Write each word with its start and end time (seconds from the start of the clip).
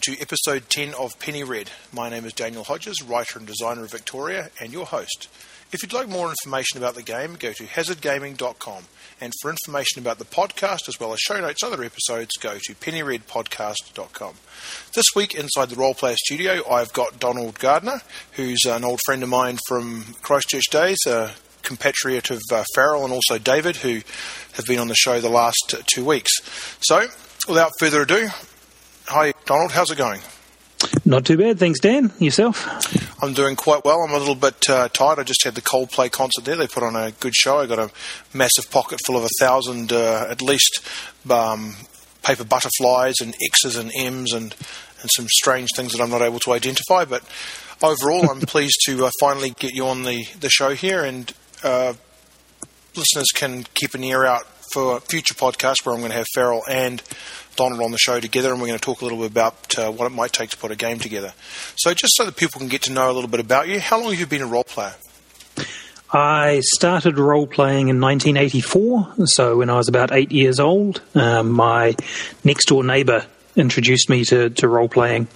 welcome 0.00 0.14
to 0.14 0.22
episode 0.22 0.70
10 0.70 0.94
of 0.94 1.18
Penny 1.18 1.44
Red. 1.44 1.70
My 1.92 2.08
name 2.08 2.24
is 2.24 2.32
Daniel 2.32 2.64
Hodges, 2.64 3.02
writer 3.02 3.38
and 3.38 3.46
designer 3.46 3.84
of 3.84 3.90
Victoria, 3.90 4.50
and 4.60 4.72
your 4.72 4.86
host. 4.86 5.28
If 5.72 5.82
you'd 5.82 5.92
like 5.92 6.08
more 6.08 6.30
information 6.30 6.78
about 6.78 6.94
the 6.94 7.02
game, 7.02 7.34
go 7.34 7.52
to 7.52 7.64
hazardgaming.com. 7.64 8.84
And 9.20 9.32
for 9.42 9.50
information 9.50 10.00
about 10.00 10.18
the 10.18 10.24
podcast, 10.24 10.88
as 10.88 10.98
well 10.98 11.12
as 11.12 11.20
show 11.20 11.40
notes 11.40 11.62
other 11.62 11.82
episodes, 11.82 12.30
go 12.40 12.56
to 12.62 12.74
pennyredpodcast.com. 12.74 14.34
This 14.94 15.06
week, 15.14 15.34
inside 15.34 15.68
the 15.68 15.76
Role 15.76 15.94
Player 15.94 16.16
Studio, 16.16 16.66
I've 16.70 16.92
got 16.92 17.20
Donald 17.20 17.58
Gardner, 17.58 18.00
who's 18.32 18.64
an 18.64 18.84
old 18.84 19.00
friend 19.04 19.22
of 19.22 19.28
mine 19.28 19.58
from 19.68 20.14
Christchurch 20.22 20.70
days, 20.70 20.98
a 21.06 21.32
compatriot 21.62 22.30
of 22.30 22.40
uh, 22.50 22.64
Farrell 22.74 23.04
and 23.04 23.12
also 23.12 23.38
David, 23.38 23.76
who 23.76 24.00
have 24.54 24.64
been 24.66 24.78
on 24.78 24.88
the 24.88 24.94
show 24.94 25.20
the 25.20 25.28
last 25.28 25.74
two 25.86 26.04
weeks. 26.04 26.32
So, 26.80 27.06
without 27.48 27.72
further 27.78 28.02
ado, 28.02 28.28
hi, 29.10 29.34
Donald, 29.44 29.72
how's 29.72 29.90
it 29.90 29.98
going? 29.98 30.20
Not 31.04 31.26
too 31.26 31.36
bad, 31.36 31.58
thanks, 31.58 31.80
Dan. 31.80 32.12
Yourself? 32.20 32.64
I'm 33.22 33.34
doing 33.34 33.56
quite 33.56 33.84
well. 33.84 34.02
I'm 34.02 34.12
a 34.14 34.18
little 34.18 34.36
bit 34.36 34.70
uh, 34.70 34.88
tired. 34.88 35.18
I 35.18 35.24
just 35.24 35.42
had 35.44 35.54
the 35.54 35.60
Coldplay 35.60 36.10
concert 36.10 36.44
there. 36.44 36.56
They 36.56 36.68
put 36.68 36.84
on 36.84 36.94
a 36.94 37.10
good 37.10 37.34
show. 37.34 37.58
I 37.58 37.66
got 37.66 37.78
a 37.80 37.90
massive 38.32 38.70
pocket 38.70 39.00
full 39.04 39.16
of 39.16 39.24
a 39.24 39.28
thousand, 39.40 39.92
uh, 39.92 40.26
at 40.30 40.40
least, 40.40 40.80
um, 41.28 41.74
paper 42.22 42.44
butterflies 42.44 43.16
and 43.20 43.34
X's 43.44 43.76
and 43.76 43.90
M's 43.98 44.32
and 44.32 44.54
and 45.02 45.10
some 45.16 45.26
strange 45.28 45.70
things 45.74 45.92
that 45.92 46.02
I'm 46.02 46.10
not 46.10 46.22
able 46.22 46.38
to 46.40 46.52
identify. 46.52 47.04
But 47.04 47.24
overall, 47.82 48.30
I'm 48.30 48.40
pleased 48.42 48.78
to 48.86 49.06
uh, 49.06 49.10
finally 49.18 49.50
get 49.50 49.72
you 49.74 49.86
on 49.86 50.04
the 50.04 50.24
the 50.38 50.50
show 50.50 50.74
here, 50.74 51.02
and 51.04 51.32
uh, 51.64 51.94
listeners 52.94 53.28
can 53.34 53.64
keep 53.74 53.94
an 53.94 54.04
ear 54.04 54.24
out 54.24 54.46
for 54.72 55.00
future 55.00 55.34
podcasts 55.34 55.84
where 55.84 55.94
I'm 55.94 56.00
going 56.00 56.12
to 56.12 56.18
have 56.18 56.26
Farrell 56.34 56.62
and 56.68 57.02
Donald 57.56 57.80
on 57.80 57.90
the 57.90 57.98
show 57.98 58.20
together, 58.20 58.52
and 58.52 58.60
we're 58.60 58.68
going 58.68 58.78
to 58.78 58.84
talk 58.84 59.00
a 59.00 59.04
little 59.04 59.18
bit 59.18 59.30
about 59.30 59.78
uh, 59.78 59.90
what 59.90 60.06
it 60.06 60.14
might 60.14 60.32
take 60.32 60.50
to 60.50 60.56
put 60.56 60.70
a 60.70 60.76
game 60.76 60.98
together. 60.98 61.32
So, 61.76 61.92
just 61.94 62.16
so 62.16 62.24
that 62.24 62.36
people 62.36 62.58
can 62.58 62.68
get 62.68 62.82
to 62.82 62.92
know 62.92 63.10
a 63.10 63.12
little 63.12 63.30
bit 63.30 63.40
about 63.40 63.68
you, 63.68 63.80
how 63.80 64.00
long 64.00 64.10
have 64.10 64.20
you 64.20 64.26
been 64.26 64.42
a 64.42 64.46
role 64.46 64.64
player? 64.64 64.94
I 66.12 66.60
started 66.60 67.18
role 67.18 67.46
playing 67.46 67.88
in 67.88 68.00
1984, 68.00 69.26
so 69.26 69.58
when 69.58 69.70
I 69.70 69.76
was 69.76 69.88
about 69.88 70.12
eight 70.12 70.32
years 70.32 70.58
old, 70.58 71.02
um, 71.14 71.50
my 71.50 71.94
next 72.42 72.66
door 72.66 72.82
neighbour 72.82 73.26
introduced 73.54 74.10
me 74.10 74.24
to, 74.24 74.50
to 74.50 74.68
role 74.68 74.88
playing. 74.88 75.28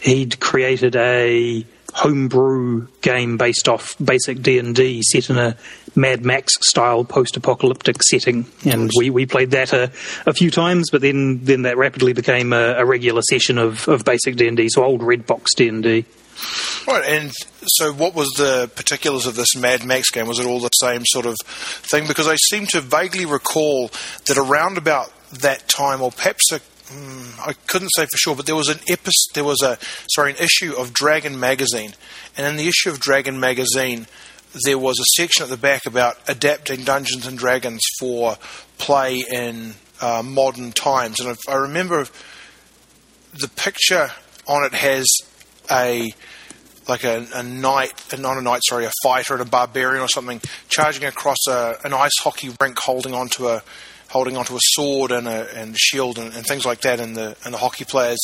He'd 0.00 0.38
created 0.38 0.96
a 0.96 1.64
homebrew 1.94 2.86
game 3.00 3.36
based 3.36 3.68
off 3.68 3.96
basic 4.02 4.42
D&D 4.42 5.02
set 5.02 5.30
in 5.30 5.38
a 5.38 5.56
Mad 5.94 6.24
Max 6.24 6.52
style 6.60 7.04
post-apocalyptic 7.04 8.02
setting 8.02 8.46
and 8.64 8.90
we, 8.96 9.10
we 9.10 9.26
played 9.26 9.50
that 9.52 9.72
a, 9.72 9.90
a 10.26 10.32
few 10.32 10.50
times 10.50 10.90
but 10.90 11.00
then 11.00 11.44
then 11.44 11.62
that 11.62 11.76
rapidly 11.76 12.12
became 12.12 12.52
a, 12.52 12.74
a 12.74 12.84
regular 12.84 13.22
session 13.22 13.58
of, 13.58 13.88
of 13.88 14.04
basic 14.04 14.36
D&D 14.36 14.68
so 14.68 14.84
old 14.84 15.02
red 15.02 15.26
box 15.26 15.54
D&D 15.54 16.04
Right, 16.86 17.04
and 17.04 17.32
so 17.66 17.92
what 17.92 18.14
was 18.14 18.28
the 18.36 18.70
particulars 18.74 19.26
of 19.26 19.34
this 19.34 19.56
Mad 19.56 19.84
Max 19.84 20.10
game? 20.10 20.26
Was 20.26 20.38
it 20.38 20.46
all 20.46 20.60
the 20.60 20.70
same 20.70 21.02
sort 21.04 21.26
of 21.26 21.36
thing? 21.42 22.06
Because 22.06 22.28
I 22.28 22.36
seem 22.36 22.66
to 22.66 22.80
vaguely 22.80 23.26
recall 23.26 23.90
that 24.26 24.38
around 24.38 24.78
about 24.78 25.12
that 25.32 25.68
time, 25.68 26.00
or 26.00 26.10
perhaps 26.10 26.52
a 26.52 26.60
I 26.90 27.54
couldn't 27.66 27.90
say 27.90 28.06
for 28.06 28.16
sure, 28.16 28.36
but 28.36 28.46
there 28.46 28.56
was 28.56 28.68
an 28.68 28.80
episode, 28.88 29.34
there 29.34 29.44
was 29.44 29.62
a 29.62 29.78
sorry, 30.10 30.32
an 30.32 30.38
issue 30.38 30.74
of 30.74 30.92
Dragon 30.92 31.38
magazine, 31.38 31.94
and 32.36 32.46
in 32.46 32.56
the 32.56 32.68
issue 32.68 32.90
of 32.90 32.98
Dragon 32.98 33.38
magazine, 33.38 34.06
there 34.64 34.78
was 34.78 34.98
a 34.98 35.04
section 35.16 35.44
at 35.44 35.50
the 35.50 35.56
back 35.56 35.86
about 35.86 36.16
adapting 36.28 36.84
Dungeons 36.84 37.26
and 37.26 37.38
Dragons 37.38 37.82
for 37.98 38.36
play 38.78 39.24
in 39.30 39.74
uh, 40.00 40.22
modern 40.24 40.72
times, 40.72 41.20
and 41.20 41.28
I, 41.28 41.52
I 41.52 41.56
remember 41.56 42.06
the 43.34 43.48
picture 43.48 44.10
on 44.46 44.64
it 44.64 44.72
has 44.72 45.06
a 45.70 46.10
like 46.88 47.04
a, 47.04 47.26
a 47.34 47.42
knight, 47.42 47.92
not 48.18 48.38
a 48.38 48.40
knight, 48.40 48.62
sorry, 48.66 48.86
a 48.86 48.92
fighter 49.02 49.34
and 49.34 49.42
a 49.42 49.44
barbarian 49.44 50.02
or 50.02 50.08
something, 50.08 50.40
charging 50.70 51.04
across 51.04 51.36
a, 51.46 51.76
an 51.84 51.92
ice 51.92 52.16
hockey 52.20 52.48
rink, 52.60 52.78
holding 52.78 53.12
onto 53.12 53.46
a 53.46 53.62
holding 54.08 54.36
onto 54.36 54.56
a 54.56 54.60
sword 54.60 55.10
and 55.10 55.28
a, 55.28 55.54
and 55.56 55.78
shield 55.78 56.18
and, 56.18 56.34
and, 56.34 56.46
things 56.46 56.64
like 56.64 56.80
that, 56.80 57.00
and 57.00 57.16
the 57.16 57.36
and 57.44 57.52
the 57.52 57.58
hockey 57.58 57.84
players 57.84 58.18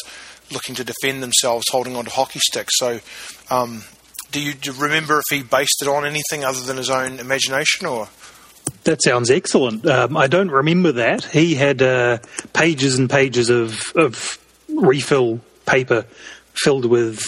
looking 0.53 0.75
to 0.75 0.85
defend 0.85 1.23
themselves 1.23 1.65
holding 1.71 1.97
onto 1.97 2.11
hockey 2.11 2.41
sticks. 2.41 2.73
So, 2.77 3.01
um, 3.51 3.85
do, 4.31 4.41
you, 4.41 4.55
do 4.55 4.73
you 4.73 4.83
remember 4.83 5.19
if 5.19 5.25
he 5.31 5.43
based 5.43 5.81
it 5.83 5.89
on 5.89 6.05
anything 6.05 6.45
other 6.45 6.61
than 6.61 6.77
his 6.77 6.91
own 6.91 7.19
imagination, 7.19 7.87
or? 7.87 8.09
That 8.85 9.03
sounds 9.03 9.31
excellent. 9.31 9.87
Um, 9.87 10.17
I 10.17 10.27
don't 10.27 10.51
remember 10.51 10.93
that. 10.93 11.25
He 11.25 11.55
had 11.55 11.83
uh, 11.83 12.19
pages 12.53 12.99
and 12.99 13.09
pages 13.09 13.51
of, 13.51 13.93
of 13.95 14.39
refill 14.69 15.41
paper 15.67 16.05
filled 16.55 16.85
with 16.85 17.21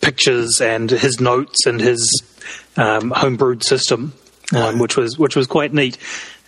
pictures 0.00 0.60
and 0.60 0.90
his 0.90 1.20
notes 1.20 1.66
and 1.66 1.80
his 1.80 2.22
um, 2.76 3.10
homebrewed 3.10 3.62
system, 3.62 4.12
um, 4.54 4.78
which 4.78 4.96
was 4.96 5.18
which 5.18 5.36
was 5.36 5.46
quite 5.46 5.72
neat. 5.72 5.98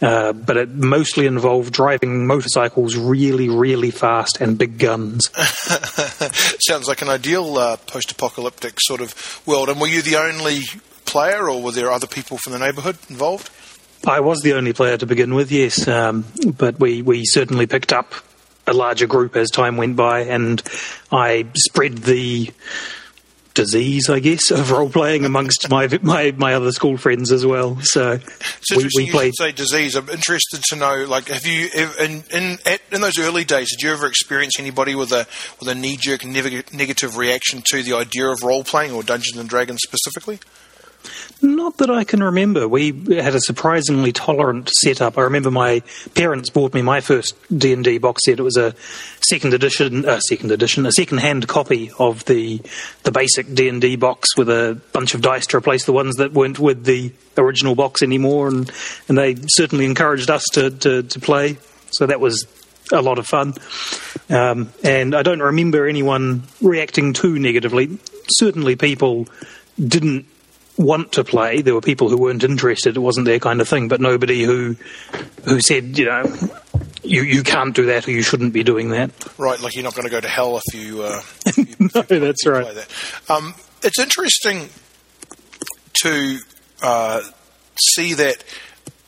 Uh, 0.02 0.32
but 0.32 0.56
it 0.56 0.68
mostly 0.70 1.26
involved 1.26 1.72
driving 1.72 2.26
motorcycles 2.26 2.96
really, 2.96 3.48
really 3.48 3.92
fast 3.92 4.40
and 4.40 4.58
big 4.58 4.76
guns. 4.76 5.30
Sounds 6.66 6.88
like 6.88 7.02
an 7.02 7.08
ideal 7.08 7.56
uh, 7.56 7.76
post-apocalyptic 7.76 8.80
sort 8.80 9.00
of 9.00 9.40
world. 9.46 9.68
And 9.68 9.80
were 9.80 9.86
you 9.86 10.02
the 10.02 10.16
only 10.16 10.62
player, 11.04 11.48
or 11.48 11.62
were 11.62 11.70
there 11.70 11.92
other 11.92 12.08
people 12.08 12.38
from 12.38 12.52
the 12.52 12.58
neighbourhood 12.58 12.98
involved? 13.08 13.50
I 14.04 14.18
was 14.20 14.40
the 14.40 14.54
only 14.54 14.72
player 14.72 14.96
to 14.96 15.06
begin 15.06 15.34
with, 15.34 15.52
yes. 15.52 15.86
Um, 15.86 16.24
but 16.44 16.80
we, 16.80 17.02
we 17.02 17.24
certainly 17.24 17.68
picked 17.68 17.92
up 17.92 18.12
a 18.66 18.72
larger 18.72 19.06
group 19.06 19.36
as 19.36 19.50
time 19.50 19.76
went 19.76 19.94
by, 19.94 20.20
and 20.20 20.60
I 21.12 21.46
spread 21.54 21.98
the 21.98 22.50
disease, 23.54 24.08
I 24.08 24.20
guess, 24.20 24.50
of 24.50 24.70
role 24.70 24.88
playing 24.88 25.24
amongst 25.24 25.68
my 25.70 25.88
my 26.02 26.32
my 26.36 26.54
other 26.54 26.72
school 26.72 26.96
friends 26.96 27.32
as 27.32 27.44
well. 27.44 27.78
So 27.82 28.18
we, 28.76 28.88
we 28.96 29.10
played. 29.10 29.32
say 29.36 29.52
disease. 29.52 29.94
I'm 29.96 30.08
interested 30.08 30.62
to 30.70 30.76
know, 30.76 31.04
like, 31.08 31.28
have 31.28 31.46
you 31.46 31.68
in 31.98 32.24
in 32.32 32.58
in 32.90 33.00
those 33.00 33.18
early 33.18 33.44
days, 33.44 33.68
did 33.70 33.84
you 33.84 33.92
ever 33.92 34.06
experience 34.06 34.58
anybody 34.58 34.94
with 34.94 35.12
a 35.12 35.26
with 35.60 35.68
a 35.68 35.74
knee 35.74 35.96
jerk 35.98 36.24
negative 36.24 37.16
reaction 37.16 37.62
to 37.70 37.82
the 37.82 37.94
idea 37.94 38.28
of 38.28 38.42
role 38.42 38.64
playing 38.64 38.92
or 38.92 39.02
Dungeons 39.02 39.38
and 39.38 39.48
Dragons 39.48 39.80
specifically? 39.82 40.38
Not 41.40 41.78
that 41.78 41.90
I 41.90 42.04
can 42.04 42.22
remember. 42.22 42.68
We 42.68 42.92
had 43.16 43.34
a 43.34 43.40
surprisingly 43.40 44.12
tolerant 44.12 44.70
setup. 44.70 45.18
I 45.18 45.22
remember 45.22 45.50
my 45.50 45.82
parents 46.14 46.50
bought 46.50 46.74
me 46.74 46.82
my 46.82 47.00
first 47.00 47.34
D 47.56 47.72
and 47.72 47.82
D 47.82 47.98
box 47.98 48.24
set. 48.24 48.38
It 48.38 48.42
was 48.42 48.56
a 48.56 48.74
second 49.20 49.54
edition, 49.54 50.08
uh, 50.08 50.20
second 50.20 50.52
edition, 50.52 50.86
a 50.86 50.92
second-hand 50.92 51.48
copy 51.48 51.90
of 51.98 52.24
the 52.26 52.60
the 53.02 53.12
basic 53.12 53.52
D 53.54 53.68
and 53.68 53.80
D 53.80 53.96
box 53.96 54.36
with 54.36 54.48
a 54.48 54.80
bunch 54.92 55.14
of 55.14 55.20
dice 55.20 55.46
to 55.48 55.56
replace 55.56 55.84
the 55.84 55.92
ones 55.92 56.16
that 56.16 56.32
weren't 56.32 56.58
with 56.58 56.84
the 56.84 57.12
original 57.36 57.74
box 57.74 58.02
anymore. 58.02 58.48
And 58.48 58.70
and 59.08 59.18
they 59.18 59.34
certainly 59.48 59.84
encouraged 59.84 60.30
us 60.30 60.44
to 60.52 60.70
to, 60.70 61.02
to 61.02 61.20
play. 61.20 61.58
So 61.90 62.06
that 62.06 62.20
was 62.20 62.46
a 62.92 63.02
lot 63.02 63.18
of 63.18 63.26
fun. 63.26 63.54
Um, 64.28 64.72
and 64.84 65.14
I 65.14 65.22
don't 65.22 65.40
remember 65.40 65.86
anyone 65.86 66.44
reacting 66.60 67.14
too 67.14 67.38
negatively. 67.38 67.98
Certainly, 68.28 68.76
people 68.76 69.26
didn't 69.78 70.26
want 70.76 71.12
to 71.12 71.24
play. 71.24 71.62
There 71.62 71.74
were 71.74 71.80
people 71.80 72.08
who 72.08 72.18
weren't 72.18 72.44
interested. 72.44 72.96
It 72.96 73.00
wasn't 73.00 73.26
their 73.26 73.38
kind 73.38 73.60
of 73.60 73.68
thing. 73.68 73.88
But 73.88 74.00
nobody 74.00 74.42
who 74.42 74.76
who 75.44 75.60
said, 75.60 75.98
you 75.98 76.06
know, 76.06 76.24
you 77.02 77.22
you 77.22 77.42
can't 77.42 77.74
do 77.74 77.86
that 77.86 78.08
or 78.08 78.12
you 78.12 78.22
shouldn't 78.22 78.52
be 78.52 78.62
doing 78.62 78.90
that. 78.90 79.10
Right, 79.38 79.60
like 79.60 79.74
you're 79.74 79.84
not 79.84 79.94
going 79.94 80.06
to 80.06 80.10
go 80.10 80.20
to 80.20 80.28
hell 80.28 80.60
if 80.64 80.74
you. 80.74 81.02
Uh, 81.02 81.20
if 81.46 81.58
you 81.58 81.90
no, 81.94 82.00
if 82.00 82.10
you, 82.10 82.20
that's 82.20 82.46
right. 82.46 82.74
That. 82.74 82.88
Um, 83.28 83.54
it's 83.82 83.98
interesting 83.98 84.68
to 86.02 86.38
uh, 86.82 87.22
see 87.80 88.14
that 88.14 88.42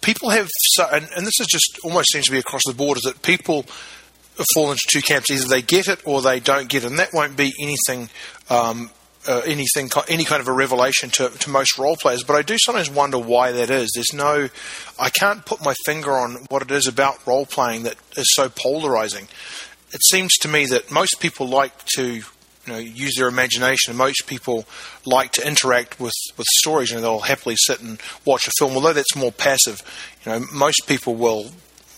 people 0.00 0.30
have, 0.30 0.48
so, 0.50 0.86
and, 0.92 1.08
and 1.16 1.26
this 1.26 1.40
is 1.40 1.46
just 1.46 1.78
almost 1.84 2.12
seems 2.12 2.26
to 2.26 2.32
be 2.32 2.38
across 2.38 2.62
the 2.66 2.74
board, 2.74 2.98
is 2.98 3.02
that 3.02 3.22
people 3.22 3.64
fall 4.54 4.70
into 4.70 4.82
two 4.90 5.00
camps. 5.00 5.30
Either 5.30 5.48
they 5.48 5.62
get 5.62 5.88
it 5.88 6.00
or 6.04 6.22
they 6.22 6.40
don't 6.40 6.68
get 6.68 6.84
it. 6.84 6.88
And 6.88 6.98
that 6.98 7.10
won't 7.12 7.36
be 7.36 7.52
anything 7.60 8.08
um, 8.50 8.90
uh, 9.26 9.42
anything, 9.46 9.90
any 10.08 10.24
kind 10.24 10.40
of 10.40 10.48
a 10.48 10.52
revelation 10.52 11.10
to, 11.10 11.28
to 11.30 11.50
most 11.50 11.78
role 11.78 11.96
players, 11.96 12.22
but 12.24 12.36
I 12.36 12.42
do 12.42 12.58
sometimes 12.58 12.90
wonder 12.90 13.18
why 13.18 13.52
that 13.52 13.70
is. 13.70 13.92
There's 13.94 14.12
no, 14.12 14.48
I 14.98 15.10
can't 15.10 15.44
put 15.44 15.64
my 15.64 15.74
finger 15.84 16.12
on 16.12 16.46
what 16.48 16.62
it 16.62 16.70
is 16.70 16.86
about 16.86 17.26
role 17.26 17.46
playing 17.46 17.84
that 17.84 17.96
is 18.16 18.34
so 18.34 18.48
polarizing. 18.48 19.28
It 19.92 20.02
seems 20.10 20.32
to 20.38 20.48
me 20.48 20.66
that 20.66 20.90
most 20.90 21.20
people 21.20 21.48
like 21.48 21.84
to, 21.96 22.14
you 22.14 22.22
know, 22.66 22.78
use 22.78 23.14
their 23.16 23.28
imagination, 23.28 23.90
and 23.90 23.98
most 23.98 24.26
people 24.26 24.66
like 25.04 25.32
to 25.32 25.46
interact 25.46 26.00
with, 26.00 26.14
with 26.36 26.46
stories, 26.58 26.92
and 26.92 27.02
they'll 27.02 27.20
happily 27.20 27.56
sit 27.56 27.80
and 27.80 28.00
watch 28.24 28.48
a 28.48 28.50
film. 28.58 28.74
Although 28.74 28.94
that's 28.94 29.14
more 29.14 29.32
passive, 29.32 29.82
you 30.24 30.32
know, 30.32 30.46
most 30.52 30.86
people 30.86 31.14
will 31.14 31.50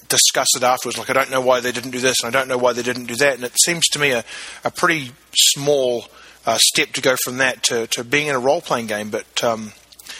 discuss 0.09 0.49
it 0.57 0.63
afterwards. 0.63 0.99
Like, 0.99 1.11
I 1.11 1.13
don't 1.13 1.31
know 1.31 1.41
why 1.41 1.61
they 1.61 1.73
didn't 1.73 1.93
do 1.93 2.01
this, 2.01 2.23
and 2.23 2.35
I 2.35 2.39
don't 2.39 2.49
know 2.49 2.59
why 2.59 2.73
they 2.73 2.83
didn't 2.83 3.07
do 3.07 3.17
that. 3.17 3.37
And 3.37 3.45
it 3.45 3.57
seems 3.65 3.87
to 3.89 3.99
me 3.99 4.11
a, 4.11 4.25
a 4.65 4.71
pretty 4.71 5.13
small 5.35 6.07
uh, 6.47 6.59
step 6.61 6.93
to 6.93 7.03
go 7.03 7.17
from 7.25 7.39
that 7.39 7.63
to, 7.65 7.87
to 7.89 8.05
being 8.05 8.29
in 8.29 8.35
a 8.35 8.39
role 8.39 8.61
playing 8.61 8.87
game. 8.87 9.11
But 9.11 9.45
um, 9.45 9.73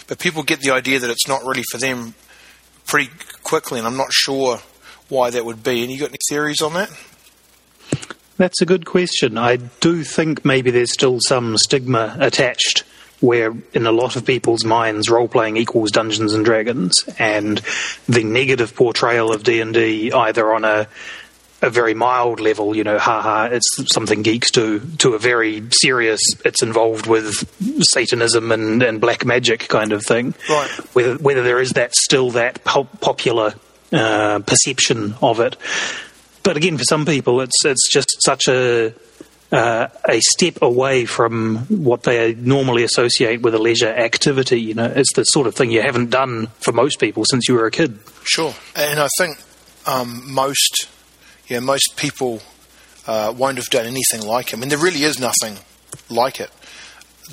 but 0.09 0.19
people 0.19 0.43
get 0.43 0.61
the 0.61 0.73
idea 0.73 0.99
that 0.99 1.11
it's 1.11 1.29
not 1.29 1.45
really 1.45 1.65
for 1.71 1.79
them 1.79 2.15
pretty 2.87 3.11
quickly, 3.43 3.79
and 3.79 3.87
I'm 3.87 3.97
not 3.97 4.13
sure 4.13 4.59
why 5.09 5.31
that 5.31 5.45
would 5.45 5.63
be. 5.63 5.83
And 5.83 5.91
you 5.91 5.99
got 5.99 6.11
any 6.11 6.19
theories 6.29 6.61
on 6.61 6.75
that? 6.75 6.91
That's 8.37 8.61
a 8.61 8.67
good 8.67 8.85
question. 8.85 9.39
I 9.39 9.57
do 9.57 10.05
think 10.05 10.45
maybe 10.45 10.71
there's 10.71 10.93
still 10.93 11.19
some 11.21 11.57
stigma 11.57 12.17
attached 12.21 12.85
where 13.21 13.55
in 13.73 13.87
a 13.87 13.93
lot 13.93 14.17
of 14.17 14.27
people's 14.27 14.63
minds 14.63 15.09
role 15.09 15.27
playing 15.27 15.57
equals 15.57 15.91
Dungeons 15.91 16.35
and 16.35 16.45
Dragons 16.45 17.03
and 17.19 17.63
the 18.07 18.23
negative 18.23 18.75
portrayal 18.75 19.33
of 19.33 19.43
D&D 19.43 20.13
either 20.13 20.53
on 20.53 20.67
a 20.67 20.87
a 21.63 21.71
very 21.71 21.95
mild 21.95 22.39
level, 22.39 22.77
you 22.77 22.85
know, 22.85 22.99
haha, 22.99 23.49
it's 23.51 23.67
something 23.93 24.23
geeks 24.23 24.51
do, 24.51 24.81
to 24.99 25.15
a 25.15 25.19
very 25.19 25.63
serious, 25.71 26.21
it's 26.45 26.63
involved 26.63 27.07
with 27.07 27.51
Satanism 27.93 28.53
and, 28.53 28.83
and 28.83 29.01
black 29.01 29.25
magic 29.25 29.69
kind 29.69 29.93
of 29.93 30.05
thing. 30.05 30.35
Right. 30.49 30.69
Whether, 30.95 31.17
whether 31.17 31.43
there 31.43 31.61
is 31.61 31.71
that 31.73 31.95
still 31.95 32.31
that 32.33 32.63
pop- 32.65 33.01
popular 33.01 33.55
uh, 33.93 34.41
perception 34.41 35.15
of 35.23 35.41
it. 35.41 35.57
But 36.43 36.57
again, 36.57 36.79
for 36.79 36.85
some 36.85 37.07
people, 37.07 37.41
it's 37.41 37.65
it's 37.65 37.91
just 37.91 38.23
such 38.23 38.47
a 38.47 38.95
uh, 39.51 39.89
a 40.09 40.21
step 40.21 40.63
away 40.63 41.05
from 41.05 41.59
what 41.69 42.05
they 42.05 42.35
normally 42.35 42.85
associate 42.85 43.43
with 43.43 43.55
a 43.55 43.59
leisure 43.59 43.89
activity. 43.89 44.61
You 44.61 44.75
know, 44.75 44.93
it's 44.95 45.13
the 45.15 45.25
sort 45.25 45.47
of 45.47 45.55
thing 45.55 45.71
you 45.71 45.83
haven't 45.83 46.11
done 46.11 46.47
for 46.61 46.73
most 46.73 47.01
people 47.01 47.25
since 47.25 47.49
you 47.49 47.55
were 47.55 47.67
a 47.67 47.71
kid. 47.71 47.99
Sure, 48.23 48.55
and 48.77 49.01
I 49.01 49.09
think 49.19 49.39
um, 49.87 50.23
most, 50.33 50.89
yeah, 51.49 51.61
most 51.61 51.97
people 51.97 52.41
uh, 53.07 53.33
won't 53.37 53.57
have 53.59 53.67
done 53.67 53.87
anything 53.87 54.23
like 54.27 54.49
it. 54.49 54.57
I 54.57 54.61
mean, 54.61 54.69
there 54.69 54.79
really 54.79 55.03
is 55.05 55.19
nothing 55.19 55.59
like 56.11 56.41
it 56.41 56.51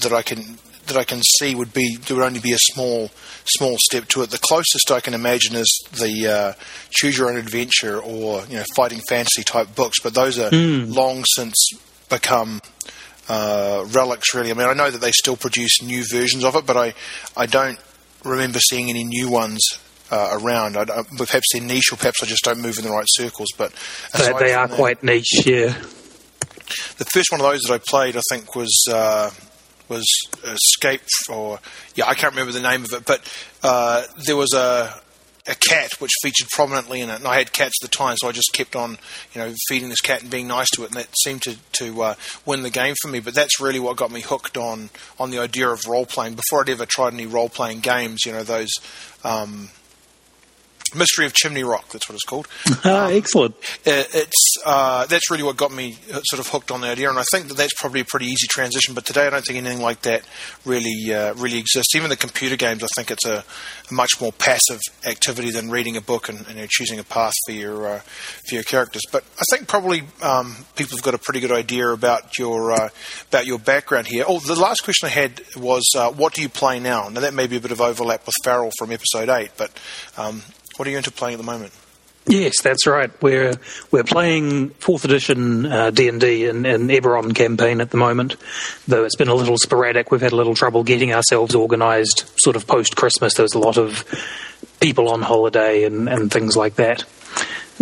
that 0.01 0.11
I 0.13 0.21
can 0.21 0.57
that 0.87 0.97
I 0.97 1.03
can 1.05 1.21
see 1.39 1.55
would 1.55 1.73
be 1.73 1.95
there 1.95 2.17
would 2.17 2.25
only 2.25 2.39
be 2.41 2.51
a 2.51 2.57
small 2.59 3.09
small 3.45 3.77
step 3.79 4.07
to 4.09 4.21
it. 4.23 4.29
The 4.31 4.37
closest 4.37 4.91
I 4.91 4.99
can 4.99 5.13
imagine 5.13 5.55
is 5.55 5.69
the 5.93 6.27
uh, 6.27 6.53
choose 6.89 7.17
your 7.17 7.29
own 7.29 7.37
adventure 7.37 7.99
or 8.01 8.43
you 8.47 8.57
know 8.57 8.63
fighting 8.75 9.01
fantasy 9.07 9.43
type 9.43 9.75
books, 9.75 9.99
but 10.01 10.13
those 10.13 10.37
are 10.39 10.49
Mm. 10.51 10.93
long 10.93 11.23
since 11.35 11.55
become 12.09 12.59
uh, 13.29 13.85
relics. 13.91 14.33
Really, 14.35 14.51
I 14.51 14.53
mean, 14.53 14.67
I 14.67 14.73
know 14.73 14.91
that 14.91 14.99
they 15.01 15.11
still 15.11 15.37
produce 15.37 15.81
new 15.81 16.03
versions 16.11 16.43
of 16.43 16.55
it, 16.55 16.65
but 16.65 16.75
I 16.77 16.93
I 17.37 17.45
don't 17.45 17.79
remember 18.23 18.59
seeing 18.59 18.89
any 18.89 19.03
new 19.03 19.29
ones. 19.29 19.61
Uh, 20.15 20.37
around, 20.39 20.77
I, 20.77 20.83
don't- 20.83 21.07
perhaps 21.17 21.47
they're 21.51 21.61
niche, 21.61 21.91
or 21.91 21.95
perhaps 21.97 22.21
I 22.21 22.27
just 22.27 22.43
don't 22.43 22.61
move 22.61 22.77
in 22.77 22.83
the 22.83 22.91
right 22.91 23.07
circles. 23.07 23.49
But 23.57 23.73
They, 24.13 24.31
they 24.37 24.53
are 24.53 24.67
that- 24.67 24.75
quite 24.75 25.01
niche, 25.01 25.43
yeah. 25.45 25.73
the 26.99 27.05
first 27.11 27.31
one 27.31 27.41
of 27.41 27.47
those 27.47 27.61
that 27.61 27.73
I 27.73 27.79
played, 27.87 28.15
I 28.15 28.21
think, 28.29 28.55
was 28.55 28.71
uh, 28.91 29.31
was 29.89 30.05
Escape, 30.43 31.01
or 31.29 31.59
yeah, 31.95 32.05
I 32.07 32.13
can't 32.13 32.33
remember 32.33 32.51
the 32.53 32.61
name 32.61 32.83
of 32.83 32.93
it, 32.93 33.05
but 33.05 33.21
uh, 33.63 34.03
there 34.25 34.35
was 34.37 34.53
a 34.53 34.93
a 35.45 35.55
cat 35.55 35.91
which 35.99 36.11
featured 36.21 36.47
prominently 36.51 37.01
in 37.01 37.09
it, 37.09 37.15
and 37.15 37.27
I 37.27 37.37
had 37.37 37.51
cats 37.51 37.73
at 37.83 37.89
the 37.89 37.93
time, 37.97 38.15
so 38.17 38.29
I 38.29 38.31
just 38.31 38.53
kept 38.53 38.77
on, 38.77 38.97
you 39.33 39.41
know, 39.41 39.53
feeding 39.67 39.89
this 39.89 39.99
cat 39.99 40.21
and 40.21 40.31
being 40.31 40.47
nice 40.47 40.69
to 40.71 40.83
it, 40.83 40.91
and 40.91 40.95
that 40.95 41.07
seemed 41.23 41.41
to 41.43 41.57
to 41.79 42.01
uh, 42.01 42.15
win 42.45 42.61
the 42.61 42.69
game 42.69 42.93
for 43.01 43.07
me. 43.09 43.19
But 43.19 43.33
that's 43.33 43.59
really 43.59 43.79
what 43.79 43.97
got 43.97 44.11
me 44.11 44.21
hooked 44.21 44.57
on 44.57 44.89
on 45.19 45.31
the 45.31 45.39
idea 45.39 45.67
of 45.69 45.81
role 45.87 46.05
playing. 46.05 46.35
Before 46.35 46.61
I'd 46.61 46.69
ever 46.69 46.85
tried 46.85 47.13
any 47.13 47.25
role 47.25 47.49
playing 47.49 47.79
games, 47.79 48.25
you 48.25 48.31
know, 48.31 48.43
those. 48.43 48.69
Um, 49.23 49.69
Mystery 50.95 51.25
of 51.25 51.33
Chimney 51.33 51.63
Rock, 51.63 51.89
that's 51.89 52.07
what 52.07 52.15
it's 52.15 52.23
called 52.23 52.47
Ah, 52.85 53.09
excellent. 53.09 53.55
uh, 53.55 54.03
it's 54.13 54.55
uh, 54.65 55.05
that's 55.07 55.29
really 55.31 55.43
what 55.43 55.57
got 55.57 55.71
me 55.71 55.97
uh, 56.11 56.21
sort 56.23 56.39
of 56.39 56.47
hooked 56.47 56.71
on 56.71 56.81
the 56.81 56.87
idea, 56.87 57.09
and 57.09 57.17
I 57.19 57.23
think 57.31 57.47
that 57.47 57.57
that's 57.57 57.73
probably 57.79 58.01
a 58.01 58.05
pretty 58.05 58.27
easy 58.27 58.47
transition. 58.47 58.93
But 58.93 59.05
today, 59.05 59.27
I 59.27 59.29
don't 59.29 59.45
think 59.45 59.57
anything 59.57 59.81
like 59.81 60.01
that 60.03 60.23
really 60.65 61.13
uh, 61.13 61.33
really 61.35 61.57
exists. 61.57 61.95
Even 61.95 62.09
the 62.09 62.15
computer 62.17 62.55
games, 62.55 62.83
I 62.83 62.87
think 62.95 63.11
it's 63.11 63.25
a, 63.25 63.43
a 63.89 63.93
much 63.93 64.19
more 64.21 64.31
passive 64.31 64.79
activity 65.05 65.51
than 65.51 65.69
reading 65.69 65.97
a 65.97 66.01
book 66.01 66.29
and, 66.29 66.45
and 66.47 66.69
choosing 66.69 66.99
a 66.99 67.03
path 67.03 67.33
for 67.45 67.51
your 67.53 67.87
uh, 67.87 67.99
for 68.47 68.55
your 68.55 68.63
characters. 68.63 69.01
But 69.11 69.23
I 69.39 69.43
think 69.55 69.67
probably 69.67 70.03
um, 70.21 70.55
people 70.75 70.97
have 70.97 71.03
got 71.03 71.13
a 71.13 71.17
pretty 71.19 71.39
good 71.39 71.51
idea 71.51 71.87
about 71.89 72.37
your 72.37 72.71
uh, 72.71 72.89
about 73.29 73.45
your 73.45 73.59
background 73.59 74.07
here. 74.07 74.25
Oh, 74.27 74.39
the 74.39 74.59
last 74.59 74.83
question 74.83 75.07
I 75.07 75.11
had 75.11 75.41
was, 75.57 75.83
uh, 75.95 76.11
what 76.11 76.33
do 76.33 76.41
you 76.41 76.49
play 76.49 76.79
now? 76.79 77.09
Now 77.09 77.21
that 77.21 77.33
may 77.33 77.47
be 77.47 77.57
a 77.57 77.59
bit 77.61 77.71
of 77.71 77.81
overlap 77.81 78.25
with 78.25 78.35
Farrell 78.43 78.71
from 78.77 78.91
episode 78.91 79.29
eight, 79.29 79.51
but 79.57 79.71
um, 80.17 80.43
what 80.77 80.87
are 80.87 80.91
you 80.91 80.97
into 80.97 81.11
playing 81.11 81.35
at 81.35 81.37
the 81.37 81.43
moment? 81.43 81.73
Yes, 82.25 82.61
that's 82.61 82.87
right. 82.87 83.11
We're 83.21 83.53
we're 83.91 84.05
playing 84.05 84.69
fourth 84.69 85.03
edition 85.03 85.65
uh, 85.65 85.91
D 85.91 86.07
and 86.07 86.21
D 86.21 86.45
in 86.45 86.63
Eberron 86.63 87.35
campaign 87.35 87.81
at 87.81 87.89
the 87.89 87.97
moment. 87.97 88.37
Though 88.87 89.03
it's 89.03 89.17
been 89.17 89.27
a 89.27 89.35
little 89.35 89.57
sporadic, 89.57 90.09
we've 90.09 90.21
had 90.21 90.31
a 90.31 90.35
little 90.37 90.55
trouble 90.55 90.83
getting 90.83 91.13
ourselves 91.13 91.53
organised. 91.53 92.31
Sort 92.37 92.55
of 92.55 92.65
post 92.65 92.95
Christmas, 92.95 93.33
there's 93.33 93.55
a 93.55 93.59
lot 93.59 93.77
of 93.77 94.05
people 94.79 95.09
on 95.09 95.21
holiday 95.21 95.83
and, 95.83 96.07
and 96.07 96.31
things 96.31 96.55
like 96.55 96.75
that. 96.75 97.03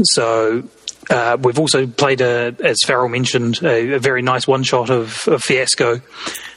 So 0.04 0.64
uh, 1.10 1.38
we've 1.42 1.60
also 1.60 1.88
played, 1.88 2.22
a, 2.22 2.56
as 2.64 2.78
Farrell 2.86 3.10
mentioned, 3.10 3.62
a, 3.64 3.94
a 3.96 4.00
very 4.00 4.22
nice 4.22 4.48
one 4.48 4.64
shot 4.64 4.90
of, 4.90 5.28
of 5.28 5.42
Fiasco. 5.42 6.02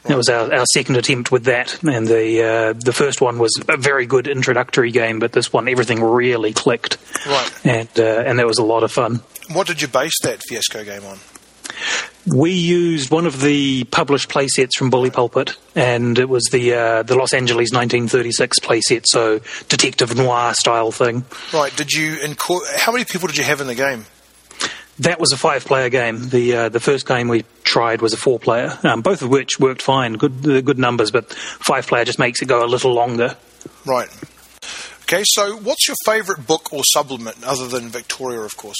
That 0.04 0.16
was 0.18 0.28
our, 0.28 0.52
our 0.54 0.66
second 0.66 0.96
attempt 0.96 1.32
with 1.32 1.44
that, 1.44 1.82
and 1.82 2.06
the 2.06 2.42
uh, 2.42 2.72
the 2.74 2.92
first 2.92 3.22
one 3.22 3.38
was 3.38 3.58
a 3.68 3.78
very 3.78 4.04
good 4.04 4.26
introductory 4.28 4.90
game, 4.90 5.18
but 5.18 5.32
this 5.32 5.50
one 5.52 5.66
everything 5.66 6.02
really 6.02 6.52
clicked, 6.52 6.98
Right. 7.26 7.50
and 7.64 7.88
uh, 7.98 8.22
and 8.26 8.38
that 8.38 8.46
was 8.46 8.58
a 8.58 8.64
lot 8.64 8.82
of 8.82 8.92
fun. 8.92 9.22
What 9.52 9.66
did 9.66 9.80
you 9.80 9.88
base 9.88 10.12
that 10.22 10.42
Fiasco 10.46 10.84
game 10.84 11.04
on? 11.06 11.18
We 12.26 12.52
used 12.52 13.10
one 13.10 13.26
of 13.26 13.40
the 13.42 13.84
published 13.84 14.30
playsets 14.30 14.76
from 14.78 14.88
Bully 14.90 15.10
Pulpit, 15.10 15.56
and 15.74 16.18
it 16.18 16.28
was 16.28 16.44
the 16.52 16.74
uh, 16.74 17.02
the 17.02 17.16
Los 17.16 17.32
Angeles 17.34 17.70
1936 17.72 18.60
playset, 18.60 19.04
so 19.06 19.40
detective 19.68 20.14
noir 20.16 20.54
style 20.54 20.90
thing. 20.92 21.24
Right. 21.52 21.74
Did 21.76 21.92
you 21.92 22.16
inco- 22.16 22.60
How 22.76 22.92
many 22.92 23.04
people 23.04 23.26
did 23.28 23.36
you 23.38 23.44
have 23.44 23.60
in 23.60 23.66
the 23.66 23.74
game? 23.74 24.04
That 25.00 25.18
was 25.18 25.32
a 25.32 25.36
five 25.36 25.64
player 25.64 25.88
game. 25.88 26.28
The 26.28 26.56
uh, 26.56 26.68
the 26.68 26.80
first 26.80 27.06
game 27.06 27.28
we 27.28 27.44
tried 27.64 28.00
was 28.00 28.12
a 28.12 28.16
four 28.16 28.38
player, 28.38 28.78
um, 28.84 29.02
both 29.02 29.22
of 29.22 29.28
which 29.28 29.58
worked 29.58 29.82
fine, 29.82 30.14
good 30.14 30.46
uh, 30.48 30.60
good 30.60 30.78
numbers, 30.78 31.10
but 31.10 31.32
five 31.32 31.86
player 31.86 32.04
just 32.04 32.18
makes 32.18 32.40
it 32.42 32.46
go 32.46 32.64
a 32.64 32.66
little 32.66 32.92
longer. 32.92 33.36
Right. 33.84 34.08
Okay. 35.02 35.22
So, 35.26 35.56
what's 35.56 35.88
your 35.88 35.96
favourite 36.04 36.46
book 36.46 36.72
or 36.72 36.82
supplement 36.84 37.44
other 37.44 37.66
than 37.66 37.88
Victoria, 37.88 38.40
of 38.40 38.56
course? 38.56 38.78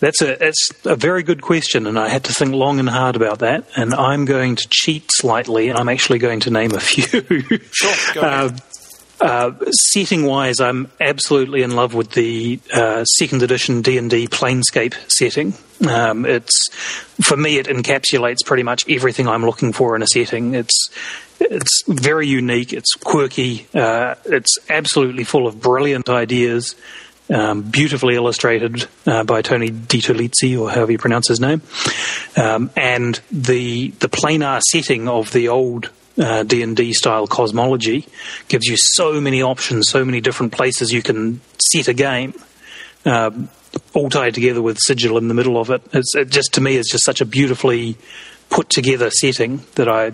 That's 0.00 0.22
a 0.22 0.46
it's 0.46 0.70
a 0.84 0.96
very 0.96 1.22
good 1.22 1.42
question, 1.42 1.86
and 1.86 1.98
I 1.98 2.08
had 2.08 2.24
to 2.24 2.32
think 2.32 2.52
long 2.52 2.78
and 2.78 2.88
hard 2.88 3.16
about 3.16 3.40
that. 3.40 3.66
And 3.76 3.94
I'm 3.94 4.24
going 4.24 4.56
to 4.56 4.66
cheat 4.68 5.04
slightly, 5.12 5.68
and 5.68 5.78
I'm 5.78 5.88
actually 5.88 6.18
going 6.18 6.40
to 6.40 6.50
name 6.50 6.72
a 6.72 6.80
few. 6.80 7.60
Sure. 7.72 8.14
Go 8.14 8.20
ahead. 8.20 8.60
Uh, 8.70 8.79
uh, 9.20 9.52
setting 9.70 10.24
wise, 10.24 10.60
I'm 10.60 10.88
absolutely 11.00 11.62
in 11.62 11.76
love 11.76 11.94
with 11.94 12.12
the 12.12 12.58
uh, 12.72 13.04
second 13.04 13.42
edition 13.42 13.82
D 13.82 13.98
and 13.98 14.10
D 14.10 14.26
Planescape 14.26 14.94
setting. 15.10 15.54
Um, 15.86 16.24
it's 16.24 16.70
for 17.22 17.36
me, 17.36 17.58
it 17.58 17.66
encapsulates 17.66 18.44
pretty 18.44 18.62
much 18.62 18.88
everything 18.88 19.28
I'm 19.28 19.44
looking 19.44 19.72
for 19.72 19.94
in 19.96 20.02
a 20.02 20.06
setting. 20.06 20.54
It's 20.54 20.90
it's 21.38 21.82
very 21.86 22.26
unique. 22.26 22.72
It's 22.72 22.94
quirky. 22.94 23.66
Uh, 23.74 24.14
it's 24.24 24.58
absolutely 24.68 25.24
full 25.24 25.46
of 25.46 25.60
brilliant 25.60 26.08
ideas. 26.08 26.74
Um, 27.28 27.62
beautifully 27.62 28.16
illustrated 28.16 28.88
uh, 29.06 29.22
by 29.22 29.40
Tony 29.42 29.70
DiTolizzi, 29.70 30.60
or 30.60 30.68
however 30.68 30.90
you 30.90 30.98
pronounce 30.98 31.28
his 31.28 31.38
name, 31.38 31.62
um, 32.36 32.72
and 32.74 33.20
the 33.30 33.90
the 34.00 34.08
planar 34.08 34.60
setting 34.72 35.06
of 35.06 35.30
the 35.30 35.46
old 35.46 35.90
D 36.16 36.62
and 36.62 36.76
D 36.76 36.92
style 36.92 37.26
cosmology 37.26 38.06
gives 38.48 38.66
you 38.66 38.76
so 38.76 39.20
many 39.20 39.42
options, 39.42 39.88
so 39.88 40.04
many 40.04 40.20
different 40.20 40.52
places 40.52 40.92
you 40.92 41.02
can 41.02 41.40
set 41.72 41.88
a 41.88 41.94
game, 41.94 42.34
um, 43.04 43.48
all 43.94 44.10
tied 44.10 44.34
together 44.34 44.60
with 44.60 44.78
Sigil 44.80 45.18
in 45.18 45.28
the 45.28 45.34
middle 45.34 45.58
of 45.58 45.70
it. 45.70 45.82
It's 45.92 46.14
it 46.14 46.30
just 46.30 46.54
to 46.54 46.60
me, 46.60 46.76
it's 46.76 46.90
just 46.90 47.04
such 47.04 47.20
a 47.20 47.24
beautifully 47.24 47.96
put 48.50 48.68
together 48.68 49.10
setting 49.10 49.62
that 49.76 49.88
I 49.88 50.12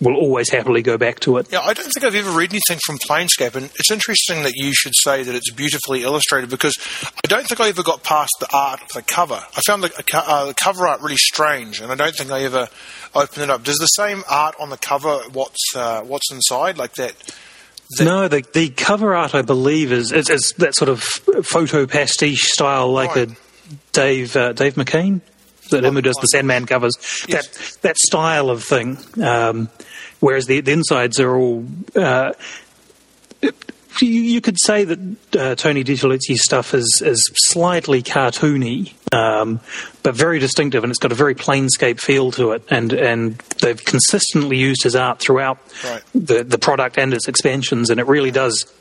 will 0.00 0.16
always 0.16 0.50
happily 0.50 0.82
go 0.82 0.96
back 0.96 1.20
to 1.20 1.36
it. 1.36 1.48
Yeah, 1.52 1.60
I 1.60 1.74
don't 1.74 1.90
think 1.92 2.04
I've 2.04 2.14
ever 2.14 2.30
read 2.30 2.50
anything 2.50 2.78
from 2.84 2.98
Planescape, 2.98 3.54
and 3.54 3.66
it's 3.78 3.90
interesting 3.90 4.42
that 4.44 4.54
you 4.56 4.72
should 4.74 4.94
say 4.94 5.22
that 5.22 5.34
it's 5.34 5.50
beautifully 5.50 6.02
illustrated 6.02 6.48
because 6.48 6.74
I 7.06 7.28
don't 7.28 7.46
think 7.46 7.60
I 7.60 7.68
ever 7.68 7.82
got 7.82 8.02
past 8.02 8.32
the 8.40 8.48
art 8.52 8.80
of 8.82 8.88
the 8.94 9.02
cover. 9.02 9.42
I 9.56 9.60
found 9.60 9.82
the, 9.82 9.92
uh, 10.14 10.46
the 10.46 10.54
cover 10.54 10.86
art 10.86 11.02
really 11.02 11.16
strange, 11.16 11.80
and 11.80 11.92
I 11.92 11.94
don't 11.96 12.14
think 12.14 12.30
I 12.30 12.44
ever 12.44 12.68
opened 13.14 13.44
it 13.44 13.50
up. 13.50 13.64
Does 13.64 13.78
the 13.78 13.86
same 13.86 14.22
art 14.28 14.54
on 14.58 14.70
the 14.70 14.76
cover 14.76 15.18
what's 15.32 15.74
uh, 15.74 16.02
what's 16.02 16.30
inside 16.32 16.78
like 16.78 16.94
that? 16.94 17.14
that 17.98 18.04
No, 18.04 18.28
the 18.28 18.44
the 18.52 18.70
cover 18.70 19.14
art 19.14 19.34
I 19.34 19.42
believe 19.42 19.92
is 19.92 20.12
is, 20.12 20.28
is 20.30 20.54
that 20.58 20.74
sort 20.74 20.88
of 20.88 21.02
photo 21.02 21.86
pastiche 21.86 22.42
style, 22.42 22.92
like 22.92 23.14
Right. 23.16 23.30
a 23.30 23.36
Dave 23.92 24.36
uh, 24.36 24.52
Dave 24.52 24.74
McKean, 24.74 25.20
that 25.70 25.84
him 25.84 25.94
who 25.94 26.02
does 26.02 26.16
the 26.16 26.26
Sandman 26.26 26.66
covers. 26.66 26.94
Yes. 27.28 27.48
That 27.76 27.82
that 27.82 27.96
style 27.98 28.50
of 28.50 28.64
thing. 28.64 28.98
Um, 29.22 29.68
whereas 30.20 30.46
the, 30.46 30.60
the 30.60 30.72
insides 30.72 31.20
are 31.20 31.36
all. 31.36 31.64
Uh, 31.94 32.32
you, 34.00 34.08
you 34.08 34.40
could 34.40 34.56
say 34.60 34.84
that 34.84 34.98
uh, 35.38 35.54
Tony 35.54 35.84
DiTolizzi's 35.84 36.42
stuff 36.44 36.74
is 36.74 37.02
is 37.04 37.30
slightly 37.34 38.02
cartoony, 38.02 38.94
um, 39.12 39.60
but 40.02 40.14
very 40.14 40.38
distinctive, 40.38 40.84
and 40.84 40.90
it's 40.90 40.98
got 40.98 41.12
a 41.12 41.16
very 41.16 41.34
planescape 41.34 42.00
feel 42.00 42.30
to 42.32 42.52
it. 42.52 42.62
And 42.70 42.92
and 42.92 43.36
they've 43.62 43.82
consistently 43.84 44.56
used 44.56 44.82
his 44.82 44.94
art 44.96 45.18
throughout 45.20 45.58
Right. 45.84 46.02
the 46.14 46.44
the 46.44 46.58
product 46.58 46.98
and 46.98 47.12
its 47.14 47.28
expansions, 47.28 47.90
and 47.90 47.98
it 48.00 48.06
really 48.06 48.30
does 48.30 48.72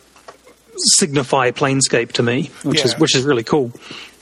signify 0.77 1.51
planescape 1.51 2.13
to 2.13 2.23
me, 2.23 2.51
which 2.63 2.85
is 2.85 2.97
which 2.99 3.15
is 3.15 3.23
really 3.23 3.43
cool. 3.43 3.71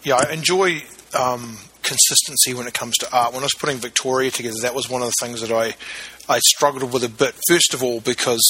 yeah, 0.03 0.15
I 0.15 0.32
enjoy 0.34 0.84
um, 1.17 1.58
consistency 1.84 2.53
when 2.53 2.67
it 2.67 2.74
comes 2.74 2.96
to 2.98 3.15
art. 3.15 3.34
When 3.34 3.41
I 3.44 3.46
was 3.46 3.53
putting 3.60 3.77
Victoria 3.77 4.32
together, 4.32 4.58
that 4.62 4.74
was 4.75 4.89
one 4.89 5.01
of 5.01 5.08
the 5.08 5.13
things 5.25 5.41
that 5.41 5.51
I 5.51 5.75
I 6.29 6.39
struggled 6.39 6.91
with 6.94 7.03
a 7.03 7.10
bit. 7.10 7.36
First 7.48 7.74
of 7.74 7.84
all, 7.84 8.00
because 8.00 8.44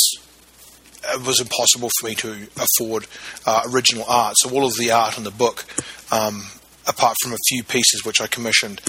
it 1.14 1.26
was 1.26 1.40
impossible 1.40 1.90
for 2.00 2.08
me 2.08 2.16
to 2.16 2.48
afford 2.58 3.08
uh, 3.46 3.64
original 3.72 4.06
art. 4.08 4.36
So 4.38 4.52
all 4.52 4.66
of 4.66 4.76
the 4.78 4.92
art 4.92 5.18
in 5.18 5.24
the 5.24 5.32
book, 5.32 5.66
um, 6.12 6.44
apart 6.88 7.16
from 7.22 7.34
a 7.34 7.38
few 7.48 7.64
pieces 7.64 8.04
which 8.04 8.22
I 8.22 8.28
commissioned, 8.28 8.82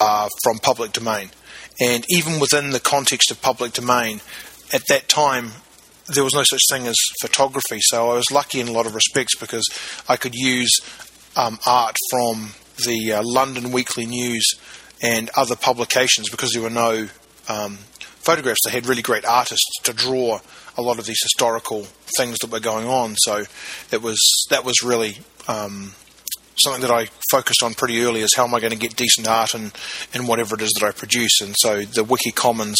are 0.00 0.28
from 0.42 0.58
public 0.58 0.92
domain. 0.92 1.30
And 1.80 2.04
even 2.08 2.40
within 2.40 2.70
the 2.70 2.80
context 2.80 3.30
of 3.30 3.40
public 3.40 3.72
domain, 3.72 4.20
at 4.72 4.82
that 4.88 5.08
time, 5.08 5.52
there 6.08 6.24
was 6.24 6.34
no 6.34 6.42
such 6.44 6.62
thing 6.70 6.86
as 6.86 6.96
photography. 7.20 7.78
So 7.80 8.10
I 8.10 8.14
was 8.14 8.30
lucky 8.30 8.60
in 8.60 8.68
a 8.68 8.72
lot 8.72 8.86
of 8.86 8.94
respects 8.94 9.36
because 9.36 9.66
I 10.08 10.16
could 10.16 10.34
use 10.34 10.70
um, 11.36 11.58
art 11.66 11.96
from 12.10 12.50
the 12.86 13.14
uh, 13.14 13.22
London 13.24 13.72
Weekly 13.72 14.06
News 14.06 14.44
and 15.02 15.30
other 15.36 15.56
publications 15.56 16.28
because 16.28 16.52
there 16.52 16.62
were 16.62 16.70
no 16.70 17.08
um, 17.48 17.78
photographs. 18.20 18.60
They 18.64 18.70
had 18.70 18.86
really 18.86 19.02
great 19.02 19.24
artists 19.24 19.70
to 19.84 19.92
draw 19.92 20.40
a 20.80 20.82
lot 20.82 20.98
of 20.98 21.06
these 21.06 21.20
historical 21.22 21.86
things 22.16 22.38
that 22.38 22.50
were 22.50 22.60
going 22.60 22.86
on. 22.86 23.14
So 23.16 23.44
it 23.92 24.02
was 24.02 24.18
that 24.50 24.64
was 24.64 24.82
really 24.82 25.18
um, 25.46 25.92
something 26.56 26.82
that 26.82 26.90
I 26.90 27.06
focused 27.30 27.62
on 27.62 27.74
pretty 27.74 28.00
early 28.02 28.20
is 28.20 28.34
how 28.34 28.44
am 28.44 28.54
I 28.54 28.60
going 28.60 28.72
to 28.72 28.78
get 28.78 28.96
decent 28.96 29.28
art 29.28 29.54
in, 29.54 29.72
in 30.14 30.26
whatever 30.26 30.54
it 30.54 30.62
is 30.62 30.72
that 30.78 30.86
I 30.86 30.92
produce. 30.92 31.40
And 31.40 31.54
so 31.58 31.82
the 31.82 32.04
Wiki 32.04 32.32
Commons 32.32 32.78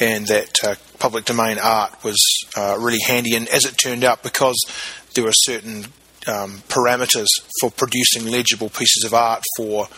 and 0.00 0.26
that 0.26 0.52
uh, 0.64 0.74
public 0.98 1.24
domain 1.24 1.58
art 1.58 2.02
was 2.04 2.18
uh, 2.56 2.76
really 2.78 3.00
handy. 3.06 3.34
And 3.34 3.48
as 3.48 3.64
it 3.64 3.76
turned 3.76 4.04
out, 4.04 4.22
because 4.22 4.56
there 5.14 5.24
were 5.24 5.32
certain 5.32 5.86
um, 6.26 6.62
parameters 6.68 7.28
for 7.60 7.70
producing 7.70 8.26
legible 8.26 8.68
pieces 8.68 9.04
of 9.04 9.14
art 9.14 9.42
for 9.56 9.88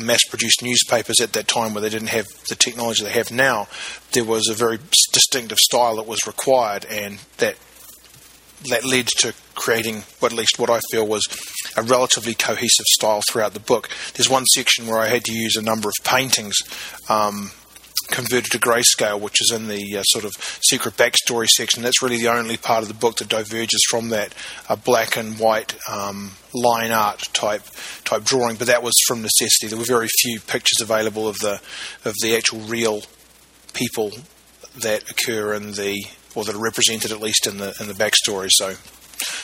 mass-produced 0.00 0.62
newspapers 0.62 1.20
at 1.20 1.32
that 1.32 1.48
time, 1.48 1.74
where 1.74 1.82
they 1.82 1.88
didn't 1.88 2.08
have 2.08 2.26
the 2.48 2.54
technology 2.54 3.04
they 3.04 3.12
have 3.12 3.30
now, 3.30 3.68
there 4.12 4.24
was 4.24 4.48
a 4.48 4.54
very 4.54 4.78
distinctive 5.12 5.58
style 5.58 5.96
that 5.96 6.06
was 6.06 6.26
required, 6.26 6.84
and 6.86 7.18
that 7.38 7.56
that 8.70 8.84
led 8.84 9.06
to 9.06 9.34
creating, 9.54 10.02
what 10.20 10.32
at 10.32 10.38
least 10.38 10.58
what 10.58 10.70
I 10.70 10.80
feel 10.90 11.06
was 11.06 11.22
a 11.76 11.82
relatively 11.82 12.34
cohesive 12.34 12.86
style 12.86 13.20
throughout 13.28 13.52
the 13.52 13.60
book. 13.60 13.90
There's 14.14 14.30
one 14.30 14.46
section 14.46 14.86
where 14.86 14.98
I 14.98 15.08
had 15.08 15.24
to 15.24 15.34
use 15.34 15.56
a 15.56 15.62
number 15.62 15.88
of 15.88 15.94
paintings 16.04 16.56
um, 17.08 17.50
converted 18.08 18.50
to 18.52 18.58
grayscale, 18.58 19.20
which 19.20 19.40
is 19.40 19.52
in 19.52 19.68
the 19.68 19.98
uh, 19.98 20.02
sort 20.04 20.24
of 20.24 20.32
secret 20.62 20.96
backstory 20.96 21.48
section. 21.48 21.82
That's 21.82 22.02
really 22.02 22.18
the 22.18 22.28
only 22.28 22.56
part 22.56 22.82
of 22.82 22.88
the 22.88 22.94
book 22.94 23.16
that 23.16 23.28
diverges 23.28 23.84
from 23.88 24.10
that 24.10 24.34
uh, 24.68 24.76
black 24.76 25.16
and 25.16 25.38
white 25.38 25.76
um, 25.90 26.32
line 26.52 26.90
art 26.90 27.28
type 27.32 27.62
type 28.04 28.24
drawing. 28.24 28.56
But 28.56 28.68
that 28.68 28.82
was 28.82 28.94
from 29.06 29.22
necessity. 29.22 29.68
There 29.68 29.78
were 29.78 29.84
very 29.84 30.08
few 30.20 30.40
pictures 30.40 30.80
available 30.80 31.28
of 31.28 31.38
the 31.38 31.60
of 32.04 32.14
the 32.22 32.36
actual 32.36 32.60
real 32.60 33.02
people 33.72 34.12
that 34.80 35.10
occur 35.10 35.54
in 35.54 35.72
the 35.72 36.04
or 36.34 36.44
that 36.44 36.54
are 36.54 36.62
represented 36.62 37.12
at 37.12 37.20
least 37.20 37.46
in 37.46 37.58
the 37.58 37.74
in 37.80 37.88
the 37.88 37.94
backstory. 37.94 38.48
So. 38.50 38.74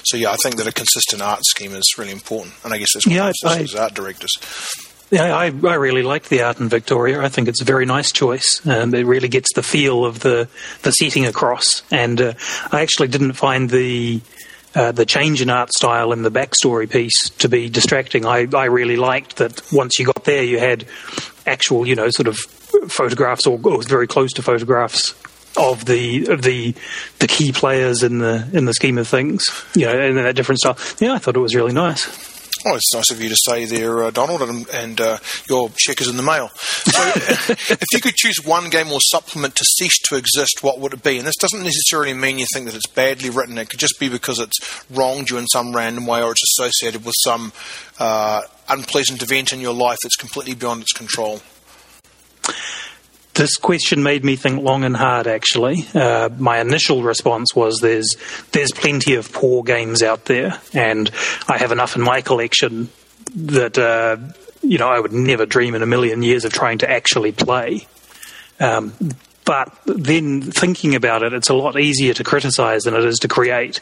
So 0.04 0.16
yeah, 0.16 0.32
I 0.32 0.36
think 0.42 0.56
that 0.56 0.66
a 0.66 0.72
consistent 0.72 1.22
art 1.22 1.44
scheme 1.44 1.72
is 1.72 1.94
really 1.96 2.10
important, 2.10 2.54
and 2.64 2.74
I 2.74 2.78
guess 2.78 2.92
that's 2.92 3.06
what 3.06 3.14
yeah, 3.14 3.30
I, 3.44 3.60
as 3.60 3.74
art 3.74 3.94
directors. 3.94 4.30
Yeah, 5.10 5.36
I, 5.36 5.46
I 5.46 5.74
really 5.74 6.02
like 6.02 6.28
the 6.28 6.42
art 6.42 6.60
in 6.60 6.68
Victoria. 6.68 7.20
I 7.20 7.28
think 7.28 7.48
it's 7.48 7.60
a 7.60 7.64
very 7.64 7.84
nice 7.84 8.12
choice. 8.12 8.64
Um, 8.64 8.94
it 8.94 9.04
really 9.04 9.28
gets 9.28 9.52
the 9.54 9.62
feel 9.62 10.04
of 10.04 10.20
the, 10.20 10.48
the 10.82 10.92
setting 10.92 11.26
across. 11.26 11.82
And 11.90 12.20
uh, 12.20 12.34
I 12.70 12.82
actually 12.82 13.08
didn't 13.08 13.32
find 13.32 13.68
the 13.68 14.20
uh, 14.72 14.92
the 14.92 15.04
change 15.04 15.42
in 15.42 15.50
art 15.50 15.72
style 15.72 16.12
in 16.12 16.22
the 16.22 16.30
backstory 16.30 16.88
piece 16.88 17.30
to 17.30 17.48
be 17.48 17.68
distracting. 17.68 18.24
I, 18.24 18.46
I 18.54 18.66
really 18.66 18.96
liked 18.96 19.38
that 19.38 19.60
once 19.72 19.98
you 19.98 20.06
got 20.06 20.22
there, 20.24 20.44
you 20.44 20.60
had 20.60 20.84
actual, 21.44 21.88
you 21.88 21.96
know, 21.96 22.08
sort 22.10 22.28
of 22.28 22.36
photographs 22.88 23.48
or, 23.48 23.58
or 23.64 23.82
very 23.82 24.06
close 24.06 24.32
to 24.34 24.42
photographs 24.42 25.16
of 25.56 25.84
the 25.86 26.28
of 26.28 26.42
the 26.42 26.72
the 27.18 27.26
key 27.26 27.50
players 27.50 28.04
in 28.04 28.20
the 28.20 28.48
in 28.52 28.64
the 28.64 28.74
scheme 28.74 28.96
of 28.98 29.08
things, 29.08 29.44
you 29.74 29.86
know, 29.86 30.00
in 30.00 30.14
that 30.14 30.36
different 30.36 30.60
style. 30.60 30.78
Yeah, 31.00 31.14
I 31.14 31.18
thought 31.18 31.34
it 31.34 31.40
was 31.40 31.56
really 31.56 31.72
nice. 31.72 32.29
Oh, 32.66 32.74
it's 32.74 32.92
nice 32.94 33.10
of 33.10 33.22
you 33.22 33.30
to 33.30 33.36
say 33.36 33.64
there, 33.64 34.04
uh, 34.04 34.10
Donald, 34.10 34.42
and, 34.42 34.68
and 34.68 35.00
uh, 35.00 35.18
your 35.48 35.70
check 35.76 36.00
is 36.02 36.08
in 36.08 36.18
the 36.18 36.22
mail. 36.22 36.48
So, 36.48 37.02
if 37.14 37.86
you 37.92 38.00
could 38.00 38.14
choose 38.14 38.44
one 38.44 38.68
game 38.68 38.92
or 38.92 39.00
supplement 39.00 39.54
to 39.56 39.64
cease 39.64 39.98
to 40.08 40.16
exist, 40.16 40.62
what 40.62 40.78
would 40.78 40.92
it 40.92 41.02
be? 41.02 41.16
And 41.16 41.26
this 41.26 41.36
doesn't 41.36 41.62
necessarily 41.62 42.12
mean 42.12 42.38
you 42.38 42.44
think 42.52 42.66
that 42.66 42.74
it's 42.74 42.86
badly 42.86 43.30
written. 43.30 43.56
It 43.56 43.70
could 43.70 43.80
just 43.80 43.98
be 43.98 44.10
because 44.10 44.38
it's 44.38 44.58
wronged 44.90 45.30
you 45.30 45.38
in 45.38 45.46
some 45.46 45.74
random 45.74 46.04
way, 46.06 46.22
or 46.22 46.32
it's 46.32 46.58
associated 46.58 47.06
with 47.06 47.14
some 47.18 47.52
uh, 47.98 48.42
unpleasant 48.68 49.22
event 49.22 49.54
in 49.54 49.60
your 49.60 49.74
life 49.74 49.98
that's 50.02 50.16
completely 50.16 50.54
beyond 50.54 50.82
its 50.82 50.92
control. 50.92 51.40
This 53.40 53.56
question 53.56 54.02
made 54.02 54.22
me 54.22 54.36
think 54.36 54.62
long 54.62 54.84
and 54.84 54.94
hard. 54.94 55.26
Actually, 55.26 55.86
uh, 55.94 56.28
my 56.36 56.60
initial 56.60 57.02
response 57.02 57.56
was 57.56 57.78
there's 57.80 58.18
there's 58.52 58.70
plenty 58.70 59.14
of 59.14 59.32
poor 59.32 59.62
games 59.62 60.02
out 60.02 60.26
there, 60.26 60.60
and 60.74 61.10
I 61.48 61.56
have 61.56 61.72
enough 61.72 61.96
in 61.96 62.02
my 62.02 62.20
collection 62.20 62.90
that 63.34 63.78
uh, 63.78 64.18
you 64.60 64.76
know 64.76 64.88
I 64.88 65.00
would 65.00 65.14
never 65.14 65.46
dream 65.46 65.74
in 65.74 65.82
a 65.82 65.86
million 65.86 66.22
years 66.22 66.44
of 66.44 66.52
trying 66.52 66.76
to 66.78 66.90
actually 66.90 67.32
play. 67.32 67.86
Um, 68.60 68.92
but 69.46 69.74
then 69.86 70.42
thinking 70.42 70.94
about 70.94 71.22
it, 71.22 71.32
it's 71.32 71.48
a 71.48 71.54
lot 71.54 71.80
easier 71.80 72.12
to 72.12 72.22
criticize 72.22 72.82
than 72.82 72.92
it 72.92 73.06
is 73.06 73.20
to 73.20 73.28
create. 73.28 73.80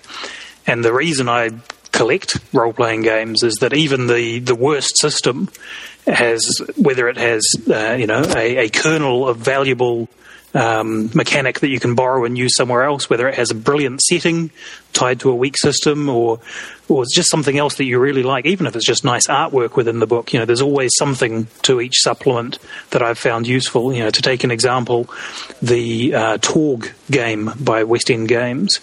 And 0.69 0.85
the 0.85 0.93
reason 0.93 1.29
I 1.29 1.51
collect 1.99 2.39
role 2.53 2.73
playing 2.73 3.03
games 3.03 3.43
is 3.43 3.55
that 3.57 3.73
even 3.73 4.07
the, 4.07 4.39
the 4.39 4.55
worst 4.55 4.97
system 4.99 5.49
has, 6.07 6.47
whether 6.77 7.09
it 7.09 7.17
has, 7.17 7.43
uh, 7.69 7.97
you 7.99 8.07
know, 8.07 8.23
a, 8.37 8.67
a, 8.67 8.69
kernel 8.69 9.29
of 9.29 9.39
valuable 9.39 10.09
um, 10.55 11.11
mechanic 11.13 11.59
that 11.59 11.69
you 11.69 11.81
can 11.81 11.97
borrow 11.97 12.25
and 12.25 12.39
use 12.39 12.55
somewhere 12.55 12.85
else, 12.85 13.11
whether 13.11 13.27
it 13.29 13.35
has 13.35 13.51
a 13.51 13.55
brilliant 13.57 14.01
setting 14.01 14.53
tied 14.93 15.19
to 15.21 15.31
a 15.31 15.35
weak 15.35 15.57
system 15.59 16.09
or 16.09 16.39
or 16.89 17.03
it's 17.03 17.15
just 17.15 17.31
something 17.31 17.59
else 17.59 17.75
that 17.75 17.85
you 17.85 17.99
really 17.99 18.23
like, 18.23 18.47
even 18.47 18.67
if 18.67 18.75
it's 18.75 18.87
just 18.87 19.05
nice 19.05 19.27
artwork 19.27 19.75
within 19.77 19.99
the 19.99 20.07
book. 20.07 20.33
You 20.33 20.39
know, 20.39 20.47
there's 20.47 20.63
always 20.63 20.93
something 20.97 21.49
to 21.63 21.81
each 21.81 21.99
supplement 21.99 22.59
that 22.91 23.03
I've 23.03 23.19
found 23.19 23.47
useful. 23.47 23.93
You 23.93 24.05
know, 24.05 24.11
to 24.11 24.23
take 24.23 24.45
an 24.45 24.51
example, 24.51 25.11
the 25.61 26.15
uh, 26.15 26.39
Torg 26.41 26.95
game 27.11 27.51
by 27.61 27.83
West 27.83 28.11
End 28.11 28.29
Games, 28.29 28.81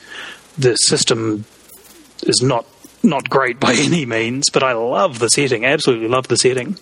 the 0.57 0.75
system 0.75 1.45
is 2.23 2.41
not 2.43 2.65
not 3.05 3.29
great 3.29 3.59
by 3.59 3.73
any 3.77 4.05
means, 4.05 4.49
but 4.49 4.63
I 4.63 4.73
love 4.73 5.19
the 5.19 5.29
setting, 5.29 5.65
absolutely 5.65 6.07
love 6.07 6.27
the 6.27 6.37
setting. 6.37 6.77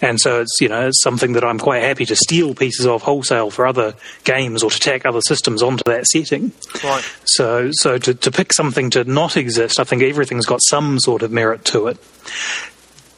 And 0.00 0.20
so 0.20 0.40
it's, 0.40 0.58
you 0.60 0.68
know, 0.68 0.88
it's 0.88 1.02
something 1.02 1.34
that 1.34 1.44
I'm 1.44 1.58
quite 1.58 1.82
happy 1.82 2.04
to 2.06 2.16
steal 2.16 2.54
pieces 2.54 2.86
of 2.86 3.02
wholesale 3.02 3.50
for 3.50 3.66
other 3.66 3.94
games 4.24 4.62
or 4.62 4.70
to 4.70 4.78
tack 4.78 5.06
other 5.06 5.20
systems 5.20 5.62
onto 5.62 5.82
that 5.86 6.06
setting. 6.06 6.52
Right. 6.82 7.04
So, 7.24 7.70
so 7.72 7.98
to, 7.98 8.14
to 8.14 8.30
pick 8.30 8.52
something 8.52 8.90
to 8.90 9.04
not 9.04 9.36
exist, 9.36 9.78
I 9.78 9.84
think 9.84 10.02
everything's 10.02 10.46
got 10.46 10.62
some 10.62 10.98
sort 10.98 11.22
of 11.22 11.30
merit 11.30 11.64
to 11.66 11.88
it. 11.88 11.98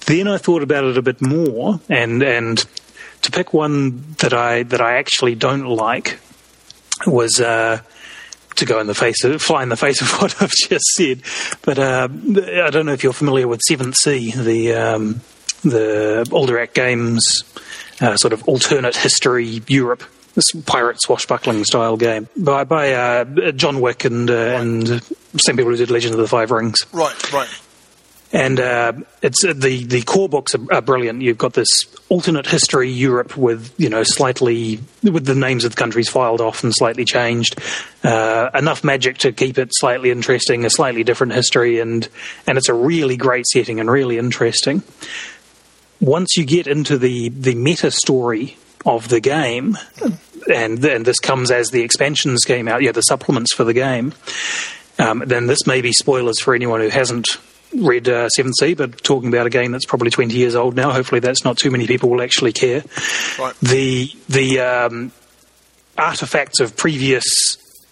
Then 0.07 0.29
I 0.29 0.38
thought 0.38 0.62
about 0.62 0.85
it 0.85 0.99
a 0.99 1.03
bit 1.03 1.21
more 1.21 1.81
and, 1.88 2.23
and 2.23 2.65
to 3.23 3.31
pick 3.31 3.53
one 3.53 4.15
that 4.19 4.33
I, 4.33 4.62
that 4.65 4.81
I 4.81 4.97
actually 4.97 5.35
don't 5.35 5.67
like 5.67 6.19
was, 7.07 7.41
uh, 7.41 7.81
to 8.59 8.67
go 8.67 8.81
in 8.81 8.87
the 8.87 8.95
face 8.95 9.25
of, 9.25 9.41
fly 9.41 9.62
in 9.62 9.69
the 9.69 9.77
face 9.77 10.00
of 10.00 10.11
what 10.21 10.41
I've 10.43 10.53
just 10.53 10.85
said. 10.95 11.23
But 11.62 11.79
uh, 11.79 12.09
I 12.11 12.71
don't 12.71 12.87
know 12.87 12.93
if 12.93 13.03
you're 13.03 13.12
familiar 13.12 13.49
with 13.49 13.61
Seventh 13.62 13.97
Sea, 13.97 14.33
the 14.33 14.75
um, 14.75 15.21
the 15.62 16.25
Alderac 16.31 16.75
Games 16.75 17.43
uh, 18.00 18.17
sort 18.17 18.33
of 18.33 18.45
alternate 18.49 18.97
history 18.97 19.62
Europe. 19.67 20.03
Pirate 20.67 21.03
swashbuckling 21.03 21.65
style 21.65 21.97
game 21.97 22.29
by 22.37 22.62
by 22.62 22.93
uh, 22.93 23.50
John 23.50 23.81
Wick 23.81 24.05
and 24.05 24.31
uh, 24.31 24.35
right. 24.35 24.61
and 24.61 25.03
same 25.37 25.57
people 25.57 25.73
who 25.73 25.77
did 25.77 25.91
Legend 25.91 26.15
of 26.15 26.21
the 26.21 26.29
Five 26.29 26.53
Rings. 26.53 26.87
Right, 26.93 27.33
right 27.33 27.49
and 28.32 28.61
uh, 28.61 28.92
it's 29.23 29.44
uh, 29.44 29.54
the 29.54 29.85
the 29.85 30.02
core 30.02 30.28
books 30.28 30.54
are, 30.54 30.73
are, 30.73 30.82
brilliant. 30.82 31.23
You've 31.23 31.38
got 31.38 31.54
this 31.54 31.68
alternate 32.08 32.47
history 32.47 32.90
Europe 32.90 33.37
with 33.37 33.73
you 33.78 33.88
know 33.88 34.02
slightly 34.02 34.80
with 35.02 35.25
the 35.25 35.35
names 35.35 35.64
of 35.64 35.73
the 35.73 35.76
countries 35.76 36.08
filed 36.08 36.40
off 36.40 36.62
and 36.62 36.75
slightly 36.75 37.04
changed. 37.04 37.58
Uh, 38.04 38.50
enough 38.54 38.85
magic 38.85 39.18
to 39.18 39.32
keep 39.32 39.56
it 39.56 39.70
slightly 39.73 40.11
interesting, 40.11 40.64
a 40.64 40.70
slightly 40.70 41.04
different 41.04 41.32
history, 41.32 41.80
and 41.80 42.08
and 42.47 42.58
it's 42.58 42.68
a 42.68 42.75
really 42.75 43.16
great 43.16 43.47
setting 43.47 43.80
and 43.80 43.90
really 43.90 44.18
interesting. 44.18 44.82
Once 46.00 46.37
you 46.37 46.44
get 46.44 46.66
into 46.66 46.99
the 46.99 47.30
the 47.30 47.54
meta 47.54 47.90
story 47.90 48.58
of 48.85 49.08
the 49.08 49.20
game, 49.20 49.78
and 50.54 50.78
then 50.78 51.02
this 51.02 51.18
comes 51.18 51.50
as 51.50 51.70
the 51.70 51.82
expansions 51.82 52.44
came 52.44 52.68
out, 52.68 52.82
yeah, 52.82 52.92
the 52.92 53.00
supplements 53.00 53.54
for 53.54 53.64
the 53.64 53.75
game. 53.75 54.12
Um, 54.99 55.23
then 55.25 55.47
this 55.47 55.66
may 55.66 55.80
be 55.80 55.92
spoilers 55.92 56.40
for 56.40 56.54
anyone 56.54 56.80
who 56.80 56.88
hasn't 56.88 57.26
read 57.75 58.08
uh, 58.08 58.28
Seventh 58.30 58.56
Sea, 58.58 58.75
but 58.75 59.02
talking 59.02 59.28
about 59.28 59.46
a 59.46 59.50
game 59.50 59.72
that's 59.72 59.87
probably 59.87 60.10
20 60.10 60.34
years 60.34 60.54
old 60.54 60.76
now. 60.76 60.90
Hopefully, 60.90 61.20
that's 61.20 61.44
not 61.44 61.56
too 61.56 61.70
many 61.70 61.87
people 61.87 62.10
will 62.10 62.22
actually 62.22 62.52
care. 62.52 62.82
Right. 63.38 63.54
The 63.60 64.10
the 64.28 64.60
um, 64.60 65.12
artifacts 65.96 66.60
of 66.60 66.76
previous 66.76 67.25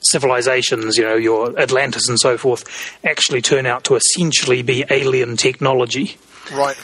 civilizations, 0.00 0.96
you 0.96 1.04
know, 1.04 1.16
your 1.16 1.58
Atlantis 1.58 2.08
and 2.08 2.18
so 2.18 2.38
forth, 2.38 2.96
actually 3.04 3.42
turn 3.42 3.66
out 3.66 3.84
to 3.84 3.96
essentially 3.96 4.62
be 4.62 4.84
alien 4.90 5.36
technology. 5.36 6.16
Right. 6.52 6.76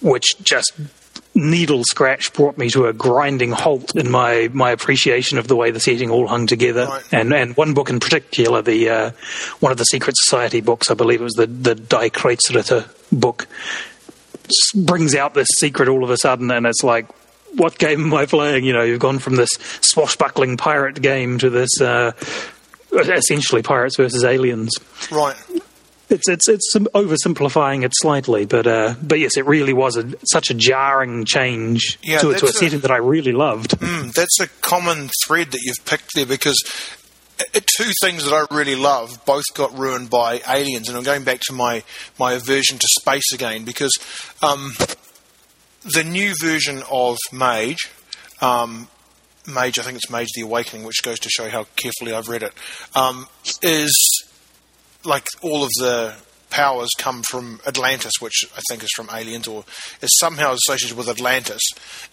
Which 0.00 0.40
just 0.42 0.72
needle 1.34 1.84
scratch 1.84 2.32
brought 2.32 2.58
me 2.58 2.68
to 2.70 2.86
a 2.86 2.92
grinding 2.92 3.52
halt 3.52 3.94
in 3.94 4.10
my, 4.10 4.48
my 4.52 4.70
appreciation 4.70 5.38
of 5.38 5.48
the 5.48 5.56
way 5.56 5.70
the 5.70 5.80
setting 5.80 6.10
all 6.10 6.26
hung 6.26 6.46
together. 6.46 6.86
Right. 6.86 7.12
And 7.12 7.32
and 7.32 7.56
one 7.56 7.74
book 7.74 7.90
in 7.90 8.00
particular, 8.00 8.62
the 8.62 8.88
uh, 8.88 9.10
one 9.60 9.72
of 9.72 9.78
the 9.78 9.84
Secret 9.84 10.16
Society 10.16 10.60
books, 10.60 10.90
I 10.90 10.94
believe 10.94 11.20
it 11.20 11.24
was 11.24 11.34
the 11.34 11.46
the 11.46 11.74
Die 11.74 12.10
Kreuzritter 12.10 12.88
book, 13.12 13.46
brings 14.74 15.14
out 15.14 15.34
this 15.34 15.48
secret 15.58 15.88
all 15.88 16.04
of 16.04 16.10
a 16.10 16.16
sudden, 16.16 16.50
and 16.50 16.66
it's 16.66 16.82
like. 16.82 17.06
What 17.56 17.78
game 17.78 18.04
am 18.04 18.14
I 18.14 18.26
playing? 18.26 18.64
You 18.64 18.72
know, 18.72 18.84
you've 18.84 19.00
gone 19.00 19.18
from 19.18 19.34
this 19.34 19.50
swashbuckling 19.80 20.56
pirate 20.56 21.02
game 21.02 21.36
to 21.38 21.50
this 21.50 21.80
uh, 21.80 22.12
essentially 22.92 23.62
pirates 23.62 23.96
versus 23.96 24.22
aliens. 24.22 24.70
Right. 25.10 25.34
It's 26.10 26.28
it's 26.28 26.48
it's 26.48 26.72
some- 26.72 26.88
oversimplifying 26.94 27.84
it 27.84 27.92
slightly, 27.94 28.44
but 28.44 28.66
uh, 28.66 28.94
but 29.02 29.18
yes, 29.20 29.36
it 29.36 29.46
really 29.46 29.72
was 29.72 29.96
a, 29.96 30.12
such 30.26 30.50
a 30.50 30.54
jarring 30.54 31.24
change 31.24 31.98
Yeah, 32.02 32.18
to, 32.18 32.34
to 32.34 32.46
a 32.46 32.48
a- 32.48 32.52
setting 32.52 32.80
that 32.80 32.90
I 32.90 32.96
really 32.96 33.32
loved. 33.32 33.78
Mm, 33.78 34.12
that's 34.12 34.40
a 34.40 34.48
common 34.60 35.10
thread 35.24 35.52
that 35.52 35.60
you've 35.62 35.84
picked 35.84 36.10
there 36.14 36.26
because 36.26 36.60
uh, 37.40 37.60
two 37.64 37.90
things 38.02 38.24
that 38.24 38.32
I 38.34 38.52
really 38.54 38.74
love 38.74 39.24
both 39.24 39.44
got 39.54 39.72
ruined 39.78 40.10
by 40.10 40.40
aliens, 40.48 40.88
and 40.88 40.98
I'm 40.98 41.04
going 41.04 41.24
back 41.24 41.40
to 41.42 41.52
my 41.52 41.84
my 42.18 42.32
aversion 42.32 42.78
to 42.78 42.86
space 43.00 43.32
again 43.32 43.64
because 43.64 43.96
um, 44.42 44.72
the 45.94 46.02
new 46.04 46.34
version 46.40 46.82
of 46.90 47.16
Mage. 47.32 47.88
Um, 48.40 48.88
Mage, 49.46 49.78
I 49.78 49.82
think 49.82 49.96
it's 49.96 50.10
Mage 50.10 50.28
the 50.34 50.42
Awakening, 50.42 50.84
which 50.86 51.02
goes 51.02 51.18
to 51.20 51.30
show 51.30 51.48
how 51.48 51.66
carefully 51.76 52.12
I've 52.12 52.28
read 52.28 52.42
it, 52.42 52.52
um, 52.94 53.26
is 53.62 54.19
like 55.04 55.26
all 55.42 55.62
of 55.62 55.70
the 55.78 56.14
powers 56.50 56.88
come 56.98 57.22
from 57.22 57.60
Atlantis, 57.66 58.14
which 58.20 58.44
I 58.56 58.60
think 58.68 58.82
is 58.82 58.90
from 58.94 59.08
aliens 59.12 59.46
or 59.46 59.64
is 60.02 60.18
somehow 60.18 60.52
associated 60.52 60.96
with 60.96 61.08
Atlantis. 61.08 61.62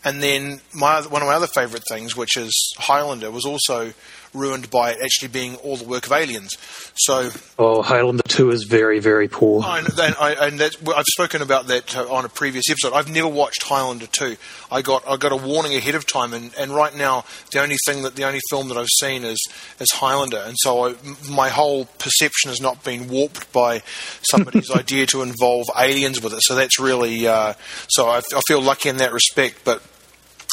And 0.05 0.21
then 0.21 0.61
my 0.73 1.01
one 1.01 1.21
of 1.21 1.27
my 1.27 1.33
other 1.33 1.47
favourite 1.47 1.83
things, 1.89 2.15
which 2.15 2.37
is 2.37 2.53
Highlander, 2.77 3.31
was 3.31 3.45
also 3.45 3.93
ruined 4.37 4.69
by 4.69 4.91
it 4.91 4.97
actually 5.01 5.29
being 5.29 5.55
all 5.57 5.77
the 5.77 5.85
work 5.85 6.05
of 6.05 6.11
aliens. 6.11 6.55
So 6.95 7.29
Oh, 7.59 7.81
Highlander 7.81 8.23
Two 8.23 8.51
is 8.51 8.63
very 8.63 8.99
very 8.99 9.27
poor. 9.27 9.63
I, 9.63 9.79
and 9.79 10.15
I, 10.19 10.47
and 10.47 10.61
I've 10.61 11.05
spoken 11.07 11.41
about 11.41 11.67
that 11.67 11.95
uh, 11.95 12.11
on 12.11 12.25
a 12.25 12.29
previous 12.29 12.65
episode. 12.69 12.93
I've 12.93 13.09
never 13.09 13.27
watched 13.27 13.63
Highlander 13.63 14.07
two. 14.07 14.37
I 14.71 14.81
got 14.81 15.07
I 15.07 15.17
got 15.17 15.31
a 15.31 15.35
warning 15.35 15.75
ahead 15.75 15.95
of 15.95 16.05
time, 16.05 16.33
and, 16.33 16.53
and 16.57 16.71
right 16.71 16.95
now 16.95 17.25
the 17.51 17.61
only 17.61 17.77
thing 17.85 18.03
that 18.03 18.15
the 18.15 18.25
only 18.25 18.39
film 18.49 18.69
that 18.69 18.77
I've 18.77 18.87
seen 18.99 19.23
is 19.23 19.39
is 19.79 19.91
Highlander, 19.91 20.43
and 20.45 20.55
so 20.59 20.87
I, 20.87 20.95
my 21.29 21.49
whole 21.49 21.85
perception 21.85 22.49
has 22.49 22.61
not 22.61 22.83
been 22.83 23.07
warped 23.07 23.51
by 23.51 23.81
somebody's 24.21 24.71
idea 24.75 25.05
to 25.07 25.21
involve 25.21 25.65
aliens 25.77 26.21
with 26.21 26.33
it. 26.33 26.41
So 26.41 26.55
that's 26.55 26.79
really 26.79 27.27
uh, 27.27 27.53
so 27.89 28.07
I, 28.07 28.17
I 28.17 28.41
feel 28.47 28.61
lucky 28.61 28.89
in 28.89 28.97
that 28.97 29.13
respect, 29.13 29.59
but. 29.63 29.81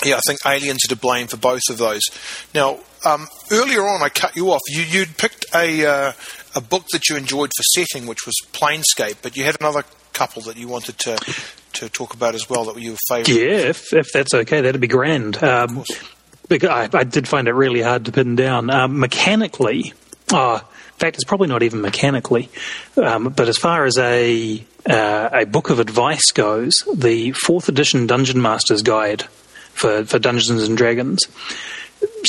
Yeah, 0.04 0.16
I 0.16 0.20
think 0.26 0.40
aliens 0.44 0.80
are 0.86 0.94
to 0.94 0.96
blame 0.96 1.28
for 1.28 1.36
both 1.36 1.62
of 1.70 1.78
those. 1.78 2.02
Now, 2.54 2.78
um, 3.04 3.28
earlier 3.52 3.82
on, 3.82 4.02
I 4.02 4.08
cut 4.08 4.34
you 4.36 4.50
off. 4.50 4.60
You, 4.68 4.82
you'd 4.82 5.16
picked 5.16 5.46
a 5.54 5.86
uh, 5.86 6.12
a 6.54 6.60
book 6.60 6.86
that 6.92 7.08
you 7.08 7.16
enjoyed 7.16 7.50
for 7.56 7.62
setting, 7.62 8.06
which 8.06 8.26
was 8.26 8.34
Planescape, 8.52 9.18
but 9.22 9.36
you 9.36 9.44
had 9.44 9.56
another 9.60 9.84
couple 10.12 10.42
that 10.42 10.56
you 10.56 10.68
wanted 10.68 10.98
to 10.98 11.16
to 11.74 11.88
talk 11.88 12.14
about 12.14 12.34
as 12.34 12.48
well 12.48 12.64
that 12.64 12.74
were 12.74 12.80
your 12.80 12.96
favourite. 13.08 13.28
Yeah, 13.28 13.68
if 13.68 13.92
if 13.92 14.12
that's 14.12 14.34
okay, 14.34 14.60
that'd 14.60 14.80
be 14.80 14.88
grand. 14.88 15.42
Um, 15.42 15.84
because 16.48 16.70
I, 16.70 16.88
I 16.92 17.04
did 17.04 17.26
find 17.26 17.48
it 17.48 17.52
really 17.52 17.80
hard 17.80 18.04
to 18.06 18.12
pin 18.12 18.36
down. 18.36 18.70
Um, 18.70 19.00
mechanically, 19.00 19.94
uh, 20.32 20.60
in 20.62 20.98
fact, 20.98 21.16
it's 21.16 21.24
probably 21.24 21.48
not 21.48 21.62
even 21.62 21.80
mechanically, 21.80 22.50
um, 22.96 23.32
but 23.36 23.48
as 23.48 23.56
far 23.56 23.84
as 23.84 23.98
a 23.98 24.64
uh, 24.88 25.28
a 25.32 25.46
book 25.46 25.71
of 25.71 25.80
advice 25.80 26.32
goes, 26.32 26.84
the 26.95 27.32
fourth 27.32 27.69
edition 27.69 28.06
Dungeon 28.06 28.40
Master's 28.40 28.82
Guide 28.82 29.25
for 29.75 30.04
for 30.04 30.19
Dungeons 30.19 30.63
and 30.63 30.76
Dragons 30.76 31.26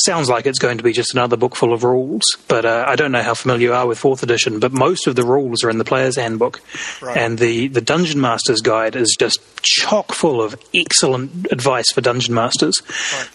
sounds 0.06 0.30
like 0.30 0.46
it's 0.46 0.60
going 0.60 0.78
to 0.78 0.84
be 0.86 0.94
just 0.94 1.14
another 1.14 1.36
book 1.36 1.54
full 1.56 1.74
of 1.74 1.84
rules. 1.84 2.24
But 2.48 2.64
uh, 2.66 2.86
I 2.88 2.96
don't 2.96 3.12
know 3.12 3.22
how 3.22 3.34
familiar 3.34 3.70
you 3.70 3.74
are 3.74 3.86
with 3.88 4.00
fourth 4.00 4.24
edition, 4.24 4.60
but 4.60 4.72
most 4.72 5.06
of 5.08 5.16
the 5.18 5.24
rules 5.26 5.64
are 5.66 5.70
in 5.70 5.78
the 5.80 5.84
player's 5.84 6.16
handbook, 6.16 6.62
Right. 7.02 7.18
and 7.18 7.38
the 7.38 7.68
the 7.68 7.82
Dungeon 7.82 8.22
Master's 8.22 8.62
Guide 8.62 8.96
is 8.96 9.16
just 9.20 9.40
chock 9.64 10.14
full 10.14 10.42
of 10.42 10.56
excellent 10.74 11.48
advice 11.52 11.92
for 11.92 12.00
dungeon 12.02 12.34
masters. 12.34 12.82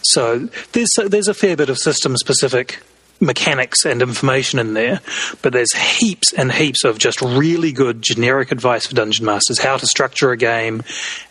So 0.01 0.49
there's 0.71 0.89
there's 1.05 1.27
a 1.27 1.33
fair 1.35 1.55
bit 1.55 1.69
of 1.69 1.77
system 1.77 2.17
specific 2.17 2.79
mechanics 3.21 3.85
and 3.85 4.01
information 4.01 4.59
in 4.59 4.73
there, 4.73 4.99
but 5.41 5.53
there's 5.53 5.73
heaps 5.73 6.33
and 6.33 6.51
heaps 6.51 6.83
of 6.83 6.97
just 6.97 7.21
really 7.21 7.71
good 7.71 8.01
generic 8.01 8.51
advice 8.51 8.87
for 8.87 8.95
dungeon 8.95 9.25
masters: 9.25 9.59
how 9.59 9.77
to 9.77 9.85
structure 9.85 10.31
a 10.31 10.37
game, 10.37 10.83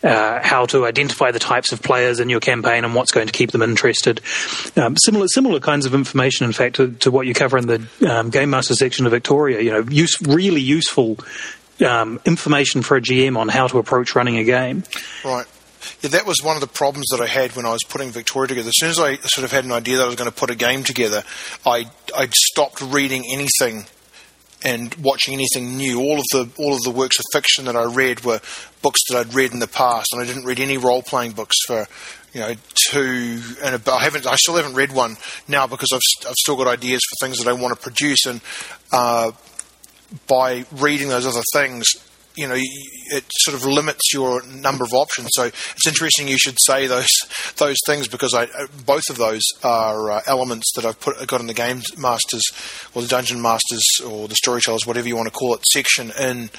uh, 0.03 0.39
how 0.41 0.65
to 0.67 0.85
identify 0.85 1.31
the 1.31 1.39
types 1.39 1.71
of 1.71 1.83
players 1.83 2.19
in 2.19 2.29
your 2.29 2.39
campaign, 2.39 2.85
and 2.85 2.95
what's 2.95 3.11
going 3.11 3.27
to 3.27 3.33
keep 3.33 3.51
them 3.51 3.61
interested. 3.61 4.21
Um, 4.75 4.95
similar 4.97 5.27
similar 5.27 5.59
kinds 5.59 5.85
of 5.85 5.93
information, 5.93 6.45
in 6.45 6.53
fact, 6.53 6.77
to, 6.77 6.91
to 6.93 7.11
what 7.11 7.27
you 7.27 7.33
cover 7.33 7.57
in 7.57 7.67
the 7.67 7.87
um, 8.07 8.29
game 8.29 8.49
master 8.49 8.73
section 8.73 9.05
of 9.05 9.11
Victoria. 9.11 9.61
You 9.61 9.71
know, 9.71 9.81
use, 9.81 10.19
really 10.21 10.61
useful. 10.61 11.17
Um, 11.85 12.19
information 12.25 12.83
for 12.83 12.95
a 12.95 13.01
GM 13.01 13.35
on 13.37 13.47
how 13.47 13.65
to 13.65 13.79
approach 13.79 14.13
running 14.13 14.37
a 14.37 14.43
game. 14.43 14.83
Right. 15.25 15.47
Yeah, 16.01 16.09
that 16.11 16.25
was 16.25 16.41
one 16.41 16.55
of 16.55 16.61
the 16.61 16.67
problems 16.67 17.07
that 17.11 17.21
I 17.21 17.27
had 17.27 17.55
when 17.55 17.65
I 17.65 17.71
was 17.71 17.83
putting 17.87 18.09
Victoria 18.11 18.47
together. 18.47 18.69
As 18.69 18.77
soon 18.77 18.89
as 18.89 18.99
I 18.99 19.15
sort 19.15 19.45
of 19.45 19.51
had 19.51 19.65
an 19.65 19.71
idea 19.71 19.97
that 19.97 20.03
I 20.03 20.07
was 20.07 20.15
going 20.15 20.29
to 20.29 20.35
put 20.35 20.49
a 20.49 20.55
game 20.55 20.83
together, 20.83 21.23
I 21.65 21.85
I 22.15 22.27
stopped 22.31 22.81
reading 22.81 23.25
anything 23.31 23.85
and 24.63 24.93
watching 24.95 25.33
anything 25.33 25.77
new. 25.77 25.99
All 25.99 26.19
of 26.19 26.25
the 26.31 26.49
all 26.57 26.73
of 26.73 26.81
the 26.81 26.91
works 26.91 27.19
of 27.19 27.25
fiction 27.33 27.65
that 27.65 27.75
I 27.75 27.83
read 27.83 28.23
were 28.23 28.41
books 28.81 28.99
that 29.09 29.17
I'd 29.17 29.33
read 29.33 29.51
in 29.53 29.59
the 29.59 29.67
past, 29.67 30.09
and 30.13 30.21
I 30.21 30.25
didn't 30.25 30.45
read 30.45 30.59
any 30.59 30.77
role 30.77 31.01
playing 31.01 31.31
books 31.31 31.57
for 31.65 31.87
you 32.33 32.39
know 32.39 32.53
two 32.89 33.41
and 33.63 33.81
I 33.87 34.03
haven't 34.03 34.25
I 34.25 34.35
still 34.35 34.55
haven't 34.55 34.75
read 34.75 34.93
one 34.93 35.17
now 35.47 35.67
because 35.67 35.91
I've 35.91 36.27
I've 36.27 36.35
still 36.35 36.55
got 36.57 36.67
ideas 36.67 37.01
for 37.09 37.25
things 37.25 37.39
that 37.39 37.47
I 37.47 37.53
want 37.53 37.75
to 37.75 37.81
produce 37.81 38.25
and. 38.25 38.41
Uh, 38.91 39.31
by 40.27 40.65
reading 40.73 41.07
those 41.07 41.25
other 41.25 41.43
things, 41.53 41.85
you 42.35 42.47
know, 42.47 42.55
it 42.57 43.25
sort 43.29 43.55
of 43.55 43.65
limits 43.65 44.13
your 44.13 44.45
number 44.45 44.83
of 44.83 44.93
options. 44.93 45.29
So 45.33 45.43
it's 45.43 45.87
interesting 45.87 46.27
you 46.27 46.37
should 46.37 46.57
say 46.61 46.87
those 46.87 47.09
those 47.57 47.77
things 47.85 48.07
because 48.07 48.33
I 48.33 48.43
uh, 48.45 48.67
both 48.85 49.09
of 49.09 49.17
those 49.17 49.43
are 49.63 50.11
uh, 50.11 50.21
elements 50.27 50.71
that 50.75 50.85
I've 50.85 50.99
put 50.99 51.25
got 51.27 51.41
in 51.41 51.47
the 51.47 51.53
game 51.53 51.81
masters 51.97 52.43
or 52.93 53.01
the 53.01 53.07
dungeon 53.07 53.41
masters 53.41 53.83
or 54.05 54.27
the 54.27 54.35
storytellers, 54.35 54.85
whatever 54.87 55.07
you 55.07 55.15
want 55.15 55.27
to 55.27 55.33
call 55.33 55.53
it, 55.55 55.61
section 55.67 56.11
in 56.19 56.49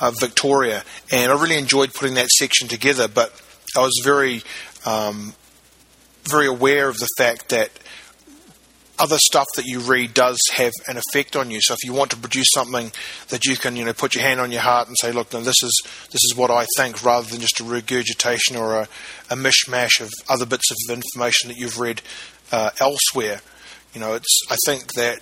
uh, 0.00 0.12
Victoria, 0.18 0.82
and 1.12 1.30
I 1.30 1.40
really 1.40 1.58
enjoyed 1.58 1.94
putting 1.94 2.14
that 2.14 2.28
section 2.28 2.68
together. 2.68 3.06
But 3.08 3.32
I 3.76 3.80
was 3.80 4.00
very 4.02 4.42
um, 4.84 5.34
very 6.24 6.46
aware 6.46 6.88
of 6.88 6.96
the 6.96 7.08
fact 7.16 7.50
that 7.50 7.70
other 9.00 9.18
stuff 9.18 9.46
that 9.56 9.64
you 9.64 9.80
read 9.80 10.14
does 10.14 10.38
have 10.52 10.72
an 10.86 10.98
effect 10.98 11.34
on 11.34 11.50
you. 11.50 11.60
So 11.60 11.74
if 11.74 11.82
you 11.84 11.92
want 11.92 12.10
to 12.10 12.16
produce 12.16 12.48
something 12.52 12.92
that 13.28 13.46
you 13.46 13.56
can, 13.56 13.74
you 13.76 13.84
know, 13.84 13.92
put 13.92 14.14
your 14.14 14.22
hand 14.22 14.40
on 14.40 14.52
your 14.52 14.60
heart 14.60 14.88
and 14.88 14.96
say, 15.00 15.10
look, 15.10 15.32
no, 15.32 15.40
this 15.40 15.62
is 15.62 15.82
this 16.12 16.22
is 16.24 16.34
what 16.36 16.50
I 16.50 16.66
think, 16.76 17.04
rather 17.04 17.28
than 17.28 17.40
just 17.40 17.60
a 17.60 17.64
regurgitation 17.64 18.56
or 18.56 18.74
a, 18.74 18.88
a 19.30 19.36
mishmash 19.36 20.00
of 20.00 20.10
other 20.28 20.46
bits 20.46 20.70
of 20.70 20.94
information 20.94 21.48
that 21.48 21.56
you've 21.56 21.80
read 21.80 22.02
uh, 22.52 22.70
elsewhere. 22.80 23.40
You 23.94 24.00
know, 24.00 24.14
it's. 24.14 24.40
I 24.50 24.56
think 24.66 24.92
that 24.94 25.20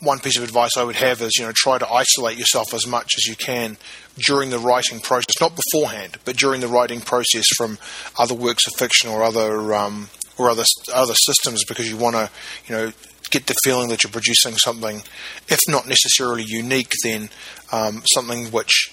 one 0.00 0.20
piece 0.20 0.38
of 0.38 0.44
advice 0.44 0.76
I 0.76 0.84
would 0.84 0.96
have 0.96 1.20
is, 1.20 1.36
you 1.36 1.44
know, 1.44 1.52
try 1.54 1.78
to 1.78 1.90
isolate 1.90 2.38
yourself 2.38 2.72
as 2.72 2.86
much 2.86 3.14
as 3.16 3.26
you 3.26 3.34
can 3.34 3.76
during 4.16 4.50
the 4.50 4.58
writing 4.58 5.00
process, 5.00 5.40
not 5.40 5.56
beforehand, 5.56 6.18
but 6.24 6.36
during 6.36 6.60
the 6.60 6.68
writing 6.68 7.00
process 7.00 7.46
from 7.56 7.78
other 8.18 8.34
works 8.34 8.66
of 8.66 8.74
fiction 8.74 9.10
or 9.10 9.22
other 9.22 9.74
um, 9.74 10.08
or 10.38 10.50
other 10.50 10.64
other 10.94 11.14
systems, 11.14 11.64
because 11.64 11.90
you 11.90 11.96
want 11.96 12.16
to, 12.16 12.30
you 12.66 12.74
know, 12.74 12.92
get 13.30 13.46
the 13.46 13.54
feeling 13.64 13.88
that 13.88 14.02
you're 14.02 14.12
producing 14.12 14.56
something, 14.56 15.02
if 15.48 15.60
not 15.68 15.86
necessarily 15.86 16.44
unique, 16.46 16.92
then 17.02 17.28
um, 17.72 18.02
something 18.12 18.46
which 18.46 18.92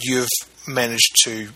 you've 0.00 0.28
managed 0.66 1.16
to 1.24 1.48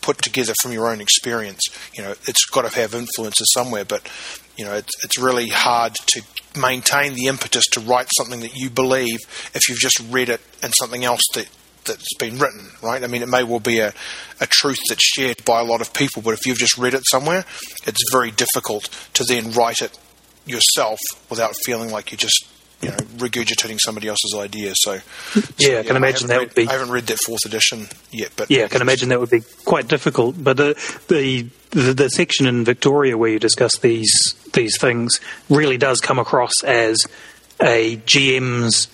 put 0.00 0.18
together 0.18 0.54
from 0.62 0.72
your 0.72 0.88
own 0.88 1.00
experience. 1.00 1.60
You 1.94 2.02
know, 2.04 2.10
it's 2.26 2.44
got 2.46 2.70
to 2.70 2.80
have 2.80 2.94
influences 2.94 3.52
somewhere, 3.52 3.84
but 3.84 4.08
you 4.56 4.64
know, 4.64 4.74
it's, 4.74 5.04
it's 5.04 5.18
really 5.18 5.48
hard 5.48 5.94
to 5.94 6.22
maintain 6.58 7.14
the 7.14 7.26
impetus 7.26 7.64
to 7.72 7.80
write 7.80 8.08
something 8.16 8.40
that 8.40 8.54
you 8.54 8.70
believe 8.70 9.18
if 9.54 9.68
you've 9.68 9.78
just 9.78 10.00
read 10.10 10.28
it 10.28 10.40
and 10.62 10.72
something 10.78 11.04
else 11.04 11.22
that 11.34 11.48
that's 11.84 12.14
been 12.18 12.38
written, 12.38 12.66
right? 12.82 13.02
I 13.02 13.06
mean, 13.06 13.22
it 13.22 13.28
may 13.28 13.42
well 13.42 13.60
be 13.60 13.78
a, 13.80 13.92
a 14.40 14.46
truth 14.46 14.78
that's 14.88 15.02
shared 15.04 15.44
by 15.44 15.60
a 15.60 15.64
lot 15.64 15.80
of 15.80 15.92
people, 15.92 16.22
but 16.22 16.34
if 16.34 16.46
you've 16.46 16.58
just 16.58 16.76
read 16.78 16.94
it 16.94 17.02
somewhere, 17.06 17.44
it's 17.86 18.02
very 18.12 18.30
difficult 18.30 18.84
to 19.14 19.24
then 19.24 19.52
write 19.52 19.80
it 19.80 19.98
yourself 20.46 20.98
without 21.28 21.54
feeling 21.64 21.90
like 21.90 22.10
you're 22.10 22.18
just 22.18 22.46
you 22.82 22.88
know 22.88 22.96
regurgitating 23.18 23.78
somebody 23.78 24.08
else's 24.08 24.34
idea. 24.38 24.72
So 24.74 25.00
Yeah, 25.58 25.80
I 25.80 25.82
can 25.82 25.96
imagine 25.96 26.28
haven't 26.28 26.28
that 26.28 26.38
read- 26.38 26.40
would 26.48 26.54
be- 26.54 26.68
I 26.68 26.72
haven't 26.72 26.90
read 26.90 27.06
that 27.08 27.18
fourth 27.26 27.44
edition 27.44 27.88
yet, 28.10 28.30
but 28.36 28.50
Yeah, 28.50 28.64
I 28.64 28.68
can 28.68 28.80
imagine 28.80 29.10
that 29.10 29.20
would 29.20 29.28
be 29.30 29.42
quite 29.66 29.86
difficult. 29.86 30.42
But 30.42 30.56
the 30.56 30.74
the 31.08 31.46
the, 31.72 31.92
the 31.94 32.08
section 32.08 32.46
in 32.46 32.64
Victoria 32.64 33.16
where 33.18 33.30
you 33.30 33.38
discuss 33.38 33.72
these 33.80 34.34
these 34.54 34.78
things 34.80 35.20
really 35.50 35.76
does 35.76 36.00
come 36.00 36.18
across 36.18 36.52
as 36.64 36.98
a 37.62 37.96
GM's 37.98 38.88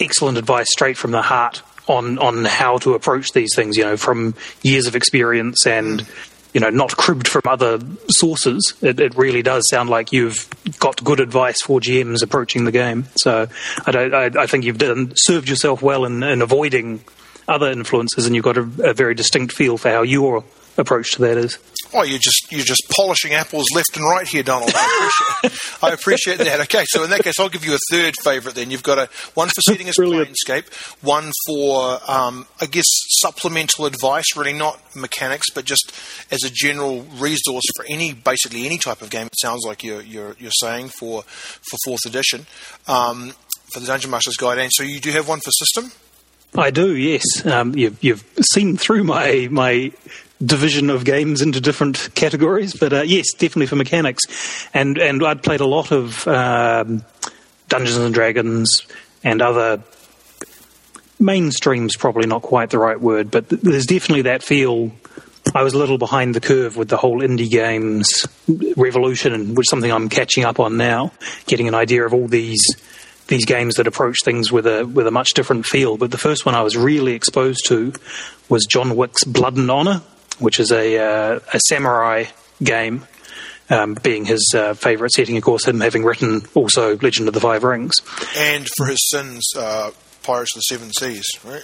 excellent 0.00 0.38
advice 0.38 0.66
straight 0.70 0.96
from 0.96 1.12
the 1.12 1.22
heart 1.22 1.62
on 1.88 2.18
on 2.18 2.44
how 2.44 2.78
to 2.78 2.94
approach 2.94 3.32
these 3.32 3.54
things. 3.54 3.76
You 3.76 3.84
know, 3.84 3.96
from 3.96 4.34
years 4.62 4.86
of 4.86 4.96
experience 4.96 5.66
and 5.66 6.00
mm. 6.00 6.28
you 6.52 6.60
know, 6.60 6.70
not 6.70 6.96
cribbed 6.96 7.28
from 7.28 7.42
other 7.46 7.78
sources. 8.08 8.74
It, 8.82 9.00
it, 9.00 9.16
really 9.16 9.42
does 9.42 9.68
sound 9.68 9.90
like 9.90 10.12
you've 10.12 10.48
got 10.78 11.02
good 11.02 11.20
advice 11.20 11.60
for 11.62 11.80
GMs 11.80 12.22
approaching 12.22 12.64
the 12.64 12.72
game. 12.72 13.06
So 13.16 13.48
I, 13.86 13.90
I, 13.90 14.24
I 14.26 14.46
think 14.46 14.64
you've 14.64 14.78
done, 14.78 15.12
served 15.16 15.48
yourself 15.48 15.82
well 15.82 16.04
in, 16.04 16.22
in, 16.22 16.42
avoiding 16.42 17.00
other 17.46 17.70
influences, 17.70 18.26
and 18.26 18.34
you've 18.34 18.44
got 18.44 18.58
a, 18.58 18.68
a 18.90 18.94
very 18.94 19.14
distinct 19.14 19.54
feel 19.54 19.78
for 19.78 19.90
how 19.90 20.02
your 20.02 20.44
approach 20.76 21.12
to 21.12 21.22
that 21.22 21.36
is. 21.36 21.58
Oh, 21.94 22.02
you're 22.02 22.18
just 22.18 22.52
you're 22.52 22.64
just 22.64 22.82
polishing 22.94 23.32
apples 23.32 23.66
left 23.74 23.96
and 23.96 24.04
right 24.04 24.26
here, 24.26 24.42
Donald. 24.42 24.70
I 24.74 25.40
appreciate, 25.42 25.82
I 25.82 25.92
appreciate 25.92 26.38
that. 26.38 26.60
Okay, 26.60 26.84
so 26.88 27.04
in 27.04 27.10
that 27.10 27.22
case, 27.22 27.40
I'll 27.40 27.48
give 27.48 27.64
you 27.64 27.74
a 27.74 27.78
third 27.90 28.14
favourite. 28.22 28.54
Then 28.54 28.70
you've 28.70 28.82
got 28.82 28.98
a 28.98 29.08
one 29.34 29.48
for 29.48 29.60
setting 29.62 29.88
as 29.88 29.96
Planescape, 29.96 30.72
one 31.02 31.32
for 31.46 31.98
um, 32.06 32.46
I 32.60 32.66
guess 32.66 32.86
supplemental 33.20 33.86
advice, 33.86 34.36
really 34.36 34.52
not 34.52 34.80
mechanics, 34.94 35.46
but 35.54 35.64
just 35.64 35.92
as 36.30 36.44
a 36.44 36.50
general 36.50 37.02
resource 37.18 37.64
for 37.76 37.84
any 37.88 38.12
basically 38.12 38.66
any 38.66 38.78
type 38.78 39.00
of 39.00 39.10
game. 39.10 39.26
It 39.26 39.38
sounds 39.38 39.64
like 39.66 39.82
you're 39.82 40.02
you're, 40.02 40.36
you're 40.38 40.50
saying 40.50 40.90
for 40.98 41.22
for 41.22 41.76
fourth 41.84 42.04
edition 42.06 42.46
um, 42.86 43.32
for 43.72 43.80
the 43.80 43.86
Dungeon 43.86 44.10
Master's 44.10 44.36
Guide. 44.36 44.58
And 44.58 44.72
so 44.72 44.82
you 44.82 45.00
do 45.00 45.10
have 45.12 45.28
one 45.28 45.40
for 45.40 45.50
system. 45.50 45.92
I 46.56 46.70
do, 46.70 46.96
yes. 46.96 47.44
Um, 47.44 47.74
you've, 47.74 48.02
you've 48.02 48.24
seen 48.52 48.76
through 48.78 49.04
my 49.04 49.48
my 49.50 49.92
division 50.44 50.90
of 50.90 51.04
games 51.04 51.42
into 51.42 51.60
different 51.60 52.10
categories, 52.14 52.74
but 52.74 52.92
uh, 52.92 53.02
yes, 53.02 53.32
definitely 53.32 53.66
for 53.66 53.76
mechanics. 53.76 54.22
And 54.72 54.98
and 54.98 55.24
I'd 55.24 55.42
played 55.42 55.60
a 55.60 55.66
lot 55.66 55.92
of 55.92 56.26
um, 56.28 57.04
Dungeons 57.68 57.96
and 57.96 58.14
Dragons 58.14 58.86
and 59.24 59.42
other 59.42 59.82
mainstream's 61.20 61.96
probably 61.96 62.26
not 62.26 62.42
quite 62.42 62.70
the 62.70 62.78
right 62.78 63.00
word, 63.00 63.30
but 63.30 63.48
th- 63.48 63.62
there's 63.62 63.86
definitely 63.86 64.22
that 64.22 64.42
feel. 64.42 64.92
I 65.54 65.62
was 65.62 65.72
a 65.72 65.78
little 65.78 65.96
behind 65.98 66.34
the 66.34 66.40
curve 66.40 66.76
with 66.76 66.88
the 66.88 66.98
whole 66.98 67.20
indie 67.20 67.50
games 67.50 68.26
revolution, 68.76 69.54
which 69.54 69.66
is 69.66 69.70
something 69.70 69.90
I'm 69.90 70.10
catching 70.10 70.44
up 70.44 70.60
on 70.60 70.76
now, 70.76 71.12
getting 71.46 71.68
an 71.68 71.74
idea 71.74 72.04
of 72.04 72.12
all 72.12 72.28
these 72.28 72.60
these 73.28 73.44
games 73.44 73.74
that 73.76 73.86
approach 73.86 74.18
things 74.24 74.52
with 74.52 74.66
a 74.66 74.86
with 74.86 75.06
a 75.06 75.10
much 75.10 75.30
different 75.30 75.66
feel. 75.66 75.96
But 75.96 76.10
the 76.10 76.18
first 76.18 76.44
one 76.44 76.54
I 76.54 76.62
was 76.62 76.76
really 76.76 77.14
exposed 77.14 77.66
to 77.68 77.92
was 78.48 78.66
John 78.66 78.94
Wick's 78.94 79.24
Blood 79.24 79.56
and 79.56 79.70
Honor, 79.70 80.02
which 80.38 80.60
is 80.60 80.72
a 80.72 80.98
uh, 80.98 81.40
a 81.52 81.60
samurai 81.68 82.24
game. 82.62 83.06
Um, 83.70 83.92
being 84.02 84.24
his 84.24 84.54
uh, 84.56 84.72
favourite 84.72 85.10
setting, 85.10 85.36
of 85.36 85.42
course, 85.42 85.68
him 85.68 85.80
having 85.80 86.02
written 86.02 86.40
also 86.54 86.96
Legend 86.96 87.28
of 87.28 87.34
the 87.34 87.40
Five 87.40 87.64
Rings, 87.64 87.96
and 88.34 88.66
for 88.78 88.86
his 88.86 89.10
sins, 89.10 89.46
uh, 89.54 89.90
Pirates 90.22 90.56
of 90.56 90.60
the 90.60 90.62
Seven 90.62 90.90
Seas, 90.94 91.26
right? 91.44 91.62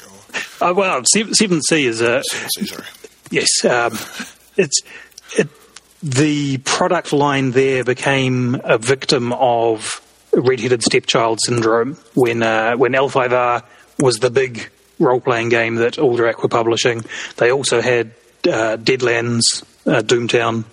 Uh, 0.60 0.74
well, 0.74 1.02
Seven, 1.06 1.62
Sea 1.62 1.86
is 1.86 2.02
a 2.02 2.22
Seven 2.24 2.48
Seas, 2.50 2.70
sorry. 2.70 2.84
Yes, 3.30 3.64
um, 3.64 3.92
it's 4.58 4.82
it, 5.38 5.48
the 6.02 6.58
product 6.58 7.14
line 7.14 7.52
there 7.52 7.82
became 7.84 8.60
a 8.64 8.76
victim 8.76 9.32
of 9.32 10.02
red-headed 10.34 10.82
stepchild 10.82 11.40
syndrome 11.42 11.94
when 12.14 12.42
uh, 12.42 12.76
when 12.76 12.92
L5R 12.92 13.62
was 13.98 14.18
the 14.18 14.30
big 14.30 14.70
role-playing 14.98 15.48
game 15.48 15.76
that 15.76 15.94
Alderac 15.94 16.42
were 16.42 16.48
publishing. 16.48 17.04
They 17.38 17.50
also 17.50 17.80
had 17.80 18.12
uh, 18.46 18.76
Deadlands, 18.76 19.62
uh, 19.86 20.02
Doomtown 20.02 20.64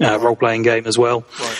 uh, 0.00 0.18
role 0.18 0.36
playing 0.36 0.62
game 0.62 0.86
as 0.86 0.98
well. 0.98 1.24
Right. 1.40 1.58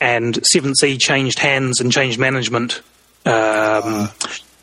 And 0.00 0.46
Seventh 0.46 0.76
Sea 0.78 0.98
changed 0.98 1.38
hands 1.38 1.80
and 1.80 1.90
changed 1.90 2.18
management. 2.18 2.82
Um, 3.24 4.10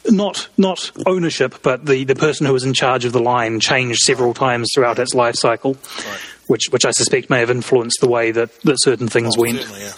not 0.09 0.49
not 0.57 0.91
ownership, 1.05 1.55
but 1.63 1.85
the, 1.85 2.03
the 2.03 2.15
person 2.15 2.45
who 2.45 2.53
was 2.53 2.63
in 2.63 2.73
charge 2.73 3.05
of 3.05 3.13
the 3.13 3.21
line 3.21 3.59
changed 3.59 3.99
several 3.99 4.33
times 4.33 4.69
throughout 4.73 4.99
its 4.99 5.13
life 5.13 5.35
cycle, 5.35 5.73
right. 5.73 6.19
which 6.47 6.67
which 6.69 6.85
I 6.85 6.91
suspect 6.91 7.29
may 7.29 7.39
have 7.39 7.49
influenced 7.49 7.99
the 8.01 8.09
way 8.09 8.31
that, 8.31 8.49
that 8.61 8.81
certain 8.81 9.07
things 9.07 9.35
oh, 9.37 9.41
went. 9.41 9.67
Yeah. 9.79 9.93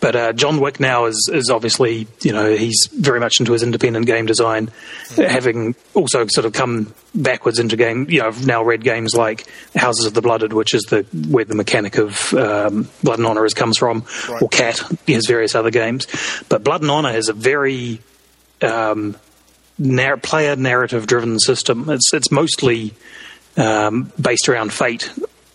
But 0.00 0.16
uh, 0.16 0.32
John 0.32 0.60
Wick 0.60 0.78
now 0.78 1.06
is, 1.06 1.28
is 1.32 1.50
obviously, 1.50 2.06
you 2.22 2.32
know, 2.32 2.54
he's 2.54 2.88
very 2.92 3.18
much 3.18 3.40
into 3.40 3.52
his 3.52 3.62
independent 3.62 4.06
game 4.06 4.26
design, 4.26 4.68
mm-hmm. 4.68 5.22
having 5.22 5.74
also 5.94 6.26
sort 6.28 6.44
of 6.44 6.52
come 6.52 6.94
backwards 7.14 7.58
into 7.58 7.76
game. 7.76 8.06
You 8.08 8.20
know, 8.20 8.28
I've 8.28 8.46
now 8.46 8.62
read 8.62 8.84
games 8.84 9.14
like 9.14 9.46
Houses 9.74 10.06
of 10.06 10.14
the 10.14 10.22
Blooded, 10.22 10.52
which 10.52 10.74
is 10.74 10.82
the 10.84 11.02
where 11.28 11.44
the 11.44 11.56
mechanic 11.56 11.98
of 11.98 12.32
um, 12.34 12.88
Blood 13.02 13.18
and 13.18 13.26
Honor 13.26 13.44
is 13.44 13.54
comes 13.54 13.76
from, 13.76 14.04
right. 14.28 14.42
or 14.42 14.48
Cat. 14.48 14.80
He 15.06 15.14
has 15.14 15.26
various 15.26 15.54
other 15.54 15.70
games, 15.70 16.06
but 16.48 16.62
Blood 16.62 16.82
and 16.82 16.90
Honor 16.90 17.10
is 17.10 17.28
a 17.28 17.32
very 17.32 18.00
um, 18.62 19.16
narr- 19.78 20.16
player 20.16 20.54
narrative 20.56 21.06
driven 21.06 21.38
system. 21.38 21.90
It's 21.90 22.12
it's 22.14 22.30
mostly 22.30 22.94
um, 23.56 24.12
based 24.20 24.48
around 24.48 24.72
fate 24.72 25.10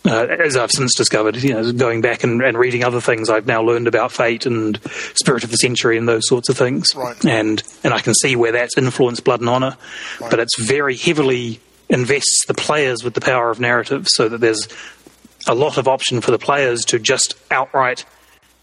uh, 0.06 0.26
as 0.26 0.56
I've 0.56 0.70
since 0.70 0.94
discovered, 0.94 1.36
you 1.42 1.54
know, 1.54 1.72
going 1.72 2.02
back 2.02 2.24
and, 2.24 2.42
and, 2.42 2.58
reading 2.58 2.84
other 2.84 3.00
things, 3.00 3.30
I've 3.30 3.46
now 3.46 3.62
learned 3.62 3.88
about 3.88 4.12
fate 4.12 4.44
and 4.44 4.78
spirit 5.14 5.44
of 5.44 5.50
the 5.50 5.56
century 5.56 5.96
and 5.96 6.06
those 6.06 6.28
sorts 6.28 6.48
of 6.48 6.58
things. 6.58 6.88
Right. 6.94 7.24
And 7.24 7.62
and 7.82 7.94
I 7.94 8.00
can 8.00 8.14
see 8.14 8.36
where 8.36 8.52
that's 8.52 8.76
influenced 8.76 9.24
Blood 9.24 9.40
and 9.40 9.48
Honor, 9.48 9.76
right. 10.20 10.30
but 10.30 10.40
it's 10.40 10.58
very 10.60 10.96
heavily 10.96 11.60
invests 11.88 12.44
the 12.46 12.54
players 12.54 13.02
with 13.02 13.14
the 13.14 13.20
power 13.20 13.50
of 13.50 13.60
narrative, 13.60 14.06
so 14.08 14.28
that 14.28 14.38
there's 14.38 14.68
a 15.46 15.54
lot 15.54 15.78
of 15.78 15.88
option 15.88 16.20
for 16.20 16.30
the 16.30 16.38
players 16.38 16.84
to 16.86 16.98
just 16.98 17.34
outright 17.50 18.04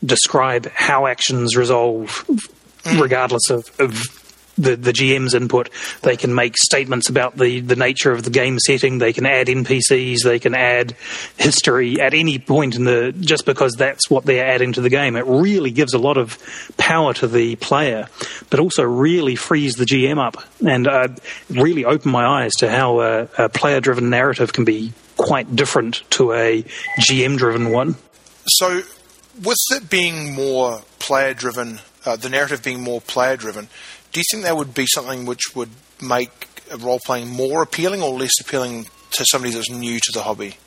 describe 0.03 0.67
how 0.73 1.07
actions 1.07 1.55
resolve, 1.55 2.25
mm. 2.27 3.01
regardless 3.01 3.49
of, 3.49 3.71
of 3.79 4.20
the, 4.61 4.75
the 4.75 4.91
GM's 4.91 5.33
input. 5.33 5.69
They 6.01 6.17
can 6.17 6.33
make 6.33 6.57
statements 6.57 7.09
about 7.09 7.37
the, 7.37 7.59
the 7.61 7.75
nature 7.75 8.11
of 8.11 8.23
the 8.23 8.29
game 8.29 8.59
setting. 8.59 8.97
They 8.97 9.13
can 9.13 9.25
add 9.25 9.47
NPCs. 9.47 10.23
They 10.23 10.39
can 10.39 10.55
add 10.55 10.95
history 11.37 11.99
at 11.99 12.13
any 12.13 12.39
point 12.39 12.75
in 12.75 12.83
the 12.83 13.13
just 13.19 13.45
because 13.45 13.73
that's 13.73 14.09
what 14.09 14.25
they're 14.25 14.45
adding 14.45 14.73
to 14.73 14.81
the 14.81 14.89
game. 14.89 15.15
It 15.15 15.25
really 15.25 15.71
gives 15.71 15.93
a 15.93 15.99
lot 15.99 16.17
of 16.17 16.37
power 16.77 17.13
to 17.15 17.27
the 17.27 17.55
player, 17.57 18.07
but 18.49 18.59
also 18.59 18.83
really 18.83 19.35
frees 19.35 19.75
the 19.75 19.85
GM 19.85 20.17
up 20.17 20.43
and 20.65 20.87
uh, 20.87 21.07
really 21.49 21.85
opened 21.85 22.11
my 22.11 22.25
eyes 22.25 22.51
to 22.59 22.69
how 22.69 23.01
a, 23.01 23.27
a 23.37 23.49
player-driven 23.49 24.09
narrative 24.09 24.53
can 24.53 24.65
be 24.65 24.93
quite 25.17 25.55
different 25.55 26.09
to 26.11 26.33
a 26.33 26.63
GM-driven 26.99 27.71
one. 27.71 27.95
So, 28.47 28.81
with 29.43 29.57
it 29.71 29.89
being 29.89 30.33
more 30.33 30.81
player-driven, 30.99 31.79
uh, 32.05 32.15
the 32.15 32.29
narrative 32.29 32.63
being 32.63 32.81
more 32.81 33.01
player-driven 33.01 33.69
do 34.11 34.19
you 34.19 34.23
think 34.31 34.43
that 34.43 34.57
would 34.57 34.73
be 34.73 34.85
something 34.87 35.25
which 35.25 35.55
would 35.55 35.69
make 36.01 36.47
role 36.79 36.99
playing 37.05 37.29
more 37.29 37.61
appealing 37.61 38.01
or 38.01 38.17
less 38.17 38.39
appealing 38.39 38.87
to 39.11 39.25
somebody 39.25 39.53
that's 39.53 39.69
new 39.69 39.99
to 39.99 40.11
the 40.13 40.23
hobby? 40.23 40.57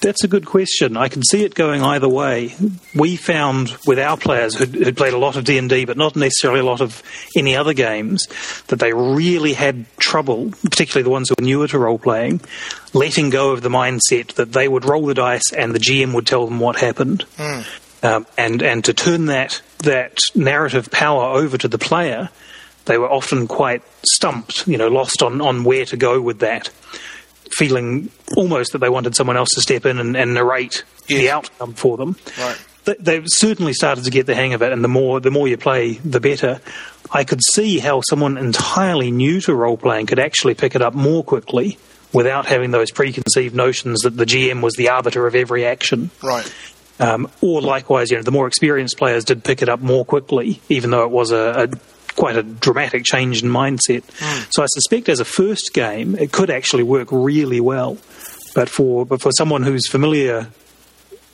That's 0.00 0.22
a 0.22 0.28
good 0.28 0.44
question. 0.44 0.98
I 0.98 1.08
can 1.08 1.22
see 1.22 1.44
it 1.44 1.54
going 1.54 1.80
either 1.80 2.08
way. 2.08 2.54
We 2.94 3.16
found 3.16 3.74
with 3.86 3.98
our 3.98 4.18
players 4.18 4.54
who'd, 4.54 4.74
who'd 4.74 4.98
played 4.98 5.14
a 5.14 5.18
lot 5.18 5.36
of 5.36 5.44
D 5.44 5.56
and 5.56 5.70
D, 5.70 5.86
but 5.86 5.96
not 5.96 6.14
necessarily 6.14 6.60
a 6.60 6.64
lot 6.64 6.82
of 6.82 7.02
any 7.34 7.56
other 7.56 7.72
games, 7.72 8.28
that 8.66 8.80
they 8.80 8.92
really 8.92 9.54
had 9.54 9.86
trouble, 9.96 10.50
particularly 10.62 11.04
the 11.04 11.10
ones 11.10 11.30
who 11.30 11.36
were 11.38 11.46
newer 11.46 11.68
to 11.68 11.78
role 11.78 11.98
playing, 11.98 12.42
letting 12.92 13.30
go 13.30 13.52
of 13.52 13.62
the 13.62 13.70
mindset 13.70 14.34
that 14.34 14.52
they 14.52 14.68
would 14.68 14.84
roll 14.84 15.06
the 15.06 15.14
dice 15.14 15.50
and 15.56 15.74
the 15.74 15.78
GM 15.78 16.12
would 16.14 16.26
tell 16.26 16.44
them 16.44 16.60
what 16.60 16.76
happened. 16.76 17.24
Mm. 17.38 17.66
Um, 18.04 18.26
and 18.36 18.60
and 18.60 18.84
to 18.84 18.92
turn 18.92 19.26
that 19.26 19.62
that 19.84 20.20
narrative 20.34 20.90
power 20.90 21.24
over 21.24 21.56
to 21.58 21.68
the 21.68 21.78
player, 21.78 22.30
they 22.86 22.98
were 22.98 23.10
often 23.10 23.46
quite 23.46 23.82
stumped, 24.06 24.66
you 24.66 24.76
know, 24.76 24.88
lost 24.88 25.22
on, 25.22 25.40
on 25.40 25.64
where 25.64 25.84
to 25.86 25.96
go 25.96 26.20
with 26.20 26.40
that, 26.40 26.68
feeling 27.56 28.10
almost 28.36 28.72
that 28.72 28.78
they 28.78 28.88
wanted 28.88 29.14
someone 29.14 29.36
else 29.36 29.50
to 29.54 29.60
step 29.60 29.86
in 29.86 29.98
and, 29.98 30.16
and 30.16 30.34
narrate 30.34 30.84
yes. 31.06 31.20
the 31.20 31.30
outcome 31.30 31.74
for 31.74 31.96
them. 31.96 32.16
Right. 32.38 32.58
They, 32.84 32.96
they've 32.98 33.24
certainly 33.26 33.72
started 33.72 34.04
to 34.04 34.10
get 34.10 34.26
the 34.26 34.34
hang 34.34 34.52
of 34.54 34.62
it, 34.62 34.72
and 34.72 34.84
the 34.84 34.88
more 34.88 35.20
the 35.20 35.30
more 35.30 35.48
you 35.48 35.56
play, 35.56 35.94
the 35.94 36.20
better. 36.20 36.60
I 37.10 37.24
could 37.24 37.40
see 37.42 37.78
how 37.78 38.02
someone 38.02 38.36
entirely 38.36 39.10
new 39.10 39.40
to 39.42 39.54
role 39.54 39.76
playing 39.76 40.06
could 40.06 40.18
actually 40.18 40.54
pick 40.54 40.74
it 40.74 40.82
up 40.82 40.94
more 40.94 41.24
quickly 41.24 41.78
without 42.12 42.46
having 42.46 42.70
those 42.70 42.90
preconceived 42.90 43.54
notions 43.54 44.02
that 44.02 44.16
the 44.16 44.24
GM 44.24 44.62
was 44.62 44.74
the 44.74 44.90
arbiter 44.90 45.26
of 45.26 45.34
every 45.34 45.66
action. 45.66 46.10
Right. 46.22 46.50
Um, 47.00 47.28
or 47.40 47.60
likewise, 47.60 48.10
you 48.10 48.16
know, 48.16 48.22
the 48.22 48.30
more 48.30 48.46
experienced 48.46 48.96
players 48.96 49.24
did 49.24 49.42
pick 49.42 49.62
it 49.62 49.68
up 49.68 49.80
more 49.80 50.04
quickly, 50.04 50.60
even 50.68 50.90
though 50.90 51.02
it 51.02 51.10
was 51.10 51.32
a, 51.32 51.68
a 51.72 52.14
quite 52.14 52.36
a 52.36 52.42
dramatic 52.42 53.04
change 53.04 53.42
in 53.42 53.50
mindset. 53.50 54.02
Mm. 54.02 54.46
So 54.50 54.62
I 54.62 54.66
suspect 54.66 55.08
as 55.08 55.20
a 55.20 55.24
first 55.24 55.72
game, 55.74 56.14
it 56.14 56.32
could 56.32 56.50
actually 56.50 56.84
work 56.84 57.08
really 57.10 57.60
well. 57.60 57.98
But 58.54 58.68
for 58.68 59.04
but 59.04 59.20
for 59.20 59.32
someone 59.32 59.64
who's 59.64 59.88
familiar 59.88 60.48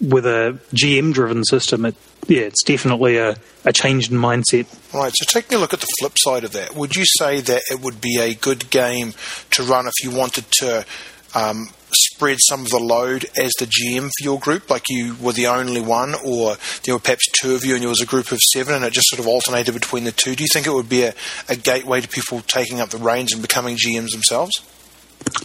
with 0.00 0.24
a 0.24 0.58
GM 0.74 1.12
driven 1.12 1.44
system, 1.44 1.84
it, 1.84 1.94
yeah, 2.26 2.42
it's 2.42 2.62
definitely 2.62 3.18
a, 3.18 3.36
a 3.66 3.72
change 3.72 4.10
in 4.10 4.16
mindset. 4.16 4.66
Right. 4.94 5.12
So 5.14 5.26
taking 5.28 5.58
a 5.58 5.60
look 5.60 5.74
at 5.74 5.80
the 5.80 5.88
flip 5.98 6.14
side 6.16 6.44
of 6.44 6.52
that, 6.52 6.74
would 6.74 6.96
you 6.96 7.04
say 7.04 7.42
that 7.42 7.62
it 7.70 7.80
would 7.80 8.00
be 8.00 8.18
a 8.18 8.34
good 8.34 8.70
game 8.70 9.12
to 9.50 9.62
run 9.62 9.86
if 9.86 10.02
you 10.02 10.10
wanted 10.10 10.50
to 10.60 10.86
um, 11.34 11.68
spread 11.94 12.38
some 12.48 12.62
of 12.62 12.70
the 12.70 12.78
load 12.78 13.24
as 13.36 13.52
the 13.58 13.66
GM 13.66 14.10
for 14.18 14.24
your 14.24 14.38
group, 14.38 14.70
like 14.70 14.84
you 14.88 15.16
were 15.20 15.32
the 15.32 15.46
only 15.46 15.80
one, 15.80 16.14
or 16.24 16.56
there 16.84 16.94
were 16.94 17.00
perhaps 17.00 17.28
two 17.40 17.54
of 17.54 17.64
you 17.64 17.74
and 17.74 17.82
there 17.82 17.88
was 17.88 18.00
a 18.00 18.06
group 18.06 18.32
of 18.32 18.38
seven 18.52 18.74
and 18.74 18.84
it 18.84 18.92
just 18.92 19.08
sort 19.08 19.20
of 19.20 19.26
alternated 19.26 19.74
between 19.74 20.04
the 20.04 20.12
two? 20.12 20.34
Do 20.34 20.42
you 20.42 20.48
think 20.52 20.66
it 20.66 20.72
would 20.72 20.88
be 20.88 21.02
a, 21.02 21.14
a 21.48 21.56
gateway 21.56 22.00
to 22.00 22.08
people 22.08 22.40
taking 22.40 22.80
up 22.80 22.90
the 22.90 22.98
reins 22.98 23.32
and 23.32 23.42
becoming 23.42 23.76
GMs 23.76 24.10
themselves? 24.12 24.62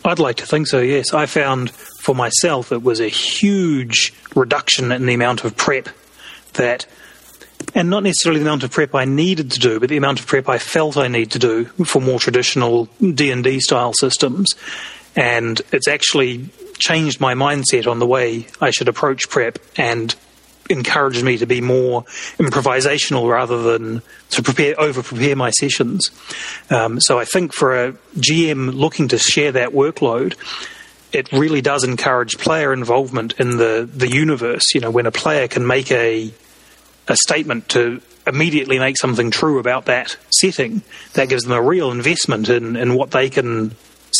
I'd 0.03 0.19
like 0.19 0.37
to 0.37 0.45
think 0.45 0.67
so, 0.67 0.79
yes. 0.79 1.13
I 1.13 1.25
found 1.25 1.71
for 1.71 2.15
myself 2.15 2.71
it 2.71 2.83
was 2.83 2.99
a 2.99 3.07
huge 3.07 4.13
reduction 4.35 4.91
in 4.91 5.05
the 5.05 5.13
amount 5.13 5.43
of 5.43 5.57
prep 5.57 5.89
that 6.53 6.85
and 7.73 7.89
not 7.89 8.03
necessarily 8.03 8.39
the 8.39 8.45
amount 8.45 8.63
of 8.63 8.71
prep 8.71 8.93
I 8.93 9.05
needed 9.05 9.51
to 9.51 9.59
do, 9.59 9.79
but 9.79 9.89
the 9.89 9.97
amount 9.97 10.19
of 10.19 10.27
prep 10.27 10.47
I 10.47 10.57
felt 10.57 10.97
I 10.97 11.07
need 11.07 11.31
to 11.31 11.39
do 11.39 11.65
for 11.85 12.01
more 12.01 12.19
traditional 12.19 12.85
D&D 13.01 13.59
style 13.59 13.93
systems. 13.93 14.55
And 15.15 15.61
it's 15.71 15.87
actually 15.87 16.49
changed 16.77 17.21
my 17.21 17.33
mindset 17.33 17.89
on 17.89 17.99
the 17.99 18.05
way 18.05 18.47
I 18.59 18.71
should 18.71 18.87
approach 18.87 19.29
prep 19.29 19.59
and 19.77 20.13
encouraged 20.69 21.23
me 21.23 21.37
to 21.37 21.45
be 21.45 21.61
more 21.61 22.03
improvisational 22.37 23.29
rather 23.29 23.61
than 23.61 24.01
to 24.31 24.41
prepare 24.41 24.79
over 24.79 25.03
prepare 25.03 25.35
my 25.35 25.51
sessions. 25.51 26.09
Um, 26.69 26.99
so 26.99 27.19
I 27.19 27.25
think 27.25 27.53
for 27.53 27.85
a 27.85 27.93
GM 28.17 28.73
looking 28.73 29.09
to 29.09 29.17
share 29.17 29.51
that 29.53 29.69
workload, 29.69 30.35
it 31.13 31.31
really 31.31 31.61
does 31.61 31.83
encourage 31.83 32.37
player 32.37 32.73
involvement 32.73 33.39
in 33.39 33.57
the 33.57 33.87
the 33.91 34.09
universe. 34.09 34.73
You 34.73 34.81
know, 34.81 34.91
when 34.91 35.05
a 35.05 35.11
player 35.11 35.47
can 35.47 35.65
make 35.67 35.91
a 35.91 36.33
a 37.07 37.15
statement 37.15 37.69
to 37.69 38.01
immediately 38.27 38.79
make 38.79 38.97
something 38.97 39.29
true 39.29 39.59
about 39.59 39.85
that 39.85 40.17
setting, 40.31 40.81
that 41.13 41.29
gives 41.29 41.43
them 41.43 41.53
a 41.53 41.61
real 41.61 41.91
investment 41.91 42.49
in, 42.49 42.75
in 42.75 42.95
what 42.95 43.11
they 43.11 43.29
can 43.29 43.75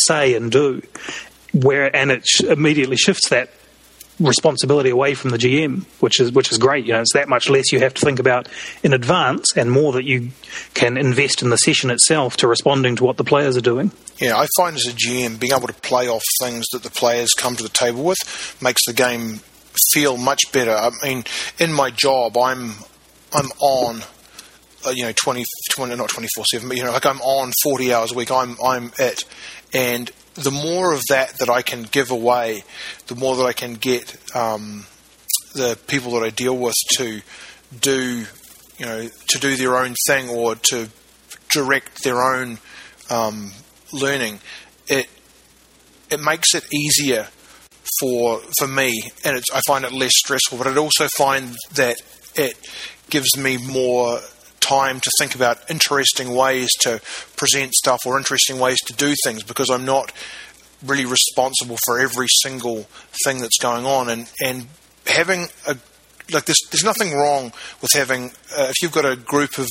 say 0.06 0.36
and 0.36 0.52
do. 0.52 0.82
Where 1.54 1.94
and 1.96 2.12
it 2.12 2.26
immediately 2.44 2.98
shifts 2.98 3.30
that 3.30 3.50
responsibility 4.20 4.90
away 4.90 5.14
from 5.14 5.32
the 5.32 5.38
GM, 5.38 5.86
which 6.00 6.20
is 6.20 6.32
which 6.32 6.52
is 6.52 6.58
great. 6.58 6.86
You 6.86 6.94
know, 6.94 7.02
it's 7.02 7.14
that 7.14 7.28
much 7.28 7.50
less 7.50 7.72
you 7.72 7.80
have 7.80 7.94
to 7.96 8.02
think 8.02 8.20
about 8.20 8.48
in 8.84 8.94
advance, 8.94 9.56
and 9.56 9.72
more 9.72 9.94
that 9.94 10.04
you 10.04 10.30
can 10.74 10.98
invest 10.98 11.42
in 11.42 11.50
the 11.50 11.58
session 11.58 11.90
itself 11.90 12.38
to 12.38 12.48
responding 12.48 12.96
to 12.98 13.04
what 13.04 13.18
the 13.18 13.24
players 13.24 13.58
are 13.58 13.62
doing. 13.62 13.92
Yeah, 14.20 14.38
I 14.38 14.48
find 14.58 14.76
as 14.76 14.86
a 14.86 14.92
GM 14.92 15.40
being 15.40 15.54
able 15.54 15.68
to 15.68 15.74
play 15.74 16.08
off 16.08 16.24
things 16.42 16.66
that 16.72 16.84
the 16.84 16.90
players 16.90 17.32
come 17.34 17.56
to 17.56 17.64
the 17.64 17.70
table 17.70 18.04
with 18.04 18.58
makes 18.62 18.86
the 18.86 18.94
game 18.94 19.42
feel 19.94 20.18
much 20.18 20.52
better. 20.52 20.72
I 20.72 20.92
mean, 21.04 21.24
in 21.60 21.74
my 21.74 21.92
job, 21.92 22.38
I'm 22.38 22.74
I'm 23.34 23.52
on. 23.60 24.02
Uh, 24.88 24.92
you 24.92 25.04
know, 25.04 25.12
20, 25.12 25.44
20 25.72 25.96
not 25.96 26.10
twenty 26.10 26.28
four 26.36 26.46
seven, 26.46 26.68
but 26.68 26.78
you 26.78 26.84
know, 26.84 26.92
like 26.92 27.08
I'm 27.08 27.20
on 27.22 27.52
forty 27.64 27.92
hours 27.92 28.12
a 28.12 28.16
week. 28.16 28.30
I'm 28.30 28.56
I'm 28.64 28.92
it, 29.00 29.24
and 29.76 30.10
the 30.36 30.52
more 30.52 30.94
of 30.94 31.02
that 31.10 31.38
that 31.40 31.50
I 31.50 31.62
can 31.62 31.84
give 31.84 32.10
away, 32.10 32.64
the 33.08 33.16
more 33.16 33.36
that 33.36 33.44
I 33.44 33.52
can 33.52 33.74
get 33.74 34.16
um, 34.34 34.86
the 35.54 35.78
people 35.88 36.14
that 36.14 36.24
I 36.24 36.30
deal 36.30 36.58
with 36.58 36.76
to 36.98 37.22
do, 37.82 38.26
you 38.78 38.86
know, 38.86 39.10
to 39.28 39.40
do 39.40 39.58
their 39.58 39.78
own 39.78 39.94
thing 40.08 40.30
or 40.30 40.56
to 40.56 40.90
direct 41.52 42.04
their 42.04 42.22
own 42.22 42.60
um, 43.10 43.52
learning. 43.92 44.40
It 44.88 45.08
it 46.10 46.22
makes 46.22 46.56
it 46.56 46.64
easier 46.74 47.28
for 48.00 48.40
for 48.58 48.68
me, 48.68 49.12
and 49.26 49.44
I 49.54 49.62
find 49.68 49.84
it 49.84 49.92
less 49.92 50.14
stressful. 50.16 50.58
But 50.58 50.68
I 50.68 50.78
also 50.78 51.08
find 51.18 51.54
that 51.74 51.98
it 52.36 52.56
gives 53.10 53.38
me 53.38 53.58
more 53.58 54.22
time 54.68 55.00
to 55.00 55.12
think 55.20 55.36
about 55.36 55.70
interesting 55.70 56.34
ways 56.34 56.72
to 56.82 57.02
present 57.38 57.74
stuff 57.74 58.00
or 58.06 58.18
interesting 58.18 58.60
ways 58.60 58.80
to 58.86 58.94
do 58.94 59.14
things 59.24 59.44
because 59.44 59.70
I'm 59.70 59.86
not 59.86 60.12
really 60.84 61.06
responsible 61.06 61.78
for 61.86 62.00
every 62.00 62.28
single 62.42 62.88
thing 63.24 63.40
that's 63.40 63.58
going 63.58 63.86
on. 63.86 64.10
And 64.10 64.32
and 64.42 64.68
having 65.08 65.48
a 65.68 65.78
like 66.32 66.46
there's 66.46 66.62
there's 66.72 66.84
nothing 66.84 67.14
wrong 67.14 67.54
with 67.82 67.92
having 67.94 68.32
uh, 68.58 68.68
if 68.70 68.76
you've 68.82 68.92
got 68.92 69.06
a 69.06 69.16
group 69.16 69.58
of 69.58 69.68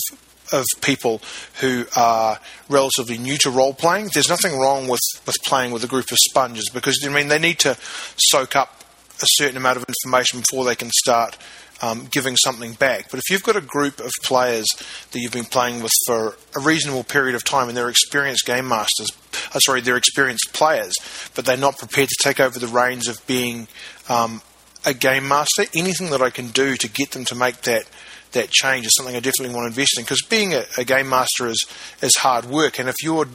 of 0.52 0.64
people 0.82 1.22
who 1.60 1.86
are 1.96 2.38
relatively 2.68 3.16
new 3.16 3.36
to 3.38 3.50
role 3.50 3.72
playing 3.72 4.10
there's 4.12 4.28
nothing 4.28 4.58
wrong 4.58 4.86
with 4.86 5.00
with 5.26 5.36
playing 5.44 5.72
with 5.72 5.82
a 5.82 5.86
group 5.86 6.10
of 6.12 6.18
sponges 6.18 6.70
because 6.72 7.00
I 7.04 7.08
mean 7.08 7.28
they 7.28 7.38
need 7.38 7.58
to 7.60 7.76
soak 8.16 8.54
up 8.54 8.84
a 9.22 9.26
certain 9.26 9.56
amount 9.56 9.78
of 9.78 9.84
information 9.88 10.40
before 10.40 10.64
they 10.64 10.76
can 10.76 10.90
start 10.90 11.38
um, 11.82 12.06
giving 12.10 12.36
something 12.36 12.74
back. 12.74 13.10
But 13.10 13.18
if 13.18 13.24
you've 13.30 13.42
got 13.42 13.56
a 13.56 13.60
group 13.60 14.00
of 14.00 14.10
players 14.22 14.66
that 15.12 15.18
you've 15.18 15.32
been 15.32 15.44
playing 15.44 15.82
with 15.82 15.92
for 16.06 16.36
a 16.56 16.60
reasonable 16.60 17.04
period 17.04 17.34
of 17.34 17.44
time 17.44 17.68
and 17.68 17.76
they're 17.76 17.88
experienced 17.88 18.46
game 18.46 18.68
masters, 18.68 19.10
uh, 19.54 19.58
sorry, 19.58 19.80
they're 19.80 19.96
experienced 19.96 20.52
players, 20.52 20.94
but 21.34 21.44
they're 21.44 21.56
not 21.56 21.78
prepared 21.78 22.08
to 22.08 22.16
take 22.22 22.40
over 22.40 22.58
the 22.58 22.68
reins 22.68 23.08
of 23.08 23.24
being 23.26 23.68
um, 24.08 24.42
a 24.86 24.94
game 24.94 25.26
master, 25.26 25.64
anything 25.74 26.10
that 26.10 26.22
I 26.22 26.30
can 26.30 26.48
do 26.48 26.76
to 26.76 26.88
get 26.88 27.12
them 27.12 27.24
to 27.26 27.34
make 27.34 27.62
that 27.62 27.84
that 28.32 28.50
change 28.50 28.84
is 28.84 28.92
something 28.96 29.14
I 29.14 29.20
definitely 29.20 29.54
want 29.54 29.64
to 29.64 29.68
invest 29.68 29.96
in 29.96 30.02
because 30.02 30.22
being 30.22 30.54
a, 30.54 30.64
a 30.76 30.84
game 30.84 31.08
master 31.08 31.46
is 31.46 31.64
is 32.02 32.16
hard 32.16 32.44
work, 32.46 32.78
and 32.78 32.88
if 32.88 32.96
you're 33.02 33.26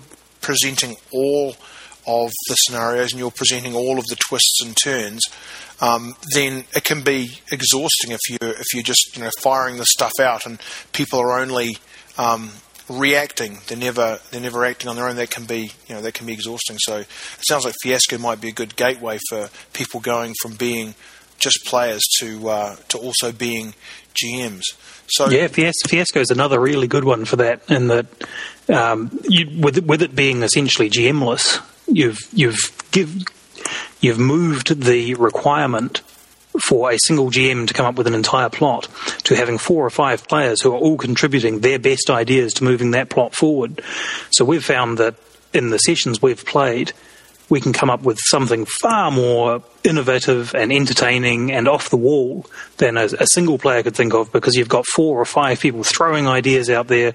presenting 0.41 0.95
all 1.11 1.55
of 2.09 2.31
the 2.47 2.55
scenarios 2.55 3.11
and 3.11 3.19
you're 3.19 3.31
presenting 3.31 3.75
all 3.75 3.99
of 3.99 4.05
the 4.05 4.15
twists 4.15 4.61
and 4.63 4.75
turns, 4.75 5.23
um, 5.81 6.15
then 6.33 6.65
it 6.75 6.83
can 6.83 7.03
be 7.03 7.39
exhausting 7.51 8.11
if 8.11 8.19
you 8.29 8.37
if 8.41 8.73
you're 8.73 8.83
just 8.83 9.15
you 9.15 9.23
know 9.23 9.29
firing 9.39 9.77
the 9.77 9.85
stuff 9.85 10.13
out 10.19 10.45
and 10.45 10.59
people 10.91 11.19
are 11.19 11.39
only 11.39 11.77
um, 12.17 12.51
reacting. 12.89 13.59
They're 13.67 13.77
never 13.77 14.19
they're 14.31 14.41
never 14.41 14.65
acting 14.65 14.89
on 14.89 14.95
their 14.95 15.07
own. 15.07 15.15
That 15.15 15.29
can 15.29 15.45
be 15.45 15.71
you 15.87 15.95
know 15.95 16.01
that 16.01 16.13
can 16.13 16.25
be 16.25 16.33
exhausting. 16.33 16.77
So 16.79 16.97
it 16.97 17.07
sounds 17.41 17.65
like 17.65 17.75
Fiasco 17.81 18.17
might 18.17 18.41
be 18.41 18.49
a 18.49 18.53
good 18.53 18.75
gateway 18.75 19.19
for 19.29 19.49
people 19.73 19.99
going 19.99 20.33
from 20.41 20.55
being 20.55 20.95
just 21.37 21.65
players 21.65 22.03
to 22.19 22.49
uh, 22.49 22.75
to 22.89 22.97
also 22.97 23.31
being 23.31 23.73
GMs. 24.13 24.63
So 25.07 25.29
yeah, 25.29 25.47
Fiasco 25.47 26.19
is 26.19 26.29
another 26.29 26.59
really 26.59 26.87
good 26.87 27.03
one 27.03 27.25
for 27.25 27.37
that. 27.37 27.61
In 27.69 27.87
that, 27.87 28.05
um, 28.67 29.17
you, 29.27 29.49
with 29.59 29.83
with 29.85 30.01
it 30.01 30.15
being 30.15 30.43
essentially 30.43 30.89
GMless, 30.89 31.61
you've 31.91 32.19
you've 32.33 32.57
give, 32.91 33.23
you've 34.01 34.19
moved 34.19 34.81
the 34.81 35.15
requirement 35.15 36.01
for 36.63 36.91
a 36.91 36.97
single 36.97 37.29
GM 37.29 37.67
to 37.67 37.73
come 37.73 37.85
up 37.85 37.95
with 37.95 38.07
an 38.07 38.15
entire 38.15 38.49
plot 38.49 38.87
to 39.23 39.35
having 39.35 39.57
four 39.57 39.85
or 39.85 39.89
five 39.89 40.27
players 40.27 40.61
who 40.61 40.71
are 40.71 40.77
all 40.77 40.97
contributing 40.97 41.59
their 41.59 41.79
best 41.79 42.09
ideas 42.09 42.53
to 42.55 42.63
moving 42.63 42.91
that 42.91 43.09
plot 43.09 43.35
forward. 43.35 43.81
So 44.31 44.43
we've 44.45 44.63
found 44.63 44.97
that 44.97 45.15
in 45.53 45.69
the 45.69 45.77
sessions 45.77 46.21
we've 46.21 46.43
played, 46.43 46.93
we 47.49 47.59
can 47.59 47.73
come 47.73 47.89
up 47.89 48.03
with 48.03 48.19
something 48.19 48.65
far 48.65 49.11
more 49.11 49.63
innovative 49.83 50.53
and 50.53 50.71
entertaining 50.71 51.51
and 51.51 51.67
off 51.67 51.89
the 51.89 51.97
wall 51.97 52.45
than 52.77 52.97
a, 52.97 53.05
a 53.05 53.27
single 53.27 53.57
player 53.57 53.81
could 53.81 53.95
think 53.95 54.13
of 54.13 54.31
because 54.31 54.55
you've 54.55 54.69
got 54.69 54.85
four 54.85 55.19
or 55.19 55.25
five 55.25 55.59
people 55.59 55.83
throwing 55.83 56.27
ideas 56.27 56.69
out 56.69 56.87
there 56.87 57.13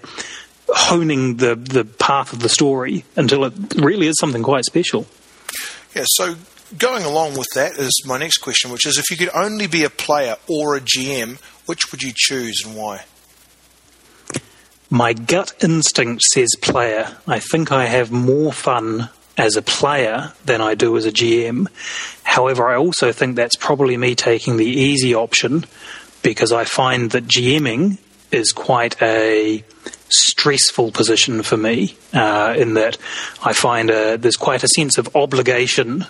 honing 0.69 1.37
the, 1.37 1.55
the 1.55 1.85
path 1.85 2.33
of 2.33 2.41
the 2.41 2.49
story 2.49 3.05
until 3.17 3.45
it 3.45 3.55
really 3.77 4.07
is 4.07 4.17
something 4.19 4.43
quite 4.43 4.65
special. 4.65 5.07
Yeah, 5.95 6.05
so 6.07 6.35
going 6.79 7.05
along 7.05 7.37
with 7.37 7.49
that 7.55 7.79
is 7.79 8.05
my 8.07 8.19
next 8.19 8.39
question, 8.39 8.71
which 8.71 8.87
is 8.87 8.99
if 8.99 9.11
you 9.11 9.17
could 9.17 9.35
only 9.35 9.67
be 9.67 9.85
a 9.85 9.91
player 9.91 10.37
or 10.49 10.77
a 10.77 10.81
GM, 10.81 11.41
which 11.67 11.91
would 11.93 12.03
you 12.03 12.13
choose 12.15 12.63
and 12.65 12.77
why? 12.77 13.05
My 14.91 15.13
gut 15.13 15.55
instinct 15.63 16.23
says 16.23 16.51
player. 16.61 17.17
I 17.27 17.41
think 17.41 17.73
I 17.73 17.87
have 17.87 18.13
more 18.13 18.53
fun 18.53 19.09
as 19.37 19.57
a 19.57 19.63
player 19.63 20.33
than 20.45 20.61
I 20.61 20.75
do 20.75 20.97
as 20.97 21.07
a 21.07 21.13
GM. 21.13 21.67
However, 22.23 22.69
I 22.69 22.77
also 22.77 23.13
think 23.13 23.37
that's 23.37 23.57
probably 23.57 23.97
me 23.97 24.15
taking 24.15 24.57
the 24.57 24.67
easy 24.67 25.15
option 25.15 25.65
because 26.23 26.53
I 26.53 26.65
find 26.65 27.11
that 27.11 27.25
GMing 27.25 27.99
is 28.31 28.53
quite 28.53 29.01
a 29.03 29.65
stressful 30.09 30.93
position 30.93 31.43
for 31.43 31.57
me 31.57 31.97
uh, 32.13 32.55
in 32.57 32.75
that 32.75 32.99
I 33.43 33.53
find 33.53 33.91
uh, 33.91 34.17
there's 34.17 34.37
quite 34.37 34.63
a 34.63 34.69
sense 34.69 34.99
of 34.99 35.15
obligation 35.17 36.07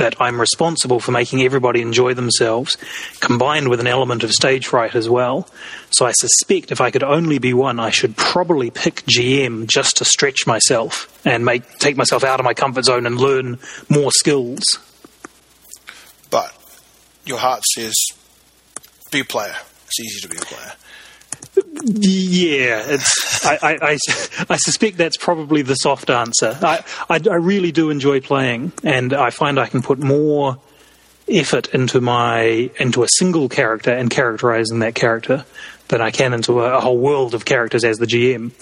that 0.00 0.18
I'm 0.18 0.40
responsible 0.40 0.98
for 0.98 1.12
making 1.12 1.42
everybody 1.42 1.82
enjoy 1.82 2.14
themselves, 2.14 2.76
combined 3.20 3.68
with 3.68 3.80
an 3.80 3.86
element 3.86 4.24
of 4.24 4.32
stage 4.32 4.66
fright 4.66 4.94
as 4.94 5.10
well. 5.10 5.46
So 5.90 6.06
I 6.06 6.12
suspect 6.12 6.72
if 6.72 6.80
I 6.80 6.90
could 6.90 7.02
only 7.02 7.38
be 7.38 7.52
one, 7.52 7.78
I 7.78 7.90
should 7.90 8.16
probably 8.16 8.70
pick 8.70 9.04
GM 9.04 9.66
just 9.66 9.98
to 9.98 10.06
stretch 10.06 10.46
myself 10.46 11.06
and 11.26 11.44
make 11.44 11.78
take 11.78 11.96
myself 11.98 12.24
out 12.24 12.40
of 12.40 12.44
my 12.44 12.54
comfort 12.54 12.86
zone 12.86 13.06
and 13.06 13.20
learn 13.20 13.58
more 13.90 14.10
skills. 14.10 14.62
But 16.30 16.56
your 17.26 17.38
heart 17.38 17.62
says, 17.74 17.94
be 19.12 19.20
a 19.20 19.24
player. 19.24 19.54
It's 19.86 20.00
easy 20.00 20.20
to 20.20 20.28
be 20.28 20.36
a 20.36 20.40
player. 20.40 20.72
Yeah, 21.82 22.82
it's, 22.86 23.44
I, 23.44 23.58
I, 23.62 23.78
I, 23.82 23.98
I, 24.50 24.56
suspect 24.56 24.96
that's 24.96 25.16
probably 25.16 25.62
the 25.62 25.74
soft 25.74 26.10
answer. 26.10 26.58
I, 26.60 26.84
I, 27.08 27.20
I, 27.30 27.36
really 27.36 27.72
do 27.72 27.90
enjoy 27.90 28.20
playing, 28.20 28.72
and 28.84 29.12
I 29.12 29.30
find 29.30 29.58
I 29.58 29.66
can 29.66 29.82
put 29.82 29.98
more 29.98 30.58
effort 31.28 31.68
into 31.74 32.00
my 32.00 32.70
into 32.78 33.02
a 33.02 33.08
single 33.18 33.48
character 33.48 33.92
and 33.92 34.10
characterizing 34.10 34.80
that 34.80 34.94
character 34.94 35.44
than 35.88 36.00
I 36.00 36.10
can 36.10 36.32
into 36.32 36.60
a, 36.60 36.76
a 36.76 36.80
whole 36.80 36.98
world 36.98 37.34
of 37.34 37.44
characters 37.44 37.84
as 37.84 37.98
the 37.98 38.06
GM. 38.06 38.52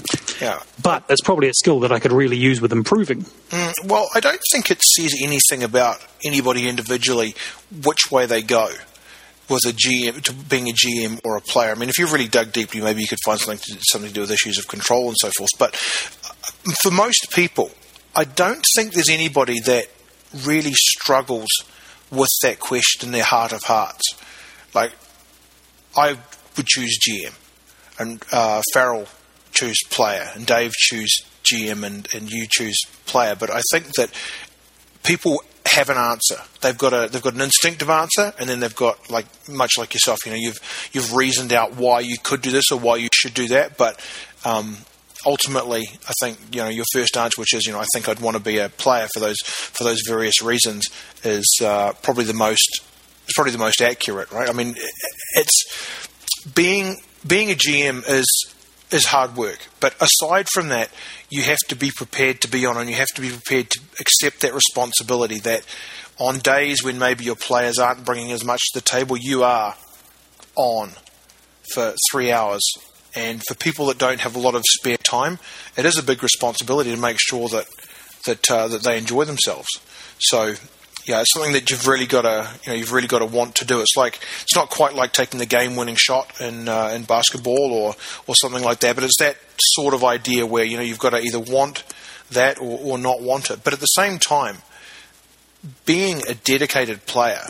Yeah, 0.41 0.61
but 0.83 1.05
it's 1.09 1.23
probably 1.23 1.49
a 1.49 1.55
skill 1.55 1.81
that 1.81 1.93
I 1.93 1.99
could 1.99 2.13
really 2.13 2.37
use 2.37 2.61
with 2.61 2.73
improving. 2.73 3.23
Mm, 3.51 3.73
well, 3.87 4.09
I 4.15 4.21
don't 4.21 4.41
think 4.53 4.71
it 4.71 4.81
says 4.83 5.15
anything 5.23 5.63
about 5.63 6.05
anybody 6.25 6.69
individually 6.69 7.35
which 7.85 8.11
way 8.11 8.27
they 8.27 8.43
go 8.43 8.71
was 9.49 9.65
a 9.65 9.73
GM 9.73 10.21
to 10.23 10.33
being 10.33 10.69
a 10.69 10.73
GM 10.73 11.21
or 11.25 11.37
a 11.37 11.41
player. 11.41 11.71
I 11.71 11.75
mean, 11.75 11.89
if 11.89 11.99
you've 11.99 12.13
really 12.13 12.29
dug 12.29 12.53
deeply, 12.53 12.81
maybe 12.81 13.01
you 13.01 13.09
could 13.09 13.19
find 13.25 13.41
something 13.41 13.59
to, 13.59 13.81
something 13.89 14.09
to 14.09 14.15
do 14.15 14.21
with 14.23 14.31
issues 14.31 14.59
of 14.59 14.69
control 14.69 15.09
and 15.09 15.17
so 15.19 15.31
forth. 15.37 15.51
But 15.59 15.75
uh, 15.75 16.73
for 16.83 16.91
most 16.91 17.33
people, 17.33 17.71
I 18.15 18.25
don't 18.25 18.65
think 18.77 18.93
there's 18.93 19.09
anybody 19.09 19.61
that 19.61 19.87
really 20.45 20.75
struggles 20.75 21.49
with 22.11 22.29
that 22.43 22.59
question 22.59 23.09
in 23.09 23.13
their 23.13 23.25
heart 23.25 23.53
of 23.53 23.63
hearts. 23.65 24.15
Like, 24.75 24.93
I 25.97 26.17
would 26.57 26.67
choose 26.67 26.99
GM, 26.99 27.35
and 27.99 28.23
uh, 28.33 28.63
Farrell 28.73 29.07
choose 29.53 29.79
player, 29.91 30.31
and 30.35 30.47
Dave 30.47 30.73
choose 30.73 31.23
GM, 31.45 31.85
and, 31.85 32.09
and 32.15 32.31
you 32.31 32.47
choose 32.49 32.81
player. 33.07 33.35
But 33.35 33.51
I 33.51 33.63
think 33.73 33.93
that 33.95 34.11
people 35.03 35.43
have 35.71 35.91
an 35.91 35.97
answer. 35.97 36.37
They've 36.61 36.77
got 36.77 36.93
a 36.93 37.09
they've 37.11 37.23
got 37.23 37.35
an 37.35 37.41
instinctive 37.41 37.91
answer, 37.91 38.33
and 38.39 38.49
then 38.49 38.61
they've 38.61 38.75
got 38.75 39.11
like 39.11 39.27
much 39.49 39.79
like 39.79 39.95
yourself. 39.95 40.19
You 40.25 40.33
know, 40.33 40.39
you've 40.39 40.91
you've 40.93 41.15
reasoned 41.15 41.53
out 41.53 41.77
why 41.77 42.01
you 42.01 42.17
could 42.23 42.43
do 42.43 42.51
this 42.51 42.71
or 42.71 42.79
why 42.79 42.97
you 42.97 43.09
should 43.13 43.35
do 43.35 43.49
that. 43.49 43.77
But 43.77 44.01
um, 44.45 44.79
ultimately, 45.27 45.85
I 46.09 46.13
think 46.21 46.39
you 46.53 46.63
know 46.63 46.69
your 46.69 46.85
first 46.93 47.17
answer, 47.17 47.41
which 47.41 47.55
is 47.55 47.67
you 47.67 47.73
know 47.73 47.81
I 47.81 47.87
think 47.93 48.09
I'd 48.09 48.21
want 48.21 48.37
to 48.37 48.43
be 48.43 48.59
a 48.59 48.69
player 48.69 49.09
for 49.13 49.21
those 49.21 49.39
for 49.45 49.85
those 49.85 50.01
various 50.07 50.43
reasons, 50.43 50.87
is 51.25 51.61
uh, 51.63 51.93
probably 52.03 52.25
the 52.25 52.35
most 52.35 52.83
it's 53.25 53.35
probably 53.35 53.53
the 53.53 53.59
most 53.59 53.83
accurate, 53.83 54.33
right? 54.33 54.49
I 54.49 54.53
mean, 54.53 54.75
it's 55.35 56.09
being 56.55 56.97
being 57.27 57.51
a 57.51 57.55
GM 57.55 58.09
is 58.09 58.55
is 58.91 59.07
hard 59.07 59.37
work, 59.37 59.59
but 59.81 59.95
aside 60.01 60.47
from 60.53 60.69
that, 60.69 60.91
you 61.31 61.43
have 61.43 61.59
to 61.69 61.77
be 61.77 61.91
prepared 61.91 62.41
to 62.43 62.49
be 62.49 62.65
on, 62.67 62.77
and 62.77 62.89
you 62.89 62.97
have 62.97 63.09
to 63.15 63.21
be 63.21 63.31
prepared 63.31 63.71
to 63.71 63.81
accept 64.01 64.41
that 64.41 64.55
responsibility. 64.55 65.39
That 65.41 65.65
on 66.19 66.39
days 66.39 66.83
when 66.83 66.99
maybe 66.99 67.25
your 67.25 67.37
players 67.37 67.79
aren't 67.79 68.05
bringing 68.05 68.33
as 68.33 68.45
much 68.45 68.61
to 68.73 68.81
the 68.81 68.85
table, 68.85 69.17
you 69.17 69.45
are 69.45 69.77
on 70.57 70.93
for 71.73 71.95
three 72.11 72.33
hours 72.33 72.63
and 73.15 73.43
for 73.47 73.55
people 73.55 73.87
that 73.87 73.99
don't 73.99 74.21
have 74.21 74.37
a 74.37 74.39
lot 74.39 74.55
of 74.55 74.63
spare 74.67 74.97
time, 74.97 75.39
it 75.77 75.85
is 75.85 75.99
a 75.99 76.03
big 76.03 76.23
responsibility 76.23 76.91
to 76.91 76.97
make 76.97 77.19
sure 77.19 77.49
that 77.49 77.67
that 78.27 78.51
uh, 78.51 78.69
that 78.69 78.83
they 78.83 78.99
enjoy 78.99 79.25
themselves. 79.25 79.69
So 80.19 80.55
yeah, 81.09 81.23
it's 81.23 81.33
something 81.33 81.53
that 81.53 81.71
you've 81.71 81.87
really 81.87 82.07
got 82.07 82.23
to 82.23 82.49
you 82.65 82.73
know 82.73 82.79
you've 82.79 82.93
really 82.93 83.09
got 83.09 83.21
to 83.21 83.27
want 83.27 83.55
to 83.57 83.65
do. 83.65 83.81
It's 83.81 83.97
like 83.97 84.21
it's 84.43 84.55
not 84.55 84.69
quite 84.69 84.95
like 84.95 85.13
taking 85.13 85.41
the 85.41 85.47
game-winning 85.47 85.97
shot 85.97 86.39
in 86.39 86.69
uh, 86.69 86.93
in 86.95 87.05
basketball 87.05 87.73
or 87.73 87.95
or 88.27 88.35
something 88.35 88.63
like 88.63 88.81
that, 88.81 88.95
but 88.95 89.05
it's 89.05 89.19
that 89.19 89.39
sort 89.59 89.95
of 89.95 90.05
idea 90.05 90.45
where 90.45 90.65
you 90.65 90.77
know 90.77 90.83
you've 90.83 90.99
got 90.99 91.11
to 91.11 91.21
either 91.21 91.41
want 91.41 91.83
that 92.31 92.61
or, 92.61 92.79
or 92.83 92.99
not 92.99 93.23
want 93.23 93.51
it. 93.51 93.65
But 93.65 93.73
at 93.73 93.81
the 93.81 93.87
same 93.87 94.19
time, 94.19 94.59
being 95.87 96.21
a 96.29 96.35
dedicated 96.35 97.07
player 97.07 97.47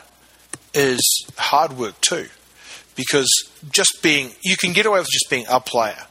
is 0.72 1.26
hard 1.36 1.72
work 1.72 2.00
too 2.00 2.28
because 2.94 3.28
just 3.72 3.98
being 4.02 4.30
you 4.42 4.56
can 4.56 4.72
get 4.72 4.86
away 4.86 5.00
with 5.00 5.08
just 5.10 5.28
being 5.28 5.46
a 5.50 5.58
player, 5.58 6.06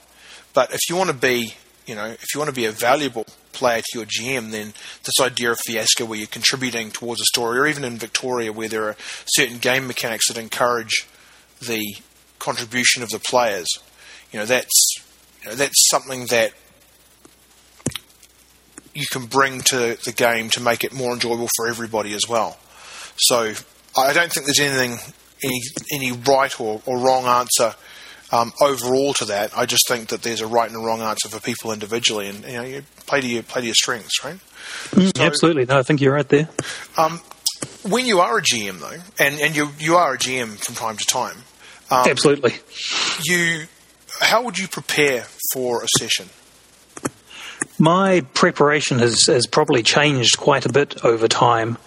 but 0.54 0.74
if 0.74 0.82
you 0.90 0.98
want 0.98 1.10
to 1.10 1.16
be 1.16 1.54
you 1.86 1.96
know 1.96 2.08
if 2.08 2.26
you 2.34 2.42
want 2.42 2.50
to 2.50 2.56
be 2.56 2.66
a 2.66 2.72
valuable 2.74 3.26
player 3.58 3.82
to 3.82 3.98
your 3.98 4.06
GM, 4.06 4.52
then 4.52 4.74
this 5.04 5.20
idea 5.20 5.52
of 5.52 5.60
fiasco 5.66 6.06
where 6.06 6.20
you're 6.20 6.28
contributing 6.28 6.92
towards 6.92 7.22
a 7.22 7.26
story, 7.26 7.60
or 7.60 7.68
even 7.68 7.84
in 7.84 7.98
Victoria 7.98 8.54
where 8.54 8.70
there 8.70 8.84
are 8.84 8.96
certain 9.26 9.58
game 9.58 9.88
mechanics 9.88 10.28
that 10.28 10.38
encourage 10.38 11.08
the 11.60 11.96
contribution 12.40 13.02
of 13.04 13.10
the 13.10 13.20
players, 13.20 13.68
you 14.32 14.40
know 14.40 14.46
that's 14.46 14.96
you 15.44 15.50
know, 15.50 15.56
that's 15.56 15.90
something 15.90 16.26
that 16.28 16.54
you 18.94 19.06
can 19.12 19.26
bring 19.26 19.62
to 19.62 19.98
the 20.06 20.14
game 20.16 20.50
to 20.50 20.62
make 20.62 20.84
it 20.84 20.94
more 20.94 21.14
enjoyable 21.14 21.50
for 21.56 21.68
everybody 21.68 22.14
as 22.14 22.28
well. 22.28 22.58
So 23.18 23.54
I 23.98 24.14
don't 24.14 24.32
think 24.32 24.46
there's 24.46 24.60
anything 24.60 24.98
any 25.44 25.62
any 25.92 26.12
right 26.12 26.60
or, 26.60 26.82
or 26.86 26.98
wrong 26.98 27.26
answer 27.26 27.76
um, 28.32 28.54
overall 28.62 29.14
to 29.14 29.26
that. 29.26 29.58
I 29.58 29.66
just 29.66 29.88
think 29.88 30.10
that 30.10 30.22
there's 30.22 30.42
a 30.42 30.48
right 30.48 30.70
and 30.70 30.78
a 30.78 30.86
wrong 30.86 31.02
answer 31.02 31.30
for 31.30 31.40
people 31.40 31.72
individually, 31.72 32.28
and 32.28 32.44
you 32.44 32.54
know, 32.54 32.64
you 32.64 32.84
play 33.06 33.22
to 33.22 33.28
your 33.28 33.44
play 33.44 33.62
to 33.62 33.68
your 33.68 33.76
strengths, 33.76 34.24
right? 34.24 34.40
Mm, 34.92 35.18
so, 35.18 35.24
absolutely, 35.24 35.66
no, 35.66 35.80
I 35.80 35.84
think 35.84 36.02
you're 36.02 36.14
right 36.14 36.28
there. 36.28 36.50
Um, 36.98 37.22
when 37.84 38.06
you 38.06 38.20
are 38.20 38.38
a 38.38 38.42
GM 38.42 38.80
though, 38.80 39.02
and, 39.24 39.40
and 39.40 39.56
you 39.56 39.70
you 39.80 39.96
are 39.96 40.14
a 40.14 40.18
GM 40.18 40.58
from 40.58 40.76
time 40.76 40.98
to 40.98 41.06
time, 41.06 41.38
um, 41.90 42.08
absolutely. 42.08 42.54
You, 43.24 43.66
how 44.20 44.44
would 44.44 44.58
you 44.58 44.68
prepare 44.68 45.26
for 45.54 45.84
a 45.84 45.88
session? 45.98 46.30
My 47.80 48.22
preparation 48.34 49.00
has, 49.00 49.26
has 49.28 49.48
probably 49.48 49.84
changed 49.84 50.38
quite 50.38 50.66
a 50.66 50.72
bit 50.72 51.04
over 51.06 51.28
time. 51.28 51.78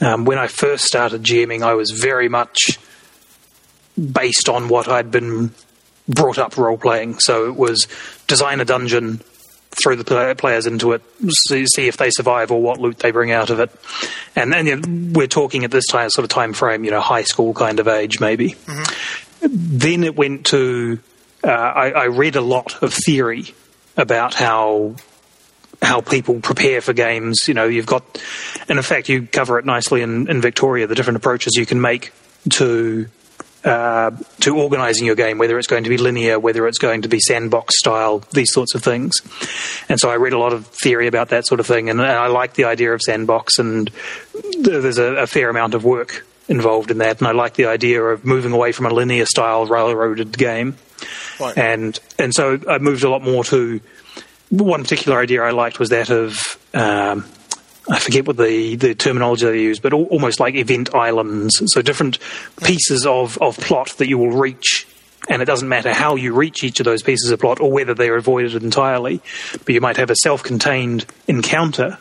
Um, 0.00 0.24
when 0.24 0.38
I 0.38 0.48
first 0.48 0.84
started 0.84 1.22
GMing, 1.22 1.62
I 1.62 1.74
was 1.74 1.90
very 1.90 2.28
much 2.28 2.78
based 3.96 4.48
on 4.48 4.68
what 4.68 4.88
I'd 4.88 5.10
been 5.10 5.54
brought 6.08 6.38
up 6.38 6.56
role 6.56 6.78
playing. 6.78 7.18
So 7.18 7.46
it 7.46 7.56
was 7.56 7.86
design 8.26 8.60
a 8.60 8.64
dungeon, 8.64 9.20
throw 9.82 9.94
the 9.94 10.34
players 10.36 10.66
into 10.66 10.92
it, 10.92 11.02
see, 11.46 11.66
see 11.66 11.88
if 11.88 11.96
they 11.96 12.10
survive 12.10 12.50
or 12.50 12.60
what 12.60 12.80
loot 12.80 12.98
they 12.98 13.10
bring 13.10 13.30
out 13.30 13.50
of 13.50 13.60
it. 13.60 13.70
And 14.34 14.52
then 14.52 14.66
you 14.66 14.76
know, 14.76 15.12
we're 15.14 15.26
talking 15.26 15.64
at 15.64 15.70
this 15.70 15.86
time 15.86 16.10
sort 16.10 16.24
of 16.24 16.30
time 16.30 16.52
frame, 16.52 16.84
you 16.84 16.90
know, 16.90 17.00
high 17.00 17.22
school 17.22 17.54
kind 17.54 17.78
of 17.80 17.88
age 17.88 18.20
maybe. 18.20 18.50
Mm-hmm. 18.52 19.46
Then 19.50 20.04
it 20.04 20.16
went 20.16 20.46
to 20.46 20.98
uh, 21.44 21.48
I, 21.48 21.90
I 21.90 22.04
read 22.06 22.36
a 22.36 22.40
lot 22.40 22.82
of 22.82 22.92
theory 22.92 23.54
about 23.96 24.34
how 24.34 24.96
how 25.80 26.00
people 26.00 26.40
prepare 26.40 26.80
for 26.80 26.92
games. 26.92 27.46
You 27.46 27.54
know, 27.54 27.66
you've 27.66 27.86
got, 27.86 28.02
and 28.68 28.78
in 28.78 28.82
fact, 28.82 29.08
you 29.08 29.26
cover 29.26 29.58
it 29.58 29.64
nicely 29.64 30.02
in, 30.02 30.28
in 30.28 30.40
Victoria, 30.40 30.86
the 30.86 30.94
different 30.94 31.18
approaches 31.18 31.54
you 31.56 31.66
can 31.66 31.80
make 31.80 32.12
to 32.50 33.08
uh, 33.64 34.10
to 34.40 34.56
organising 34.56 35.06
your 35.06 35.16
game, 35.16 35.38
whether 35.38 35.58
it's 35.58 35.66
going 35.66 35.84
to 35.84 35.90
be 35.90 35.98
linear, 35.98 36.38
whether 36.38 36.66
it's 36.66 36.78
going 36.78 37.02
to 37.02 37.08
be 37.08 37.20
sandbox 37.20 37.78
style, 37.78 38.20
these 38.32 38.52
sorts 38.52 38.74
of 38.74 38.82
things. 38.82 39.20
And 39.88 39.98
so 39.98 40.10
I 40.10 40.16
read 40.16 40.32
a 40.32 40.38
lot 40.38 40.52
of 40.52 40.66
theory 40.66 41.06
about 41.06 41.30
that 41.30 41.46
sort 41.46 41.60
of 41.60 41.66
thing, 41.66 41.90
and, 41.90 42.00
I 42.00 42.28
like 42.28 42.54
the 42.54 42.64
idea 42.64 42.92
of 42.94 43.02
sandbox, 43.02 43.58
and 43.58 43.90
there's 44.60 44.98
a, 44.98 45.14
a, 45.14 45.26
fair 45.26 45.50
amount 45.50 45.74
of 45.74 45.84
work 45.84 46.24
involved 46.48 46.90
in 46.90 46.98
that, 46.98 47.18
and 47.18 47.28
I 47.28 47.32
like 47.32 47.54
the 47.54 47.66
idea 47.66 48.02
of 48.02 48.24
moving 48.24 48.52
away 48.52 48.72
from 48.72 48.86
a 48.86 48.90
linear 48.90 49.26
style 49.26 49.66
railroaded 49.66 50.36
game. 50.36 50.76
Right. 51.38 51.56
And 51.56 51.98
and 52.18 52.34
so 52.34 52.58
I 52.68 52.78
moved 52.78 53.04
a 53.04 53.10
lot 53.10 53.22
more 53.22 53.44
to 53.44 53.80
one 54.50 54.82
particular 54.82 55.18
idea 55.18 55.42
I 55.42 55.50
liked 55.50 55.78
was 55.78 55.90
that 55.90 56.10
of 56.10 56.58
um, 56.74 57.24
I 57.88 57.98
forget 57.98 58.26
what 58.26 58.36
the, 58.36 58.76
the 58.76 58.94
terminology 58.94 59.46
they 59.46 59.62
use, 59.62 59.80
but 59.80 59.92
almost 59.92 60.40
like 60.40 60.54
event 60.54 60.94
islands. 60.94 61.62
So 61.66 61.80
different 61.80 62.18
pieces 62.62 63.06
of, 63.06 63.38
of 63.38 63.56
plot 63.58 63.94
that 63.98 64.08
you 64.08 64.18
will 64.18 64.30
reach, 64.30 64.86
and 65.28 65.40
it 65.40 65.46
doesn't 65.46 65.68
matter 65.68 65.94
how 65.94 66.16
you 66.16 66.34
reach 66.34 66.62
each 66.62 66.80
of 66.80 66.84
those 66.84 67.02
pieces 67.02 67.30
of 67.30 67.40
plot 67.40 67.60
or 67.60 67.72
whether 67.72 67.94
they're 67.94 68.16
avoided 68.16 68.62
entirely. 68.62 69.22
But 69.52 69.70
you 69.70 69.80
might 69.80 69.96
have 69.96 70.10
a 70.10 70.16
self 70.16 70.42
contained 70.42 71.06
encounter, 71.26 71.98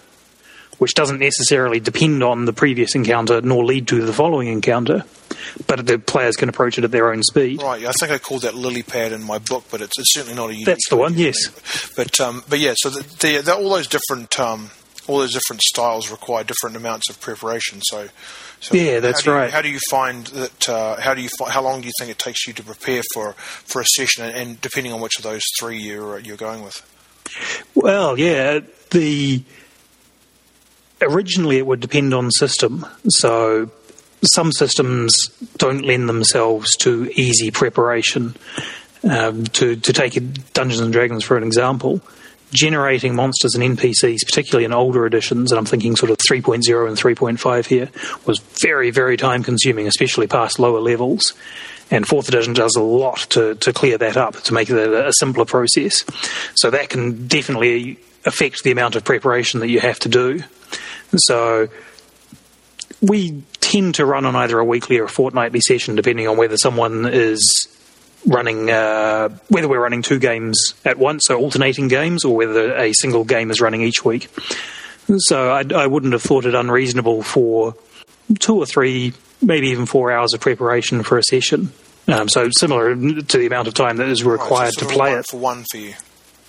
which 0.77 0.93
doesn't 0.93 1.19
necessarily 1.19 1.79
depend 1.79 2.21
on 2.21 2.43
the 2.43 2.53
previous 2.53 2.93
encounter 2.93 3.39
nor 3.39 3.63
lead 3.63 3.87
to 3.87 4.05
the 4.05 4.13
following 4.13 4.49
encounter. 4.49 5.05
But 5.67 5.85
the 5.85 5.99
players 5.99 6.35
can 6.35 6.49
approach 6.49 6.77
it 6.77 6.83
at 6.83 6.91
their 6.91 7.13
own 7.13 7.23
speed. 7.23 7.61
Right. 7.61 7.85
I 7.85 7.91
think 7.93 8.11
I 8.11 8.17
called 8.17 8.41
that 8.41 8.55
lily 8.55 8.83
pad 8.83 9.13
in 9.13 9.23
my 9.23 9.37
book, 9.37 9.65
but 9.71 9.81
it's, 9.81 9.97
it's 9.97 10.13
certainly 10.13 10.35
not 10.35 10.51
a. 10.51 10.63
That's 10.65 10.89
the 10.89 10.97
one. 10.97 11.13
Yes. 11.13 11.93
But 11.95 12.19
um, 12.19 12.43
but 12.49 12.59
yeah. 12.59 12.73
So 12.75 12.89
the, 12.89 13.41
the, 13.41 13.55
all 13.55 13.69
those 13.69 13.87
different 13.87 14.37
um, 14.39 14.71
all 15.07 15.19
those 15.19 15.33
different 15.33 15.61
styles 15.61 16.11
require 16.11 16.43
different 16.43 16.75
amounts 16.75 17.09
of 17.09 17.19
preparation. 17.19 17.81
So, 17.81 18.09
so 18.59 18.75
yeah, 18.75 18.99
that's 18.99 19.25
how 19.25 19.33
right. 19.33 19.51
How 19.51 19.61
do 19.61 19.69
you 19.69 19.79
find 19.89 20.27
that? 20.27 20.69
Uh, 20.69 20.99
how 20.99 21.13
do 21.13 21.21
you 21.21 21.29
how 21.47 21.61
long 21.63 21.81
do 21.81 21.87
you 21.87 21.93
think 21.97 22.11
it 22.11 22.19
takes 22.19 22.45
you 22.47 22.53
to 22.53 22.63
prepare 22.63 23.01
for 23.13 23.33
for 23.33 23.81
a 23.81 23.85
session? 23.85 24.25
And, 24.25 24.35
and 24.35 24.61
depending 24.61 24.93
on 24.93 25.01
which 25.01 25.17
of 25.17 25.23
those 25.23 25.43
three 25.59 25.79
you're 25.79 26.19
you're 26.19 26.37
going 26.37 26.63
with. 26.63 26.81
Well, 27.75 28.17
yeah, 28.17 28.59
the 28.91 29.43
originally 31.01 31.57
it 31.57 31.65
would 31.65 31.79
depend 31.79 32.13
on 32.13 32.31
system. 32.31 32.85
So 33.09 33.71
some 34.23 34.51
systems 34.51 35.15
don't 35.57 35.83
lend 35.83 36.09
themselves 36.09 36.75
to 36.77 37.11
easy 37.15 37.51
preparation. 37.51 38.35
Um, 39.03 39.45
to 39.45 39.75
to 39.75 39.93
take 39.93 40.13
Dungeons 40.53 40.81
and 40.81 40.91
Dragons 40.91 41.23
for 41.23 41.37
an 41.37 41.43
example, 41.43 42.01
generating 42.51 43.15
monsters 43.15 43.55
and 43.55 43.77
NPCs, 43.77 44.25
particularly 44.25 44.65
in 44.65 44.73
older 44.73 45.05
editions, 45.05 45.51
and 45.51 45.59
I'm 45.59 45.65
thinking 45.65 45.95
sort 45.95 46.11
of 46.11 46.17
3.0 46.17 46.87
and 46.87 46.97
3.5 46.97 47.65
here, 47.65 47.89
was 48.25 48.39
very, 48.61 48.91
very 48.91 49.17
time 49.17 49.43
consuming, 49.43 49.87
especially 49.87 50.27
past 50.27 50.59
lower 50.59 50.79
levels. 50.79 51.33
And 51.89 52.07
fourth 52.07 52.27
edition 52.27 52.53
does 52.53 52.75
a 52.75 52.81
lot 52.81 53.19
to, 53.31 53.55
to 53.55 53.73
clear 53.73 53.97
that 53.97 54.17
up, 54.17 54.35
to 54.43 54.53
make 54.53 54.69
it 54.69 54.77
a, 54.77 55.07
a 55.07 55.13
simpler 55.13 55.45
process. 55.45 56.03
So 56.55 56.69
that 56.69 56.89
can 56.89 57.27
definitely 57.27 57.99
affect 58.25 58.63
the 58.63 58.71
amount 58.71 58.95
of 58.95 59.03
preparation 59.03 59.61
that 59.61 59.69
you 59.69 59.79
have 59.79 59.99
to 59.99 60.09
do. 60.09 60.43
So 61.15 61.69
we 63.01 63.43
tend 63.61 63.95
to 63.95 64.05
run 64.05 64.25
on 64.25 64.35
either 64.35 64.59
a 64.59 64.65
weekly 64.65 64.97
or 64.97 65.05
a 65.05 65.09
fortnightly 65.09 65.61
session, 65.61 65.95
depending 65.95 66.27
on 66.27 66.37
whether 66.37 66.57
someone 66.57 67.05
is 67.05 67.67
running 68.27 68.69
uh, 68.69 69.29
whether 69.47 69.67
we're 69.67 69.81
running 69.81 70.03
two 70.03 70.19
games 70.19 70.73
at 70.85 70.99
once, 70.99 71.23
so 71.25 71.39
alternating 71.39 71.87
games, 71.87 72.23
or 72.25 72.35
whether 72.35 72.75
a 72.75 72.93
single 72.93 73.23
game 73.23 73.49
is 73.49 73.61
running 73.61 73.81
each 73.81 74.05
week. 74.05 74.29
So 75.17 75.51
I, 75.51 75.63
I 75.73 75.87
wouldn't 75.87 76.13
have 76.13 76.21
thought 76.21 76.45
it 76.45 76.53
unreasonable 76.53 77.23
for 77.23 77.75
two 78.39 78.57
or 78.57 78.65
three, 78.65 79.13
maybe 79.41 79.69
even 79.69 79.85
four 79.85 80.11
hours 80.11 80.33
of 80.33 80.41
preparation 80.41 81.01
for 81.03 81.17
a 81.17 81.23
session. 81.23 81.71
Um, 82.09 82.29
so 82.29 82.49
similar 82.51 82.93
to 82.95 83.37
the 83.37 83.45
amount 83.47 83.67
of 83.67 83.73
time 83.73 83.97
that 83.97 84.07
is 84.07 84.23
required 84.23 84.65
right, 84.65 84.73
so 84.73 84.87
to 84.87 84.93
play 84.93 85.13
it. 85.13 85.25
For 85.27 85.37
one 85.37 85.65
for 85.69 85.77
you. 85.77 85.93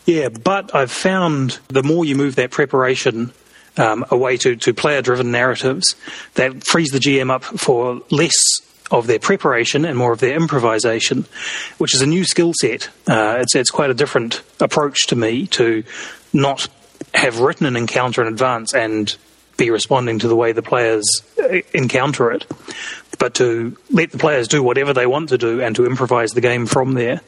Yeah, 0.07 0.29
but 0.29 0.75
I've 0.75 0.91
found 0.91 1.59
the 1.69 1.83
more 1.83 2.05
you 2.05 2.17
move 2.17 2.37
that 2.37 2.51
preparation 2.51 3.33
um, 3.77 4.05
away 4.11 4.37
to, 4.39 4.57
to 4.57 4.75
player 4.75 5.03
driven 5.03 5.31
narratives 5.31 5.97
that 6.35 6.65
frees 6.65 6.89
the 6.89 6.99
GM 6.99 7.31
up 7.31 7.45
for 7.45 8.01
less 8.11 8.35
of 8.91 9.07
their 9.07 9.19
preparation 9.19 9.85
and 9.85 9.99
more 9.99 10.13
of 10.13 10.21
their 10.21 10.37
improvisation, 10.37 11.27
which 11.79 11.95
is 11.95 12.03
a 12.03 12.07
new 12.07 12.25
skill 12.25 12.53
set. 12.59 12.89
Uh, 13.07 13.39
it's, 13.41 13.55
it's 13.55 13.71
quite 13.71 13.91
a 13.91 13.95
different 13.95 14.43
approach 14.61 15.07
to 15.09 15.17
me 15.17 15.47
to 15.49 15.85
not 16.33 16.69
have 17.15 17.41
written 17.41 17.67
an 17.67 17.77
encounter 17.77 18.23
in 18.23 18.29
advance 18.29 18.75
and 18.75 19.17
be 19.57 19.71
responding 19.71 20.21
to 20.21 20.29
the 20.29 20.37
way 20.37 20.53
the 20.53 20.63
players 20.63 21.23
uh, 21.43 21.61
encounter 21.75 22.31
it, 22.31 22.47
but 23.19 23.35
to 23.35 23.77
let 23.91 24.13
the 24.13 24.19
players 24.19 24.49
do 24.49 24.63
whatever 24.63 24.93
they 24.93 25.07
want 25.07 25.31
to 25.31 25.39
do 25.39 25.61
and 25.61 25.77
to 25.77 25.85
improvise 25.85 26.31
the 26.33 26.41
game 26.41 26.67
from 26.67 26.93
there. 26.93 27.21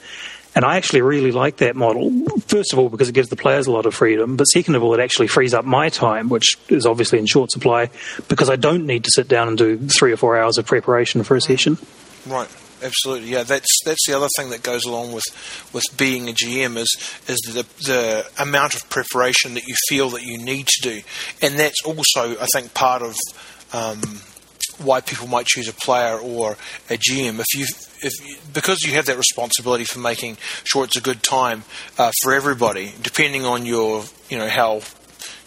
And 0.61 0.67
I 0.67 0.77
actually 0.77 1.01
really 1.01 1.33
like 1.33 1.57
that 1.57 1.75
model. 1.75 2.11
First 2.41 2.75
of 2.75 2.79
all, 2.79 2.91
because 2.91 3.09
it 3.09 3.15
gives 3.15 3.31
the 3.31 3.37
players 3.37 3.67
a 3.67 3.73
lot 3.73 3.87
of 3.87 3.95
freedom, 3.95 4.37
but 4.37 4.45
second 4.45 4.75
of 4.75 4.83
all, 4.83 4.93
it 4.93 5.01
actually 5.01 5.29
frees 5.29 5.55
up 5.55 5.65
my 5.65 5.89
time, 5.89 6.29
which 6.29 6.59
is 6.69 6.85
obviously 6.85 7.19
in 7.19 7.25
short 7.25 7.51
supply, 7.51 7.89
because 8.29 8.51
I 8.51 8.57
don't 8.57 8.85
need 8.85 9.05
to 9.05 9.11
sit 9.11 9.27
down 9.27 9.49
and 9.49 9.57
do 9.57 9.79
three 9.79 10.13
or 10.13 10.19
four 10.19 10.39
hours 10.39 10.59
of 10.59 10.67
preparation 10.67 11.23
for 11.23 11.35
a 11.35 11.41
session. 11.41 11.79
Right. 12.27 12.47
Absolutely, 12.83 13.31
yeah. 13.31 13.43
That's 13.43 13.75
that's 13.87 14.07
the 14.07 14.15
other 14.15 14.29
thing 14.37 14.51
that 14.51 14.63
goes 14.63 14.85
along 14.85 15.13
with, 15.15 15.25
with 15.73 15.85
being 15.97 16.29
a 16.29 16.33
GM 16.33 16.77
is 16.77 16.95
is 17.27 17.39
the 17.47 17.67
the 17.87 18.27
amount 18.39 18.75
of 18.75 18.87
preparation 18.91 19.55
that 19.55 19.67
you 19.67 19.75
feel 19.89 20.11
that 20.11 20.25
you 20.25 20.37
need 20.37 20.67
to 20.67 20.83
do, 20.83 21.01
and 21.41 21.59
that's 21.59 21.83
also 21.87 22.39
I 22.39 22.47
think 22.53 22.75
part 22.75 23.01
of 23.01 23.17
um, 23.73 24.01
why 24.77 25.01
people 25.01 25.27
might 25.27 25.47
choose 25.47 25.69
a 25.69 25.75
player 25.75 26.19
or 26.19 26.59
a 26.91 26.99
GM. 26.99 27.39
If 27.39 27.47
you 27.55 27.67
if 28.03 28.53
because 28.53 28.83
you 28.83 28.93
have 28.95 29.07
that 29.07 29.17
responsibility 29.17 29.85
for 29.85 29.99
making 29.99 30.37
sure 30.65 30.85
it's 30.85 30.97
a 30.97 31.01
good 31.01 31.23
time 31.23 31.65
uh, 31.99 32.13
for 32.23 32.35
everybody, 32.35 32.93
depending 33.03 33.45
on 33.45 33.67
your 33.67 34.05
you 34.29 34.39
know 34.39 34.49
how 34.49 34.81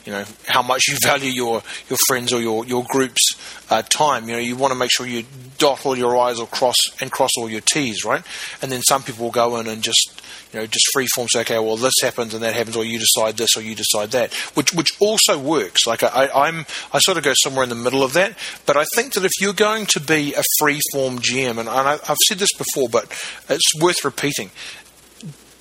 you 0.06 0.12
know 0.12 0.26
how 0.48 0.62
much 0.62 0.88
you 0.88 0.98
value 1.04 1.32
your 1.32 1.62
your 1.90 1.98
friends 2.08 2.34
or 2.34 2.42
your 2.42 2.66
your 2.66 2.84
group's 2.84 3.36
uh, 3.70 3.82
time. 3.82 4.28
You 4.28 4.36
know 4.36 4.40
you 4.40 4.56
want 4.56 4.74
to 4.74 4.80
make 4.80 4.92
sure 4.92 5.06
you 5.06 5.24
dot 5.58 5.86
all 5.86 5.98
your 5.98 6.18
i's 6.18 6.40
or 6.40 6.48
cross 6.48 6.76
and 7.02 7.12
cross 7.12 7.32
all 7.38 7.50
your 7.50 7.62
t's, 7.62 8.04
right? 8.04 8.24
And 8.62 8.72
then 8.72 8.82
some 8.82 9.04
people 9.04 9.26
will 9.26 9.32
go 9.32 9.58
in 9.58 9.68
and 9.68 9.82
just 9.82 10.22
you 10.52 10.60
know 10.60 10.66
just 10.66 10.86
freeform 10.96 11.30
say, 11.30 11.42
okay, 11.42 11.60
well 11.60 11.78
this 11.78 11.94
happens 12.02 12.34
and 12.34 12.44
that 12.44 12.54
happens, 12.54 12.76
or 12.76 12.84
you 12.84 13.00
decide 13.00 13.38
this 13.38 13.56
or 13.56 13.62
you 13.62 13.76
decide 13.76 14.12
that, 14.12 14.34
which 14.56 14.74
which 14.74 14.90
also 15.00 15.40
works. 15.40 15.88
Like 15.88 16.04
I, 16.04 16.30
I'm 16.34 16.66
I 16.92 17.00
sort 17.00 17.18
of 17.18 17.24
go 17.24 17.34
somewhere 17.36 17.64
in 17.64 17.70
the 17.70 17.76
middle 17.76 18.04
of 18.04 18.14
that, 18.14 18.38
but 18.66 18.78
I 18.78 18.86
think 18.96 19.14
that 19.14 19.26
if 19.26 19.32
you're 19.40 19.54
going 19.54 19.86
to 19.88 20.00
be 20.00 20.34
a 20.34 20.44
freeform 20.62 21.20
GM, 21.20 21.52
and, 21.52 21.60
and 21.60 21.70
I, 21.70 21.94
I've 21.94 22.18
said 22.28 22.40
this 22.40 22.54
before, 22.54 22.90
but 22.90 23.06
it's 23.50 23.82
worth 23.82 24.04
repeating. 24.04 24.52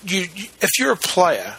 You, 0.04 0.22
if 0.60 0.70
you're 0.80 0.92
a 0.92 0.96
player 0.96 1.54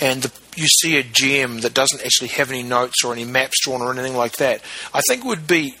and 0.00 0.22
the, 0.22 0.32
you 0.56 0.66
see 0.66 0.98
a 0.98 1.02
GM 1.02 1.62
that 1.62 1.74
doesn't 1.74 2.04
actually 2.04 2.28
have 2.28 2.50
any 2.50 2.62
notes 2.62 3.04
or 3.04 3.12
any 3.12 3.24
maps 3.24 3.60
drawn 3.62 3.82
or 3.82 3.92
anything 3.92 4.16
like 4.16 4.36
that, 4.36 4.60
I 4.92 5.00
think 5.08 5.24
it 5.24 5.28
would 5.28 5.46
be 5.46 5.76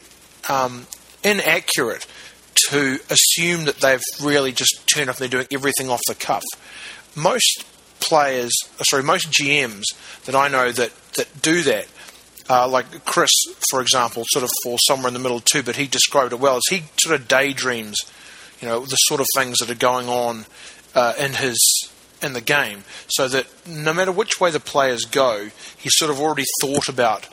um, 0.48 0.86
inaccurate 1.22 2.06
to 2.70 2.98
assume 3.10 3.64
that 3.64 3.76
they've 3.80 4.00
really 4.22 4.52
just 4.52 4.86
turned 4.86 5.10
up 5.10 5.16
and 5.16 5.22
they're 5.22 5.40
doing 5.40 5.48
everything 5.52 5.90
off 5.90 6.00
the 6.06 6.14
cuff. 6.14 6.44
Most 7.16 7.64
players, 8.00 8.52
uh, 8.78 8.84
sorry, 8.84 9.02
most 9.02 9.30
GMs 9.30 9.84
that 10.24 10.34
I 10.34 10.48
know 10.48 10.70
that, 10.70 10.94
that 11.14 11.42
do 11.42 11.62
that, 11.62 11.86
uh, 12.48 12.68
like 12.68 13.04
Chris, 13.04 13.30
for 13.70 13.80
example, 13.80 14.24
sort 14.28 14.44
of 14.44 14.50
falls 14.62 14.80
somewhere 14.86 15.08
in 15.08 15.14
the 15.14 15.20
middle 15.20 15.40
too, 15.40 15.62
but 15.62 15.76
he 15.76 15.86
described 15.86 16.32
it 16.32 16.40
well, 16.40 16.56
as 16.56 16.62
he 16.68 16.84
sort 17.00 17.18
of 17.18 17.26
daydreams, 17.26 17.96
you 18.60 18.68
know, 18.68 18.80
the 18.80 18.96
sort 18.96 19.20
of 19.20 19.26
things 19.34 19.58
that 19.58 19.70
are 19.70 19.74
going 19.74 20.08
on 20.08 20.44
uh, 20.94 21.14
in 21.18 21.32
his 21.32 21.58
in 22.24 22.32
the 22.32 22.40
game, 22.40 22.84
so 23.08 23.28
that 23.28 23.46
no 23.66 23.92
matter 23.92 24.10
which 24.10 24.40
way 24.40 24.50
the 24.50 24.60
players 24.60 25.04
go, 25.04 25.50
he's 25.76 25.96
sort 25.96 26.10
of 26.10 26.20
already 26.20 26.44
thought 26.60 26.88
about 26.88 27.28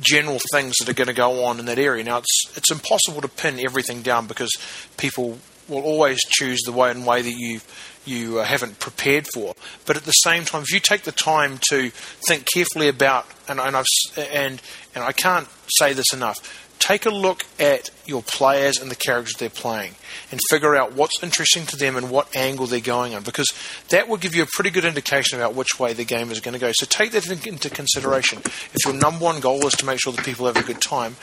general 0.00 0.38
things 0.52 0.74
that 0.78 0.88
are 0.88 0.94
going 0.94 1.08
to 1.08 1.14
go 1.14 1.44
on 1.44 1.58
in 1.58 1.66
that 1.66 1.78
area. 1.78 2.04
Now, 2.04 2.18
it's 2.18 2.56
it's 2.56 2.70
impossible 2.70 3.20
to 3.22 3.28
pin 3.28 3.64
everything 3.64 4.02
down 4.02 4.26
because 4.26 4.50
people 4.96 5.38
will 5.68 5.82
always 5.82 6.20
choose 6.28 6.60
the 6.64 6.72
way 6.72 6.90
and 6.90 7.06
way 7.06 7.22
that 7.22 7.34
you 7.34 7.60
you 8.04 8.40
uh, 8.40 8.44
haven't 8.44 8.78
prepared 8.78 9.26
for. 9.32 9.54
But 9.86 9.96
at 9.96 10.04
the 10.04 10.12
same 10.12 10.44
time, 10.44 10.62
if 10.62 10.72
you 10.72 10.80
take 10.80 11.02
the 11.02 11.12
time 11.12 11.60
to 11.70 11.90
think 12.26 12.46
carefully 12.52 12.88
about, 12.88 13.26
and, 13.48 13.60
and 13.60 13.76
I've 13.76 13.86
and 14.16 14.60
and 14.94 15.04
I 15.04 15.12
can't 15.12 15.48
say 15.76 15.92
this 15.92 16.12
enough, 16.12 16.61
take 16.82 17.06
a 17.06 17.10
look 17.10 17.44
at 17.60 17.90
your 18.06 18.22
players 18.22 18.78
and 18.78 18.90
the 18.90 18.96
characters 18.96 19.36
they're 19.38 19.48
playing 19.48 19.94
and 20.32 20.40
figure 20.50 20.74
out 20.74 20.94
what's 20.94 21.22
interesting 21.22 21.64
to 21.64 21.76
them 21.76 21.96
and 21.96 22.10
what 22.10 22.34
angle 22.34 22.66
they're 22.66 22.80
going 22.80 23.14
on 23.14 23.22
because 23.22 23.52
that 23.90 24.08
will 24.08 24.16
give 24.16 24.34
you 24.34 24.42
a 24.42 24.46
pretty 24.46 24.70
good 24.70 24.84
indication 24.84 25.38
about 25.38 25.54
which 25.54 25.78
way 25.78 25.92
the 25.92 26.04
game 26.04 26.32
is 26.32 26.40
going 26.40 26.54
to 26.54 26.58
go. 26.58 26.72
So 26.74 26.84
take 26.86 27.12
that 27.12 27.46
into 27.46 27.70
consideration. 27.70 28.40
If 28.40 28.84
your 28.84 28.94
number 28.94 29.24
one 29.24 29.38
goal 29.38 29.64
is 29.66 29.74
to 29.74 29.86
make 29.86 30.00
sure 30.00 30.12
that 30.12 30.24
people 30.24 30.46
have 30.46 30.56
a 30.56 30.62
good 30.64 30.80
time, 30.80 31.14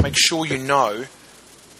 make 0.00 0.14
sure 0.16 0.46
you 0.46 0.58
know 0.58 1.06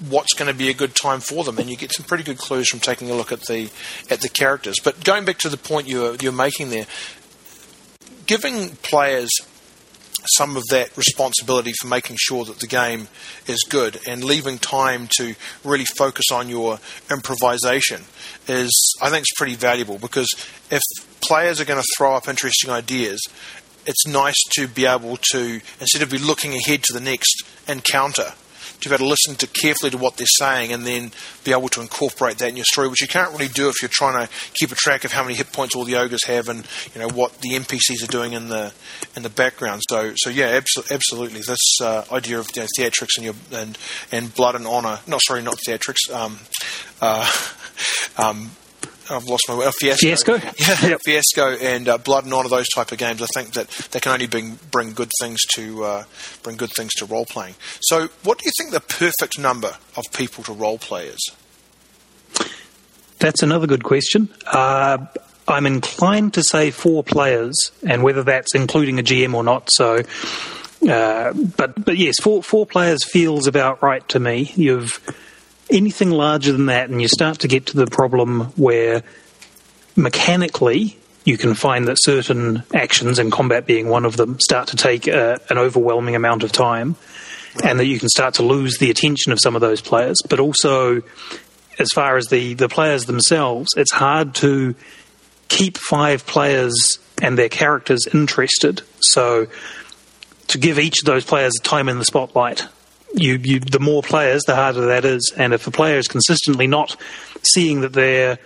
what's 0.08 0.34
going 0.34 0.50
to 0.50 0.56
be 0.56 0.68
a 0.68 0.74
good 0.74 0.94
time 0.94 1.20
for 1.20 1.44
them, 1.44 1.58
and 1.58 1.70
you 1.70 1.76
get 1.76 1.92
some 1.92 2.06
pretty 2.06 2.24
good 2.24 2.38
clues 2.38 2.68
from 2.68 2.80
taking 2.80 3.10
a 3.10 3.14
look 3.14 3.32
at 3.32 3.42
the 3.42 3.70
at 4.10 4.20
the 4.20 4.28
characters. 4.28 4.76
But 4.82 5.04
going 5.04 5.24
back 5.24 5.38
to 5.38 5.48
the 5.48 5.56
point 5.56 5.86
you're 5.86 6.16
you're 6.16 6.32
making 6.32 6.70
there, 6.70 6.86
giving 8.26 8.70
players 8.76 9.30
some 10.36 10.56
of 10.56 10.64
that 10.70 10.96
responsibility 10.96 11.72
for 11.72 11.86
making 11.86 12.16
sure 12.18 12.44
that 12.44 12.58
the 12.58 12.66
game 12.66 13.08
is 13.46 13.64
good. 13.68 13.98
And 14.06 14.24
leaving 14.24 14.58
time 14.58 15.08
to 15.16 15.34
really 15.64 15.84
focus 15.84 16.26
on 16.32 16.48
your 16.48 16.78
improvisation 17.10 18.02
is, 18.46 18.70
I 19.00 19.10
think, 19.10 19.22
is 19.22 19.32
pretty 19.36 19.54
valuable 19.54 19.98
because 19.98 20.28
if 20.70 20.82
players 21.20 21.60
are 21.60 21.64
going 21.64 21.80
to 21.80 21.88
throw 21.96 22.14
up 22.14 22.28
interesting 22.28 22.70
ideas, 22.70 23.20
it's 23.86 24.06
nice 24.06 24.40
to 24.52 24.68
be 24.68 24.86
able 24.86 25.18
to, 25.32 25.60
instead 25.80 26.02
of 26.02 26.10
be 26.10 26.18
looking 26.18 26.54
ahead 26.54 26.82
to 26.84 26.92
the 26.92 27.00
next 27.00 27.42
encounter, 27.66 28.34
to 28.80 28.88
be 28.88 28.94
able 28.94 29.06
to 29.06 29.08
listen 29.08 29.34
to 29.36 29.46
carefully 29.46 29.90
to 29.90 29.98
what 29.98 30.16
they're 30.16 30.26
saying 30.26 30.72
and 30.72 30.86
then 30.86 31.10
be 31.44 31.52
able 31.52 31.68
to 31.68 31.80
incorporate 31.80 32.38
that 32.38 32.48
in 32.48 32.56
your 32.56 32.64
story, 32.64 32.88
which 32.88 33.00
you 33.00 33.08
can't 33.08 33.32
really 33.32 33.48
do 33.48 33.68
if 33.68 33.76
you're 33.82 33.90
trying 33.92 34.26
to 34.26 34.32
keep 34.54 34.70
a 34.70 34.74
track 34.74 35.04
of 35.04 35.12
how 35.12 35.22
many 35.22 35.34
hit 35.34 35.52
points 35.52 35.74
all 35.74 35.84
the 35.84 35.96
ogres 35.96 36.24
have 36.24 36.48
and 36.48 36.66
you 36.94 37.00
know 37.00 37.08
what 37.08 37.32
the 37.40 37.50
NPCs 37.50 38.02
are 38.02 38.10
doing 38.10 38.32
in 38.32 38.48
the 38.48 38.72
in 39.16 39.22
the 39.22 39.30
background. 39.30 39.82
So 39.88 40.12
so 40.16 40.30
yeah, 40.30 40.58
abso- 40.58 40.90
absolutely. 40.90 41.40
This 41.40 41.80
uh, 41.82 42.04
idea 42.12 42.38
of 42.38 42.48
you 42.54 42.62
know, 42.62 42.68
theatrics 42.78 43.16
and 43.16 43.24
your 43.24 43.34
and 43.52 43.78
and 44.12 44.34
blood 44.34 44.54
and 44.54 44.66
honor. 44.66 45.00
No, 45.06 45.18
sorry, 45.18 45.42
not 45.42 45.58
theatrics. 45.66 46.10
Um, 46.12 46.38
uh, 47.00 47.30
um, 48.18 48.50
I've 49.10 49.24
lost 49.24 49.44
my 49.48 49.54
uh, 49.54 49.72
fiasco. 49.78 50.06
Fiasco, 50.06 50.34
yeah, 50.58 50.90
yep. 50.90 51.00
fiasco, 51.04 51.56
and 51.56 51.88
uh, 51.88 51.98
blood 51.98 52.24
and 52.24 52.34
honor. 52.34 52.48
Those 52.48 52.68
type 52.68 52.92
of 52.92 52.98
games. 52.98 53.22
I 53.22 53.26
think 53.34 53.52
that 53.54 53.68
they 53.92 54.00
can 54.00 54.12
only 54.12 54.26
bring 54.26 54.58
bring 54.70 54.92
good 54.92 55.10
things 55.20 55.40
to 55.54 55.84
uh, 55.84 56.04
bring 56.42 56.56
good 56.56 56.70
things 56.76 56.94
to 56.94 57.04
role 57.04 57.26
playing. 57.26 57.54
So, 57.80 58.08
what 58.24 58.38
do 58.38 58.44
you 58.46 58.52
think 58.58 58.72
the 58.72 58.80
perfect 58.80 59.38
number 59.38 59.76
of 59.96 60.04
people 60.12 60.44
to 60.44 60.52
role 60.52 60.78
play 60.78 61.06
is? 61.06 61.30
That's 63.18 63.42
another 63.42 63.66
good 63.66 63.82
question. 63.82 64.28
Uh, 64.46 65.06
I'm 65.48 65.66
inclined 65.66 66.34
to 66.34 66.42
say 66.42 66.70
four 66.70 67.02
players, 67.02 67.72
and 67.86 68.02
whether 68.02 68.22
that's 68.22 68.54
including 68.54 68.98
a 68.98 69.02
GM 69.02 69.34
or 69.34 69.42
not. 69.42 69.70
So, 69.72 70.02
uh, 70.88 71.32
but 71.32 71.84
but 71.84 71.96
yes, 71.96 72.16
four 72.20 72.42
four 72.42 72.66
players 72.66 73.04
feels 73.04 73.46
about 73.46 73.82
right 73.82 74.06
to 74.10 74.20
me. 74.20 74.52
You've 74.54 75.00
anything 75.70 76.10
larger 76.10 76.52
than 76.52 76.66
that, 76.66 76.90
and 76.90 77.00
you 77.00 77.08
start 77.08 77.40
to 77.40 77.48
get 77.48 77.66
to 77.66 77.76
the 77.76 77.86
problem 77.86 78.52
where 78.56 79.02
mechanically 79.96 80.98
you 81.24 81.36
can 81.36 81.54
find 81.54 81.88
that 81.88 81.96
certain 82.00 82.62
actions, 82.74 83.18
and 83.18 83.30
combat 83.30 83.66
being 83.66 83.88
one 83.88 84.04
of 84.04 84.16
them, 84.16 84.38
start 84.40 84.68
to 84.68 84.76
take 84.76 85.06
uh, 85.06 85.36
an 85.50 85.58
overwhelming 85.58 86.14
amount 86.14 86.42
of 86.42 86.52
time, 86.52 86.96
and 87.62 87.78
that 87.78 87.86
you 87.86 87.98
can 87.98 88.08
start 88.08 88.34
to 88.34 88.42
lose 88.42 88.78
the 88.78 88.90
attention 88.90 89.32
of 89.32 89.38
some 89.40 89.54
of 89.54 89.60
those 89.60 89.80
players. 89.80 90.16
But 90.28 90.40
also, 90.40 91.02
as 91.78 91.92
far 91.92 92.16
as 92.16 92.28
the, 92.28 92.54
the 92.54 92.68
players 92.68 93.04
themselves, 93.04 93.68
it's 93.76 93.92
hard 93.92 94.34
to 94.36 94.74
keep 95.48 95.76
five 95.76 96.24
players 96.26 96.98
and 97.20 97.36
their 97.36 97.48
characters 97.48 98.06
interested. 98.12 98.82
So, 99.00 99.48
to 100.48 100.58
give 100.58 100.78
each 100.78 101.00
of 101.02 101.06
those 101.06 101.24
players 101.24 101.54
time 101.62 101.90
in 101.90 101.98
the 101.98 102.06
spotlight 102.06 102.66
you, 103.14 103.34
you, 103.42 103.60
the 103.60 103.80
more 103.80 104.02
players, 104.02 104.42
the 104.44 104.54
harder 104.54 104.86
that 104.86 105.04
is. 105.04 105.32
And 105.36 105.54
if 105.54 105.66
a 105.66 105.70
player 105.70 105.98
is 105.98 106.08
consistently 106.08 106.66
not 106.66 106.96
seeing 107.42 107.80
that 107.82 107.92
they're 107.92 108.38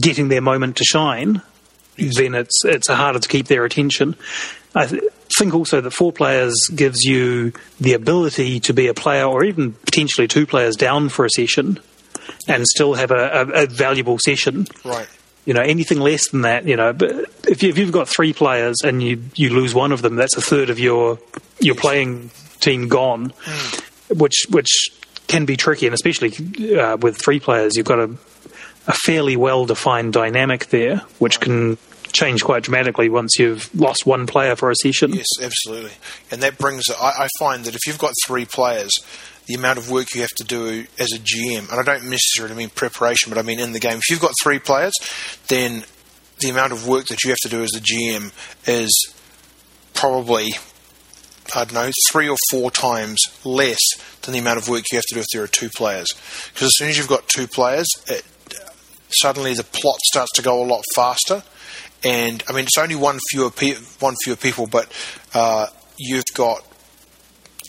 getting 0.00 0.28
their 0.28 0.40
moment 0.40 0.76
to 0.76 0.84
shine, 0.84 1.42
yes. 1.96 2.16
then 2.16 2.34
it's 2.34 2.64
it's 2.64 2.88
harder 2.88 3.18
to 3.18 3.28
keep 3.28 3.46
their 3.48 3.64
attention. 3.64 4.16
I 4.74 4.86
th- 4.86 5.02
think 5.38 5.54
also 5.54 5.80
that 5.80 5.90
four 5.90 6.12
players 6.12 6.54
gives 6.74 7.04
you 7.04 7.52
the 7.80 7.94
ability 7.94 8.60
to 8.60 8.72
be 8.72 8.88
a 8.88 8.94
player, 8.94 9.24
or 9.24 9.44
even 9.44 9.72
potentially 9.72 10.28
two 10.28 10.46
players 10.46 10.76
down 10.76 11.08
for 11.08 11.24
a 11.24 11.30
session, 11.30 11.80
and 12.48 12.66
still 12.66 12.94
have 12.94 13.10
a, 13.10 13.14
a, 13.54 13.62
a 13.64 13.66
valuable 13.66 14.18
session. 14.18 14.66
Right. 14.84 15.08
You 15.44 15.54
know, 15.54 15.62
anything 15.62 15.98
less 15.98 16.28
than 16.30 16.42
that, 16.42 16.66
you 16.66 16.76
know, 16.76 16.92
but 16.92 17.10
if, 17.48 17.64
you, 17.64 17.70
if 17.70 17.76
you've 17.76 17.90
got 17.90 18.08
three 18.08 18.32
players 18.32 18.76
and 18.84 19.02
you, 19.02 19.24
you 19.34 19.50
lose 19.50 19.74
one 19.74 19.90
of 19.90 20.00
them, 20.00 20.14
that's 20.14 20.36
a 20.36 20.40
third 20.40 20.70
of 20.70 20.78
your 20.78 21.18
your 21.58 21.74
playing 21.74 22.30
team 22.60 22.88
gone. 22.88 23.30
Mm 23.30 23.88
which 24.14 24.46
which 24.50 24.90
can 25.26 25.44
be 25.44 25.56
tricky, 25.56 25.86
and 25.86 25.94
especially 25.94 26.32
uh, 26.76 26.96
with 26.96 27.16
three 27.22 27.40
players, 27.40 27.72
you've 27.76 27.86
got 27.86 27.98
a, 27.98 28.10
a 28.86 28.92
fairly 29.04 29.36
well 29.36 29.66
defined 29.66 30.12
dynamic 30.12 30.66
there, 30.66 30.98
which 31.18 31.40
can 31.40 31.78
change 32.12 32.44
quite 32.44 32.62
dramatically 32.62 33.08
once 33.08 33.38
you've 33.38 33.74
lost 33.74 34.04
one 34.06 34.26
player 34.26 34.54
for 34.54 34.70
a 34.70 34.74
session. 34.76 35.12
Yes, 35.12 35.26
absolutely. 35.40 35.92
And 36.30 36.42
that 36.42 36.58
brings, 36.58 36.84
I, 36.90 37.12
I 37.24 37.28
find 37.38 37.64
that 37.64 37.74
if 37.74 37.80
you've 37.86 37.98
got 37.98 38.12
three 38.26 38.44
players, 38.44 38.90
the 39.46 39.54
amount 39.54 39.78
of 39.78 39.90
work 39.90 40.14
you 40.14 40.20
have 40.20 40.30
to 40.36 40.44
do 40.44 40.84
as 40.98 41.12
a 41.12 41.18
GM, 41.18 41.70
and 41.70 41.80
I 41.80 41.82
don't 41.82 42.10
necessarily 42.10 42.54
mean 42.54 42.70
preparation, 42.70 43.30
but 43.30 43.38
I 43.38 43.42
mean 43.42 43.58
in 43.58 43.72
the 43.72 43.80
game. 43.80 43.96
If 43.96 44.10
you've 44.10 44.20
got 44.20 44.32
three 44.42 44.58
players, 44.58 44.92
then 45.48 45.84
the 46.40 46.50
amount 46.50 46.72
of 46.72 46.86
work 46.86 47.06
that 47.06 47.24
you 47.24 47.30
have 47.30 47.38
to 47.42 47.48
do 47.48 47.62
as 47.62 47.70
a 47.74 47.80
GM 47.80 48.32
is 48.68 49.14
probably 49.94 50.52
I 51.54 51.64
don't 51.64 51.74
know, 51.74 51.90
three 52.10 52.28
or 52.28 52.36
four 52.50 52.70
times 52.70 53.20
less 53.44 53.80
than 54.22 54.32
the 54.32 54.38
amount 54.38 54.58
of 54.58 54.68
work 54.68 54.84
you 54.90 54.96
have 54.96 55.04
to 55.04 55.14
do 55.14 55.20
if 55.20 55.26
there 55.32 55.42
are 55.42 55.48
two 55.48 55.68
players. 55.68 56.08
Because 56.52 56.68
as 56.68 56.76
soon 56.76 56.88
as 56.88 56.98
you've 56.98 57.08
got 57.08 57.28
two 57.28 57.46
players, 57.46 57.86
it, 58.06 58.24
suddenly 59.10 59.54
the 59.54 59.64
plot 59.64 59.98
starts 60.04 60.32
to 60.32 60.42
go 60.42 60.62
a 60.62 60.66
lot 60.66 60.82
faster. 60.94 61.42
And 62.04 62.42
I 62.48 62.52
mean, 62.52 62.64
it's 62.64 62.78
only 62.78 62.96
one 62.96 63.18
fewer 63.30 63.50
pe- 63.50 63.76
one 64.00 64.14
fewer 64.24 64.36
people, 64.36 64.66
but 64.66 64.90
uh, 65.34 65.66
you've 65.96 66.24
got 66.34 66.64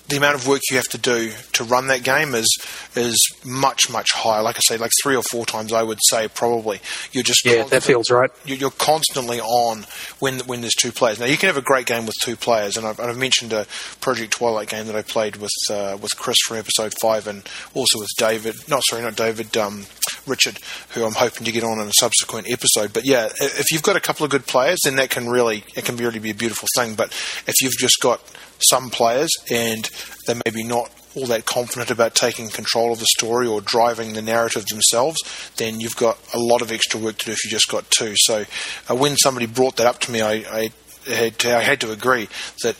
the 0.10 0.18
amount 0.18 0.36
of 0.36 0.48
work 0.48 0.62
you 0.70 0.78
have 0.78 0.90
to 0.90 0.98
do 0.98 1.32
to 1.54 1.64
run 1.64 1.88
that 1.88 2.04
game 2.04 2.36
is 2.36 2.48
is 2.96 3.18
much 3.46 3.90
much 3.90 4.12
higher. 4.12 4.42
Like 4.42 4.58
I 4.58 4.62
say, 4.68 4.78
like 4.78 4.92
three 5.02 5.16
or 5.16 5.24
four 5.24 5.46
times, 5.46 5.72
I 5.72 5.84
would 5.84 6.00
say 6.10 6.28
probably. 6.28 6.80
You're 7.12 7.24
just 7.24 7.46
yeah, 7.46 7.64
that 7.64 7.84
feels 7.84 8.10
right. 8.10 8.32
You're 8.46 8.72
constantly 8.72 9.40
on 9.40 9.86
when 10.20 10.40
when 10.42 10.62
there's 10.62 10.76
two 10.76 10.92
players. 10.92 11.20
Now 11.20 11.26
you 11.26 11.38
can 11.38 11.48
have 11.48 11.58
a 11.58 11.62
great 11.62 11.86
game 11.86 12.06
with 12.06 12.16
two 12.22 12.36
players, 12.36 12.78
and 12.78 12.86
I've, 12.86 13.00
I've 13.00 13.18
mentioned 13.18 13.54
a 13.54 13.66
Project 14.02 14.34
Twilight 14.34 14.70
game 14.70 14.88
that 14.88 14.96
I 14.96 15.02
played 15.02 15.38
with 15.38 15.52
uh, 15.70 15.98
with 16.02 16.12
Chris 16.18 16.38
from 16.46 16.58
episode 16.58 16.94
five, 17.02 17.28
and 17.28 17.48
also 17.74 18.00
with 18.00 18.10
David. 18.18 18.56
Not 18.68 18.84
sorry, 18.84 19.02
not 19.02 19.16
David. 19.16 19.56
Um, 19.58 19.86
Richard, 20.26 20.60
who 20.90 21.06
I'm 21.06 21.14
hoping 21.14 21.46
to 21.46 21.52
get 21.52 21.64
on 21.64 21.80
in 21.80 21.88
a 21.88 21.94
subsequent 21.94 22.50
episode. 22.50 22.94
But 22.94 23.06
yeah, 23.06 23.30
if 23.40 23.72
you've 23.72 23.84
got 23.84 23.96
a 23.96 24.00
couple 24.00 24.24
of 24.24 24.32
good 24.32 24.46
players, 24.46 24.80
then 24.84 24.96
that 24.98 25.10
can 25.10 25.30
really 25.30 25.64
it 25.76 25.86
can 25.86 25.98
really 25.98 26.20
be 26.20 26.32
a 26.32 26.36
beautiful 26.36 26.68
thing. 26.76 26.96
But 26.96 27.12
if 27.48 27.56
you've 27.62 27.78
just 27.78 28.00
got 28.02 28.22
some 28.70 28.90
players 28.90 29.30
and 29.52 29.90
they're 30.26 30.42
maybe 30.46 30.64
not 30.64 30.92
all 31.16 31.28
that 31.28 31.46
confident 31.46 31.92
about 31.92 32.16
taking 32.16 32.50
control 32.50 32.92
of 32.92 33.00
the 33.00 33.06
story 33.06 33.48
or 33.48 33.62
driving 33.62 34.14
the 34.14 34.22
narrative 34.22 34.66
themselves, 34.66 35.18
then 35.58 35.80
you've 35.80 35.96
got 35.96 36.18
a 36.34 36.40
lot 36.40 36.62
of 36.62 36.72
extra 36.72 37.00
work 37.00 37.18
to 37.18 37.26
do 37.26 37.32
if 37.32 37.44
you 37.44 37.52
just 37.52 37.70
got 37.70 37.90
two. 37.90 38.14
So 38.18 38.46
uh, 38.90 38.96
when 38.96 39.16
somebody 39.18 39.46
brought 39.46 39.78
that 39.78 39.88
up 39.88 40.00
to 40.02 40.12
me, 40.12 40.22
I, 40.22 40.34
I, 40.34 40.72
had 41.08 41.38
to, 41.40 41.56
I 41.56 41.62
had 41.62 41.82
to 41.82 41.92
agree 41.92 42.28
that 42.64 42.76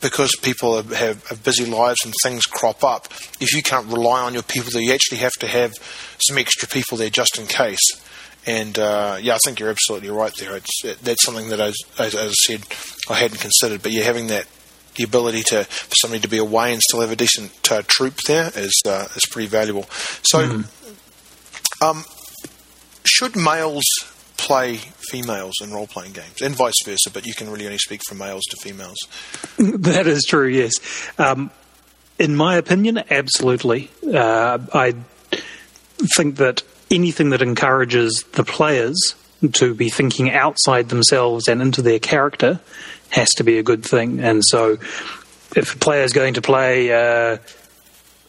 because 0.00 0.34
people 0.36 0.82
have, 0.82 1.22
have, 1.26 1.44
busy 1.44 1.66
lives 1.66 2.04
and 2.04 2.14
things 2.22 2.46
crop 2.46 2.82
up, 2.82 3.06
if 3.40 3.54
you 3.54 3.62
can't 3.62 3.86
rely 3.86 4.22
on 4.22 4.32
your 4.32 4.42
people 4.42 4.80
you 4.80 4.92
actually 4.92 5.18
have 5.18 5.32
to 5.32 5.46
have 5.46 5.74
some 6.26 6.38
extra 6.38 6.66
people 6.66 6.96
there 6.96 7.10
just 7.10 7.38
in 7.38 7.46
case. 7.46 8.00
And 8.46 8.78
uh, 8.78 9.18
yeah, 9.20 9.34
I 9.34 9.38
think 9.44 9.58
you're 9.58 9.70
absolutely 9.70 10.10
right 10.10 10.32
there. 10.38 10.56
It, 10.56 10.98
that's 11.02 11.22
something 11.22 11.48
that, 11.48 11.60
I, 11.60 11.68
as, 11.68 12.14
as 12.14 12.14
I 12.14 12.30
said, 12.30 12.62
I 13.08 13.14
hadn't 13.14 13.40
considered. 13.40 13.82
But 13.82 13.92
yeah, 13.92 14.04
having 14.04 14.26
that 14.28 14.46
the 14.96 15.04
ability 15.04 15.42
to 15.48 15.64
for 15.64 15.94
somebody 15.94 16.20
to 16.20 16.28
be 16.28 16.38
away 16.38 16.72
and 16.72 16.82
still 16.82 17.00
have 17.00 17.10
a 17.10 17.16
decent 17.16 17.72
uh, 17.72 17.82
troop 17.86 18.16
there 18.26 18.50
is 18.54 18.82
uh, 18.86 19.06
is 19.14 19.24
pretty 19.30 19.48
valuable. 19.48 19.84
So, 20.22 20.38
mm. 20.38 21.82
um, 21.82 22.04
should 23.04 23.36
males 23.36 23.84
play 24.36 24.76
females 25.10 25.54
in 25.62 25.72
role 25.72 25.86
playing 25.86 26.12
games 26.12 26.42
and 26.42 26.54
vice 26.54 26.82
versa? 26.84 27.10
But 27.10 27.26
you 27.26 27.34
can 27.34 27.50
really 27.50 27.66
only 27.66 27.78
speak 27.78 28.00
from 28.08 28.18
males 28.18 28.42
to 28.50 28.56
females. 28.56 28.98
That 29.58 30.06
is 30.06 30.24
true. 30.24 30.48
Yes, 30.48 30.72
um, 31.18 31.50
in 32.18 32.36
my 32.36 32.56
opinion, 32.56 33.02
absolutely. 33.10 33.90
Uh, 34.06 34.58
I 34.72 34.94
think 36.16 36.36
that 36.36 36.62
anything 36.90 37.30
that 37.30 37.42
encourages 37.42 38.24
the 38.32 38.44
players 38.44 39.14
to 39.52 39.74
be 39.74 39.90
thinking 39.90 40.30
outside 40.30 40.88
themselves 40.88 41.48
and 41.48 41.60
into 41.60 41.82
their 41.82 41.98
character 41.98 42.60
has 43.14 43.28
to 43.36 43.44
be 43.44 43.58
a 43.58 43.62
good 43.62 43.84
thing. 43.84 44.20
And 44.20 44.44
so, 44.44 44.72
if 45.56 45.74
a 45.74 45.78
player 45.78 46.02
is 46.02 46.12
going 46.12 46.34
to 46.34 46.42
play 46.42 46.92
uh, 46.92 47.38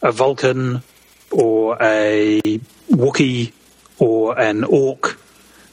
a 0.00 0.12
Vulcan 0.12 0.82
or 1.30 1.76
a 1.80 2.40
Wookiee 2.88 3.52
or 3.98 4.38
an 4.38 4.64
Orc, 4.64 5.18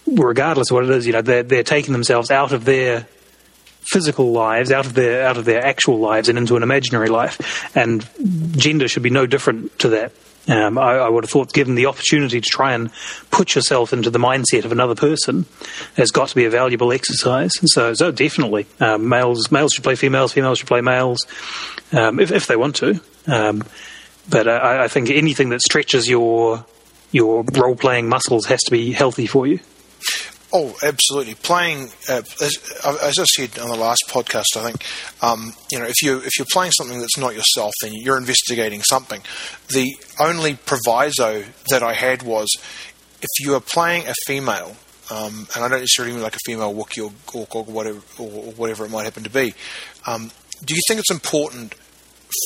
regardless 0.08 0.72
of 0.72 0.76
what 0.76 0.86
it 0.86 0.90
is, 0.90 1.06
you 1.06 1.14
know, 1.14 1.22
they're, 1.22 1.44
they're 1.44 1.64
taking 1.64 1.94
themselves 1.94 2.32
out 2.32 2.54
of 2.54 2.66
their 2.66 3.08
physical 3.82 4.32
lives, 4.32 4.72
out 4.72 4.86
of 4.86 4.94
their 4.94 5.28
out 5.28 5.38
of 5.38 5.46
their 5.46 5.64
actual 5.64 6.00
lives, 6.00 6.30
and 6.30 6.38
into 6.38 6.56
an 6.56 6.64
imaginary 6.64 7.10
life. 7.10 7.70
And 7.76 8.08
gender 8.58 8.88
should 8.88 9.04
be 9.04 9.10
no 9.10 9.26
different 9.26 9.78
to 9.80 9.90
that. 9.90 10.12
Um, 10.46 10.78
I, 10.78 10.98
I, 10.98 11.10
would 11.10 11.24
have 11.24 11.32
thought, 11.32 11.54
given 11.54 11.76
the 11.76 11.86
opportunity 11.86 12.42
to 12.42 12.50
try 12.50 12.74
and 12.74 12.92
put 13.32 13.56
yourself 13.56 13.94
into 13.94 14.10
the 14.10 14.20
mindset 14.20 14.66
of 14.66 14.74
another 14.74 14.96
person, 14.96 15.46
has 15.96 16.12
got 16.12 16.30
to 16.30 16.36
be 16.36 16.44
a 16.44 16.50
valuable 16.50 16.92
exercise. 16.92 17.52
So, 17.72 17.94
so 17.94 18.12
definitely, 18.12 18.66
um, 18.82 19.08
males 19.08 19.52
males 19.52 19.72
should 19.72 19.86
play 19.86 19.96
females, 19.96 20.34
females 20.34 20.60
should 20.60 20.68
play 20.68 20.82
males, 20.82 21.26
um, 21.94 22.20
if, 22.20 22.32
if 22.32 22.48
they 22.48 22.58
want 22.58 22.76
to. 22.78 23.00
Um, 23.26 23.64
but 24.30 24.50
I, 24.50 24.84
I 24.84 24.88
think 24.90 25.10
anything 25.10 25.50
that 25.50 25.62
stretches 25.62 26.10
your 26.10 26.66
your 27.12 27.46
role 27.54 27.76
playing 27.76 28.10
muscles 28.10 28.46
has 28.48 28.60
to 28.64 28.72
be 28.72 28.92
healthy 28.92 29.28
for 29.28 29.48
you. 29.48 29.60
Oh, 30.56 30.76
absolutely. 30.84 31.34
Playing, 31.34 31.90
uh, 32.08 32.22
as, 32.40 32.82
as, 32.86 33.18
I 33.18 33.24
said 33.24 33.58
on 33.58 33.70
the 33.70 33.76
last 33.76 34.04
podcast, 34.08 34.56
I 34.56 34.66
think 34.66 34.86
um, 35.24 35.52
you 35.72 35.80
know 35.80 35.86
if 35.86 36.04
you 36.04 36.20
if 36.20 36.38
you're 36.38 36.46
playing 36.52 36.72
something 36.74 37.00
that's 37.00 37.18
not 37.18 37.34
yourself, 37.34 37.74
then 37.82 37.92
you're 37.96 38.20
investigating 38.20 38.84
something. 38.84 39.22
The 39.70 39.98
only 40.20 40.54
proviso 40.54 41.44
that 41.70 41.82
I 41.82 41.94
had 41.94 42.22
was 42.22 42.48
if 43.24 43.30
you 43.40 43.56
are 43.56 43.62
playing 43.62 44.08
a 44.08 44.14
female, 44.28 44.76
um, 45.10 45.48
and 45.56 45.66
I 45.66 45.70
don't 45.70 45.80
necessarily 45.80 46.14
mean 46.14 46.22
like 46.22 46.36
a 46.36 46.46
female 46.46 46.72
Wookiee 46.72 47.04
or, 47.04 47.12
or, 47.34 47.48
or 47.52 47.64
whatever 47.64 48.02
or, 48.20 48.52
whatever 48.52 48.86
it 48.86 48.92
might 48.92 49.06
happen 49.06 49.24
to 49.24 49.32
be. 49.32 49.56
Um, 50.06 50.30
do 50.64 50.76
you 50.76 50.82
think 50.88 51.00
it's 51.00 51.12
important 51.12 51.74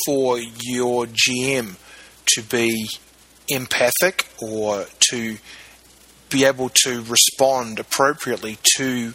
for 0.05 0.39
your 0.39 1.08
GM 1.08 1.76
to 2.28 2.41
be 2.43 2.88
empathic 3.49 4.28
or 4.41 4.86
to 5.10 5.38
be 6.30 6.45
able 6.45 6.69
to 6.69 7.03
respond 7.03 7.80
appropriately 7.80 8.57
to 8.78 9.13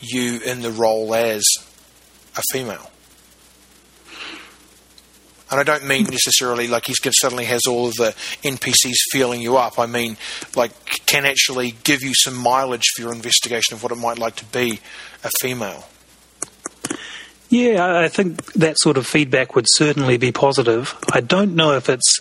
you 0.00 0.40
in 0.40 0.62
the 0.62 0.70
role 0.70 1.14
as 1.14 1.44
a 2.36 2.42
female. 2.52 2.90
And 5.50 5.58
I 5.58 5.62
don't 5.62 5.86
mean 5.86 6.04
necessarily 6.04 6.68
like 6.68 6.86
he 6.86 6.94
suddenly 7.12 7.46
has 7.46 7.62
all 7.66 7.86
of 7.86 7.94
the 7.94 8.14
NPCs 8.42 8.96
feeling 9.10 9.40
you 9.40 9.56
up. 9.56 9.78
I 9.78 9.86
mean, 9.86 10.18
like, 10.54 10.72
can 11.06 11.24
actually 11.24 11.74
give 11.84 12.02
you 12.02 12.12
some 12.14 12.36
mileage 12.36 12.84
for 12.94 13.02
your 13.02 13.12
investigation 13.12 13.74
of 13.74 13.82
what 13.82 13.90
it 13.90 13.96
might 13.96 14.18
like 14.18 14.36
to 14.36 14.44
be 14.46 14.80
a 15.24 15.30
female. 15.40 15.88
Yeah, 17.48 17.98
I 17.98 18.08
think 18.08 18.52
that 18.54 18.78
sort 18.78 18.98
of 18.98 19.06
feedback 19.06 19.54
would 19.54 19.64
certainly 19.68 20.18
be 20.18 20.32
positive. 20.32 20.94
I 21.10 21.22
don't 21.22 21.54
know 21.54 21.72
if 21.72 21.88
it's 21.88 22.20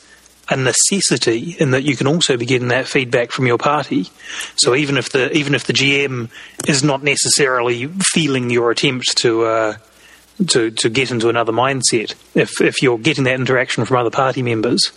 a 0.49 0.55
necessity 0.55 1.55
in 1.59 1.71
that 1.71 1.83
you 1.83 1.95
can 1.95 2.07
also 2.07 2.37
be 2.37 2.45
getting 2.45 2.69
that 2.69 2.87
feedback 2.87 3.31
from 3.31 3.47
your 3.47 3.57
party. 3.57 4.09
So 4.55 4.75
even 4.75 4.97
if 4.97 5.11
the 5.11 5.35
even 5.35 5.55
if 5.55 5.65
the 5.65 5.73
GM 5.73 6.29
is 6.67 6.83
not 6.83 7.03
necessarily 7.03 7.87
feeling 7.87 8.49
your 8.49 8.71
attempt 8.71 9.17
to 9.17 9.43
uh, 9.43 9.77
to 10.49 10.71
to 10.71 10.89
get 10.89 11.11
into 11.11 11.29
another 11.29 11.51
mindset, 11.51 12.15
if 12.33 12.61
if 12.61 12.81
you're 12.81 12.97
getting 12.97 13.25
that 13.25 13.35
interaction 13.35 13.83
from 13.85 13.97
other 13.97 14.09
party 14.09 14.41
members, 14.41 14.91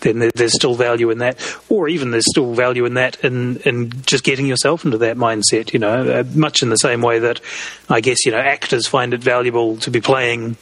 then 0.00 0.30
there's 0.34 0.54
still 0.54 0.74
value 0.74 1.10
in 1.10 1.18
that, 1.18 1.38
or 1.68 1.88
even 1.88 2.10
there's 2.10 2.28
still 2.28 2.54
value 2.54 2.84
in 2.84 2.94
that 2.94 3.16
in 3.24 3.56
in 3.58 4.02
just 4.02 4.24
getting 4.24 4.46
yourself 4.46 4.84
into 4.84 4.98
that 4.98 5.16
mindset. 5.16 5.72
You 5.72 5.78
know, 5.78 6.20
uh, 6.20 6.24
much 6.34 6.62
in 6.62 6.68
the 6.68 6.76
same 6.76 7.00
way 7.00 7.20
that 7.20 7.40
I 7.88 8.00
guess 8.00 8.26
you 8.26 8.32
know 8.32 8.38
actors 8.38 8.86
find 8.86 9.14
it 9.14 9.22
valuable 9.22 9.78
to 9.78 9.90
be 9.90 10.00
playing 10.00 10.56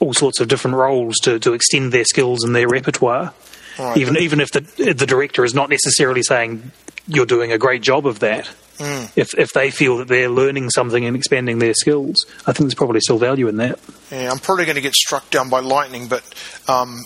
all 0.00 0.12
sorts 0.12 0.40
of 0.40 0.48
different 0.48 0.76
roles 0.76 1.16
to, 1.16 1.38
to 1.38 1.54
extend 1.54 1.92
their 1.92 2.04
skills 2.04 2.44
and 2.44 2.54
their 2.54 2.68
repertoire. 2.68 3.32
Right. 3.78 3.96
Even 3.96 4.16
even 4.16 4.40
if 4.40 4.52
the 4.52 4.60
the 4.60 5.06
director 5.06 5.44
is 5.44 5.54
not 5.54 5.68
necessarily 5.68 6.22
saying 6.22 6.70
you're 7.06 7.26
doing 7.26 7.52
a 7.52 7.58
great 7.58 7.82
job 7.82 8.06
of 8.06 8.20
that, 8.20 8.48
mm. 8.78 9.10
if 9.16 9.36
if 9.36 9.52
they 9.52 9.70
feel 9.70 9.98
that 9.98 10.08
they're 10.08 10.28
learning 10.28 10.70
something 10.70 11.04
and 11.04 11.16
expanding 11.16 11.58
their 11.58 11.74
skills, 11.74 12.24
I 12.46 12.52
think 12.52 12.66
there's 12.66 12.74
probably 12.74 13.00
still 13.00 13.18
value 13.18 13.48
in 13.48 13.56
that. 13.58 13.78
Yeah, 14.10 14.30
I'm 14.30 14.38
probably 14.38 14.64
going 14.64 14.76
to 14.76 14.82
get 14.82 14.94
struck 14.94 15.28
down 15.30 15.50
by 15.50 15.60
lightning, 15.60 16.08
but 16.08 16.22
um, 16.68 17.04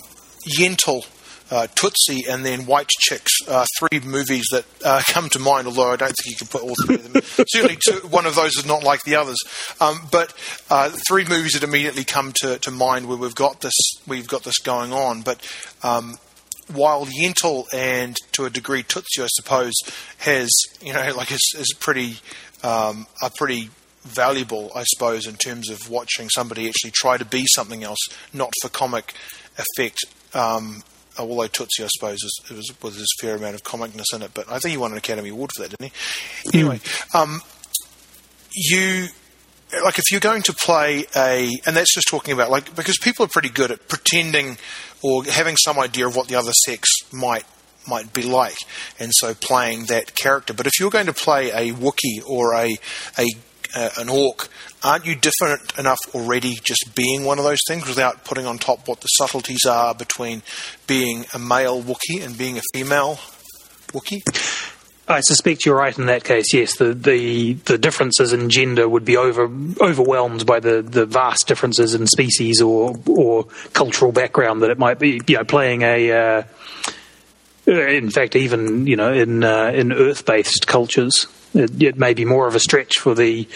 Yentl. 0.57 1.03
Uh, 1.51 1.65
Tootsie 1.73 2.25
and 2.29 2.45
then 2.45 2.67
White 2.67 2.89
Chicks, 2.89 3.31
uh, 3.47 3.65
three 3.79 3.99
movies 4.01 4.45
that 4.51 4.65
uh, 4.85 5.01
come 5.07 5.29
to 5.29 5.39
mind. 5.39 5.65
Although 5.65 5.89
I 5.89 5.95
don't 5.95 6.13
think 6.15 6.27
you 6.27 6.35
can 6.35 6.45
put 6.47 6.61
all 6.61 6.75
three 6.85 6.93
of 6.93 7.11
them. 7.11 7.23
Certainly, 7.47 7.79
two, 7.83 8.07
one 8.07 8.27
of 8.27 8.35
those 8.35 8.55
is 8.55 8.67
not 8.67 8.83
like 8.83 9.01
the 9.01 9.15
others. 9.15 9.39
Um, 9.81 9.99
but 10.11 10.31
uh, 10.69 10.91
three 11.07 11.25
movies 11.25 11.53
that 11.53 11.63
immediately 11.63 12.03
come 12.03 12.33
to, 12.41 12.59
to 12.59 12.69
mind 12.69 13.07
where 13.07 13.17
we've 13.17 13.33
got 13.33 13.61
this 13.61 13.73
we've 14.05 14.27
got 14.27 14.43
this 14.43 14.59
going 14.59 14.93
on. 14.93 15.23
But 15.23 15.41
um, 15.81 16.19
while 16.73 17.05
Yentl 17.05 17.65
and 17.73 18.15
to 18.33 18.45
a 18.45 18.49
degree 18.49 18.83
Tootsie, 18.83 19.23
I 19.23 19.27
suppose, 19.29 19.73
has 20.19 20.49
you 20.81 20.93
know 20.93 21.13
like 21.15 21.31
is, 21.31 21.53
is 21.57 21.73
pretty 21.79 22.17
um, 22.63 23.07
are 23.21 23.29
pretty 23.29 23.69
valuable, 24.03 24.71
I 24.75 24.83
suppose, 24.85 25.27
in 25.27 25.35
terms 25.35 25.69
of 25.69 25.89
watching 25.89 26.29
somebody 26.29 26.67
actually 26.67 26.91
try 26.91 27.17
to 27.17 27.25
be 27.25 27.45
something 27.47 27.83
else, 27.83 27.99
not 28.33 28.51
for 28.61 28.69
comic 28.69 29.13
effect. 29.57 29.99
Um, 30.33 30.83
although 31.17 31.47
Tootsie, 31.47 31.83
I 31.83 31.87
suppose, 31.89 32.17
is, 32.23 32.41
it 32.49 32.55
was 32.55 32.73
with 32.81 32.95
his 32.95 33.13
fair 33.19 33.35
amount 33.35 33.55
of 33.55 33.63
comicness 33.63 34.13
in 34.13 34.21
it, 34.21 34.31
but 34.33 34.49
I 34.49 34.59
think 34.59 34.71
he 34.71 34.77
won 34.77 34.91
an 34.91 34.97
Academy 34.97 35.29
Award 35.29 35.51
for 35.55 35.63
that, 35.63 35.77
didn't 35.77 35.91
he? 35.91 36.59
Anyway, 36.59 36.79
um, 37.13 37.41
you 38.53 39.07
like 39.83 39.99
if 39.99 40.11
you're 40.11 40.19
going 40.19 40.43
to 40.43 40.53
play 40.53 41.05
a, 41.15 41.49
and 41.65 41.75
that's 41.75 41.93
just 41.93 42.07
talking 42.09 42.33
about 42.33 42.49
like 42.49 42.75
because 42.75 42.97
people 42.97 43.25
are 43.25 43.29
pretty 43.29 43.49
good 43.49 43.71
at 43.71 43.87
pretending 43.87 44.57
or 45.01 45.23
having 45.23 45.55
some 45.57 45.79
idea 45.79 46.07
of 46.07 46.15
what 46.15 46.27
the 46.27 46.35
other 46.35 46.51
sex 46.65 46.89
might 47.11 47.45
might 47.87 48.13
be 48.13 48.23
like, 48.23 48.57
and 48.99 49.11
so 49.13 49.33
playing 49.33 49.85
that 49.85 50.15
character. 50.15 50.53
But 50.53 50.67
if 50.67 50.73
you're 50.79 50.89
going 50.89 51.07
to 51.07 51.13
play 51.13 51.49
a 51.51 51.73
Wookiee 51.73 52.23
or 52.25 52.53
a 52.53 52.77
a 53.17 53.25
uh, 53.75 53.89
an 53.97 54.09
orc, 54.09 54.49
aren't 54.83 55.05
you 55.05 55.15
different 55.15 55.77
enough 55.77 55.99
already 56.15 56.57
just 56.63 56.95
being 56.95 57.23
one 57.23 57.37
of 57.37 57.43
those 57.43 57.59
things 57.67 57.87
without 57.87 58.25
putting 58.25 58.45
on 58.45 58.57
top 58.57 58.87
what 58.87 59.01
the 59.01 59.07
subtleties 59.07 59.65
are 59.65 59.93
between 59.93 60.41
being 60.87 61.25
a 61.33 61.39
male 61.39 61.81
Wookiee 61.81 62.23
and 62.23 62.37
being 62.37 62.57
a 62.57 62.61
female 62.73 63.19
Wookiee? 63.89 64.21
I 65.09 65.21
suspect 65.21 65.65
you're 65.65 65.75
right 65.75 65.97
in 65.97 66.05
that 66.05 66.23
case. 66.23 66.53
Yes, 66.53 66.77
the 66.77 66.93
the, 66.93 67.53
the 67.53 67.79
differences 67.79 68.31
in 68.31 68.49
gender 68.51 68.87
would 68.87 69.05
be 69.05 69.17
over 69.17 69.49
overwhelmed 69.81 70.45
by 70.45 70.59
the, 70.59 70.83
the 70.83 71.07
vast 71.07 71.47
differences 71.47 71.95
in 71.95 72.05
species 72.05 72.61
or 72.61 72.95
or 73.07 73.45
cultural 73.73 74.11
background 74.11 74.61
that 74.61 74.69
it 74.69 74.77
might 74.77 74.99
be. 74.99 75.19
You 75.27 75.37
know, 75.37 75.43
playing 75.43 75.81
a 75.81 76.11
uh, 76.11 76.43
in 77.65 78.11
fact, 78.11 78.35
even 78.35 78.85
you 78.85 78.95
know, 78.95 79.11
in 79.11 79.43
uh, 79.43 79.71
in 79.73 79.91
Earth-based 79.91 80.67
cultures, 80.67 81.25
it, 81.53 81.81
it, 81.81 81.97
may 81.97 82.13
be 82.13 82.25
more 82.25 82.47
of 82.47 82.55
a 82.55 82.59
stretch 82.59 82.99
for 82.99 83.15
the, 83.15 83.47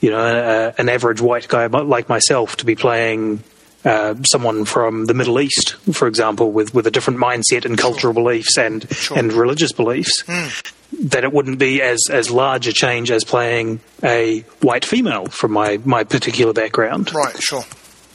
you 0.00 0.10
know, 0.10 0.18
uh, 0.18 0.72
an 0.78 0.88
average 0.88 1.20
white 1.20 1.48
guy 1.48 1.66
like 1.66 2.08
myself 2.08 2.56
to 2.56 2.66
be 2.66 2.74
playing 2.74 3.42
uh, 3.84 4.14
someone 4.30 4.64
from 4.64 5.06
the 5.06 5.14
Middle 5.14 5.40
East, 5.40 5.74
for 5.92 6.06
example, 6.06 6.52
with, 6.52 6.74
with 6.74 6.86
a 6.86 6.90
different 6.90 7.18
mindset 7.18 7.64
and 7.64 7.76
cultural 7.76 8.12
sure. 8.12 8.22
beliefs 8.22 8.56
and 8.56 8.88
sure. 8.94 9.18
and 9.18 9.32
religious 9.32 9.72
beliefs. 9.72 10.22
Mm. 10.24 10.72
That 11.08 11.24
it 11.24 11.32
wouldn't 11.32 11.58
be 11.58 11.80
as, 11.80 12.00
as 12.10 12.30
large 12.30 12.68
a 12.68 12.72
change 12.72 13.10
as 13.10 13.24
playing 13.24 13.80
a 14.02 14.40
white 14.60 14.84
female 14.84 15.24
from 15.24 15.52
my, 15.52 15.78
my 15.86 16.04
particular 16.04 16.52
background. 16.52 17.14
Right, 17.14 17.42
sure. 17.42 17.64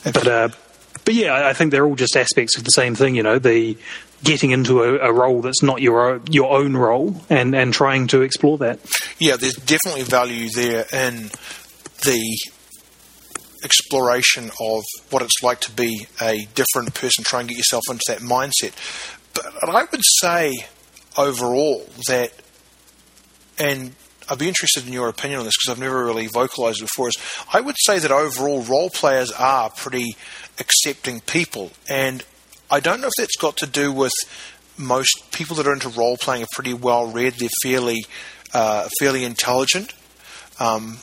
But 0.04 0.26
uh, 0.28 0.48
but 1.04 1.14
yeah, 1.14 1.48
I 1.48 1.54
think 1.54 1.72
they're 1.72 1.84
all 1.84 1.96
just 1.96 2.16
aspects 2.16 2.56
of 2.56 2.64
the 2.64 2.70
same 2.70 2.94
thing. 2.94 3.16
You 3.16 3.22
know, 3.22 3.38
the 3.38 3.76
getting 4.22 4.50
into 4.50 4.82
a, 4.82 4.98
a, 4.98 5.12
role 5.12 5.40
that's 5.40 5.62
not 5.62 5.80
your 5.80 6.20
your 6.28 6.56
own 6.56 6.76
role 6.76 7.20
and 7.30 7.54
and 7.54 7.72
trying 7.72 8.08
to 8.08 8.22
explore 8.22 8.58
that. 8.58 8.78
Yeah, 9.18 9.36
there's 9.36 9.56
definitely 9.56 10.02
value 10.02 10.48
there 10.50 10.86
in 10.92 11.30
the 12.04 12.38
exploration 13.64 14.50
of 14.60 14.82
what 15.10 15.22
it's 15.22 15.42
like 15.42 15.60
to 15.60 15.70
be 15.70 16.06
a 16.20 16.46
different 16.54 16.94
person, 16.94 17.24
try 17.24 17.40
and 17.40 17.48
get 17.48 17.58
yourself 17.58 17.84
into 17.90 18.02
that 18.08 18.18
mindset. 18.18 18.72
But 19.34 19.68
I 19.68 19.84
would 19.90 20.02
say 20.20 20.66
overall 21.16 21.86
that, 22.08 22.32
and 23.58 23.94
I'd 24.28 24.38
be 24.38 24.48
interested 24.48 24.86
in 24.86 24.92
your 24.92 25.08
opinion 25.08 25.40
on 25.40 25.44
this 25.44 25.54
because 25.56 25.76
I've 25.76 25.82
never 25.82 26.04
really 26.04 26.26
vocalized 26.26 26.80
before. 26.80 27.08
Is 27.08 27.16
I 27.52 27.60
would 27.60 27.76
say 27.78 27.98
that 27.98 28.10
overall 28.10 28.62
role 28.62 28.90
players 28.90 29.32
are 29.32 29.70
pretty 29.70 30.16
accepting 30.58 31.20
people, 31.20 31.70
and 31.88 32.24
I 32.70 32.80
don't 32.80 33.00
know 33.00 33.08
if 33.08 33.14
that's 33.18 33.36
got 33.36 33.56
to 33.58 33.66
do 33.66 33.92
with 33.92 34.12
most 34.76 35.32
people 35.32 35.56
that 35.56 35.66
are 35.66 35.72
into 35.72 35.88
role 35.88 36.16
playing 36.16 36.44
are 36.44 36.48
pretty 36.54 36.74
well 36.74 37.06
read. 37.06 37.34
They're 37.34 37.48
fairly 37.62 38.04
uh, 38.54 38.88
fairly 39.00 39.24
intelligent. 39.24 39.92
Um, 40.60 40.98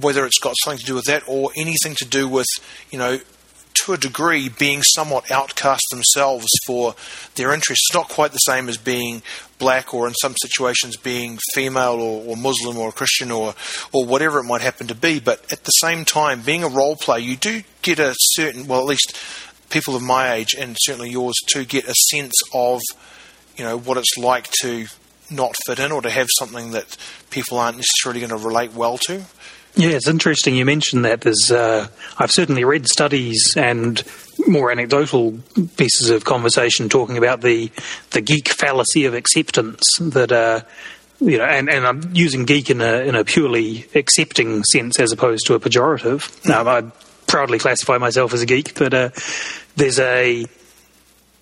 whether 0.00 0.24
it's 0.26 0.38
got 0.38 0.54
something 0.62 0.78
to 0.78 0.86
do 0.86 0.94
with 0.94 1.06
that 1.06 1.22
or 1.26 1.50
anything 1.56 1.94
to 1.96 2.04
do 2.04 2.28
with 2.28 2.46
you 2.90 2.98
know 2.98 3.18
to 3.74 3.92
a 3.92 3.98
degree 3.98 4.48
being 4.48 4.82
somewhat 4.82 5.30
outcast 5.30 5.82
themselves 5.90 6.46
for 6.66 6.94
their 7.36 7.52
interests. 7.52 7.86
It's 7.88 7.94
not 7.94 8.08
quite 8.08 8.32
the 8.32 8.38
same 8.38 8.68
as 8.68 8.76
being 8.76 9.22
black 9.58 9.94
or 9.94 10.08
in 10.08 10.14
some 10.14 10.34
situations 10.40 10.96
being 10.96 11.38
female 11.54 12.00
or, 12.00 12.24
or, 12.24 12.36
Muslim 12.36 12.76
or 12.78 12.92
Christian 12.92 13.30
or 13.30 13.54
or 13.92 14.06
whatever 14.06 14.38
it 14.38 14.44
might 14.44 14.60
happen 14.60 14.86
to 14.88 14.94
be. 14.94 15.20
But 15.20 15.40
at 15.52 15.64
the 15.64 15.70
same 15.70 16.04
time, 16.04 16.42
being 16.42 16.64
a 16.64 16.68
role 16.68 16.96
player, 16.96 17.20
you 17.20 17.36
do 17.36 17.62
get 17.82 17.98
a 17.98 18.14
certain 18.18 18.66
well 18.66 18.80
at 18.80 18.86
least 18.86 19.16
people 19.70 19.94
of 19.94 20.02
my 20.02 20.32
age 20.32 20.54
and 20.54 20.76
certainly 20.80 21.10
yours 21.10 21.36
to 21.46 21.64
get 21.64 21.84
a 21.84 21.94
sense 22.10 22.34
of 22.52 22.80
you 23.56 23.64
know 23.64 23.78
what 23.78 23.98
it's 23.98 24.18
like 24.18 24.50
to 24.62 24.86
not 25.30 25.54
fit 25.64 25.78
in 25.78 25.92
or 25.92 26.02
to 26.02 26.10
have 26.10 26.28
something 26.38 26.72
that 26.72 26.96
people 27.30 27.58
aren't 27.58 27.76
necessarily 27.76 28.20
going 28.20 28.30
to 28.30 28.46
relate 28.46 28.72
well 28.72 28.98
to. 28.98 29.22
Yeah, 29.76 29.90
it's 29.90 30.08
interesting 30.08 30.56
you 30.56 30.64
mentioned 30.64 31.04
that. 31.04 31.20
There's, 31.20 31.50
uh, 31.50 31.86
I've 32.18 32.32
certainly 32.32 32.64
read 32.64 32.88
studies 32.88 33.54
and 33.56 34.02
more 34.46 34.70
anecdotal 34.70 35.38
pieces 35.76 36.10
of 36.10 36.24
conversation 36.24 36.88
talking 36.88 37.16
about 37.18 37.40
the 37.40 37.70
the 38.10 38.20
geek 38.20 38.48
fallacy 38.48 39.04
of 39.04 39.14
acceptance 39.14 39.82
that. 40.00 40.32
Uh, 40.32 40.60
you 41.22 41.36
know, 41.36 41.44
and, 41.44 41.68
and 41.68 41.86
I'm 41.86 42.14
using 42.14 42.46
geek 42.46 42.70
in 42.70 42.80
a 42.80 43.00
in 43.00 43.14
a 43.14 43.24
purely 43.24 43.86
accepting 43.94 44.64
sense 44.64 44.98
as 44.98 45.12
opposed 45.12 45.46
to 45.48 45.54
a 45.54 45.60
pejorative. 45.60 46.30
Mm. 46.44 46.66
I 46.66 46.90
proudly 47.26 47.58
classify 47.58 47.98
myself 47.98 48.32
as 48.32 48.40
a 48.40 48.46
geek, 48.46 48.74
but 48.74 48.94
uh, 48.94 49.10
there's 49.76 49.98
a 49.98 50.46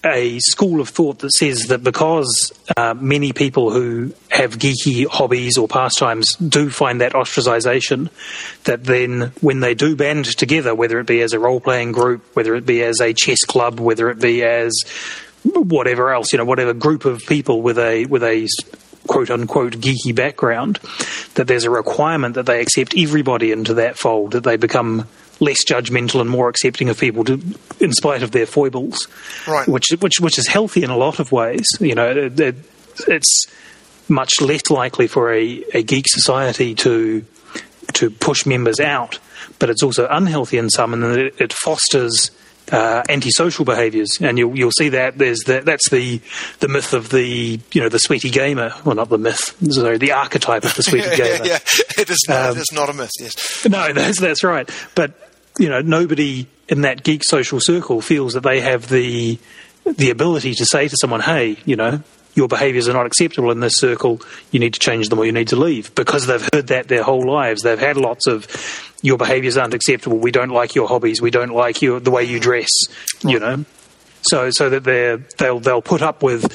a 0.05 0.39
school 0.39 0.81
of 0.81 0.89
thought 0.89 1.19
that 1.21 1.33
says 1.33 1.67
that 1.69 1.83
because 1.83 2.53
uh, 2.77 2.95
many 2.95 3.33
people 3.33 3.71
who 3.71 4.13
have 4.31 4.59
geeky 4.59 5.07
hobbies 5.07 5.59
or 5.59 5.67
pastimes 5.67 6.37
do 6.37 6.71
find 6.71 7.01
that 7.01 7.13
ostracization, 7.13 8.09
that 8.65 8.85
then 8.85 9.33
when 9.41 9.61
they 9.61 9.75
do 9.75 9.97
band 9.97 10.25
together, 10.25 10.75
whether 10.75 11.01
it 11.01 11.07
be 11.07 11.21
as 11.21 11.33
a 11.33 11.39
role 11.39 11.61
playing 11.61 11.93
group, 11.93 12.25
whether 12.35 12.55
it 12.55 12.65
be 12.65 12.83
as 12.83 13.01
a 13.01 13.13
chess 13.13 13.45
club, 13.45 13.81
whether 13.81 14.09
it 14.11 14.21
be 14.21 14.45
as 14.45 14.73
whatever 15.43 16.13
else, 16.13 16.33
you 16.33 16.39
know, 16.39 16.45
whatever 16.45 16.73
group 16.75 17.05
of 17.05 17.21
people 17.27 17.63
with 17.63 17.79
a 17.79 18.07
with 18.07 18.23
a 18.23 18.49
quote 19.09 19.31
unquote 19.31 19.75
geeky 19.75 20.15
background, 20.15 20.79
that 21.35 21.49
there's 21.49 21.65
a 21.65 21.71
requirement 21.71 22.37
that 22.37 22.47
they 22.47 22.61
accept 22.61 22.95
everybody 22.97 23.51
into 23.51 23.75
that 23.75 23.99
fold, 23.99 24.33
that 24.33 24.45
they 24.45 24.57
become 24.57 25.09
less 25.41 25.65
judgmental 25.65 26.21
and 26.21 26.29
more 26.29 26.49
accepting 26.49 26.89
of 26.89 26.99
people, 26.99 27.25
to, 27.25 27.41
in 27.81 27.93
spite 27.93 28.23
of 28.23 28.33
their 28.33 28.47
foibles, 28.47 29.09
right. 29.47 29.69
which 29.69 29.87
which 30.01 30.21
which 30.21 30.39
is 30.39 30.47
healthy 30.47 30.83
in 30.83 30.91
a 30.91 30.97
lot 30.97 31.19
of 31.19 31.33
ways. 31.33 31.67
You 31.81 31.95
know, 31.95 32.11
it, 32.11 32.39
it, 32.41 32.57
it's 33.07 33.47
much 34.09 34.41
less 34.41 34.71
likely 34.71 35.07
for 35.07 35.33
a, 35.33 35.65
a 35.75 35.83
geek 35.83 36.07
society 36.09 36.75
to 36.75 37.25
to 37.95 38.11
push 38.11 38.47
members 38.47 38.81
out, 38.81 39.19
but 39.59 39.71
it's 39.71 39.83
also 39.83 40.07
unhealthy 40.11 40.59
in 40.59 40.71
some, 40.71 40.95
and 40.95 41.05
it, 41.05 41.41
it 41.41 41.53
fosters. 41.53 42.31
Uh, 42.71 43.03
antisocial 43.09 43.65
behaviours, 43.65 44.19
and 44.21 44.37
you'll 44.37 44.55
you'll 44.55 44.71
see 44.71 44.91
that 44.91 45.17
there's 45.17 45.39
the, 45.47 45.63
that's 45.63 45.89
the 45.89 46.21
the 46.61 46.69
myth 46.69 46.93
of 46.93 47.09
the 47.09 47.59
you 47.73 47.81
know 47.81 47.89
the 47.89 47.99
sweetie 47.99 48.29
gamer, 48.29 48.75
well 48.85 48.95
not 48.95 49.09
the 49.09 49.17
myth, 49.17 49.57
sorry, 49.73 49.97
the 49.97 50.13
archetype 50.13 50.65
of 50.65 50.75
the 50.75 50.83
sweetie 50.83 51.09
yeah, 51.13 51.17
gamer. 51.17 51.47
Yeah, 51.47 51.53
yeah, 51.53 51.59
it 51.99 52.11
is 52.11 52.27
not, 52.29 52.51
um, 52.51 52.57
it 52.59 52.61
is 52.61 52.71
not 52.71 52.91
a 52.91 52.93
myth. 52.93 53.11
Yes, 53.19 53.67
no, 53.67 53.91
that's 53.95 54.21
that's 54.21 54.45
right. 54.45 54.69
But 54.95 55.28
you 55.59 55.69
know, 55.69 55.81
nobody 55.81 56.47
in 56.69 56.83
that 56.83 57.03
geek 57.03 57.25
social 57.25 57.61
circle 57.61 58.01
feels 58.01 58.35
that 58.35 58.43
they 58.43 58.61
have 58.61 58.89
the 58.89 59.39
the 59.85 60.11
ability 60.11 60.55
to 60.55 60.67
say 60.67 60.89
to 60.89 60.97
someone, 61.01 61.21
"Hey, 61.21 61.57
you 61.65 61.77
know, 61.77 62.03
your 62.35 62.49
behaviours 62.49 62.89
are 62.89 62.93
not 62.93 63.07
acceptable 63.07 63.51
in 63.51 63.61
this 63.61 63.77
circle. 63.77 64.21
You 64.51 64.61
need 64.61 64.75
to 64.75 64.81
change 64.81 65.09
them, 65.09 65.19
or 65.19 65.25
you 65.25 65.33
need 65.33 65.49
to 65.49 65.57
leave," 65.57 65.95
because 65.95 66.27
they've 66.27 66.47
heard 66.53 66.69
that 66.69 66.89
their 66.89 67.03
whole 67.03 67.27
lives. 67.27 67.63
They've 67.63 67.79
had 67.79 67.97
lots 67.97 68.27
of 68.27 68.47
your 69.03 69.17
behaviours 69.17 69.57
aren't 69.57 69.75
acceptable. 69.75 70.19
We 70.19 70.31
don't 70.31 70.51
like 70.51 70.75
your 70.75 70.89
hobbies. 70.89 71.21
We 71.21 71.31
don't 71.31 71.53
like 71.53 71.83
your 71.83 72.01
the 72.01 72.11
way 72.11 72.25
you 72.25 72.39
dress. 72.41 72.71
You 73.23 73.39
know, 73.39 73.65
so 74.23 74.51
so 74.51 74.71
that 74.71 74.85
they 74.85 75.17
they'll 75.39 75.61
they'll 75.61 75.83
put 75.83 76.03
up 76.03 76.23
with 76.23 76.53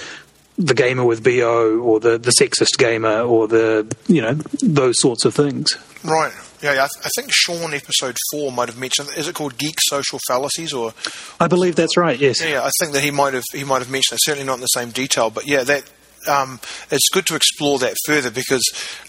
the 0.57 0.73
gamer 0.73 1.03
with 1.03 1.23
bo 1.23 1.79
or 1.79 1.99
the 1.99 2.17
the 2.17 2.31
sexist 2.31 2.77
gamer 2.77 3.21
or 3.21 3.47
the 3.47 3.93
you 4.07 4.21
know 4.21 4.33
those 4.61 4.99
sorts 5.01 5.25
of 5.25 5.33
things. 5.33 5.75
Right. 6.03 6.33
Yeah, 6.63 6.71
I, 6.71 6.87
th- 6.87 7.05
I, 7.05 7.09
think 7.15 7.29
Sean, 7.31 7.73
episode 7.73 8.15
four, 8.31 8.49
might 8.49 8.69
have 8.69 8.77
mentioned. 8.77 9.09
Is 9.17 9.27
it 9.27 9.35
called 9.35 9.57
Geek 9.57 9.75
Social 9.81 10.17
Fallacies? 10.29 10.71
Or 10.71 10.93
I 11.37 11.47
believe 11.47 11.75
that's 11.75 11.97
right. 11.97 12.17
Yes. 12.17 12.41
Yeah, 12.41 12.63
I 12.63 12.69
think 12.79 12.93
that 12.93 13.03
he 13.03 13.11
might 13.11 13.33
have 13.33 13.43
he 13.51 13.65
might 13.65 13.79
have 13.79 13.91
mentioned 13.91 14.17
it. 14.17 14.23
Certainly 14.23 14.45
not 14.45 14.55
in 14.55 14.61
the 14.61 14.67
same 14.67 14.91
detail, 14.91 15.29
but 15.29 15.45
yeah, 15.45 15.63
that 15.63 15.83
um, 16.25 16.61
it's 16.89 17.09
good 17.11 17.25
to 17.25 17.35
explore 17.35 17.79
that 17.79 17.97
further 18.05 18.31
because 18.31 18.63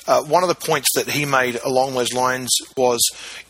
uh, 0.09 0.23
one 0.23 0.43
of 0.43 0.49
the 0.49 0.57
points 0.57 0.89
that 0.97 1.09
he 1.09 1.25
made 1.25 1.61
along 1.65 1.95
those 1.95 2.13
lines 2.13 2.51
was, 2.77 3.01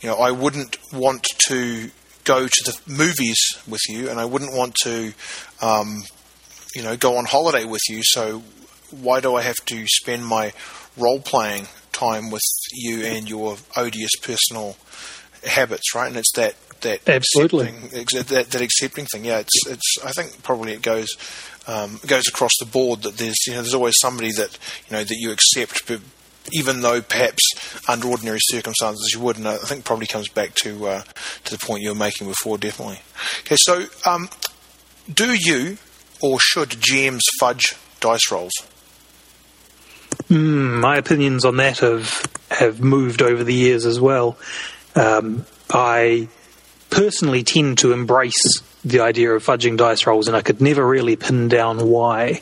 you 0.01 0.09
know, 0.09 0.17
I 0.17 0.29
wouldn't 0.29 0.77
want 0.93 1.25
to 1.47 1.89
go 2.25 2.47
to 2.47 2.63
the 2.63 2.79
movies 2.87 3.39
with 3.67 3.81
you, 3.89 4.09
and 4.09 4.19
I 4.19 4.25
wouldn't 4.25 4.53
want 4.53 4.75
to, 4.83 5.13
um, 5.63 6.03
you 6.75 6.83
know, 6.83 6.95
go 6.95 7.17
on 7.17 7.25
holiday 7.25 7.65
with 7.65 7.81
you. 7.89 8.01
So 8.03 8.43
why 8.91 9.19
do 9.19 9.35
I 9.35 9.41
have 9.41 9.57
to 9.65 9.87
spend 9.87 10.25
my 10.25 10.53
role 10.95 11.19
playing 11.19 11.67
time 11.95 12.29
with 12.29 12.41
you 12.71 13.05
and 13.05 13.29
your 13.29 13.57
odious 13.75 14.15
personal 14.21 14.77
habits, 15.45 15.95
right? 15.95 16.07
And 16.07 16.17
it's 16.17 16.31
that 16.35 16.55
that 16.81 17.07
absolutely 17.07 17.69
accepting, 17.99 18.35
that, 18.35 18.49
that 18.51 18.61
accepting 18.61 19.05
thing. 19.05 19.25
Yeah, 19.25 19.39
it's 19.39 19.67
it's. 19.67 19.97
I 20.03 20.11
think 20.11 20.43
probably 20.43 20.73
it 20.73 20.81
goes 20.81 21.09
um, 21.67 21.99
it 22.03 22.07
goes 22.07 22.27
across 22.27 22.51
the 22.59 22.65
board 22.65 23.03
that 23.03 23.17
there's 23.17 23.47
you 23.47 23.53
know 23.53 23.61
there's 23.61 23.73
always 23.73 23.95
somebody 23.99 24.31
that 24.33 24.57
you 24.87 24.95
know 24.95 25.03
that 25.03 25.17
you 25.17 25.31
accept, 25.31 25.87
but 25.87 26.01
even 26.51 26.81
though 26.81 27.01
perhaps 27.01 27.41
under 27.89 28.07
ordinary 28.07 28.39
circumstances 28.41 29.11
you 29.13 29.19
wouldn't. 29.19 29.47
I 29.47 29.57
think 29.57 29.83
probably 29.83 30.07
comes 30.07 30.29
back 30.29 30.53
to 30.55 30.87
uh, 30.87 31.03
to 31.45 31.57
the 31.57 31.65
point 31.65 31.81
you 31.81 31.89
were 31.89 31.95
making 31.95 32.27
before. 32.27 32.57
Definitely. 32.57 32.99
Okay, 33.41 33.57
so 33.57 33.85
um, 34.05 34.29
do 35.11 35.33
you 35.33 35.77
or 36.21 36.39
should 36.39 36.69
GMs 36.69 37.21
fudge 37.39 37.75
dice 37.99 38.31
rolls? 38.31 38.53
Mm, 40.29 40.79
my 40.79 40.97
opinions 40.97 41.45
on 41.45 41.57
that 41.57 41.79
have 41.79 42.25
have 42.49 42.81
moved 42.81 43.21
over 43.21 43.43
the 43.43 43.53
years 43.53 43.85
as 43.85 43.99
well. 43.99 44.37
Um, 44.95 45.45
I 45.69 46.29
personally 46.89 47.43
tend 47.43 47.79
to 47.79 47.91
embrace 47.91 48.61
the 48.83 49.01
idea 49.01 49.31
of 49.31 49.43
fudging 49.43 49.77
dice 49.77 50.05
rolls, 50.05 50.27
and 50.27 50.37
I 50.37 50.41
could 50.41 50.61
never 50.61 50.85
really 50.85 51.15
pin 51.15 51.47
down 51.47 51.87
why. 51.87 52.41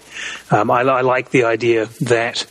Um, 0.51 0.69
I, 0.69 0.81
I 0.81 1.01
like 1.01 1.31
the 1.31 1.45
idea 1.45 1.87
that 2.01 2.45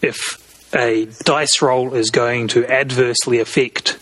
if 0.00 0.74
a 0.74 1.06
dice 1.24 1.60
roll 1.60 1.94
is 1.94 2.10
going 2.10 2.48
to 2.48 2.66
adversely 2.66 3.40
affect 3.40 3.98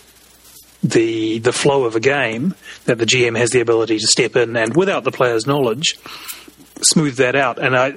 the 0.83 1.39
the 1.41 1.53
flow 1.53 1.85
of 1.85 1.97
a 1.97 2.01
game, 2.01 2.55
that 2.85 2.99
the 2.99 3.07
GM 3.07 3.37
has 3.37 3.51
the 3.51 3.61
ability 3.61 3.99
to 3.99 4.07
step 4.07 4.37
in 4.37 4.57
and, 4.57 4.77
without 4.77 5.05
the 5.05 5.11
player's 5.11 5.47
knowledge, 5.47 5.99
smooth 6.83 7.17
that 7.17 7.35
out. 7.35 7.59
And 7.59 7.77
I, 7.77 7.95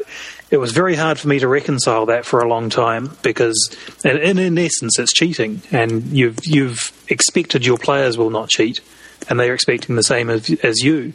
it 0.51 0.57
was 0.57 0.73
very 0.73 0.95
hard 0.95 1.17
for 1.17 1.29
me 1.29 1.39
to 1.39 1.47
reconcile 1.47 2.07
that 2.07 2.25
for 2.25 2.41
a 2.41 2.47
long 2.47 2.69
time 2.69 3.17
because, 3.23 3.75
in, 4.03 4.37
in 4.37 4.57
essence, 4.57 4.99
it's 4.99 5.13
cheating, 5.13 5.61
and 5.71 6.03
you've 6.07 6.39
you've 6.43 6.91
expected 7.07 7.65
your 7.65 7.77
players 7.77 8.17
will 8.17 8.29
not 8.29 8.49
cheat, 8.49 8.81
and 9.29 9.39
they're 9.39 9.53
expecting 9.53 9.95
the 9.95 10.03
same 10.03 10.29
as, 10.29 10.49
as 10.61 10.83
you. 10.83 11.13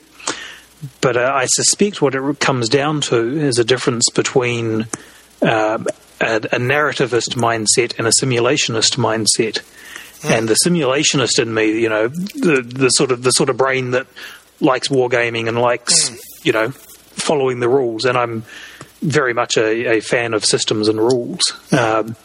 But 1.03 1.19
uh, 1.19 1.31
I 1.35 1.47
suspect 1.47 2.01
what 2.01 2.15
it 2.15 2.41
comes 2.41 2.71
down 2.71 3.03
to 3.03 3.17
is 3.17 3.59
a 3.59 3.65
difference 3.65 4.09
between 4.11 4.83
um, 5.43 5.87
a, 6.21 6.37
a 6.37 6.59
narrativist 6.59 7.35
mindset 7.37 7.99
and 7.99 8.07
a 8.07 8.11
simulationist 8.11 8.97
mindset. 8.97 9.61
And 10.25 10.49
the 10.49 10.57
simulationist 10.65 11.39
in 11.39 11.53
me, 11.53 11.81
you 11.81 11.91
know, 11.91 12.09
the 12.09 12.63
the 12.67 12.89
sort 12.89 13.13
of 13.13 13.23
the 13.23 13.33
sort 13.33 13.51
of 13.51 13.59
brain 13.59 13.91
that 13.91 14.07
likes 14.61 14.89
wargaming 14.89 15.47
and 15.47 15.59
likes, 15.59 16.11
you 16.43 16.53
know, 16.53 16.71
following 16.71 17.61
the 17.61 17.69
rules. 17.69 18.07
And 18.07 18.17
I'm 18.17 18.45
very 19.07 19.33
much 19.33 19.57
a, 19.57 19.97
a 19.97 20.01
fan 20.01 20.35
of 20.35 20.45
systems 20.45 20.89
and 20.89 20.99
rules. 20.99 21.41
Um, 21.73 22.17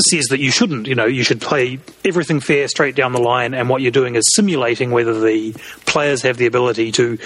says 0.00 0.26
that 0.26 0.38
you 0.38 0.52
shouldn't. 0.52 0.86
You 0.86 0.94
know, 0.94 1.06
you 1.06 1.24
should 1.24 1.40
play 1.40 1.80
everything 2.04 2.40
fair 2.40 2.68
straight 2.68 2.94
down 2.94 3.12
the 3.12 3.20
line, 3.20 3.52
and 3.52 3.68
what 3.68 3.82
you're 3.82 3.90
doing 3.90 4.14
is 4.14 4.24
simulating 4.34 4.90
whether 4.90 5.20
the 5.20 5.52
players 5.86 6.22
have 6.22 6.36
the 6.36 6.46
ability 6.46 6.92
to 6.92 7.18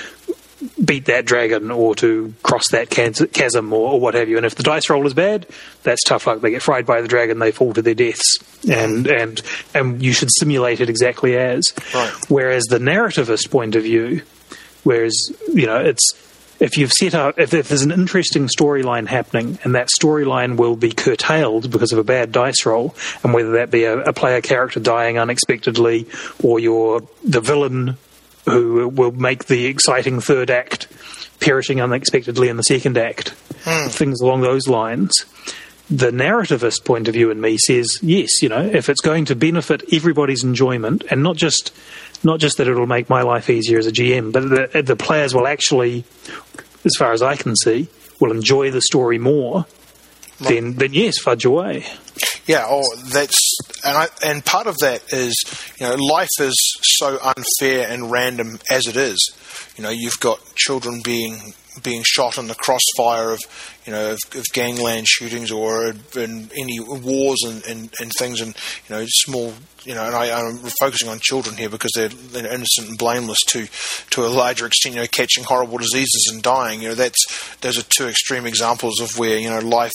beat 0.83 1.07
that 1.07 1.25
dragon 1.25 1.71
or 1.71 1.95
to 1.97 2.33
cross 2.43 2.69
that 2.69 2.89
chasm 2.89 3.73
or, 3.73 3.93
or, 3.93 4.01
what 4.01 4.15
have 4.15 4.29
you. 4.29 4.37
And 4.37 4.47
if 4.47 4.55
the 4.55 4.63
dice 4.63 4.89
roll 4.89 5.07
is 5.07 5.15
bad, 5.15 5.47
that's 5.83 6.03
tough 6.05 6.27
luck. 6.27 6.41
They 6.41 6.51
get 6.51 6.63
fried 6.63 6.87
by 6.87 7.01
the 7.01 7.09
dragon, 7.09 7.41
they 7.41 7.51
fall 7.51 7.73
to 7.75 7.83
their 7.83 7.95
deaths, 7.95 8.39
and 8.69 9.07
and 9.07 9.43
and 9.75 10.03
you 10.03 10.13
should 10.13 10.31
simulate 10.39 10.81
it 10.81 10.89
exactly 10.89 11.37
as. 11.37 11.73
Right. 11.95 12.13
Whereas 12.29 12.65
the 12.65 12.79
narrativist 12.79 13.51
point 13.51 13.75
of 13.75 13.83
view, 13.83 14.23
whereas 14.83 15.15
you 15.53 15.67
know 15.67 15.79
it's 15.79 16.32
if 16.63 16.79
you've 16.79 16.93
set 16.93 17.15
out 17.15 17.39
if, 17.39 17.53
if 17.53 17.69
there's 17.69 17.83
an 17.83 17.91
interesting 17.91 18.47
storyline 18.47 19.07
happening 19.07 19.59
and 19.65 19.75
that 19.75 19.89
storyline 19.89 20.57
will 20.57 20.77
be 20.77 20.93
curtailed 20.93 21.71
because 21.71 21.93
of 21.93 21.99
a 21.99 22.05
bad 22.05 22.31
dice 22.31 22.65
roll 22.65 22.95
and 23.25 23.35
whether 23.35 23.53
that 23.53 23.71
be 23.71 23.85
a, 23.85 23.99
a 23.99 24.13
player 24.13 24.41
character 24.41 24.79
dying 24.79 25.19
unexpectedly 25.19 26.07
or 26.43 26.61
you're 26.61 27.03
the 27.25 27.41
villain 27.41 27.97
who 28.45 28.89
will 28.89 29.13
make 29.13 29.47
the 29.47 29.67
exciting 29.67 30.21
third 30.21 30.51
act 30.51 30.89
perishing 31.43 31.81
unexpectedly 31.81 32.49
in 32.49 32.57
the 32.57 32.63
second 32.63 32.97
act, 32.97 33.35
mm. 33.65 33.91
things 33.91 34.21
along 34.21 34.41
those 34.41 34.69
lines. 34.69 35.27
The 35.91 36.11
narrativist 36.11 36.85
point 36.85 37.09
of 37.09 37.15
view 37.15 37.31
in 37.31 37.41
me 37.41 37.59
says 37.59 37.99
yes. 38.01 38.43
You 38.43 38.49
know, 38.49 38.63
if 38.63 38.89
it's 38.89 39.01
going 39.01 39.27
to 39.27 39.37
benefit 39.37 39.83
everybody's 39.93 40.45
enjoyment, 40.45 41.05
and 41.11 41.23
not 41.23 41.37
just 41.37 41.75
not 42.25 42.41
just 42.41 42.59
that 42.59 42.69
it'll 42.69 42.87
make 42.87 43.09
my 43.09 43.23
life 43.23 43.51
easier 43.51 43.79
as 43.79 43.87
a 43.87 43.93
GM, 43.93 44.33
but 44.33 44.73
the, 44.73 44.83
the 44.83 44.97
players 44.97 45.35
will 45.35 45.47
actually, 45.47 46.05
as 46.85 46.93
far 46.99 47.13
as 47.13 47.23
I 47.23 47.37
can 47.37 47.57
see, 47.57 47.89
will 48.21 48.33
enjoy 48.33 48.71
the 48.71 48.81
story 48.81 49.19
more. 49.19 49.67
Then, 50.41 50.75
then 50.75 50.93
yes, 50.93 51.19
fudge 51.19 51.45
away. 51.45 51.85
Yeah, 52.47 52.65
oh, 52.69 52.83
that's 53.13 53.39
and 53.85 53.97
I, 53.97 54.09
and 54.25 54.45
part 54.45 54.67
of 54.67 54.77
that 54.79 55.03
is 55.13 55.35
you 55.79 55.87
know 55.87 55.95
life 55.95 56.29
is 56.41 56.55
so 56.83 57.19
unfair 57.23 57.89
and 57.89 58.11
random 58.11 58.59
as 58.69 58.89
it 58.89 58.97
is. 58.97 59.19
You 59.77 59.85
know, 59.85 59.91
you've 59.91 60.19
got 60.19 60.41
children 60.57 61.01
being 61.05 61.55
being 61.83 62.03
shot 62.05 62.39
in 62.39 62.49
the 62.49 62.55
crossfire 62.55 63.31
of 63.31 63.41
you 63.87 63.93
know 63.93 64.13
of, 64.13 64.19
of 64.35 64.45
gangland 64.53 65.09
shootings 65.09 65.51
or 65.51 65.95
in 66.17 66.51
any 66.57 66.79
wars 66.81 67.43
and, 67.47 67.65
and, 67.65 67.95
and 68.01 68.13
things 68.13 68.41
and 68.41 68.55
you 68.89 68.95
know 68.95 69.05
small 69.07 69.55
you 69.85 69.95
know 69.95 70.05
and 70.05 70.15
I, 70.15 70.27
am 70.27 70.59
focusing 70.81 71.09
on 71.09 71.19
children 71.21 71.57
here 71.57 71.69
because 71.69 71.93
they're, 71.95 72.11
innocent 72.11 72.89
and 72.89 72.99
blameless 72.99 73.39
to 73.49 73.67
to 74.11 74.25
a 74.25 74.29
larger 74.29 74.67
extent 74.67 74.95
you 74.95 75.01
know 75.01 75.07
catching 75.07 75.45
horrible 75.45 75.79
diseases 75.79 76.31
and 76.33 76.43
dying. 76.43 76.83
You 76.83 76.91
know 76.91 76.95
that's 76.95 77.57
those 77.57 77.79
are 77.79 77.83
two 77.83 78.07
extreme 78.07 78.47
examples 78.47 79.01
of 79.01 79.19
where 79.19 79.39
you 79.39 79.51
know 79.51 79.61
life 79.61 79.93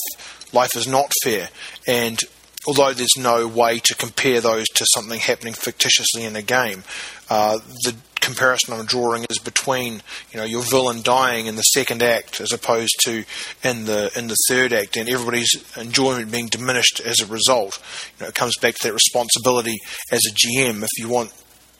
life 0.53 0.75
is 0.75 0.87
not 0.87 1.11
fair. 1.23 1.49
And 1.87 2.19
although 2.67 2.93
there's 2.93 3.17
no 3.17 3.47
way 3.47 3.79
to 3.79 3.95
compare 3.95 4.41
those 4.41 4.65
to 4.75 4.85
something 4.93 5.19
happening 5.19 5.53
fictitiously 5.53 6.23
in 6.23 6.35
a 6.35 6.41
game, 6.41 6.83
uh, 7.29 7.57
the 7.83 7.95
comparison 8.27 8.73
I'm 8.73 8.85
drawing 8.85 9.25
is 9.29 9.39
between 9.39 10.01
you 10.31 10.39
know 10.39 10.43
your 10.43 10.61
villain 10.61 11.01
dying 11.01 11.45
in 11.45 11.55
the 11.55 11.61
second 11.61 12.03
act 12.03 12.41
as 12.41 12.51
opposed 12.51 12.93
to 13.05 13.23
in 13.63 13.85
the 13.85 14.11
in 14.17 14.27
the 14.27 14.35
third 14.49 14.73
act, 14.73 14.97
and 14.97 15.09
everybody's 15.09 15.51
enjoyment 15.77 16.31
being 16.31 16.47
diminished 16.47 16.99
as 16.99 17.19
a 17.21 17.25
result. 17.25 17.81
You 18.19 18.25
know, 18.25 18.29
it 18.29 18.35
comes 18.35 18.57
back 18.57 18.75
to 18.75 18.87
that 18.87 18.93
responsibility 18.93 19.77
as 20.11 20.21
a 20.25 20.33
GM. 20.33 20.83
If 20.83 20.89
you 20.97 21.07
want 21.07 21.31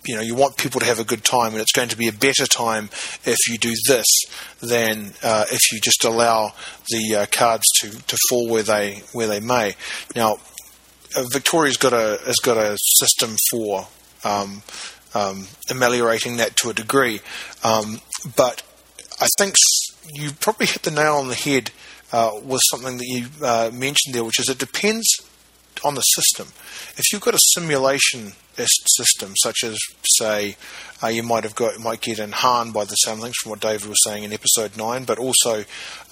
you 0.06 0.16
know 0.16 0.22
you 0.22 0.36
want 0.36 0.58
people 0.58 0.80
to 0.80 0.86
have 0.86 1.00
a 1.00 1.04
good 1.04 1.24
time, 1.24 1.52
and 1.52 1.62
it's 1.62 1.74
going 1.74 1.90
to 1.90 1.98
be 1.98 2.08
a 2.08 2.14
better 2.14 2.46
time 2.46 2.86
if 3.26 3.38
you 3.50 3.58
do 3.58 3.74
this 3.88 4.06
than 4.62 5.14
uh, 5.24 5.46
if 5.52 5.72
you 5.72 5.80
just 5.82 6.06
allow 6.06 6.54
the 6.90 7.16
uh, 7.16 7.26
cards 7.32 7.66
to, 7.82 7.90
to 7.90 8.18
fall 8.30 8.50
where 8.50 8.64
they 8.64 9.02
where 9.12 9.28
they 9.28 9.42
may. 9.42 9.76
Now, 10.16 10.38
uh, 11.16 11.24
Victoria's 11.32 11.78
got 11.78 11.94
a 11.94 12.20
has 12.26 12.38
got 12.38 12.58
a 12.58 12.78
system 12.80 13.36
for 13.52 13.88
um, 14.24 14.64
um, 15.14 15.48
ameliorating 15.70 16.38
that 16.38 16.56
to 16.58 16.70
a 16.70 16.74
degree, 16.74 17.22
um, 17.64 18.02
but 18.36 18.64
I 19.20 19.28
think 19.38 19.56
you 20.14 20.32
probably 20.32 20.68
hit 20.68 20.84
the 20.84 20.92
nail 20.92 21.16
on 21.16 21.28
the 21.28 21.36
head 21.36 21.72
uh, 22.12 22.32
with 22.44 22.62
something 22.70 22.98
that 22.98 23.06
you 23.06 23.28
uh, 23.44 23.70
mentioned 23.74 24.16
there, 24.16 24.24
which 24.24 24.40
is 24.40 24.50
it 24.50 24.58
depends 24.58 25.08
on 25.84 25.96
the 25.96 26.02
system. 26.02 26.48
If 26.98 27.12
you've 27.12 27.22
got 27.22 27.36
a 27.36 27.40
simulation 27.54 28.34
system, 28.56 29.34
such 29.38 29.64
as 29.64 29.78
say 30.18 30.56
uh, 31.04 31.08
you 31.08 31.24
might 31.24 31.44
have 31.44 31.56
got 31.56 31.80
might 31.80 32.02
get 32.02 32.20
in 32.20 32.32
Han 32.32 32.72
by 32.72 32.86
the 32.86 32.96
same 32.96 33.20
things 33.20 33.36
from 33.42 33.52
what 33.52 33.60
David 33.60 33.88
was 33.88 34.04
saying 34.04 34.24
in 34.24 34.34
episode 34.34 34.78
nine, 34.78 35.04
but 35.04 35.20
also 35.20 35.64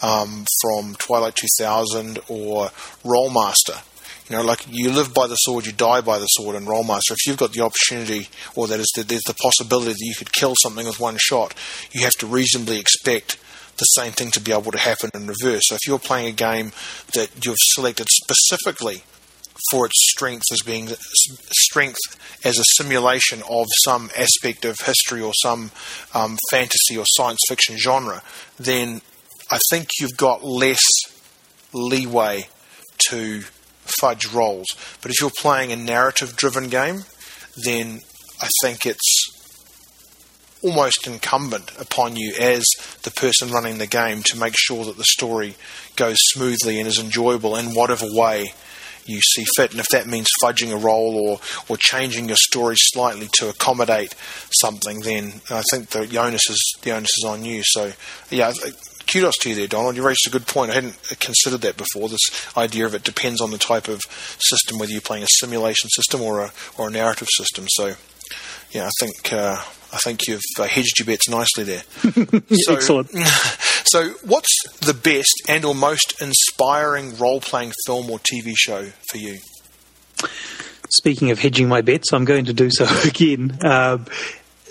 um, 0.02 0.46
from 0.62 0.96
Twilight 0.96 1.36
2000 1.36 2.20
or 2.28 2.70
Rolemaster 3.04 3.82
you 4.30 4.36
know, 4.36 4.44
like 4.44 4.66
you 4.70 4.92
live 4.92 5.14
by 5.14 5.28
the 5.28 5.36
sword, 5.36 5.66
you 5.66 5.72
die 5.72 6.02
by 6.02 6.18
the 6.18 6.26
sword 6.26 6.56
in 6.56 6.66
Rolemaster. 6.66 7.12
If 7.12 7.28
you've 7.28 7.38
got 7.38 7.54
the 7.54 7.62
opportunity, 7.62 8.30
or 8.56 8.68
that 8.68 8.80
is, 8.80 8.92
that 8.96 9.08
there's 9.08 9.22
the 9.24 9.36
possibility 9.36 9.92
that 9.92 10.00
you 10.00 10.16
could 10.18 10.32
kill 10.32 10.56
something 10.62 10.86
with 10.86 11.00
one 11.00 11.18
shot, 11.20 11.54
you 11.92 12.02
have 12.02 12.16
to 12.16 12.28
reasonably 12.28 12.80
expect 12.80 13.38
the 13.78 13.86
same 13.86 14.14
thing 14.14 14.32
to 14.32 14.40
be 14.40 14.52
able 14.52 14.72
to 14.72 14.78
happen 14.78 15.12
in 15.14 15.28
reverse. 15.28 15.64
So 15.66 15.76
if 15.76 15.82
you're 15.86 16.00
playing 16.00 16.28
a 16.28 16.32
game 16.32 16.72
that 17.14 17.46
you've 17.46 17.58
selected 17.60 18.08
specifically 18.10 19.04
for 19.70 19.86
its 19.86 20.12
strength 20.12 20.44
as 20.52 20.62
being 20.62 20.88
strength 20.88 22.00
as 22.44 22.58
a 22.58 22.64
simulation 22.78 23.42
of 23.50 23.68
some 23.84 24.10
aspect 24.18 24.66
of 24.66 24.78
history 24.80 25.22
or 25.22 25.34
some 25.42 25.72
um, 26.14 26.38
fantasy 26.50 26.98
or 26.98 27.06
science 27.06 27.40
fiction 27.48 27.78
genre, 27.78 28.24
then 28.58 29.02
I 29.52 29.60
think 29.70 29.90
you've 30.00 30.18
got 30.18 30.44
less 30.44 30.84
leeway 31.74 32.48
to 33.10 33.44
fudge 34.00 34.26
rolls. 34.28 34.68
But 35.02 35.12
if 35.12 35.22
you're 35.22 35.32
playing 35.42 35.72
a 35.72 35.76
narrative 35.76 36.36
driven 36.36 36.70
game, 36.70 37.04
then 37.64 38.02
I 38.42 38.50
think 38.62 38.86
it's 38.86 39.32
almost 40.62 41.06
incumbent 41.06 41.72
upon 41.80 42.16
you 42.16 42.34
as 42.40 42.64
the 43.04 43.12
person 43.12 43.52
running 43.52 43.78
the 43.78 43.88
game 43.88 44.24
to 44.24 44.38
make 44.38 44.56
sure 44.58 44.84
that 44.86 44.98
the 44.98 45.04
story 45.04 45.56
goes 45.96 46.18
smoothly 46.20 46.80
and 46.80 46.88
is 46.88 47.00
enjoyable 47.00 47.56
in 47.56 47.76
whatever 47.76 48.06
way 48.10 48.54
you 49.06 49.22
see 49.22 49.46
fit. 49.56 49.72
And 49.72 49.80
if 49.80 49.88
that 49.90 50.08
means 50.08 50.28
fudging 50.42 50.74
a 50.74 50.78
roll 50.78 51.16
or, 51.16 51.40
or 51.70 51.78
changing 51.78 52.28
your 52.28 52.38
story 52.38 52.76
slightly 52.78 53.30
to 53.34 53.50
accommodate 53.50 54.16
something, 54.60 55.02
then 55.02 55.34
I 55.52 55.62
think 55.70 55.90
the 55.90 56.18
onus 56.18 56.50
is 56.50 56.78
the 56.82 56.92
onus 56.92 57.12
is 57.20 57.26
on 57.26 57.46
you. 57.46 57.62
So 57.64 57.92
yeah, 58.32 58.52
kudos 59.08 59.38
to 59.40 59.50
you 59.50 59.56
there, 59.56 59.68
Donald. 59.68 59.96
You 59.96 60.06
raised 60.06 60.28
a 60.28 60.30
good 60.30 60.48
point. 60.48 60.72
I 60.72 60.76
hadn't 60.76 60.98
considered 61.20 61.62
that 61.62 61.78
before. 61.78 62.10
This 62.10 62.58
idea 62.58 62.86
of 62.86 62.94
it 62.96 63.04
depends 63.04 63.42
on 63.42 63.52
the 63.52 63.58
type 63.58 63.88
of 63.88 64.02
system, 64.40 64.80
whether 64.80 64.92
you're 64.92 65.02
playing 65.02 65.24
a 65.24 65.28
simulation 65.40 65.90
system 65.90 66.22
or 66.22 66.42
a 66.42 66.52
or 66.78 66.88
a 66.88 66.92
narrative 66.92 67.30
system. 67.30 67.66
So, 67.70 67.96
yeah, 68.72 68.88
I 68.88 68.92
think 69.00 69.34
uh, 69.34 69.58
I 69.94 69.98
think 69.98 70.28
you've 70.28 70.42
uh, 70.60 70.64
hedged 70.64 71.00
your 71.00 71.06
bets 71.06 71.30
nicely 71.30 71.64
there. 71.64 71.84
so, 72.64 72.74
Excellent. 72.74 73.12
So, 73.88 74.10
what's 74.24 74.50
the 74.82 74.96
best 74.96 75.44
and 75.48 75.64
or 75.64 75.76
most 75.76 76.20
inspiring 76.20 77.16
role 77.18 77.40
playing 77.40 77.72
film 77.86 78.10
or 78.10 78.18
TV 78.18 78.54
show 78.58 78.88
for 79.12 79.18
you? 79.18 79.38
Speaking 80.90 81.30
of 81.32 81.40
hedging 81.40 81.68
my 81.68 81.82
bets, 81.82 82.12
I'm 82.12 82.26
going 82.26 82.46
to 82.46 82.54
do 82.54 82.70
so 82.72 82.88
again. 83.08 83.58
Uh, 83.64 84.00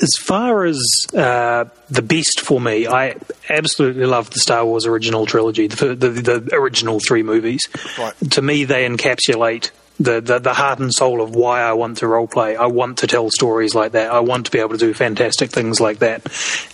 as 0.03 0.11
far 0.21 0.65
as 0.65 0.81
uh, 1.17 1.65
the 1.89 2.03
best 2.03 2.41
for 2.41 2.61
me, 2.61 2.87
I 2.87 3.17
absolutely 3.49 4.07
love 4.07 4.31
the 4.31 4.41
Star 4.41 4.65
Wars 4.65 4.87
original 4.87 5.27
trilogy, 5.27 5.69
the, 5.69 5.95
the, 5.95 6.09
the 6.09 6.55
original 6.55 7.01
three 7.01 7.23
movies. 7.23 7.69
Right. 7.99 8.15
To 8.33 8.43
me, 8.43 8.65
they 8.65 8.89
encapsulate 8.89 9.71
the, 10.01 10.21
the, 10.21 10.39
the 10.41 10.55
heart 10.55 10.81
and 10.81 10.93
soul 10.93 11.21
of 11.21 11.35
why 11.35 11.63
I 11.63 11.73
want 11.73 11.99
to 11.99 12.09
role 12.09 12.27
play. 12.27 12.57
I 12.57 12.67
want 12.67 12.99
to 12.99 13.07
tell 13.07 13.31
stories 13.31 13.75
like 13.75 13.93
that. 13.93 14.11
I 14.11 14.21
want 14.21 14.47
to 14.47 14.53
be 14.53 14.59
able 14.59 14.71
to 14.71 14.79
do 14.79 14.93
fantastic 14.95 15.51
things 15.51 15.81
like 15.81 16.01
that. 16.01 16.23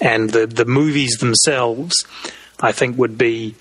And 0.00 0.30
the 0.30 0.46
the 0.46 0.64
movies 0.64 1.18
themselves, 1.18 2.06
I 2.58 2.72
think, 2.72 2.96
would 2.96 3.18
be 3.18 3.54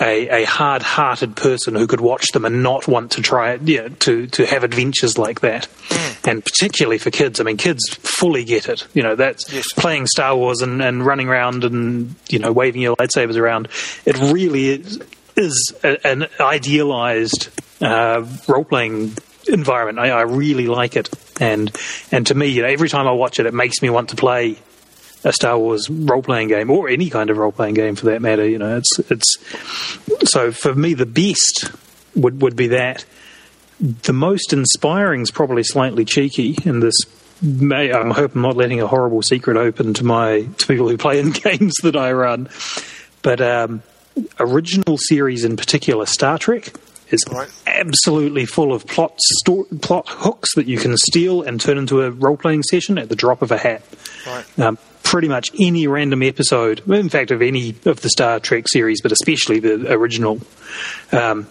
a, 0.00 0.42
a 0.42 0.44
hard-hearted 0.44 1.36
person 1.36 1.74
who 1.74 1.86
could 1.86 2.00
watch 2.00 2.26
them 2.32 2.44
and 2.44 2.62
not 2.62 2.88
want 2.88 3.12
to 3.12 3.22
try 3.22 3.52
it, 3.52 3.62
yeah, 3.62 3.88
to 4.00 4.26
to 4.28 4.46
have 4.46 4.64
adventures 4.64 5.18
like 5.18 5.40
that, 5.40 5.68
mm. 5.88 6.28
and 6.28 6.44
particularly 6.44 6.98
for 6.98 7.10
kids. 7.10 7.40
I 7.40 7.44
mean, 7.44 7.56
kids 7.56 7.82
fully 7.94 8.44
get 8.44 8.68
it. 8.68 8.86
You 8.92 9.02
know, 9.02 9.14
that's 9.14 9.52
yes. 9.52 9.72
playing 9.72 10.06
Star 10.06 10.36
Wars 10.36 10.62
and, 10.62 10.82
and 10.82 11.04
running 11.04 11.28
around 11.28 11.64
and 11.64 12.14
you 12.28 12.38
know 12.38 12.52
waving 12.52 12.82
your 12.82 12.96
lightsabers 12.96 13.36
around. 13.36 13.68
It 14.04 14.18
really 14.18 14.70
is, 14.70 15.00
is 15.36 15.74
a, 15.84 16.06
an 16.06 16.26
idealized 16.40 17.48
uh, 17.80 18.26
role-playing 18.48 19.16
environment. 19.46 19.98
I, 19.98 20.10
I 20.10 20.22
really 20.22 20.66
like 20.66 20.96
it, 20.96 21.08
and 21.40 21.70
and 22.10 22.26
to 22.26 22.34
me, 22.34 22.48
you 22.48 22.62
know, 22.62 22.68
every 22.68 22.88
time 22.88 23.06
I 23.06 23.12
watch 23.12 23.38
it, 23.38 23.46
it 23.46 23.54
makes 23.54 23.80
me 23.80 23.90
want 23.90 24.08
to 24.10 24.16
play 24.16 24.58
a 25.24 25.32
Star 25.32 25.58
Wars 25.58 25.88
role 25.90 26.22
playing 26.22 26.48
game 26.48 26.70
or 26.70 26.88
any 26.88 27.10
kind 27.10 27.30
of 27.30 27.38
role 27.38 27.52
playing 27.52 27.74
game 27.74 27.96
for 27.96 28.06
that 28.06 28.22
matter. 28.22 28.46
You 28.46 28.58
know, 28.58 28.76
it's 28.76 28.98
it's 29.10 30.30
so 30.30 30.52
for 30.52 30.74
me 30.74 30.94
the 30.94 31.06
best 31.06 31.70
would 32.14 32.40
would 32.42 32.56
be 32.56 32.68
that. 32.68 33.04
The 33.80 34.12
most 34.12 34.52
inspiring 34.52 35.22
is 35.22 35.30
probably 35.30 35.64
slightly 35.64 36.04
cheeky 36.04 36.56
in 36.64 36.80
this. 36.80 36.94
May, 37.42 37.92
I 37.92 38.08
hope 38.12 38.36
I'm 38.36 38.42
not 38.42 38.56
letting 38.56 38.80
a 38.80 38.86
horrible 38.86 39.20
secret 39.20 39.56
open 39.56 39.94
to 39.94 40.04
my 40.04 40.42
to 40.42 40.66
people 40.66 40.88
who 40.88 40.96
play 40.96 41.18
in 41.18 41.30
games 41.32 41.74
that 41.82 41.96
I 41.96 42.12
run, 42.12 42.48
but 43.22 43.40
um, 43.40 43.82
original 44.38 44.96
series 44.98 45.44
in 45.44 45.56
particular, 45.56 46.06
Star 46.06 46.38
Trek 46.38 46.72
is 47.10 47.24
right. 47.30 47.50
absolutely 47.66 48.46
full 48.46 48.72
of 48.72 48.86
plot 48.86 49.18
sto- 49.20 49.66
plot 49.82 50.08
hooks 50.08 50.54
that 50.54 50.66
you 50.66 50.78
can 50.78 50.96
steal 50.96 51.42
and 51.42 51.60
turn 51.60 51.76
into 51.76 52.02
a 52.02 52.10
role 52.10 52.36
playing 52.36 52.62
session 52.62 52.98
at 52.98 53.08
the 53.08 53.16
drop 53.16 53.42
of 53.42 53.50
a 53.50 53.58
hat. 53.58 53.82
Right. 54.26 54.58
Um, 54.58 54.78
pretty 55.04 55.28
much 55.28 55.52
any 55.60 55.86
random 55.86 56.22
episode, 56.22 56.82
in 56.90 57.08
fact, 57.08 57.30
of 57.30 57.40
any 57.40 57.76
of 57.84 58.00
the 58.00 58.08
Star 58.08 58.40
Trek 58.40 58.64
series, 58.66 59.00
but 59.00 59.12
especially 59.12 59.60
the 59.60 59.92
original. 59.92 60.40
Um, 61.12 61.46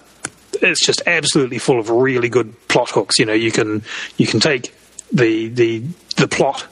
it's 0.62 0.86
just 0.86 1.02
absolutely 1.06 1.60
full 1.60 1.80
of 1.80 1.90
really 1.90 2.30
good 2.30 2.68
plot 2.68 2.90
hooks. 2.92 3.20
You 3.20 3.26
know, 3.26 3.34
you 3.34 3.52
can 3.52 3.84
you 4.18 4.28
can 4.28 4.40
take 4.40 4.74
the 5.12 5.48
the 5.48 5.84
the 6.18 6.28
plot 6.28 6.68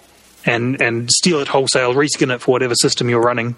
and 0.46 0.82
and 0.82 1.10
steal 1.10 1.40
it 1.40 1.48
wholesale, 1.48 1.94
reskin 1.94 2.34
it 2.34 2.42
for 2.42 2.52
whatever 2.52 2.76
system 2.76 3.10
you're 3.10 3.22
running, 3.22 3.56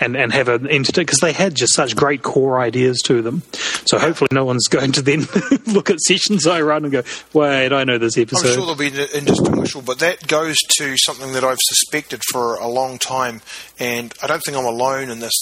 and 0.00 0.16
and 0.16 0.32
have 0.32 0.48
an 0.48 0.66
entity 0.66 1.02
because 1.02 1.18
they 1.20 1.32
had 1.32 1.54
just 1.54 1.74
such 1.74 1.94
great 1.94 2.22
core 2.22 2.58
ideas 2.58 2.98
to 3.04 3.22
them. 3.22 3.42
So 3.84 3.98
hopefully, 3.98 4.28
no 4.32 4.44
one's 4.44 4.66
going 4.70 4.92
to 4.92 5.02
then 5.02 5.26
look 5.66 5.90
at 5.90 6.00
sessions 6.00 6.46
I 6.46 6.62
run 6.62 6.84
and 6.84 6.92
go, 6.92 7.02
"Wait, 7.32 7.72
I 7.72 7.84
know 7.84 7.98
this 7.98 8.16
episode." 8.16 8.48
I'm 8.48 8.54
sure 8.54 8.66
they'll 8.66 8.74
be 8.74 8.86
indistinguishable, 8.88 9.82
but 9.82 9.98
that 10.00 10.26
goes 10.26 10.56
to 10.78 10.96
something 10.96 11.32
that 11.34 11.44
I've 11.44 11.60
suspected 11.60 12.22
for 12.32 12.56
a 12.56 12.66
long 12.66 12.98
time, 12.98 13.42
and 13.78 14.12
I 14.22 14.26
don't 14.26 14.40
think 14.40 14.56
I'm 14.56 14.64
alone 14.64 15.10
in 15.10 15.20
this. 15.20 15.34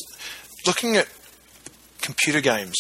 Looking 0.67 0.97
at 0.97 1.09
computer 2.03 2.41
games 2.41 2.77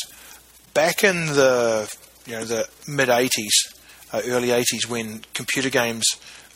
back 0.74 1.04
in 1.04 1.26
the 1.26 1.94
you 2.26 2.32
know 2.32 2.44
the 2.44 2.68
mid 2.86 3.08
'80s, 3.08 3.72
uh, 4.12 4.22
early 4.26 4.48
'80s, 4.48 4.88
when 4.88 5.22
computer 5.32 5.70
games 5.70 6.04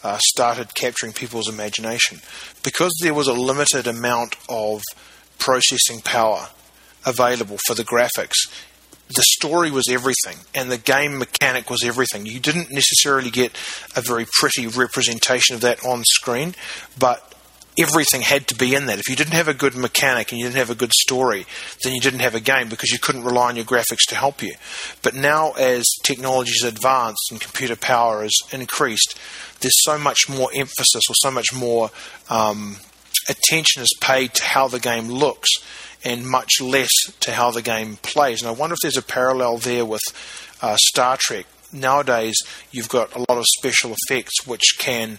uh, 0.03 0.18
started 0.20 0.75
capturing 0.75 1.12
people's 1.12 1.49
imagination. 1.49 2.20
Because 2.62 2.93
there 3.03 3.14
was 3.14 3.29
a 3.29 3.33
limited 3.33 3.87
amount 3.87 4.37
of 4.49 4.83
processing 5.43 6.01
power 6.01 6.49
available 7.05 7.59
for 7.66 7.74
the 7.74 7.82
graphics, 7.82 8.49
the 9.09 9.22
story 9.22 9.70
was 9.70 9.88
everything 9.90 10.36
and 10.55 10.70
the 10.70 10.78
game 10.78 11.18
mechanic 11.18 11.68
was 11.68 11.84
everything. 11.84 12.24
You 12.24 12.40
didn't 12.40 12.70
necessarily 12.70 13.30
get 13.30 13.53
a 13.97 14.01
very 14.01 14.26
pretty 14.38 14.66
representation 14.66 15.55
of 15.55 15.61
that 15.62 15.84
on 15.84 16.05
screen, 16.05 16.55
but 16.99 17.28
everything 17.78 18.20
had 18.20 18.47
to 18.49 18.55
be 18.55 18.74
in 18.74 18.86
that. 18.86 18.99
If 18.99 19.09
you 19.09 19.16
didn't 19.16 19.32
have 19.32 19.49
a 19.49 19.55
good 19.55 19.74
mechanic 19.74 20.30
and 20.30 20.38
you 20.38 20.47
didn't 20.47 20.59
have 20.59 20.70
a 20.70 20.74
good 20.74 20.93
story, 20.93 21.47
then 21.82 21.93
you 21.93 22.01
didn't 22.01 22.20
have 22.20 22.34
a 22.34 22.40
game 22.40 22.68
because 22.68 22.90
you 22.90 22.99
couldn't 22.99 23.24
rely 23.24 23.49
on 23.49 23.57
your 23.57 23.64
graphics 23.64 24.07
to 24.09 24.14
help 24.14 24.43
you. 24.43 24.55
But 25.03 25.14
now, 25.14 25.53
as 25.53 25.84
technology 26.05 26.53
has 26.61 26.72
advanced 26.72 27.30
and 27.30 27.40
computer 27.40 27.76
power 27.76 28.22
has 28.22 28.38
increased, 28.53 29.18
there's 29.61 29.82
so 29.82 29.99
much 29.99 30.28
more 30.28 30.51
emphasis 30.55 31.03
or 31.09 31.14
so 31.14 31.30
much 31.30 31.53
more 31.53 31.90
um, 32.30 32.76
attention 33.29 33.83
is 33.83 33.95
paid 34.01 34.35
to 34.35 34.45
how 34.45 34.68
the 34.68 34.81
game 34.81 35.09
looks 35.09 35.49
and 36.05 36.27
much 36.27 36.61
less 36.61 36.91
to 37.20 37.33
how 37.33 37.51
the 37.51 37.62
game 37.62 37.97
plays. 38.03 38.43
And 38.43 38.49
I 38.49 38.53
wonder 38.53 38.75
if 38.75 38.81
there's 38.83 38.97
a 38.97 39.03
parallel 39.03 39.59
there 39.59 39.85
with 39.85 40.03
uh, 40.61 40.77
Star 40.79 41.16
Trek. 41.18 41.47
Nowadays, 41.73 42.37
you've 42.70 42.89
got 42.89 43.14
a 43.14 43.20
lot 43.20 43.39
of 43.39 43.45
special 43.59 43.95
effects 43.95 44.47
which 44.47 44.77
can 44.79 45.18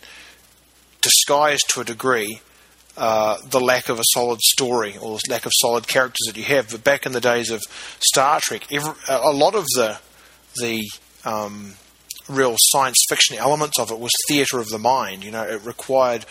disguise 1.01 1.61
to 1.69 1.81
a 1.81 1.83
degree 1.83 2.41
uh, 2.95 3.37
the 3.49 3.59
lack 3.59 3.89
of 3.89 3.99
a 3.99 4.03
solid 4.13 4.39
story 4.41 4.95
or 5.01 5.17
the 5.17 5.31
lack 5.31 5.45
of 5.45 5.51
solid 5.55 5.87
characters 5.87 6.27
that 6.27 6.37
you 6.37 6.43
have. 6.43 6.69
But 6.69 6.83
back 6.83 7.05
in 7.05 7.11
the 7.11 7.21
days 7.21 7.49
of 7.49 7.61
Star 7.99 8.39
Trek, 8.41 8.71
every, 8.71 8.93
a 9.09 9.31
lot 9.31 9.55
of 9.55 9.65
the 9.75 9.97
the 10.57 10.87
um, 11.25 11.73
real 12.29 12.55
science 12.57 12.97
fiction 13.09 13.37
elements 13.37 13.79
of 13.79 13.91
it 13.91 13.99
was 13.99 14.11
theatre 14.27 14.59
of 14.59 14.67
the 14.67 14.77
mind. 14.77 15.23
You 15.23 15.31
know, 15.31 15.43
it 15.43 15.65
required 15.65 16.25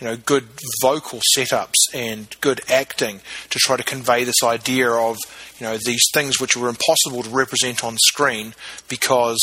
you 0.00 0.06
know 0.06 0.16
good 0.16 0.48
vocal 0.80 1.20
setups 1.36 1.74
and 1.94 2.36
good 2.40 2.60
acting 2.68 3.20
to 3.50 3.58
try 3.58 3.76
to 3.76 3.82
convey 3.82 4.24
this 4.24 4.42
idea 4.42 4.90
of 4.90 5.16
you 5.58 5.66
know 5.66 5.76
these 5.76 6.04
things 6.12 6.40
which 6.40 6.56
were 6.56 6.68
impossible 6.68 7.22
to 7.22 7.30
represent 7.30 7.84
on 7.84 7.96
screen 7.98 8.54
because 8.88 9.40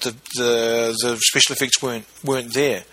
the 0.00 0.10
the, 0.34 0.96
the 1.02 1.16
special 1.20 1.54
effects 1.54 1.82
weren't 1.82 2.06
weren't 2.24 2.54
there. 2.54 2.84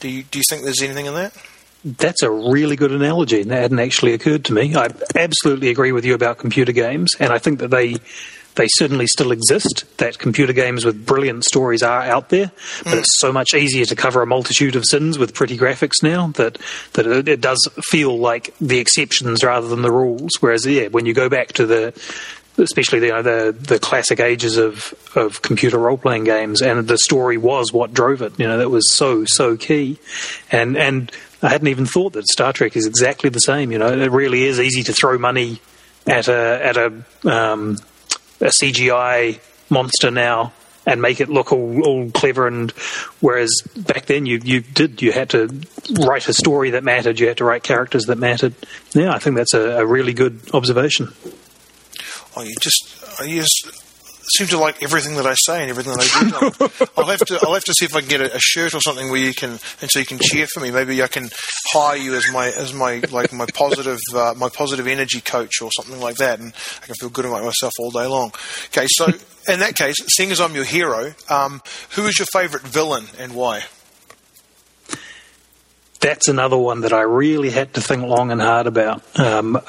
Do 0.00 0.08
you 0.08 0.22
do 0.22 0.38
you 0.38 0.44
think 0.48 0.64
there's 0.64 0.82
anything 0.82 1.06
in 1.06 1.14
that? 1.14 1.36
That's 1.84 2.22
a 2.22 2.30
really 2.30 2.76
good 2.76 2.92
analogy, 2.92 3.40
and 3.40 3.50
that 3.50 3.62
hadn't 3.62 3.80
actually 3.80 4.14
occurred 4.14 4.44
to 4.44 4.52
me. 4.52 4.76
I 4.76 4.90
absolutely 5.16 5.68
agree 5.68 5.90
with 5.90 6.04
you 6.04 6.14
about 6.14 6.38
computer 6.38 6.70
games, 6.70 7.16
and 7.18 7.32
I 7.32 7.38
think 7.38 7.58
that 7.58 7.70
they 7.70 7.96
they 8.54 8.68
certainly 8.68 9.06
still 9.06 9.32
exist. 9.32 9.84
That 9.98 10.18
computer 10.18 10.52
games 10.52 10.84
with 10.84 11.06
brilliant 11.06 11.44
stories 11.44 11.82
are 11.82 12.02
out 12.02 12.28
there, 12.28 12.52
but 12.84 12.94
mm. 12.94 12.98
it's 12.98 13.20
so 13.20 13.32
much 13.32 13.54
easier 13.54 13.84
to 13.86 13.96
cover 13.96 14.22
a 14.22 14.26
multitude 14.26 14.76
of 14.76 14.84
sins 14.84 15.18
with 15.18 15.34
pretty 15.34 15.56
graphics 15.56 16.02
now 16.02 16.28
that 16.28 16.58
that 16.94 17.06
it, 17.06 17.28
it 17.28 17.40
does 17.40 17.68
feel 17.82 18.18
like 18.18 18.54
the 18.60 18.78
exceptions 18.78 19.42
rather 19.44 19.68
than 19.68 19.82
the 19.82 19.92
rules. 19.92 20.32
Whereas, 20.40 20.66
yeah, 20.66 20.88
when 20.88 21.06
you 21.06 21.14
go 21.14 21.28
back 21.28 21.48
to 21.54 21.66
the 21.66 21.94
especially 22.58 23.00
the, 23.00 23.06
you 23.06 23.12
know, 23.12 23.22
the 23.22 23.52
the 23.52 23.78
classic 23.78 24.20
ages 24.20 24.56
of 24.56 24.94
of 25.16 25.42
computer 25.42 25.78
role 25.78 25.96
playing 25.96 26.24
games, 26.24 26.60
and 26.62 26.86
the 26.86 26.98
story 26.98 27.38
was 27.38 27.72
what 27.72 27.94
drove 27.94 28.22
it. 28.22 28.38
You 28.38 28.46
know, 28.46 28.58
that 28.58 28.70
was 28.70 28.92
so 28.92 29.24
so 29.26 29.56
key, 29.56 29.98
and 30.50 30.76
and 30.76 31.10
I 31.42 31.48
hadn't 31.48 31.68
even 31.68 31.86
thought 31.86 32.12
that 32.12 32.26
Star 32.28 32.52
Trek 32.52 32.76
is 32.76 32.86
exactly 32.86 33.30
the 33.30 33.40
same. 33.40 33.72
You 33.72 33.78
know, 33.78 33.88
it 33.88 34.10
really 34.10 34.44
is 34.44 34.60
easy 34.60 34.82
to 34.84 34.92
throw 34.92 35.18
money 35.18 35.60
at 36.06 36.28
a 36.28 36.64
at 36.64 36.76
a 36.76 37.04
um, 37.24 37.78
a 38.42 38.50
CGI 38.50 39.40
monster 39.70 40.10
now 40.10 40.52
and 40.84 41.00
make 41.00 41.20
it 41.20 41.28
look 41.28 41.52
all, 41.52 41.82
all 41.82 42.10
clever 42.10 42.46
and 42.46 42.72
whereas 43.20 43.50
back 43.76 44.06
then 44.06 44.26
you 44.26 44.40
you 44.42 44.60
did 44.60 45.00
you 45.00 45.12
had 45.12 45.30
to 45.30 45.48
write 46.00 46.28
a 46.28 46.32
story 46.32 46.70
that 46.70 46.82
mattered 46.82 47.20
you 47.20 47.28
had 47.28 47.36
to 47.36 47.44
write 47.44 47.62
characters 47.62 48.06
that 48.06 48.18
mattered. 48.18 48.54
Yeah 48.92 49.14
I 49.14 49.18
think 49.18 49.36
that's 49.36 49.54
a, 49.54 49.78
a 49.78 49.86
really 49.86 50.12
good 50.12 50.40
observation. 50.52 51.12
Oh 52.36 52.42
you 52.42 52.54
just 52.60 53.04
you 53.24 53.42
just 53.42 53.81
seem 54.36 54.46
to 54.48 54.58
like 54.58 54.82
everything 54.82 55.16
that 55.16 55.26
I 55.26 55.34
say 55.34 55.62
and 55.62 55.70
everything 55.70 55.92
that 55.94 56.02
I 56.02 56.78
do. 56.78 56.86
I'll 56.96 57.08
have 57.08 57.20
to 57.20 57.38
I'll 57.42 57.54
have 57.54 57.64
to 57.64 57.74
see 57.74 57.84
if 57.84 57.94
I 57.94 58.00
can 58.00 58.08
get 58.08 58.20
a, 58.20 58.36
a, 58.36 58.40
shirt 58.40 58.74
or 58.74 58.80
something 58.80 59.10
where 59.10 59.20
you 59.20 59.34
can 59.34 59.50
and 59.50 59.90
so 59.90 59.98
you 59.98 60.06
can 60.06 60.18
cheer 60.20 60.46
for 60.46 60.60
me. 60.60 60.70
Maybe 60.70 61.02
I 61.02 61.08
can 61.08 61.28
hire 61.72 61.96
you 61.96 62.14
as 62.14 62.30
my 62.32 62.48
as 62.48 62.72
my 62.72 63.02
like 63.10 63.32
my 63.32 63.46
positive 63.54 64.00
uh, 64.14 64.34
my 64.36 64.48
positive 64.48 64.86
energy 64.86 65.20
coach 65.20 65.60
or 65.60 65.70
something 65.72 66.00
like 66.00 66.16
that, 66.16 66.40
and 66.40 66.52
I 66.82 66.86
can 66.86 66.94
feel 66.94 67.10
good 67.10 67.24
about 67.24 67.44
myself 67.44 67.72
all 67.78 67.90
day 67.90 68.06
long. 68.06 68.32
Okay, 68.66 68.86
so 68.88 69.06
in 69.48 69.60
that 69.60 69.74
case, 69.74 69.96
seeing 70.08 70.30
as 70.30 70.40
I'm 70.40 70.54
your 70.54 70.64
hero, 70.64 71.14
um, 71.28 71.60
who 71.90 72.06
is 72.06 72.18
your 72.18 72.26
favourite 72.32 72.66
villain 72.66 73.04
and 73.18 73.34
why? 73.34 73.64
That's 76.00 76.26
another 76.26 76.58
one 76.58 76.80
that 76.80 76.92
I 76.92 77.02
really 77.02 77.50
had 77.50 77.74
to 77.74 77.80
think 77.80 78.02
long 78.02 78.32
and 78.32 78.40
hard 78.40 78.66
about. 78.66 79.02
Um, 79.20 79.60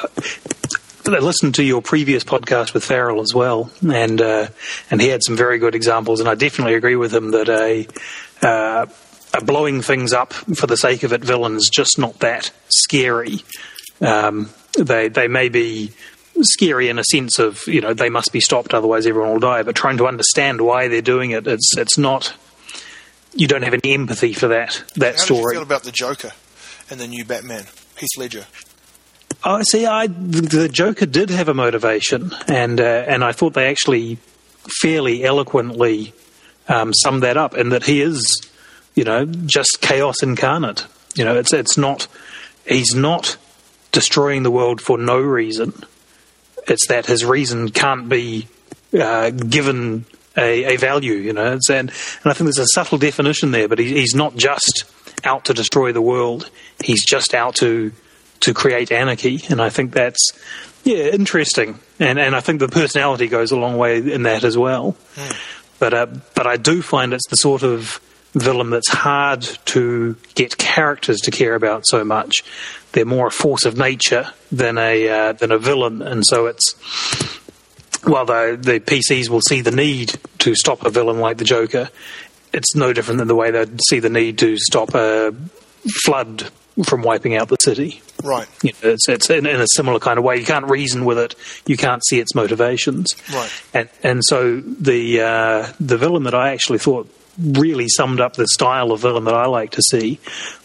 listened 1.06 1.56
to 1.56 1.64
your 1.64 1.82
previous 1.82 2.24
podcast 2.24 2.74
with 2.74 2.84
Farrell 2.84 3.22
as 3.22 3.34
well, 3.34 3.72
and 3.92 4.22
uh, 4.22 4.48
and 4.90 5.02
he 5.02 5.10
had 5.10 5.24
some 5.24 5.36
very 5.36 5.60
good 5.60 5.76
examples, 5.76 6.20
and 6.20 6.30
I 6.30 6.36
definitely 6.36 6.76
agree 6.76 6.96
with 6.96 7.14
him 7.14 7.32
that 7.32 7.50
a, 7.50 7.88
uh, 8.46 8.86
a 9.34 9.44
blowing 9.44 9.82
things 9.82 10.14
up 10.14 10.34
for 10.34 10.68
the 10.68 10.78
sake 10.78 11.04
of 11.04 11.14
it 11.14 11.24
villain's 11.24 11.70
just 11.70 11.98
not 11.98 12.20
that 12.20 12.52
scary. 12.70 13.40
Um, 14.02 14.50
they 14.78 15.10
they 15.10 15.28
may 15.28 15.50
be 15.50 15.92
scary 16.42 16.90
in 16.90 17.00
a 17.00 17.04
sense 17.04 17.40
of 17.40 17.62
you 17.68 17.82
know 17.82 17.94
they 17.94 18.10
must 18.10 18.32
be 18.32 18.40
stopped, 18.40 18.74
otherwise 18.74 19.06
everyone 19.06 19.32
will 19.32 19.40
die. 19.40 19.64
But 19.64 19.76
trying 19.76 19.98
to 19.98 20.08
understand 20.08 20.62
why 20.62 20.88
they're 20.88 21.02
doing 21.02 21.32
it, 21.32 21.48
it's 21.48 21.78
it's 21.78 21.98
not. 21.98 22.34
You 23.36 23.48
don't 23.48 23.64
have 23.64 23.74
any 23.74 23.94
empathy 23.94 24.34
for 24.34 24.50
that 24.50 24.84
that 24.96 25.16
How 25.16 25.24
story. 25.24 25.40
How 25.40 25.44
do 25.44 25.48
you 25.48 25.54
feel 25.54 25.64
about 25.64 25.84
the 25.84 25.92
Joker 25.92 26.32
and 26.90 27.00
the 27.00 27.08
new 27.08 27.26
Batman, 27.26 27.66
Heath 27.98 28.18
Ledger? 28.18 28.46
Oh, 29.46 29.62
see, 29.64 29.86
I 29.86 30.08
the 30.08 30.70
Joker 30.70 31.06
did 31.06 31.30
have 31.30 31.50
a 31.50 31.54
motivation, 31.54 32.32
and 32.48 32.80
uh, 32.80 33.06
and 33.08 33.24
I 33.24 33.34
thought 33.34 33.54
they 33.54 33.68
actually 33.68 34.18
fairly 34.82 35.26
eloquently 35.26 36.14
um, 36.70 36.94
summed 36.94 37.24
that 37.24 37.36
up, 37.36 37.54
and 37.54 37.74
that 37.74 37.84
he 37.84 38.02
is, 38.02 38.42
you 38.96 39.04
know, 39.04 39.26
just 39.26 39.82
chaos 39.82 40.24
incarnate. 40.24 40.86
You 41.16 41.26
know, 41.26 41.38
it's 41.38 41.52
it's 41.52 41.78
not 41.78 42.08
he's 42.66 42.96
not 42.96 43.36
destroying 43.92 44.44
the 44.44 44.52
world 44.52 44.80
for 44.80 44.98
no 44.98 45.20
reason. 45.20 45.74
It's 46.66 46.88
that 46.88 47.06
his 47.06 47.26
reason 47.26 47.70
can't 47.70 48.08
be 48.08 48.48
uh, 48.98 49.30
given 49.32 50.06
a, 50.38 50.76
a, 50.76 50.78
value. 50.78 51.16
You 51.16 51.34
know, 51.34 51.56
it's, 51.56 51.70
and 51.70 51.90
and 51.90 52.32
I 52.32 52.34
think 52.34 52.46
there's 52.46 52.60
a 52.60 52.68
subtle 52.68 52.98
definition 52.98 53.52
there, 53.52 53.68
but 53.68 53.80
he, 53.80 53.94
he's 53.94 54.16
not 54.16 54.38
just 54.38 54.86
out 55.26 55.46
to 55.46 55.54
destroy 55.54 55.92
the 55.92 56.02
world. 56.02 56.50
He's 56.82 57.06
just 57.06 57.34
out 57.34 57.56
to 57.56 57.92
to 58.44 58.54
create 58.54 58.92
anarchy, 58.92 59.42
and 59.50 59.62
I 59.62 59.70
think 59.70 59.94
that's 59.94 60.32
yeah 60.84 61.08
interesting, 61.08 61.80
and 62.00 62.20
and 62.20 62.36
I 62.36 62.42
think 62.42 62.60
the 62.60 62.68
personality 62.68 63.28
goes 63.28 63.52
a 63.52 63.58
long 63.58 63.78
way 63.78 63.98
in 63.98 64.24
that 64.24 64.44
as 64.44 64.58
well. 64.58 64.96
Mm. 65.16 65.40
But 65.80 65.94
uh, 65.94 66.08
but 66.36 66.48
I 66.48 66.58
do 66.58 66.82
find 66.82 67.14
it's 67.14 67.28
the 67.30 67.38
sort 67.38 67.64
of 67.64 68.00
villain 68.34 68.70
that's 68.70 68.90
hard 68.90 69.42
to 69.66 70.16
get 70.36 70.58
characters 70.58 71.20
to 71.22 71.32
care 71.32 71.56
about 71.56 71.86
so 71.86 72.04
much. 72.04 72.44
They're 72.92 73.06
more 73.06 73.28
a 73.28 73.32
force 73.32 73.66
of 73.66 73.78
nature 73.78 74.28
than 74.52 74.78
a 74.78 75.08
uh, 75.08 75.34
than 75.34 75.52
a 75.52 75.58
villain, 75.58 76.02
and 76.02 76.26
so 76.26 76.48
it's 76.48 76.74
while 78.04 78.26
the 78.26 78.58
the 78.60 78.80
PCs 78.80 79.30
will 79.30 79.42
see 79.42 79.62
the 79.62 79.72
need 79.72 80.16
to 80.40 80.54
stop 80.54 80.86
a 80.86 80.90
villain 80.90 81.20
like 81.20 81.38
the 81.38 81.46
Joker, 81.46 81.90
it's 82.52 82.76
no 82.76 82.92
different 82.92 83.20
than 83.20 83.30
the 83.30 83.36
way 83.36 83.52
they'd 83.52 83.80
see 83.88 84.00
the 84.00 84.10
need 84.10 84.38
to 84.40 84.58
stop 84.58 84.94
a 84.96 85.34
flood 86.04 86.50
from 86.86 87.02
wiping 87.02 87.36
out 87.36 87.50
the 87.50 87.58
city. 87.58 88.02
Right. 88.24 88.48
You 88.64 88.72
know, 88.82 88.92
it's, 88.92 89.08
it's 89.08 89.30
in, 89.30 89.46
in, 89.46 89.62
a 89.62 89.68
similar 89.68 90.00
kind 90.00 90.18
of 90.18 90.24
way. 90.24 90.38
You 90.38 90.46
can't 90.46 90.70
reason 90.70 91.06
with 91.06 91.20
it. 91.20 91.36
You 91.66 91.78
can't 91.78 92.04
see 92.06 92.20
its 92.20 92.34
motivations. 92.34 93.16
Right. 93.32 93.52
And 93.74 93.90
and 94.02 94.22
so 94.24 94.60
the 94.60 95.22
uh, 95.22 95.74
the 95.80 95.98
villain 95.98 96.24
that 96.24 96.34
I 96.34 96.52
actually 96.52 96.80
thought 96.80 97.10
really 97.40 97.88
summed 97.90 98.22
up 98.22 98.34
the 98.34 98.48
style 98.48 98.92
of 98.92 99.02
villain 99.02 99.26
that 99.26 99.34
I 99.34 99.48
like 99.48 99.72
to 99.72 99.82
see 99.82 100.20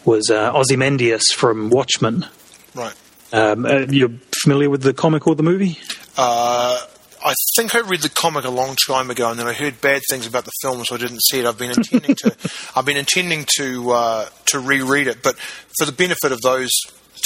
was 0.05 0.31
uh, 0.31 0.53
Ozymandias 0.55 1.33
from 1.33 1.71
Watchmen. 1.71 2.27
Right. 2.75 2.95
Um, 3.33 3.67
uh, 3.67 3.87
you're 3.91 4.13
familiar 4.43 4.71
with 4.71 4.83
the 4.83 4.95
comic 4.95 5.27
or 5.27 5.35
the 5.35 5.43
movie? 5.43 5.79
Uh, 6.17 6.81
I 7.25 7.35
think 7.57 7.75
I 7.75 7.81
read 7.81 8.03
the 8.03 8.09
comic 8.09 8.45
a 8.45 8.51
long 8.51 8.77
time 8.87 9.11
ago, 9.11 9.31
and 9.31 9.39
then 9.39 9.47
I 9.47 9.53
heard 9.53 9.81
bad 9.81 10.03
things 10.09 10.27
about 10.27 10.45
the 10.45 10.53
film, 10.63 10.85
so 10.85 10.95
I 10.95 10.99
didn't 10.99 11.23
see 11.23 11.41
it. 11.41 11.47
I've 11.47 11.59
been 11.59 11.71
intending 11.71 12.15
to, 12.17 12.37
I've 12.77 12.85
been 12.85 12.97
intending 12.97 13.47
to 13.59 13.91
uh, 13.91 14.29
to 14.47 14.61
reread 14.61 15.07
it, 15.07 15.23
but 15.23 15.37
for 15.79 15.85
the 15.87 15.93
benefit 15.93 16.33
of 16.33 16.41
those 16.43 16.71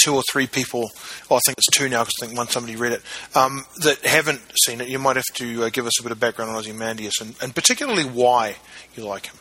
two 0.01 0.15
or 0.15 0.23
three 0.31 0.47
people, 0.47 0.89
well, 1.29 1.37
I 1.37 1.41
think 1.45 1.57
it's 1.57 1.69
two 1.77 1.89
now 1.89 2.03
because 2.03 2.13
I 2.21 2.25
think 2.25 2.37
one 2.37 2.47
somebody 2.47 2.75
read 2.75 2.93
it, 2.93 3.01
um, 3.35 3.65
that 3.83 3.99
haven't 4.03 4.41
seen 4.63 4.81
it, 4.81 4.89
you 4.89 4.99
might 4.99 5.15
have 5.15 5.25
to 5.35 5.65
uh, 5.65 5.69
give 5.69 5.85
us 5.85 5.99
a 5.99 6.03
bit 6.03 6.11
of 6.11 6.19
background 6.19 6.51
on 6.51 6.57
Ozymandias 6.57 7.13
and, 7.21 7.35
and 7.41 7.53
particularly 7.53 8.03
why 8.03 8.55
you 8.95 9.05
like 9.05 9.27
him. 9.27 9.35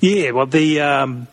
Yeah, 0.00 0.30
well, 0.30 0.46
the 0.46 0.80
um, 0.80 1.28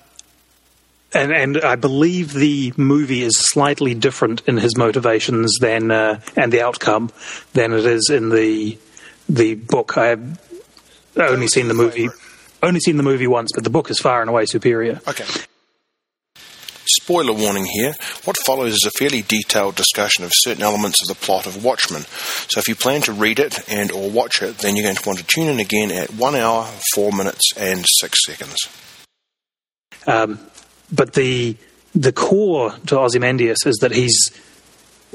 and 1.15 1.31
and 1.31 1.57
I 1.57 1.75
believe 1.75 2.33
the 2.33 2.73
movie 2.77 3.23
is 3.23 3.37
slightly 3.37 3.95
different 3.95 4.41
in 4.47 4.57
his 4.57 4.77
motivations 4.77 5.57
than 5.59 5.89
uh, 5.89 6.19
and 6.35 6.51
the 6.51 6.61
outcome 6.61 7.11
than 7.53 7.73
it 7.73 7.85
is 7.85 8.09
in 8.09 8.29
the 8.29 8.77
the 9.27 9.55
book. 9.55 9.97
I've 9.97 10.39
only 11.17 11.47
seen 11.47 11.67
the 11.69 11.73
movie, 11.73 12.09
only 12.61 12.79
seen 12.81 12.97
the 12.97 13.03
movie 13.03 13.27
once, 13.27 13.51
but 13.55 13.63
the 13.63 13.69
book 13.69 13.89
is 13.89 13.99
far 13.99 14.21
and 14.21 14.29
away 14.29 14.45
superior. 14.45 14.99
Okay. 15.07 15.25
Spoiler 16.87 17.33
warning 17.33 17.65
here. 17.65 17.95
What 18.25 18.37
follows 18.45 18.73
is 18.73 18.83
a 18.85 18.91
fairly 18.91 19.23
detailed 19.23 19.75
discussion 19.75 20.23
of 20.23 20.31
certain 20.33 20.63
elements 20.63 21.01
of 21.01 21.07
the 21.07 21.25
plot 21.25 21.47
of 21.47 21.63
Watchmen. 21.63 22.03
So 22.47 22.59
if 22.59 22.67
you 22.67 22.75
plan 22.75 23.01
to 23.01 23.11
read 23.11 23.39
it 23.39 23.67
and 23.67 23.91
or 23.91 24.09
watch 24.11 24.43
it, 24.43 24.59
then 24.59 24.75
you're 24.75 24.85
going 24.85 24.95
to 24.95 25.09
want 25.09 25.17
to 25.17 25.25
tune 25.25 25.47
in 25.47 25.59
again 25.59 25.91
at 25.91 26.13
one 26.13 26.35
hour, 26.35 26.67
four 26.93 27.11
minutes, 27.11 27.53
and 27.57 27.83
six 27.87 28.23
seconds. 28.23 28.55
Um, 30.05 30.39
but 30.91 31.13
the 31.13 31.55
the 31.93 32.11
core 32.11 32.73
to 32.87 32.99
Ozymandias 32.99 33.65
is 33.65 33.77
that 33.77 33.91
he's 33.91 34.31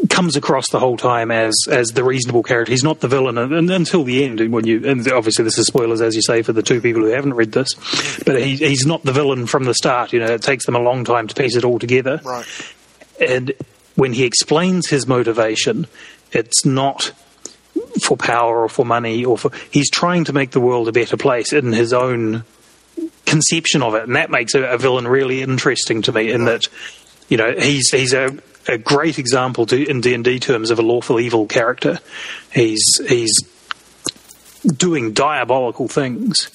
comes 0.08 0.34
across 0.36 0.70
the 0.70 0.80
whole 0.80 0.96
time 0.96 1.30
as 1.30 1.54
as 1.68 1.88
the 1.88 2.02
reasonable 2.02 2.42
character. 2.42 2.72
He's 2.72 2.84
not 2.84 3.00
the 3.00 3.08
villain 3.08 3.36
and, 3.36 3.70
until 3.70 4.04
the 4.04 4.24
end. 4.24 4.52
When 4.52 4.66
you 4.66 4.86
and 4.86 5.06
obviously 5.12 5.44
this 5.44 5.58
is 5.58 5.66
spoilers 5.66 6.00
as 6.00 6.14
you 6.14 6.22
say 6.22 6.42
for 6.42 6.52
the 6.52 6.62
two 6.62 6.80
people 6.80 7.02
who 7.02 7.08
haven't 7.08 7.34
read 7.34 7.52
this, 7.52 7.74
but 8.24 8.40
he, 8.40 8.56
he's 8.56 8.86
not 8.86 9.02
the 9.02 9.12
villain 9.12 9.46
from 9.46 9.64
the 9.64 9.74
start. 9.74 10.12
You 10.12 10.20
know, 10.20 10.32
it 10.32 10.42
takes 10.42 10.66
them 10.66 10.74
a 10.74 10.80
long 10.80 11.04
time 11.04 11.28
to 11.28 11.34
piece 11.34 11.56
it 11.56 11.64
all 11.64 11.78
together. 11.78 12.20
Right. 12.24 12.46
And 13.20 13.52
when 13.96 14.14
he 14.14 14.24
explains 14.24 14.88
his 14.88 15.06
motivation, 15.06 15.86
it's 16.32 16.64
not 16.64 17.12
for 18.02 18.16
power 18.16 18.62
or 18.62 18.68
for 18.68 18.84
money 18.84 19.24
or 19.24 19.36
for 19.36 19.50
he's 19.70 19.90
trying 19.90 20.24
to 20.24 20.32
make 20.32 20.52
the 20.52 20.60
world 20.60 20.88
a 20.88 20.92
better 20.92 21.16
place 21.16 21.52
in 21.52 21.72
his 21.72 21.92
own 21.92 22.44
conception 23.26 23.82
of 23.82 23.94
it, 23.94 24.02
and 24.04 24.16
that 24.16 24.30
makes 24.30 24.54
a, 24.54 24.62
a 24.62 24.78
villain 24.78 25.06
really 25.06 25.42
interesting 25.42 26.02
to 26.02 26.12
me. 26.12 26.30
In 26.30 26.44
that, 26.46 26.68
you 27.28 27.36
know, 27.36 27.52
he's 27.52 27.90
he's 27.90 28.12
a 28.12 28.36
a 28.68 28.78
great 28.78 29.18
example 29.18 29.66
to, 29.66 29.88
in 29.88 30.00
D 30.00 30.14
and 30.14 30.24
D 30.24 30.38
terms 30.38 30.70
of 30.70 30.78
a 30.78 30.82
lawful 30.82 31.20
evil 31.20 31.46
character. 31.46 31.98
He's 32.52 32.84
he's 33.08 33.32
doing 34.76 35.12
diabolical 35.12 35.88
things 35.88 36.50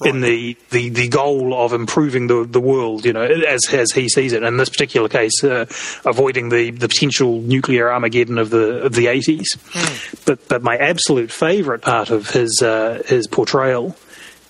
right. 0.00 0.14
in 0.14 0.20
the, 0.20 0.56
the, 0.70 0.88
the 0.88 1.08
goal 1.08 1.52
of 1.52 1.72
improving 1.72 2.28
the 2.28 2.44
the 2.44 2.60
world. 2.60 3.04
You 3.04 3.12
know, 3.12 3.22
as 3.22 3.60
as 3.72 3.92
he 3.92 4.08
sees 4.08 4.32
it. 4.32 4.42
In 4.42 4.56
this 4.56 4.68
particular 4.68 5.08
case, 5.08 5.42
uh, 5.42 5.66
avoiding 6.04 6.50
the, 6.50 6.70
the 6.70 6.88
potential 6.88 7.40
nuclear 7.40 7.92
Armageddon 7.92 8.38
of 8.38 8.50
the 8.50 8.82
of 8.82 8.94
the 8.94 9.08
eighties. 9.08 9.56
Mm. 9.56 10.24
But 10.26 10.48
but 10.48 10.62
my 10.62 10.76
absolute 10.76 11.32
favourite 11.32 11.82
part 11.82 12.10
of 12.10 12.30
his 12.30 12.62
uh, 12.62 13.02
his 13.06 13.26
portrayal 13.26 13.96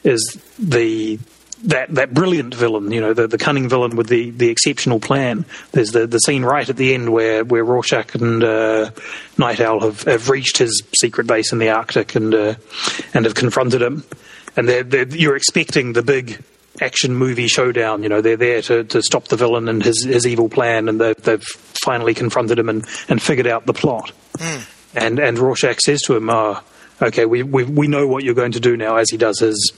is 0.05 0.41
the 0.59 1.19
that 1.65 1.95
that 1.95 2.15
brilliant 2.15 2.55
villain, 2.55 2.91
you 2.91 3.01
know, 3.01 3.13
the, 3.13 3.27
the 3.27 3.37
cunning 3.37 3.69
villain 3.69 3.95
with 3.95 4.09
the, 4.09 4.31
the 4.31 4.49
exceptional 4.49 4.99
plan. 4.99 5.45
There's 5.73 5.91
the, 5.93 6.07
the 6.07 6.19
scene 6.19 6.43
right 6.43 6.69
at 6.69 6.77
the 6.77 6.95
end 6.95 7.13
where, 7.13 7.45
where 7.45 7.63
Rorschach 7.63 8.15
and 8.15 8.43
uh, 8.43 8.91
Night 9.37 9.61
Owl 9.61 9.81
have, 9.81 10.03
have 10.05 10.31
reached 10.31 10.57
his 10.57 10.83
secret 10.99 11.27
base 11.27 11.53
in 11.53 11.59
the 11.59 11.69
Arctic 11.69 12.15
and 12.15 12.35
uh, 12.35 12.55
and 13.13 13.27
have 13.27 13.35
confronted 13.35 13.83
him. 13.83 14.05
And 14.57 14.69
they're, 14.69 14.83
they're, 14.83 15.09
you're 15.09 15.37
expecting 15.37 15.93
the 15.93 16.03
big 16.03 16.43
action 16.81 17.15
movie 17.15 17.47
showdown. 17.47 18.03
You 18.03 18.09
know, 18.09 18.21
they're 18.21 18.37
there 18.37 18.63
to, 18.63 18.85
to 18.85 19.03
stop 19.03 19.29
the 19.29 19.37
villain 19.37 19.69
and 19.69 19.83
his, 19.83 20.03
his 20.05 20.27
evil 20.27 20.49
plan, 20.49 20.89
and 20.89 21.01
they've, 21.01 21.17
they've 21.23 21.45
finally 21.85 22.15
confronted 22.15 22.59
him 22.59 22.69
and, 22.69 22.87
and 23.09 23.23
figured 23.23 23.47
out 23.47 23.67
the 23.67 23.75
plot. 23.75 24.13
Mm. 24.39 24.67
And 24.95 25.19
and 25.19 25.39
Rorschach 25.39 25.81
says 25.81 26.01
to 26.03 26.17
him, 26.17 26.31
oh, 26.31 26.61
"Okay, 27.01 27.27
we, 27.27 27.43
we 27.43 27.65
we 27.65 27.89
know 27.89 28.07
what 28.07 28.25
you're 28.25 28.35
going 28.35 28.53
to 28.53 28.61
do 28.61 28.77
now," 28.77 28.97
as 28.97 29.11
he 29.11 29.17
does 29.17 29.39
his 29.39 29.73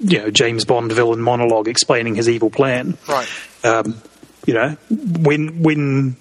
you 0.00 0.18
know 0.18 0.30
James 0.30 0.64
Bond 0.64 0.92
villain 0.92 1.20
monologue 1.20 1.68
explaining 1.68 2.14
his 2.14 2.28
evil 2.28 2.50
plan. 2.50 2.96
Right. 3.08 3.28
Um, 3.64 4.00
you 4.46 4.54
know 4.54 4.76
when 4.90 5.62
when 5.62 6.16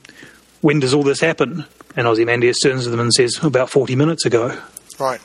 when 0.62 0.80
does 0.80 0.94
all 0.94 1.04
this 1.04 1.20
happen? 1.20 1.66
And 1.96 2.06
Ozymandias 2.06 2.60
turns 2.60 2.84
to 2.84 2.92
them 2.92 3.00
and 3.00 3.14
says, 3.14 3.40
"About 3.42 3.70
forty 3.70 3.96
minutes 3.96 4.26
ago." 4.26 4.56
Right. 5.00 5.20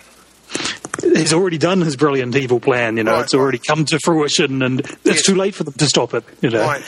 He's 1.02 1.32
already 1.32 1.58
done 1.58 1.80
his 1.80 1.96
brilliant 1.96 2.34
evil 2.36 2.60
plan. 2.60 2.96
You 2.96 3.04
know, 3.04 3.12
right, 3.12 3.24
it's 3.24 3.34
already 3.34 3.58
right. 3.58 3.66
come 3.66 3.84
to 3.86 3.98
fruition, 4.02 4.62
and 4.62 4.80
it's 4.80 5.04
yes. 5.04 5.22
too 5.22 5.34
late 5.34 5.54
for 5.54 5.64
them 5.64 5.74
to 5.74 5.86
stop 5.86 6.14
it. 6.14 6.24
You 6.40 6.50
know. 6.50 6.62
Right. 6.62 6.82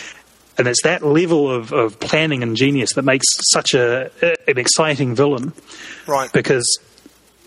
And 0.57 0.68
it's 0.68 0.82
that 0.85 1.03
level 1.03 1.51
of, 1.51 1.72
of 1.72 1.99
planning 1.99 2.43
and 2.43 2.57
genius 2.57 2.93
that 2.95 3.03
makes 3.03 3.26
such 3.51 3.74
a, 3.74 4.11
an 4.47 4.57
exciting 4.57 5.16
villain. 5.16 5.53
Right. 6.07 6.32
Because 6.32 6.78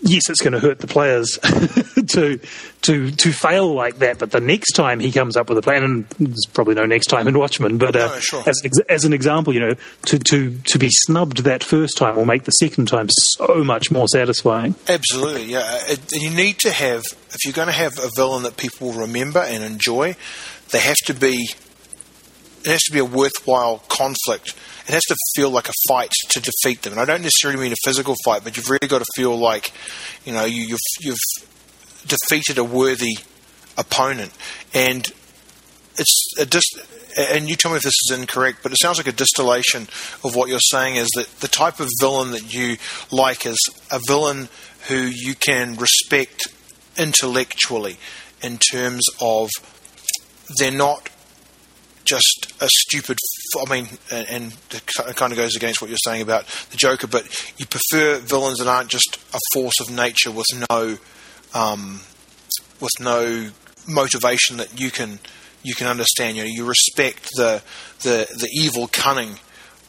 yes, 0.02 0.28
it's 0.28 0.40
going 0.40 0.52
to 0.52 0.60
hurt 0.60 0.78
the 0.78 0.86
players 0.86 1.38
to 2.08 2.38
to 2.82 3.10
to 3.10 3.32
fail 3.32 3.72
like 3.74 3.98
that. 3.98 4.18
But 4.18 4.30
the 4.30 4.40
next 4.40 4.72
time 4.72 5.00
he 5.00 5.12
comes 5.12 5.36
up 5.36 5.48
with 5.48 5.58
a 5.58 5.62
plan, 5.62 5.84
and 5.84 6.08
there's 6.18 6.46
probably 6.52 6.74
no 6.74 6.86
next 6.86 7.06
time 7.06 7.28
in 7.28 7.38
Watchmen, 7.38 7.78
but 7.78 7.96
uh, 7.96 8.08
no, 8.08 8.18
sure. 8.18 8.42
as 8.46 8.60
as 8.88 9.04
an 9.04 9.12
example, 9.12 9.54
you 9.54 9.60
know, 9.60 9.74
to 10.06 10.18
to 10.18 10.58
to 10.58 10.78
be 10.78 10.90
snubbed 10.90 11.38
that 11.38 11.64
first 11.64 11.96
time 11.96 12.16
will 12.16 12.24
make 12.24 12.44
the 12.44 12.52
second 12.52 12.86
time 12.86 13.08
so 13.10 13.64
much 13.64 13.90
more 13.90 14.08
satisfying. 14.08 14.74
Absolutely, 14.88 15.44
yeah. 15.44 15.78
It, 15.88 16.00
you 16.12 16.30
need 16.30 16.58
to 16.60 16.70
have 16.70 17.02
if 17.30 17.44
you're 17.44 17.54
going 17.54 17.68
to 17.68 17.72
have 17.72 17.98
a 17.98 18.10
villain 18.16 18.42
that 18.44 18.56
people 18.56 18.88
will 18.88 19.00
remember 19.00 19.40
and 19.40 19.62
enjoy, 19.62 20.16
they 20.70 20.80
have 20.80 20.98
to 21.06 21.14
be. 21.14 21.48
It 22.64 22.72
has 22.72 22.82
to 22.82 22.92
be 22.92 22.98
a 22.98 23.04
worthwhile 23.04 23.84
conflict 23.88 24.54
it 24.88 24.94
has 24.94 25.04
to 25.04 25.16
feel 25.36 25.50
like 25.50 25.68
a 25.68 25.72
fight 25.86 26.12
to 26.30 26.40
defeat 26.40 26.82
them. 26.82 26.94
And 26.94 27.00
I 27.00 27.04
don't 27.04 27.22
necessarily 27.22 27.60
mean 27.60 27.72
a 27.72 27.84
physical 27.84 28.14
fight, 28.24 28.42
but 28.42 28.56
you've 28.56 28.70
really 28.70 28.88
got 28.88 29.00
to 29.00 29.06
feel 29.14 29.36
like, 29.36 29.72
you 30.24 30.32
know, 30.32 30.46
you, 30.46 30.68
have 30.70 30.78
you've 31.00 31.18
defeated 32.06 32.56
a 32.56 32.64
worthy 32.64 33.18
opponent, 33.76 34.32
and 34.72 35.06
it's 35.96 36.32
a 36.38 36.46
dist- 36.46 36.80
and 37.18 37.48
you 37.48 37.56
tell 37.56 37.70
me 37.70 37.76
if 37.76 37.82
this 37.82 37.94
is 38.08 38.16
incorrect, 38.16 38.60
but 38.62 38.72
it 38.72 38.78
sounds 38.80 38.96
like 38.96 39.08
a 39.08 39.12
distillation 39.12 39.82
of 40.24 40.34
what 40.34 40.48
you're 40.48 40.60
saying 40.60 40.96
is 40.96 41.08
that 41.16 41.28
the 41.40 41.48
type 41.48 41.80
of 41.80 41.88
villain 42.00 42.30
that 42.30 42.54
you 42.54 42.76
like 43.10 43.44
is 43.44 43.58
a 43.90 44.00
villain 44.06 44.48
who 44.88 44.96
you 44.96 45.34
can 45.34 45.76
respect 45.76 46.48
intellectually 46.96 47.98
in 48.42 48.58
terms 48.58 49.04
of 49.20 49.50
they're 50.58 50.70
not 50.70 51.10
just 52.04 52.54
a 52.60 52.68
stupid. 52.68 53.18
I 53.56 53.70
mean, 53.70 53.88
and 54.10 54.54
it 54.70 54.86
kind 55.16 55.32
of 55.32 55.38
goes 55.38 55.56
against 55.56 55.80
what 55.80 55.90
you're 55.90 55.98
saying 56.04 56.22
about 56.22 56.46
the 56.70 56.76
Joker, 56.76 57.06
but 57.06 57.26
you 57.58 57.66
prefer 57.66 58.18
villains 58.18 58.58
that 58.58 58.68
aren't 58.68 58.90
just 58.90 59.18
a 59.32 59.38
force 59.52 59.80
of 59.80 59.90
nature 59.90 60.30
with 60.30 60.46
no, 60.70 60.98
um, 61.54 62.00
with 62.80 62.92
no 63.00 63.50
motivation 63.86 64.58
that 64.58 64.78
you 64.78 64.90
can 64.90 65.18
you 65.62 65.74
can 65.74 65.86
understand. 65.86 66.36
You 66.36 66.44
know, 66.44 66.50
you 66.52 66.64
respect 66.64 67.28
the 67.36 67.62
the 68.00 68.26
the 68.36 68.48
evil 68.52 68.88
cunning 68.88 69.36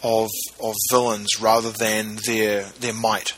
of 0.03 0.29
of 0.61 0.75
villains 0.91 1.39
rather 1.41 1.71
than 1.71 2.17
their 2.25 2.63
their 2.79 2.93
might. 2.93 3.33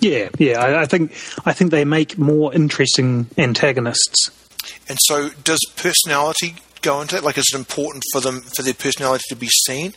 Yeah, 0.00 0.30
yeah. 0.38 0.58
I, 0.58 0.82
I 0.82 0.86
think 0.86 1.12
I 1.44 1.52
think 1.52 1.70
they 1.70 1.84
make 1.84 2.18
more 2.18 2.52
interesting 2.54 3.28
antagonists. 3.36 4.30
And 4.88 4.98
so, 5.02 5.30
does 5.44 5.60
personality 5.76 6.56
go 6.82 7.00
into 7.00 7.16
it? 7.16 7.24
Like, 7.24 7.38
is 7.38 7.50
it 7.52 7.56
important 7.56 8.04
for 8.12 8.20
them 8.20 8.40
for 8.40 8.62
their 8.62 8.74
personality 8.74 9.24
to 9.28 9.36
be 9.36 9.48
seen, 9.48 9.94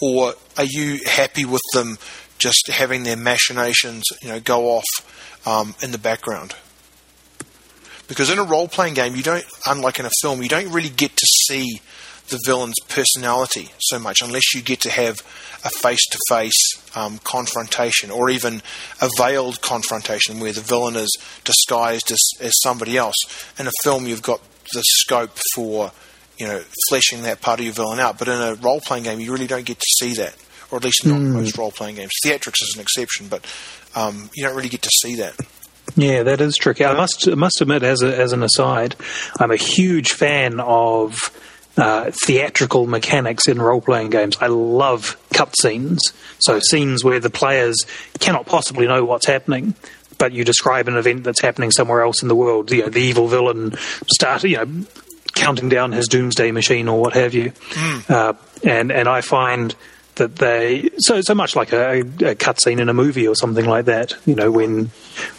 or 0.00 0.34
are 0.56 0.64
you 0.64 1.00
happy 1.06 1.44
with 1.44 1.62
them 1.72 1.98
just 2.38 2.68
having 2.68 3.02
their 3.02 3.16
machinations, 3.16 4.04
you 4.22 4.28
know, 4.28 4.40
go 4.40 4.68
off 4.76 5.46
um, 5.46 5.74
in 5.82 5.92
the 5.92 5.98
background? 5.98 6.54
Because 8.08 8.30
in 8.30 8.38
a 8.38 8.44
role 8.44 8.68
playing 8.68 8.94
game, 8.94 9.16
you 9.16 9.22
don't, 9.22 9.44
unlike 9.66 9.98
in 9.98 10.06
a 10.06 10.10
film, 10.22 10.42
you 10.42 10.48
don't 10.48 10.70
really 10.72 10.88
get 10.88 11.16
to 11.16 11.26
see 11.26 11.80
the 12.28 12.40
villain's 12.44 12.78
personality 12.88 13.70
so 13.78 13.98
much 13.98 14.18
unless 14.22 14.54
you 14.54 14.60
get 14.60 14.80
to 14.80 14.90
have 14.90 15.16
a 15.64 15.70
face 15.70 16.04
to 16.10 16.18
face 16.28 16.56
confrontation 17.24 18.10
or 18.10 18.30
even 18.30 18.62
a 19.00 19.08
veiled 19.16 19.60
confrontation 19.60 20.40
where 20.40 20.52
the 20.52 20.60
villain 20.60 20.96
is 20.96 21.16
disguised 21.44 22.10
as, 22.10 22.20
as 22.40 22.52
somebody 22.62 22.96
else. 22.96 23.16
In 23.58 23.66
a 23.66 23.72
film, 23.82 24.06
you've 24.06 24.22
got 24.22 24.40
the 24.72 24.82
scope 24.82 25.38
for 25.54 25.92
you 26.38 26.46
know 26.46 26.62
fleshing 26.88 27.22
that 27.22 27.40
part 27.40 27.60
of 27.60 27.64
your 27.64 27.74
villain 27.74 27.98
out, 27.98 28.18
but 28.18 28.28
in 28.28 28.40
a 28.40 28.54
role 28.54 28.80
playing 28.80 29.04
game, 29.04 29.20
you 29.20 29.32
really 29.32 29.46
don't 29.46 29.64
get 29.64 29.78
to 29.78 29.86
see 29.98 30.14
that, 30.14 30.34
or 30.70 30.78
at 30.78 30.84
least 30.84 31.06
not 31.06 31.18
mm. 31.18 31.32
most 31.32 31.56
role 31.56 31.70
playing 31.70 31.96
games. 31.96 32.12
Theatrix 32.24 32.62
is 32.62 32.74
an 32.76 32.82
exception, 32.82 33.28
but 33.28 33.44
um, 33.94 34.30
you 34.34 34.44
don't 34.44 34.56
really 34.56 34.68
get 34.68 34.82
to 34.82 34.90
see 35.02 35.16
that. 35.16 35.34
Yeah, 35.94 36.24
that 36.24 36.40
is 36.40 36.56
tricky. 36.56 36.84
I 36.84 36.94
must 36.94 37.28
must 37.36 37.60
admit, 37.60 37.82
as 37.82 38.02
a, 38.02 38.18
as 38.18 38.32
an 38.32 38.42
aside, 38.42 38.96
I'm 39.38 39.50
a 39.50 39.56
huge 39.56 40.12
fan 40.12 40.60
of 40.60 41.16
uh, 41.76 42.10
theatrical 42.26 42.86
mechanics 42.86 43.48
in 43.48 43.60
role 43.60 43.80
playing 43.80 44.10
games. 44.10 44.36
I 44.40 44.48
love 44.48 45.16
cutscenes, 45.30 45.98
so 46.38 46.58
scenes 46.60 47.04
where 47.04 47.20
the 47.20 47.30
players 47.30 47.76
cannot 48.18 48.46
possibly 48.46 48.86
know 48.86 49.04
what's 49.04 49.26
happening. 49.26 49.74
But 50.18 50.32
you 50.32 50.44
describe 50.44 50.88
an 50.88 50.96
event 50.96 51.24
that's 51.24 51.42
happening 51.42 51.70
somewhere 51.70 52.00
else 52.00 52.22
in 52.22 52.28
the 52.28 52.34
world. 52.34 52.70
You 52.70 52.84
know, 52.84 52.88
the 52.88 53.00
evil 53.00 53.28
villain 53.28 53.76
start, 54.10 54.44
you 54.44 54.56
know, 54.56 54.86
counting 55.36 55.68
down 55.68 55.92
his 55.92 56.08
doomsday 56.08 56.50
machine 56.50 56.88
or 56.88 57.00
what 57.00 57.14
have 57.14 57.34
you. 57.34 57.52
Mm. 57.52 58.10
Uh, 58.10 58.32
and 58.64 58.90
and 58.90 59.08
I 59.08 59.20
find 59.20 59.74
that 60.16 60.36
they 60.36 60.90
so 60.98 61.20
so 61.20 61.34
much 61.34 61.54
like 61.54 61.72
a, 61.72 62.00
a 62.00 62.34
cutscene 62.34 62.80
in 62.80 62.88
a 62.88 62.94
movie 62.94 63.28
or 63.28 63.36
something 63.36 63.66
like 63.66 63.84
that. 63.84 64.14
You 64.26 64.34
know, 64.34 64.50
when 64.50 64.90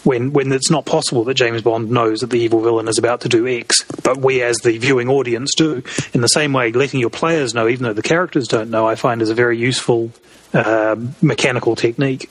when 0.04 0.32
when 0.34 0.52
it's 0.54 0.70
not 0.70 0.86
possible 0.86 1.24
that 1.26 1.34
James 1.34 1.62
Bond 1.62 1.92
knows 1.92 2.22
that 2.22 2.30
the 2.30 2.40
evil 2.40 2.62
villain 2.62 2.88
is 2.88 2.98
about 2.98 3.22
to 3.22 3.30
do 3.30 3.48
X, 3.48 3.84
but 4.04 4.18
we 4.18 4.42
as 4.42 4.58
the 4.58 4.78
viewing 4.78 5.10
audience 5.10 5.54
do. 5.56 5.84
In 6.14 6.22
the 6.22 6.28
same 6.28 6.54
way, 6.54 6.72
letting 6.72 7.00
your 7.00 7.10
players 7.10 7.54
know, 7.54 7.68
even 7.68 7.84
though 7.84 7.94
the 7.94 8.02
characters 8.04 8.48
don't 8.48 8.70
know, 8.70 8.88
I 8.88 8.96
find 8.96 9.22
is 9.22 9.30
a 9.30 9.36
very 9.36 9.58
useful 9.58 10.12
uh, 10.54 10.96
mechanical 11.22 11.76
technique. 11.76 12.30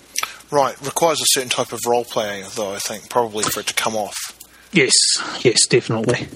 Right, 0.50 0.80
requires 0.80 1.20
a 1.20 1.26
certain 1.26 1.50
type 1.50 1.72
of 1.72 1.80
role 1.86 2.04
playing, 2.04 2.44
though. 2.54 2.72
I 2.72 2.78
think 2.78 3.10
probably 3.10 3.42
for 3.42 3.60
it 3.60 3.66
to 3.66 3.74
come 3.74 3.96
off. 3.96 4.16
Yes, 4.72 4.92
yes, 5.40 5.66
definitely. 5.66 6.28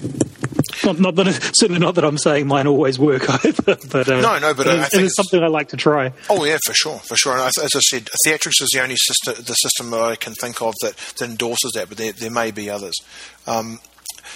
Not, 0.85 0.99
not 0.99 1.15
that 1.17 1.51
certainly 1.55 1.81
not 1.81 1.95
that 1.97 2.05
I'm 2.05 2.19
saying 2.19 2.47
mine 2.47 2.67
always 2.67 2.99
work 2.99 3.29
either. 3.45 3.77
But 3.91 4.09
uh, 4.09 4.21
no, 4.21 4.39
no, 4.39 4.55
but 4.55 4.67
it, 4.67 4.79
is, 4.79 4.95
it 4.95 5.03
is 5.05 5.15
something 5.15 5.43
I 5.43 5.49
like 5.49 5.69
to 5.69 5.77
try. 5.77 6.13
Oh 6.29 6.45
yeah, 6.45 6.59
for 6.65 6.75
sure, 6.75 6.99
for 6.99 7.17
sure. 7.17 7.33
And 7.33 7.43
as 7.43 7.59
I 7.59 7.81
said, 7.81 8.09
Theatrix 8.25 8.61
is 8.61 8.71
the 8.73 8.83
only 8.83 8.97
system, 8.97 9.35
the 9.45 9.55
system 9.55 9.91
that 9.91 10.01
I 10.01 10.17
can 10.17 10.35
think 10.35 10.63
of 10.63 10.75
that, 10.83 10.97
that 11.19 11.29
endorses 11.29 11.73
that, 11.75 11.89
but 11.89 11.99
there, 11.99 12.13
there 12.13 12.31
may 12.31 12.51
be 12.51 12.71
others. 12.71 12.95
Um, 13.47 13.79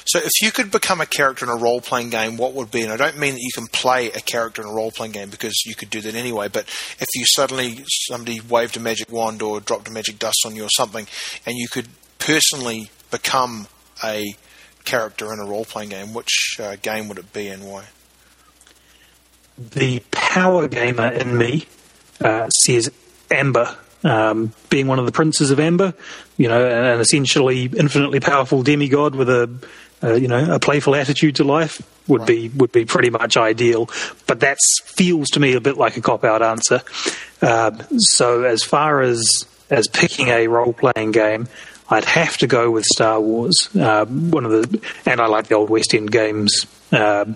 so, 0.06 0.18
if 0.18 0.32
you 0.42 0.50
could 0.50 0.70
become 0.70 1.00
a 1.00 1.06
character 1.06 1.44
in 1.44 1.50
a 1.50 1.56
role 1.56 1.80
playing 1.80 2.10
game, 2.10 2.36
what 2.36 2.52
would 2.54 2.70
be? 2.70 2.82
And 2.82 2.92
I 2.92 2.96
don't 2.96 3.18
mean 3.18 3.34
that 3.34 3.40
you 3.40 3.52
can 3.54 3.66
play 3.68 4.08
a 4.08 4.20
character 4.20 4.62
in 4.62 4.68
a 4.68 4.72
role 4.72 4.90
playing 4.90 5.12
game 5.12 5.30
because 5.30 5.62
you 5.64 5.74
could 5.74 5.90
do 5.90 6.00
that 6.02 6.14
anyway. 6.14 6.48
But 6.48 6.64
if 6.98 7.06
you 7.14 7.24
suddenly 7.26 7.84
somebody 7.88 8.40
waved 8.40 8.76
a 8.76 8.80
magic 8.80 9.10
wand 9.10 9.40
or 9.40 9.60
dropped 9.60 9.88
a 9.88 9.92
magic 9.92 10.18
dust 10.18 10.38
on 10.44 10.56
you 10.56 10.64
or 10.64 10.70
something, 10.70 11.06
and 11.46 11.56
you 11.56 11.68
could 11.68 11.88
personally 12.18 12.90
become 13.10 13.66
a 14.02 14.34
character 14.84 15.32
in 15.32 15.38
a 15.38 15.44
role 15.44 15.64
playing 15.64 15.90
game, 15.90 16.14
which 16.14 16.56
uh, 16.60 16.76
game 16.82 17.08
would 17.08 17.18
it 17.18 17.32
be 17.32 17.48
and 17.48 17.64
why? 17.64 17.84
The 19.58 20.00
power 20.10 20.68
gamer 20.68 21.08
in 21.08 21.36
me 21.36 21.66
uh, 22.20 22.48
says 22.50 22.90
Amber. 23.30 23.76
Um, 24.02 24.52
being 24.68 24.86
one 24.86 24.98
of 24.98 25.06
the 25.06 25.12
princes 25.12 25.50
of 25.50 25.58
Amber, 25.58 25.94
you 26.36 26.46
know, 26.46 26.62
an 26.62 27.00
essentially 27.00 27.64
infinitely 27.64 28.20
powerful 28.20 28.62
demigod 28.62 29.14
with 29.14 29.30
a, 29.30 29.50
uh, 30.02 30.12
you 30.12 30.28
know, 30.28 30.54
a 30.54 30.58
playful 30.58 30.94
attitude 30.94 31.36
to 31.36 31.44
life 31.44 31.80
would 32.06 32.20
right. 32.20 32.28
be 32.28 32.48
would 32.50 32.70
be 32.70 32.84
pretty 32.84 33.08
much 33.08 33.38
ideal. 33.38 33.88
But 34.26 34.40
that 34.40 34.58
feels 34.84 35.30
to 35.30 35.40
me 35.40 35.54
a 35.54 35.60
bit 35.60 35.78
like 35.78 35.96
a 35.96 36.02
cop 36.02 36.22
out 36.22 36.42
answer. 36.42 36.82
Uh, 37.40 37.70
so 37.96 38.42
as 38.42 38.62
far 38.62 39.00
as 39.00 39.46
as 39.70 39.88
picking 39.88 40.28
a 40.28 40.48
role 40.48 40.74
playing 40.74 41.12
game, 41.12 41.48
I'd 41.88 42.04
have 42.04 42.36
to 42.38 42.46
go 42.46 42.70
with 42.70 42.84
Star 42.84 43.20
Wars. 43.20 43.68
Uh, 43.74 44.06
one 44.06 44.44
of 44.44 44.50
the, 44.50 44.80
and 45.06 45.20
I 45.20 45.26
like 45.26 45.48
the 45.48 45.56
old 45.56 45.70
West 45.70 45.94
End 45.94 46.10
games 46.10 46.66
uh, 46.92 47.26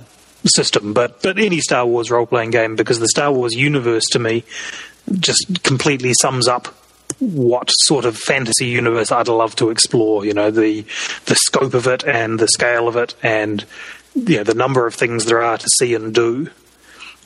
system, 0.45 0.93
but 0.95 1.23
but 1.23 1.39
any 1.39 1.61
Star 1.61 1.87
Wars 1.87 2.11
role 2.11 2.27
playing 2.27 2.51
game 2.51 2.77
because 2.77 2.99
the 2.99 3.09
Star 3.09 3.31
Wars 3.33 3.55
universe 3.55 4.07
to 4.13 4.19
me 4.19 4.45
just 5.19 5.63
completely 5.63 6.13
sums 6.21 6.49
up 6.49 6.69
what 7.19 7.69
sort 7.71 8.05
of 8.05 8.17
fantasy 8.17 8.67
universe 8.67 9.11
I'd 9.11 9.29
love 9.29 9.57
to 9.57 9.71
explore. 9.71 10.25
You 10.25 10.35
know, 10.35 10.51
the 10.51 10.83
the 11.27 11.35
scope 11.35 11.75
of 11.75 11.87
it 11.87 12.05
and 12.05 12.39
the 12.39 12.49
scale 12.49 12.89
of 12.89 12.97
it, 12.97 13.15
and 13.23 13.65
you 14.15 14.39
know, 14.39 14.45
the 14.45 14.55
number 14.55 14.87
of 14.87 14.95
things 14.95 15.27
there 15.27 15.43
are 15.43 15.59
to 15.59 15.69
see 15.79 15.95
and 15.95 16.15
do. 16.15 16.51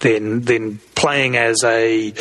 Then 0.01 0.41
then 0.41 0.81
playing 0.95 1.37
as 1.37 1.62
a 1.62 2.12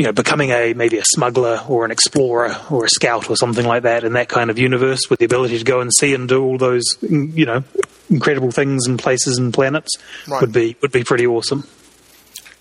you 0.00 0.06
know, 0.06 0.12
becoming 0.12 0.48
a 0.48 0.72
maybe 0.72 0.96
a 0.96 1.04
smuggler 1.04 1.62
or 1.68 1.84
an 1.84 1.90
explorer 1.90 2.56
or 2.70 2.86
a 2.86 2.88
scout 2.88 3.28
or 3.28 3.36
something 3.36 3.66
like 3.66 3.82
that 3.82 4.02
in 4.02 4.14
that 4.14 4.30
kind 4.30 4.48
of 4.48 4.58
universe 4.58 5.10
with 5.10 5.18
the 5.18 5.26
ability 5.26 5.58
to 5.58 5.64
go 5.64 5.82
and 5.82 5.92
see 5.92 6.14
and 6.14 6.26
do 6.26 6.42
all 6.42 6.56
those, 6.56 6.96
you 7.02 7.44
know, 7.44 7.62
incredible 8.08 8.50
things 8.50 8.86
and 8.86 8.98
places 8.98 9.36
and 9.36 9.52
planets 9.52 9.98
right. 10.26 10.40
would 10.40 10.52
be 10.52 10.74
would 10.80 10.90
be 10.90 11.04
pretty 11.04 11.26
awesome. 11.26 11.68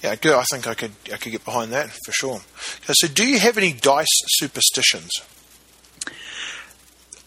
Yeah, 0.04 0.16
good. 0.16 0.34
I 0.34 0.44
think 0.52 0.68
I 0.68 0.74
could 0.74 0.92
I 1.14 1.16
could 1.16 1.32
get 1.32 1.46
behind 1.46 1.72
that 1.72 1.90
for 2.04 2.12
sure. 2.12 2.42
So, 2.82 3.08
do 3.08 3.26
you 3.26 3.40
have 3.40 3.58
any 3.58 3.72
dice 3.72 4.08
superstitions? 4.28 5.10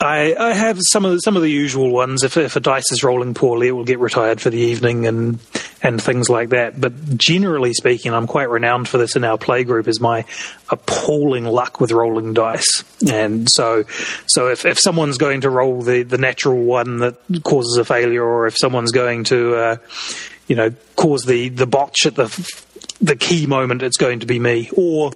I, 0.03 0.35
I 0.39 0.53
have 0.53 0.79
some 0.91 1.05
of 1.05 1.12
the, 1.12 1.19
some 1.19 1.37
of 1.37 1.43
the 1.43 1.51
usual 1.51 1.91
ones. 1.91 2.24
If, 2.24 2.37
if 2.37 2.57
a 2.57 2.61
dice 2.61 2.91
is 2.91 3.05
rolling 3.05 3.35
poorly, 3.35 3.69
it 3.69 3.73
will 3.73 3.85
get 3.85 4.01
retired 4.01 4.41
for 4.41 4.51
the 4.51 4.59
evening 4.59 5.07
and 5.07 5.39
and 5.83 6.03
things 6.03 6.29
like 6.29 6.51
that. 6.51 6.81
But 6.81 7.16
generally 7.16 7.73
speaking, 7.73 8.12
I'm 8.12 8.27
quite 8.27 8.51
renowned 8.51 8.89
for 8.89 8.99
this 8.99 9.16
in 9.16 9.24
our 9.24 9.39
playgroup 9.39 9.89
is 9.89 10.01
my 10.01 10.24
appalling 10.70 11.45
luck 11.45 11.81
with 11.81 11.93
rolling 11.93 12.35
dice. 12.35 12.85
And 13.09 13.49
so 13.51 13.85
so 14.27 14.49
if, 14.49 14.65
if 14.65 14.79
someone's 14.79 15.19
going 15.19 15.43
to 15.43 15.51
roll 15.51 15.83
the, 15.83 16.03
the 16.03 16.19
natural 16.19 16.62
one 16.62 16.99
that 16.99 17.16
causes 17.45 17.77
a 17.77 17.85
failure, 17.85 18.24
or 18.24 18.47
if 18.47 18.57
someone's 18.59 18.93
going 18.93 19.24
to 19.24 19.55
uh, 19.55 19.77
you 20.49 20.57
know 20.57 20.73
cause 20.97 21.23
the 21.23 21.49
the 21.49 21.66
botch 21.66 22.07
at 22.07 22.16
the 22.16 22.29
the 23.01 23.16
key 23.16 23.47
moment, 23.47 23.83
it's 23.83 23.97
going 23.97 24.20
to 24.20 24.27
be 24.27 24.39
me. 24.39 24.70
Or 24.77 25.12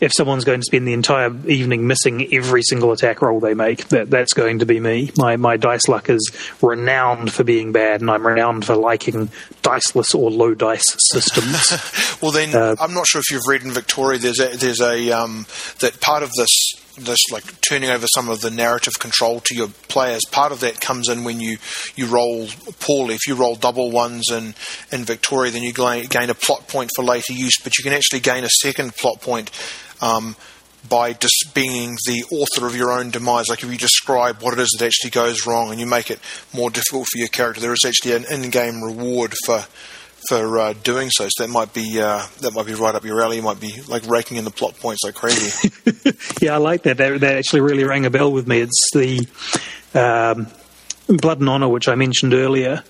if 0.00 0.12
someone's 0.14 0.44
going 0.44 0.60
to 0.60 0.64
spend 0.64 0.86
the 0.86 0.92
entire 0.92 1.30
evening 1.46 1.86
missing 1.86 2.32
every 2.32 2.62
single 2.62 2.92
attack 2.92 3.22
roll 3.22 3.40
they 3.40 3.54
make, 3.54 3.88
that 3.88 4.10
that's 4.10 4.32
going 4.32 4.60
to 4.60 4.66
be 4.66 4.80
me. 4.80 5.10
My 5.16 5.36
my 5.36 5.56
dice 5.56 5.88
luck 5.88 6.08
is 6.08 6.30
renowned 6.62 7.32
for 7.32 7.44
being 7.44 7.72
bad, 7.72 8.00
and 8.00 8.10
I'm 8.10 8.26
renowned 8.26 8.64
for 8.64 8.76
liking 8.76 9.30
diceless 9.62 10.14
or 10.14 10.30
low 10.30 10.54
dice 10.54 10.96
systems. 11.10 12.18
well, 12.22 12.32
then 12.32 12.54
uh, 12.54 12.76
I'm 12.80 12.94
not 12.94 13.06
sure 13.06 13.20
if 13.20 13.30
you've 13.30 13.46
read 13.46 13.62
in 13.62 13.72
Victoria. 13.72 14.18
There's 14.18 14.40
a 14.40 14.56
there's 14.56 14.80
a 14.80 15.10
um, 15.12 15.46
that 15.80 16.00
part 16.00 16.22
of 16.22 16.30
this 16.32 16.79
this 16.96 17.30
like 17.30 17.60
turning 17.60 17.90
over 17.90 18.06
some 18.14 18.28
of 18.28 18.40
the 18.40 18.50
narrative 18.50 18.94
control 18.98 19.40
to 19.40 19.54
your 19.54 19.68
players. 19.88 20.22
Part 20.30 20.52
of 20.52 20.60
that 20.60 20.80
comes 20.80 21.08
in 21.08 21.24
when 21.24 21.40
you, 21.40 21.58
you 21.96 22.06
roll 22.06 22.48
poorly. 22.80 23.14
If 23.14 23.26
you 23.26 23.34
roll 23.34 23.54
double 23.54 23.90
ones 23.90 24.30
in, 24.30 24.54
in 24.92 25.04
Victoria, 25.04 25.50
then 25.52 25.62
you 25.62 25.72
gain 25.72 26.30
a 26.30 26.34
plot 26.34 26.68
point 26.68 26.90
for 26.94 27.04
later 27.04 27.32
use, 27.32 27.58
but 27.62 27.78
you 27.78 27.84
can 27.84 27.92
actually 27.92 28.20
gain 28.20 28.44
a 28.44 28.48
second 28.48 28.94
plot 28.96 29.20
point 29.20 29.50
um, 30.00 30.36
by 30.88 31.12
just 31.12 31.52
being 31.54 31.96
the 32.06 32.24
author 32.32 32.66
of 32.66 32.74
your 32.74 32.90
own 32.90 33.10
demise. 33.10 33.48
Like 33.48 33.62
if 33.62 33.70
you 33.70 33.78
describe 33.78 34.42
what 34.42 34.54
it 34.54 34.60
is 34.60 34.74
that 34.78 34.86
actually 34.86 35.10
goes 35.10 35.46
wrong 35.46 35.70
and 35.70 35.80
you 35.80 35.86
make 35.86 36.10
it 36.10 36.20
more 36.54 36.70
difficult 36.70 37.06
for 37.10 37.18
your 37.18 37.28
character, 37.28 37.60
there 37.60 37.72
is 37.72 37.84
actually 37.86 38.12
an 38.12 38.24
in-game 38.30 38.82
reward 38.82 39.34
for 39.44 39.66
for 40.28 40.58
uh, 40.58 40.72
doing 40.82 41.10
so. 41.10 41.28
So 41.30 41.44
that 41.44 41.50
might 41.50 41.72
be 41.72 42.00
uh, 42.00 42.24
that 42.40 42.52
might 42.54 42.66
be 42.66 42.74
right 42.74 42.94
up 42.94 43.04
your 43.04 43.20
alley. 43.22 43.36
You 43.36 43.42
might 43.42 43.60
be 43.60 43.80
like 43.88 44.06
raking 44.06 44.36
in 44.36 44.44
the 44.44 44.50
plot 44.50 44.78
points 44.78 45.02
like 45.04 45.14
crazy. 45.14 45.70
yeah, 46.40 46.54
I 46.54 46.58
like 46.58 46.82
that. 46.84 46.98
that. 46.98 47.20
that. 47.20 47.36
actually 47.36 47.60
really 47.60 47.84
rang 47.84 48.06
a 48.06 48.10
bell 48.10 48.32
with 48.32 48.46
me. 48.46 48.60
It's 48.60 48.90
the 48.92 49.26
um, 49.94 50.46
Blood 51.08 51.40
and 51.40 51.48
Honor, 51.48 51.68
which 51.68 51.88
I 51.88 51.94
mentioned 51.94 52.34
earlier, 52.34 52.84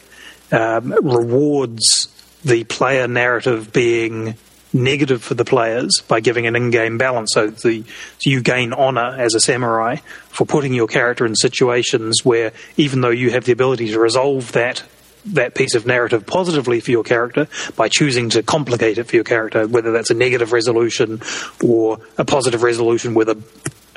um, 0.52 0.92
rewards 0.92 2.08
the 2.44 2.64
player 2.64 3.06
narrative 3.06 3.72
being 3.72 4.34
negative 4.72 5.22
for 5.22 5.34
the 5.34 5.44
players 5.44 6.02
by 6.06 6.20
giving 6.20 6.46
an 6.46 6.56
in-game 6.56 6.96
balance. 6.96 7.32
So, 7.32 7.48
the, 7.48 7.82
so 7.82 8.30
you 8.30 8.40
gain 8.40 8.72
honor 8.72 9.16
as 9.18 9.34
a 9.34 9.40
samurai 9.40 9.96
for 10.28 10.46
putting 10.46 10.72
your 10.72 10.86
character 10.86 11.26
in 11.26 11.34
situations 11.34 12.24
where, 12.24 12.52
even 12.76 13.00
though 13.00 13.10
you 13.10 13.30
have 13.30 13.44
the 13.44 13.52
ability 13.52 13.88
to 13.88 13.98
resolve 13.98 14.52
that 14.52 14.84
that 15.26 15.54
piece 15.54 15.74
of 15.74 15.86
narrative 15.86 16.26
positively 16.26 16.80
for 16.80 16.90
your 16.90 17.04
character 17.04 17.48
by 17.76 17.88
choosing 17.88 18.30
to 18.30 18.42
complicate 18.42 18.98
it 18.98 19.04
for 19.04 19.16
your 19.16 19.24
character, 19.24 19.66
whether 19.66 19.92
that's 19.92 20.10
a 20.10 20.14
negative 20.14 20.52
resolution 20.52 21.20
or 21.62 21.98
a 22.18 22.24
positive 22.24 22.62
resolution 22.62 23.14
with 23.14 23.28
a 23.28 23.42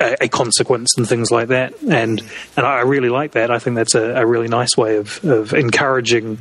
a, 0.00 0.24
a 0.24 0.28
consequence 0.28 0.96
and 0.96 1.08
things 1.08 1.30
like 1.30 1.48
that. 1.48 1.80
And 1.82 2.20
and 2.56 2.66
I 2.66 2.80
really 2.80 3.08
like 3.08 3.32
that. 3.32 3.50
I 3.50 3.58
think 3.58 3.76
that's 3.76 3.94
a, 3.94 4.14
a 4.14 4.26
really 4.26 4.48
nice 4.48 4.76
way 4.76 4.96
of 4.96 5.24
of 5.24 5.54
encouraging 5.54 6.38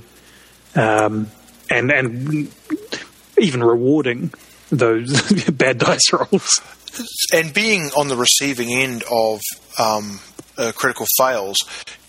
um, 0.76 1.28
and 1.70 1.92
and 1.92 2.52
even 3.38 3.64
rewarding 3.64 4.34
those 4.70 5.46
bad 5.52 5.78
dice 5.78 6.12
rolls. 6.12 6.62
And 7.34 7.52
being 7.54 7.90
on 7.98 8.08
the 8.08 8.16
receiving 8.16 8.72
end 8.72 9.04
of 9.12 9.42
um, 9.80 10.20
uh, 10.58 10.72
critical 10.76 11.06
fails, 11.18 11.58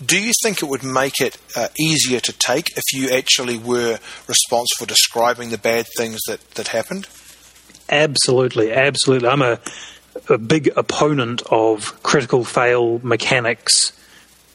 do 0.04 0.20
you 0.20 0.32
think 0.42 0.62
it 0.62 0.66
would 0.66 0.84
make 0.84 1.20
it 1.20 1.38
uh, 1.56 1.68
easier 1.78 2.20
to 2.20 2.32
take 2.32 2.76
if 2.76 2.84
you 2.92 3.10
actually 3.10 3.58
were 3.58 3.98
responsible 4.26 4.76
for 4.78 4.86
describing 4.86 5.50
the 5.50 5.58
bad 5.58 5.86
things 5.96 6.20
that, 6.26 6.40
that 6.52 6.68
happened? 6.68 7.06
Absolutely, 7.88 8.72
absolutely. 8.72 9.28
I'm 9.28 9.42
a, 9.42 9.60
a 10.28 10.38
big 10.38 10.70
opponent 10.76 11.42
of 11.50 12.02
critical 12.02 12.44
fail 12.44 12.98
mechanics 13.02 13.92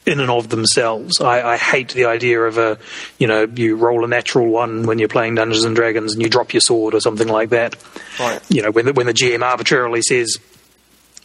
in 0.06 0.18
and 0.20 0.30
of 0.30 0.48
themselves. 0.48 1.20
I, 1.20 1.52
I, 1.52 1.56
hate 1.56 1.90
the 1.90 2.06
idea 2.06 2.40
of 2.40 2.56
a, 2.56 2.78
you 3.18 3.26
know, 3.26 3.44
you 3.44 3.76
roll 3.76 4.02
a 4.04 4.08
natural 4.08 4.48
one 4.48 4.84
when 4.84 4.98
you're 4.98 5.08
playing 5.08 5.34
Dungeons 5.34 5.64
and 5.64 5.76
Dragons 5.76 6.14
and 6.14 6.22
you 6.22 6.28
drop 6.28 6.54
your 6.54 6.62
sword 6.62 6.94
or 6.94 7.00
something 7.00 7.28
like 7.28 7.50
that. 7.50 7.76
Right. 8.18 8.40
You 8.48 8.62
know, 8.62 8.70
when 8.70 8.86
the, 8.86 8.92
when 8.94 9.06
the 9.06 9.12
GM 9.12 9.42
arbitrarily 9.42 10.00
says, 10.00 10.38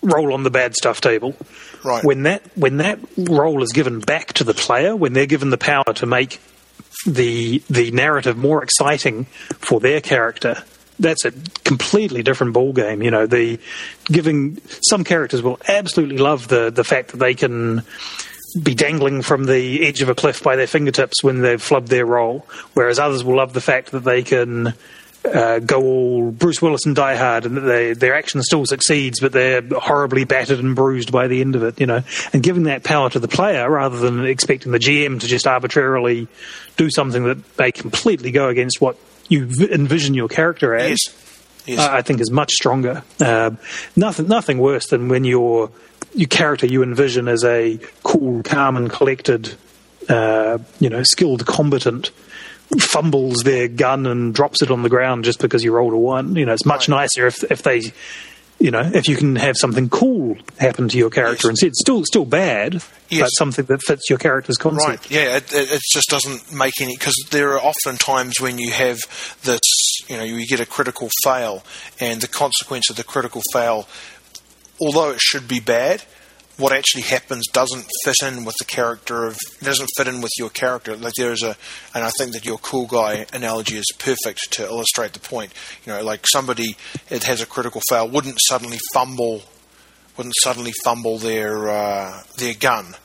roll 0.01 0.33
on 0.33 0.43
the 0.43 0.49
bad 0.49 0.75
stuff 0.75 1.01
table. 1.01 1.35
Right. 1.85 2.03
When 2.03 2.23
that 2.23 2.41
when 2.57 2.77
that 2.77 2.99
role 3.15 3.61
is 3.61 3.71
given 3.71 3.99
back 3.99 4.33
to 4.33 4.43
the 4.43 4.55
player, 4.55 4.95
when 4.95 5.13
they're 5.13 5.27
given 5.27 5.51
the 5.51 5.57
power 5.57 5.93
to 5.95 6.05
make 6.05 6.41
the 7.05 7.61
the 7.69 7.91
narrative 7.91 8.37
more 8.37 8.63
exciting 8.63 9.25
for 9.59 9.79
their 9.79 10.01
character, 10.01 10.63
that's 10.99 11.25
a 11.25 11.31
completely 11.63 12.23
different 12.23 12.53
ball 12.53 12.73
game. 12.73 13.03
You 13.03 13.11
know, 13.11 13.27
the 13.27 13.59
giving 14.05 14.59
some 14.81 15.03
characters 15.03 15.43
will 15.43 15.59
absolutely 15.67 16.17
love 16.17 16.47
the 16.47 16.71
the 16.71 16.83
fact 16.83 17.11
that 17.11 17.17
they 17.17 17.35
can 17.35 17.83
be 18.61 18.73
dangling 18.73 19.21
from 19.21 19.45
the 19.45 19.85
edge 19.85 20.01
of 20.01 20.09
a 20.09 20.15
cliff 20.15 20.41
by 20.41 20.55
their 20.55 20.67
fingertips 20.67 21.23
when 21.23 21.41
they've 21.41 21.61
flubbed 21.61 21.89
their 21.89 22.05
role, 22.05 22.47
whereas 22.73 22.97
others 22.97 23.23
will 23.23 23.35
love 23.35 23.53
the 23.53 23.61
fact 23.61 23.91
that 23.91 24.03
they 24.03 24.23
can 24.23 24.73
uh, 25.33 25.59
go 25.59 25.81
all 25.81 26.31
Bruce 26.31 26.61
Willis 26.61 26.85
and 26.85 26.95
Die 26.95 27.15
Hard, 27.15 27.45
and 27.45 27.57
they, 27.57 27.93
their 27.93 28.15
action 28.15 28.41
still 28.43 28.65
succeeds, 28.65 29.19
but 29.19 29.31
they're 29.31 29.61
horribly 29.61 30.23
battered 30.23 30.59
and 30.59 30.75
bruised 30.75 31.11
by 31.11 31.27
the 31.27 31.41
end 31.41 31.55
of 31.55 31.63
it, 31.63 31.79
you 31.79 31.85
know. 31.85 32.03
And 32.33 32.43
giving 32.43 32.63
that 32.63 32.83
power 32.83 33.09
to 33.09 33.19
the 33.19 33.27
player 33.27 33.69
rather 33.69 33.97
than 33.97 34.25
expecting 34.25 34.71
the 34.71 34.79
GM 34.79 35.19
to 35.19 35.27
just 35.27 35.47
arbitrarily 35.47 36.27
do 36.77 36.89
something 36.89 37.23
that 37.23 37.37
may 37.57 37.71
completely 37.71 38.31
go 38.31 38.49
against 38.49 38.81
what 38.81 38.97
you 39.27 39.43
envision 39.71 40.13
your 40.13 40.27
character 40.27 40.75
as. 40.75 40.89
Yes. 40.89 41.21
Yes. 41.67 41.79
I 41.79 42.03
think 42.03 42.21
is 42.21 42.29
much 42.29 42.53
stronger. 42.53 43.03
Uh, 43.19 43.51
nothing, 43.95 44.27
nothing 44.27 44.59
worse 44.59 44.85
than 44.87 45.09
when 45.09 45.23
your 45.23 45.71
your 46.13 46.27
character 46.27 46.67
you 46.67 46.83
envision 46.83 47.27
as 47.27 47.43
a 47.43 47.79
cool, 48.03 48.43
calm, 48.43 48.77
and 48.77 48.89
collected, 48.89 49.55
uh, 50.07 50.59
you 50.79 50.89
know, 50.89 51.01
skilled 51.01 51.45
combatant 51.47 52.11
fumbles 52.79 53.43
their 53.43 53.67
gun 53.67 54.05
and 54.05 54.33
drops 54.33 54.61
it 54.61 54.71
on 54.71 54.81
the 54.81 54.89
ground 54.89 55.23
just 55.23 55.39
because 55.39 55.63
you 55.63 55.71
rolled 55.71 55.93
a 55.93 55.97
one. 55.97 56.35
You 56.35 56.45
know, 56.45 56.53
it's 56.53 56.65
much 56.65 56.89
right. 56.89 57.01
nicer 57.01 57.27
if 57.27 57.43
if 57.51 57.63
they, 57.63 57.81
you 58.59 58.71
know, 58.71 58.81
if 58.81 59.07
you 59.07 59.15
can 59.15 59.35
have 59.35 59.55
something 59.57 59.89
cool 59.89 60.37
happen 60.57 60.87
to 60.89 60.97
your 60.97 61.09
character 61.09 61.47
yes. 61.47 61.51
instead. 61.51 61.67
It's 61.67 61.81
still 61.81 62.03
still 62.05 62.25
bad, 62.25 62.81
yes. 63.09 63.21
but 63.21 63.27
something 63.27 63.65
that 63.65 63.81
fits 63.81 64.09
your 64.09 64.19
character's 64.19 64.57
concept. 64.57 64.87
Right. 64.87 65.11
Yeah. 65.11 65.37
It, 65.37 65.53
it, 65.53 65.81
just 65.91 66.09
doesn't 66.09 66.53
make 66.53 66.81
any 66.81 66.95
because 66.95 67.15
there 67.31 67.53
are 67.53 67.61
often 67.61 67.97
times 67.97 68.39
when 68.39 68.57
you 68.57 68.71
have 68.71 68.97
this, 69.43 69.59
you 70.07 70.17
know, 70.17 70.23
you 70.23 70.45
get 70.47 70.59
a 70.59 70.65
critical 70.65 71.09
fail, 71.23 71.63
and 71.99 72.21
the 72.21 72.27
consequence 72.27 72.89
of 72.89 72.95
the 72.95 73.03
critical 73.03 73.41
fail, 73.53 73.87
although 74.81 75.11
it 75.11 75.21
should 75.21 75.47
be 75.47 75.59
bad, 75.59 76.03
what 76.57 76.71
actually 76.71 77.03
happens 77.03 77.47
doesn't 77.51 77.85
fit 78.03 78.15
in 78.23 78.45
with 78.45 78.55
the 78.59 78.65
character 78.65 79.25
of 79.25 79.37
doesn't 79.61 79.89
fit 79.97 80.07
in 80.07 80.21
with 80.21 80.31
your 80.37 80.49
character. 80.49 80.95
Like 80.95 81.13
there's 81.17 81.43
a, 81.43 81.55
and 81.93 82.03
I 82.03 82.09
think 82.17 82.31
that 82.33 82.45
your 82.45 82.57
cool 82.59 82.85
guy 82.85 83.25
analogy 83.33 83.77
is 83.77 83.91
perfect 83.97 84.51
to 84.51 84.63
illustrate 84.63 85.13
the 85.13 85.19
point. 85.19 85.53
You 85.85 85.93
know, 85.93 86.03
like 86.03 86.25
somebody 86.27 86.77
that 87.09 87.23
has 87.23 87.41
a 87.41 87.45
critical 87.45 87.81
fail 87.89 88.07
wouldn't 88.07 88.39
suddenly 88.47 88.79
fumble, 88.93 89.43
wouldn't 90.17 90.35
suddenly 90.41 90.73
fumble 90.83 91.17
their 91.17 91.67
uh, 91.67 92.23
their 92.37 92.53
gun. 92.53 92.95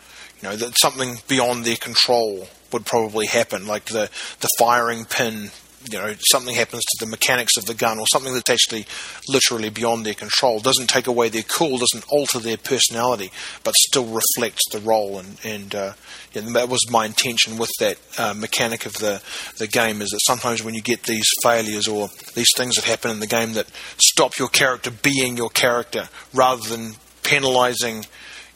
You 0.41 0.51
know, 0.51 0.57
that 0.57 0.79
something 0.79 1.17
beyond 1.29 1.65
their 1.65 1.77
control 1.77 2.49
would 2.73 2.87
probably 2.87 3.27
happen, 3.27 3.67
like 3.67 3.87
the 3.87 4.11
the 4.41 4.49
firing 4.59 5.05
pin 5.05 5.51
you 5.89 5.99
know 5.99 6.15
something 6.19 6.55
happens 6.55 6.83
to 6.83 7.05
the 7.05 7.11
mechanics 7.11 7.57
of 7.57 7.65
the 7.65 7.75
gun 7.75 7.99
or 7.99 8.07
something 8.13 8.35
that's 8.35 8.51
actually 8.51 8.85
literally 9.29 9.71
beyond 9.71 10.05
their 10.05 10.15
control 10.15 10.61
doesn't 10.61 10.89
take 10.89 11.07
away 11.07 11.29
their 11.29 11.43
cool 11.43 11.79
doesn't 11.79 12.05
alter 12.11 12.39
their 12.39 12.59
personality 12.59 13.31
but 13.65 13.75
still 13.75 14.07
reflects 14.07 14.63
the 14.71 14.81
role. 14.81 15.19
And 15.19 15.39
and 15.45 15.75
uh, 15.75 15.93
yeah, 16.33 16.43
that 16.53 16.69
was 16.69 16.91
my 16.91 17.07
intention 17.07 17.57
with 17.57 17.71
that 17.81 17.99
uh, 18.19 18.35
mechanic 18.35 18.87
of 18.87 18.95
the 18.95 19.23
the 19.59 19.67
game 19.67 20.03
is 20.03 20.11
that 20.11 20.21
sometimes 20.27 20.63
when 20.63 20.75
you 20.75 20.83
get 20.83 21.05
these 21.05 21.29
failures 21.43 21.89
or 21.89 22.09
these 22.35 22.51
things 22.57 22.77
that 22.77 22.85
happen 22.85 23.11
in 23.11 23.21
the 23.21 23.27
game 23.27 23.55
that 23.55 23.69
stop 23.99 24.39
your 24.39 24.49
character 24.49 24.91
being 24.91 25.37
your 25.37 25.51
character 25.51 26.09
rather 26.35 26.63
than 26.69 26.95
penalizing 27.23 28.05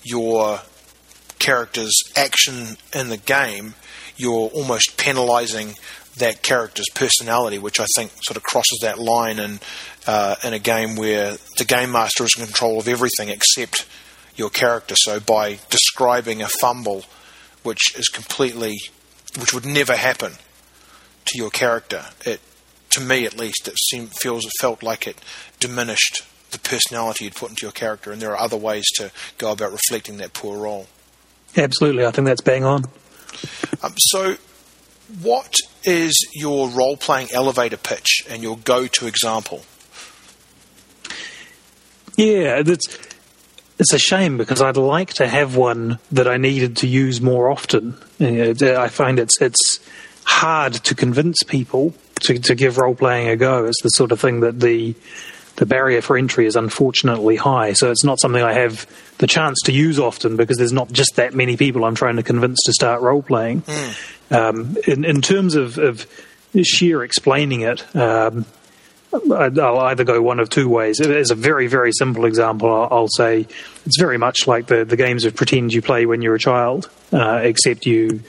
your 0.03 0.61
character's 1.39 1.95
action 2.17 2.77
in 2.95 3.09
the 3.09 3.17
game 3.17 3.75
you're 4.17 4.49
almost 4.51 4.97
penalizing 4.97 5.75
that 6.17 6.43
character's 6.43 6.89
personality, 6.95 7.59
which 7.59 7.81
I 7.81 7.87
think 7.97 8.13
sort 8.23 8.37
of 8.37 8.43
crosses 8.43 8.79
that 8.83 8.99
line 8.99 9.39
in 9.39 9.61
uh, 10.07 10.37
in 10.45 10.53
a 10.53 10.59
game 10.59 10.97
where 10.97 11.37
the 11.59 11.65
game 11.65 11.93
master 11.93 12.25
is 12.25 12.35
in 12.39 12.45
control 12.45 12.79
of 12.79 12.89
everything 12.89 13.29
except 13.29 13.87
your 14.37 14.51
character. 14.51 14.95
So 14.97 15.21
by 15.21 15.59
describing 15.71 16.43
a 16.43 16.49
fumble, 16.49 17.05
which 17.63 17.97
is 17.97 18.09
completely, 18.09 18.77
which 19.39 19.53
would 19.53 19.67
never 19.67 19.97
happen 19.97 20.33
to 21.27 21.39
your 21.39 21.51
character, 21.51 22.07
it 22.25 22.41
to 22.91 23.01
me 23.01 23.27
at 23.27 23.37
least 23.37 23.67
it 23.67 23.75
seemed 23.91 24.13
feels 24.15 24.45
it 24.45 24.53
felt 24.61 24.83
like 24.83 25.07
it 25.07 25.21
diminished 25.59 26.23
the 26.53 26.59
personality 26.61 27.25
you'd 27.25 27.35
put 27.35 27.51
into 27.51 27.63
your 27.63 27.73
character, 27.73 28.13
and 28.13 28.23
there 28.23 28.31
are 28.31 28.39
other 28.39 28.57
ways 28.57 28.85
to 28.95 29.11
go 29.39 29.51
about 29.51 29.73
reflecting 29.73 30.19
that 30.19 30.33
poor 30.33 30.59
role. 30.59 30.87
Absolutely, 31.57 32.07
I 32.07 32.13
think 32.13 32.27
that's 32.27 32.41
bang 32.41 32.65
on. 32.65 32.85
Um, 33.83 33.95
so 33.99 34.37
what 35.23 35.55
is 35.85 36.29
your 36.35 36.69
role 36.69 36.97
playing 36.97 37.29
elevator 37.33 37.77
pitch 37.77 38.25
and 38.29 38.43
your 38.43 38.57
go 38.57 38.87
to 38.87 39.07
example? 39.07 39.65
Yeah, 42.17 42.63
it's 42.65 42.99
it's 43.79 43.93
a 43.93 43.99
shame 43.99 44.37
because 44.37 44.63
I'd 44.63 44.77
like 44.77 45.15
to 45.15 45.27
have 45.27 45.57
one 45.57 45.99
that 46.13 46.29
I 46.29 46.37
needed 46.37 46.77
to 46.79 46.87
use 46.87 47.21
more 47.21 47.51
often. 47.51 47.97
I 48.21 48.89
find 48.89 49.19
it's 49.19 49.41
it's 49.41 49.81
hard 50.25 50.75
to 50.75 50.95
convince 50.95 51.43
people 51.43 51.95
to, 52.21 52.39
to 52.39 52.55
give 52.55 52.79
role 52.79 52.95
playing 52.95 53.29
a 53.29 53.37
go. 53.37 53.67
It's 53.67 53.83
the 53.83 53.91
sort 53.91 54.13
of 54.13 54.21
thing 54.21 54.41
that 54.41 54.61
the 54.61 54.95
the 55.57 55.67
barrier 55.67 56.01
for 56.01 56.17
entry 56.17 56.47
is 56.47 56.57
unfortunately 56.57 57.37
high. 57.37 57.73
So 57.75 57.91
it's 57.91 58.05
not 58.05 58.21
something 58.21 58.43
I 58.43 58.55
have 58.55 58.87
the 59.19 59.27
chance 59.27 59.61
to 59.65 59.73
use 59.73 59.99
often 59.99 60.37
because 60.37 60.57
there's 60.57 60.73
not 60.73 60.91
just 60.91 61.17
that 61.17 61.35
many 61.35 61.57
people 61.57 61.85
I'm 61.85 61.95
trying 61.95 62.17
to 62.17 62.23
convince 62.23 62.59
to 62.67 62.73
start 62.73 63.01
role 63.01 63.23
playing. 63.23 63.63
Mm. 63.63 64.33
Um, 64.33 64.77
in, 64.87 65.05
in 65.05 65.21
terms 65.21 65.55
of, 65.55 65.79
of 65.79 66.07
sheer 66.63 67.05
explaining 67.05 67.61
it, 67.63 67.97
um, 67.97 68.45
I'll 69.13 69.81
either 69.81 70.05
go 70.05 70.21
one 70.21 70.41
of 70.41 70.51
two 70.51 70.69
ways. 70.69 71.01
As 71.01 71.31
a 71.31 71.35
very, 71.35 71.67
very 71.67 71.93
simple 71.93 72.25
example, 72.25 72.89
I'll 72.91 73.09
say 73.09 73.47
it's 73.87 73.99
very 73.99 74.19
much 74.19 74.47
like 74.47 74.67
the, 74.67 74.85
the 74.85 74.97
games 74.97 75.25
of 75.25 75.37
pretend 75.37 75.73
you 75.73 75.83
play 75.83 76.07
when 76.07 76.23
you're 76.23 76.35
a 76.35 76.41
child, 76.41 76.91
uh, 77.13 77.41
except 77.43 77.87
you 77.87 78.21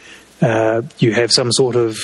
uh, 0.42 0.84
you 1.00 1.14
have 1.14 1.32
some 1.32 1.52
sort 1.52 1.76
of 1.76 1.98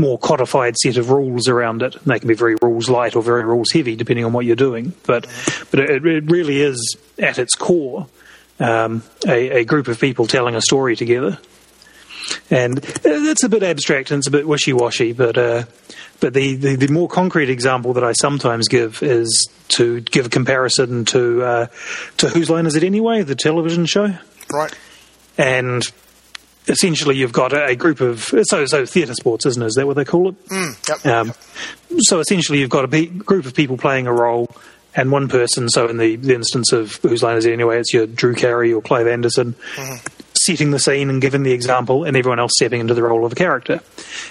more 0.00 0.18
codified 0.18 0.76
set 0.76 0.96
of 0.96 1.10
rules 1.10 1.48
around 1.48 1.82
it. 1.82 1.94
And 1.94 2.04
they 2.06 2.18
can 2.18 2.28
be 2.28 2.34
very 2.34 2.56
rules 2.60 2.88
light 2.88 3.14
or 3.14 3.22
very 3.22 3.44
rules 3.44 3.70
heavy, 3.70 3.96
depending 3.96 4.24
on 4.24 4.32
what 4.32 4.44
you're 4.44 4.56
doing. 4.56 4.94
But 5.06 5.26
but 5.70 5.80
it, 5.80 6.04
it 6.04 6.30
really 6.30 6.60
is 6.60 6.96
at 7.18 7.38
its 7.38 7.54
core 7.54 8.08
um, 8.58 9.02
a, 9.26 9.60
a 9.60 9.64
group 9.64 9.88
of 9.88 10.00
people 10.00 10.26
telling 10.26 10.54
a 10.54 10.60
story 10.60 10.96
together. 10.96 11.38
And 12.50 12.78
it's 13.04 13.42
a 13.42 13.48
bit 13.48 13.62
abstract 13.62 14.10
and 14.10 14.18
it's 14.18 14.28
a 14.28 14.30
bit 14.30 14.46
wishy 14.46 14.72
washy, 14.72 15.12
but 15.12 15.36
uh, 15.36 15.64
but 16.20 16.34
the, 16.34 16.54
the, 16.54 16.76
the, 16.76 16.88
more 16.88 17.08
concrete 17.08 17.48
example 17.48 17.94
that 17.94 18.04
I 18.04 18.12
sometimes 18.12 18.68
give 18.68 19.02
is 19.02 19.48
to 19.68 20.00
give 20.00 20.26
a 20.26 20.28
comparison 20.28 21.06
to 21.06 21.42
uh, 21.42 21.66
to 22.18 22.28
Whose 22.28 22.50
Line 22.50 22.66
Is 22.66 22.76
It 22.76 22.84
Anyway, 22.84 23.22
the 23.22 23.34
television 23.34 23.86
show. 23.86 24.14
Right. 24.52 24.74
And 25.38 25.82
essentially 26.70 27.16
you've 27.16 27.32
got 27.32 27.52
a 27.52 27.74
group 27.76 28.00
of 28.00 28.32
so 28.42 28.64
so 28.66 28.86
theatre 28.86 29.14
sports, 29.14 29.44
isn't 29.46 29.62
it? 29.62 29.66
Is 29.66 29.74
that 29.74 29.86
what 29.86 29.96
they 29.96 30.04
call 30.04 30.30
it? 30.30 30.48
Mm, 30.48 30.88
yep, 30.88 31.06
Um, 31.06 31.26
yep. 31.28 31.36
So 31.98 32.20
essentially, 32.20 32.60
you've 32.60 32.70
got 32.70 32.84
a 32.84 32.88
pe- 32.88 33.06
group 33.06 33.44
of 33.46 33.54
people 33.54 33.76
playing 33.76 34.06
a 34.06 34.12
role, 34.12 34.48
and 34.94 35.10
one 35.12 35.28
person. 35.28 35.68
So 35.68 35.88
in 35.88 35.98
the, 35.98 36.16
the 36.16 36.34
instance 36.34 36.72
of 36.72 36.96
whose 37.02 37.22
line 37.22 37.36
is 37.36 37.44
it 37.46 37.52
anyway, 37.52 37.78
it's 37.78 37.92
your 37.92 38.06
Drew 38.06 38.34
Carey 38.34 38.72
or 38.72 38.80
Clive 38.82 39.06
Anderson. 39.06 39.54
Setting 40.32 40.70
the 40.70 40.78
scene 40.78 41.10
and 41.10 41.20
giving 41.20 41.42
the 41.42 41.52
example, 41.52 42.04
and 42.04 42.16
everyone 42.16 42.38
else 42.38 42.52
stepping 42.54 42.80
into 42.80 42.94
the 42.94 43.02
role 43.02 43.26
of 43.26 43.32
a 43.32 43.34
character. 43.34 43.80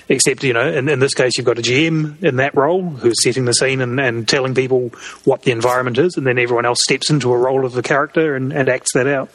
Except, 0.07 0.43
you 0.43 0.53
know, 0.53 0.67
in, 0.67 0.89
in 0.89 0.99
this 0.99 1.13
case, 1.13 1.33
you've 1.37 1.45
got 1.45 1.59
a 1.59 1.61
GM 1.61 2.23
in 2.23 2.37
that 2.37 2.55
role 2.55 2.81
who's 2.81 3.21
setting 3.23 3.45
the 3.45 3.53
scene 3.53 3.79
and, 3.79 3.99
and 3.99 4.27
telling 4.27 4.55
people 4.55 4.89
what 5.25 5.43
the 5.43 5.51
environment 5.51 5.99
is, 5.99 6.15
and 6.17 6.25
then 6.25 6.39
everyone 6.39 6.65
else 6.65 6.81
steps 6.81 7.11
into 7.11 7.31
a 7.31 7.37
role 7.37 7.63
of 7.63 7.73
the 7.73 7.83
character 7.83 8.35
and, 8.35 8.51
and 8.51 8.69
acts 8.69 8.93
that 8.95 9.05
out. 9.05 9.29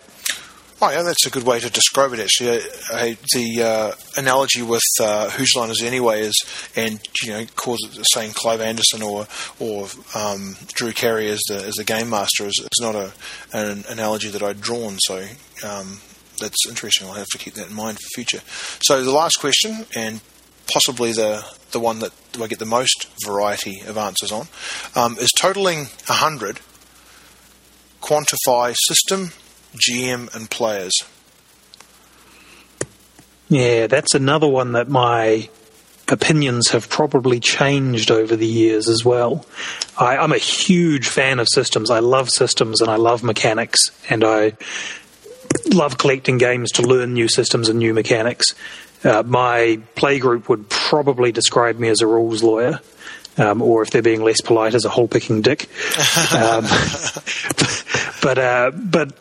Oh, 0.86 0.90
yeah, 0.90 1.02
that's 1.02 1.24
a 1.24 1.30
good 1.30 1.44
way 1.44 1.60
to 1.60 1.70
describe 1.70 2.12
it. 2.12 2.20
Actually, 2.20 2.58
uh, 2.58 2.62
uh, 2.92 3.14
the 3.32 3.62
uh, 3.62 3.92
analogy 4.18 4.60
with 4.60 4.82
uh, 5.00 5.30
whose 5.30 5.54
line 5.56 5.70
is 5.70 5.80
it 5.80 5.86
anyway 5.86 6.20
is, 6.20 6.44
and 6.76 7.00
you 7.22 7.30
know, 7.30 7.46
cause 7.56 7.78
it 7.84 8.04
saying 8.12 8.32
Clive 8.34 8.60
Anderson 8.60 9.00
or 9.00 9.26
or 9.58 9.88
um, 10.14 10.56
Drew 10.74 10.92
Carey 10.92 11.30
as 11.30 11.40
the 11.48 11.64
as 11.64 11.76
the 11.76 11.84
game 11.84 12.10
master 12.10 12.44
is 12.44 12.60
it's 12.62 12.82
not 12.82 12.94
a 12.94 13.14
an 13.54 13.84
analogy 13.88 14.28
that 14.28 14.42
I'd 14.42 14.60
drawn. 14.60 14.98
So 14.98 15.24
um, 15.66 16.02
that's 16.38 16.68
interesting. 16.68 17.08
I'll 17.08 17.14
have 17.14 17.28
to 17.28 17.38
keep 17.38 17.54
that 17.54 17.70
in 17.70 17.74
mind 17.74 17.96
for 17.96 18.08
future. 18.14 18.42
So 18.82 19.02
the 19.02 19.10
last 19.10 19.36
question, 19.40 19.86
and 19.96 20.20
possibly 20.70 21.12
the 21.12 21.46
the 21.70 21.80
one 21.80 22.00
that 22.00 22.12
I 22.38 22.46
get 22.46 22.58
the 22.58 22.66
most 22.66 23.08
variety 23.24 23.80
of 23.86 23.96
answers 23.96 24.30
on, 24.30 24.48
um, 24.94 25.16
is 25.18 25.30
totaling 25.34 25.86
hundred. 26.06 26.60
Quantify 28.02 28.74
system, 28.86 29.30
GM, 29.74 30.34
and 30.34 30.50
players. 30.50 30.92
Yeah, 33.48 33.86
that's 33.86 34.14
another 34.14 34.48
one 34.48 34.72
that 34.72 34.88
my 34.88 35.48
opinions 36.08 36.70
have 36.70 36.88
probably 36.88 37.40
changed 37.40 38.10
over 38.10 38.36
the 38.36 38.46
years 38.46 38.88
as 38.88 39.04
well. 39.04 39.46
I, 39.98 40.16
I'm 40.16 40.32
a 40.32 40.38
huge 40.38 41.08
fan 41.08 41.38
of 41.38 41.48
systems. 41.48 41.90
I 41.90 42.00
love 42.00 42.30
systems 42.30 42.80
and 42.80 42.90
I 42.90 42.96
love 42.96 43.22
mechanics, 43.22 43.90
and 44.10 44.24
I 44.24 44.52
love 45.72 45.98
collecting 45.98 46.38
games 46.38 46.72
to 46.72 46.82
learn 46.82 47.14
new 47.14 47.28
systems 47.28 47.68
and 47.68 47.78
new 47.78 47.94
mechanics. 47.94 48.54
Uh, 49.02 49.22
my 49.24 49.80
playgroup 49.96 50.48
would 50.48 50.68
probably 50.68 51.30
describe 51.30 51.78
me 51.78 51.88
as 51.88 52.00
a 52.00 52.06
rules 52.06 52.42
lawyer. 52.42 52.80
Um, 53.36 53.62
or 53.62 53.82
if 53.82 53.90
they're 53.90 54.00
being 54.00 54.22
less 54.22 54.40
polite, 54.40 54.74
as 54.74 54.84
a 54.84 54.88
hole 54.88 55.08
picking 55.08 55.42
dick. 55.42 55.62
um, 56.32 56.62
but 58.22 58.38
uh, 58.38 58.70
but 58.72 59.12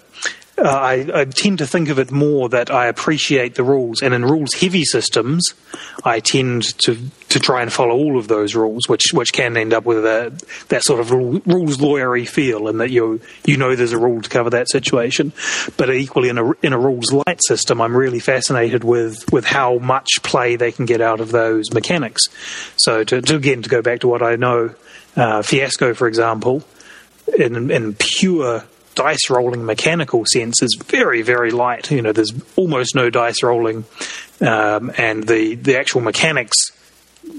uh, 0.57 0.61
I, 0.67 1.09
I 1.13 1.25
tend 1.25 1.57
to 1.59 1.67
think 1.67 1.89
of 1.89 1.97
it 1.97 2.11
more 2.11 2.47
that 2.49 2.69
I 2.69 2.85
appreciate 2.85 3.55
the 3.55 3.63
rules, 3.63 4.03
and 4.03 4.13
in 4.13 4.23
rules 4.23 4.53
heavy 4.53 4.85
systems, 4.85 5.53
I 6.03 6.19
tend 6.19 6.77
to 6.79 6.97
to 7.29 7.39
try 7.39 7.63
and 7.63 7.73
follow 7.73 7.95
all 7.95 8.19
of 8.19 8.27
those 8.27 8.53
rules, 8.53 8.87
which 8.87 9.05
which 9.13 9.33
can 9.33 9.57
end 9.57 9.73
up 9.73 9.83
with 9.83 10.05
a, 10.05 10.31
that 10.67 10.83
sort 10.83 10.99
of 10.99 11.09
rules 11.09 11.77
lawyery 11.77 12.27
feel, 12.27 12.67
and 12.67 12.79
that 12.81 12.91
you 12.91 13.19
you 13.45 13.57
know 13.57 13.75
there's 13.75 13.93
a 13.93 13.97
rule 13.97 14.21
to 14.21 14.29
cover 14.29 14.51
that 14.51 14.69
situation. 14.69 15.33
But 15.75 15.91
equally 15.91 16.29
in 16.29 16.37
a 16.37 16.51
in 16.61 16.73
a 16.73 16.79
rules 16.79 17.11
light 17.11 17.39
system, 17.43 17.81
I'm 17.81 17.97
really 17.97 18.19
fascinated 18.19 18.83
with 18.83 19.31
with 19.33 19.45
how 19.45 19.79
much 19.79 20.21
play 20.21 20.55
they 20.55 20.71
can 20.71 20.85
get 20.85 21.01
out 21.01 21.19
of 21.19 21.31
those 21.31 21.73
mechanics. 21.73 22.27
So 22.77 23.03
to, 23.03 23.21
to 23.23 23.35
again 23.35 23.63
to 23.63 23.69
go 23.69 23.81
back 23.81 24.01
to 24.01 24.07
what 24.07 24.21
I 24.21 24.35
know, 24.35 24.75
uh, 25.15 25.41
Fiasco, 25.41 25.95
for 25.95 26.07
example, 26.07 26.63
in 27.39 27.71
in 27.71 27.95
pure 27.95 28.65
dice 28.95 29.29
rolling 29.29 29.65
mechanical 29.65 30.23
sense 30.25 30.61
is 30.61 30.77
very 30.85 31.21
very 31.21 31.51
light 31.51 31.89
you 31.91 32.01
know 32.01 32.11
there's 32.11 32.33
almost 32.55 32.95
no 32.95 33.09
dice 33.09 33.43
rolling 33.43 33.85
um, 34.41 34.91
and 34.97 35.27
the 35.27 35.55
the 35.55 35.77
actual 35.77 36.01
mechanics 36.01 36.71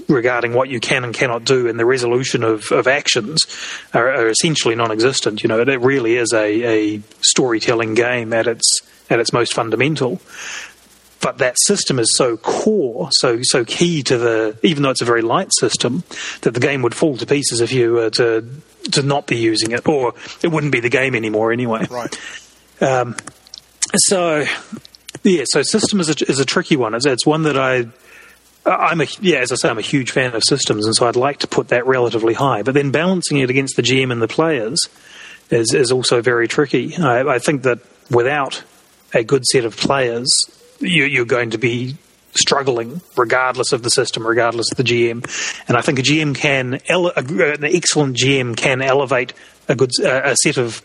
regarding 0.07 0.53
what 0.53 0.67
you 0.67 0.79
can 0.79 1.03
and 1.03 1.13
cannot 1.13 1.43
do 1.43 1.67
and 1.67 1.79
the 1.79 1.85
resolution 1.85 2.43
of, 2.43 2.71
of 2.71 2.87
actions 2.87 3.45
are, 3.93 4.09
are 4.09 4.27
essentially 4.27 4.75
non-existent 4.75 5.43
you 5.43 5.47
know 5.47 5.61
it 5.61 5.81
really 5.81 6.15
is 6.15 6.33
a, 6.33 6.95
a 6.95 7.01
storytelling 7.21 7.93
game 7.93 8.33
at 8.33 8.47
its 8.47 8.81
at 9.09 9.19
its 9.19 9.31
most 9.31 9.53
fundamental 9.53 10.19
but 11.21 11.39
that 11.39 11.55
system 11.57 11.97
is 11.97 12.15
so 12.15 12.37
core, 12.37 13.09
so 13.11 13.39
so 13.41 13.65
key 13.65 14.03
to 14.03 14.19
the. 14.19 14.59
Even 14.61 14.83
though 14.83 14.91
it's 14.91 15.01
a 15.01 15.05
very 15.05 15.23
light 15.23 15.51
system, 15.51 16.03
that 16.41 16.53
the 16.53 16.59
game 16.59 16.83
would 16.83 16.93
fall 16.93 17.17
to 17.17 17.25
pieces 17.25 17.61
if 17.61 17.71
you 17.71 17.93
were 17.93 18.11
to 18.11 18.47
to 18.93 19.03
not 19.03 19.27
be 19.27 19.37
using 19.37 19.71
it, 19.71 19.87
or 19.87 20.13
it 20.41 20.49
wouldn't 20.49 20.71
be 20.71 20.79
the 20.79 20.89
game 20.89 21.15
anymore 21.15 21.51
anyway. 21.51 21.85
Right. 21.89 22.17
Um, 22.81 23.15
so 23.95 24.43
yeah, 25.23 25.45
so 25.47 25.61
system 25.61 26.01
is 26.01 26.09
a, 26.09 26.29
is 26.29 26.39
a 26.39 26.45
tricky 26.45 26.75
one. 26.75 26.93
It's, 26.93 27.05
it's 27.05 27.25
one 27.25 27.43
that 27.43 27.57
I. 27.57 27.87
I'm 28.65 28.99
a 28.99 29.07
yeah, 29.21 29.37
as 29.37 29.51
I 29.53 29.55
say, 29.55 29.69
I'm 29.69 29.77
a 29.77 29.81
huge 29.81 30.11
fan 30.11 30.35
of 30.35 30.43
systems, 30.43 30.85
and 30.85 30.93
so 30.93 31.07
I'd 31.07 31.15
like 31.15 31.39
to 31.39 31.47
put 31.47 31.69
that 31.69 31.87
relatively 31.87 32.33
high. 32.33 32.63
But 32.63 32.73
then 32.73 32.91
balancing 32.91 33.37
it 33.37 33.49
against 33.49 33.75
the 33.77 33.81
GM 33.81 34.11
and 34.11 34.21
the 34.21 34.27
players 34.27 34.89
is 35.49 35.73
is 35.73 35.91
also 35.91 36.21
very 36.21 36.47
tricky. 36.47 36.97
I, 36.97 37.21
I 37.21 37.39
think 37.39 37.63
that 37.63 37.79
without 38.09 38.63
a 39.13 39.23
good 39.23 39.45
set 39.45 39.65
of 39.65 39.77
players, 39.77 40.27
you, 40.79 41.05
you're 41.05 41.25
going 41.25 41.51
to 41.51 41.57
be 41.57 41.95
struggling 42.37 43.01
regardless 43.15 43.71
of 43.71 43.83
the 43.83 43.89
system, 43.89 44.25
regardless 44.25 44.71
of 44.71 44.77
the 44.77 44.83
GM. 44.83 45.25
And 45.67 45.77
I 45.77 45.81
think 45.81 45.99
a 45.99 46.01
GM 46.01 46.35
can, 46.35 46.79
ele- 46.87 47.11
an 47.15 47.63
excellent 47.63 48.17
GM 48.17 48.55
can 48.55 48.81
elevate 48.81 49.33
a 49.67 49.75
good 49.75 49.91
uh, 50.03 50.21
a 50.23 50.35
set 50.35 50.57
of 50.57 50.81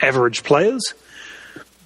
average 0.00 0.44
players. 0.44 0.94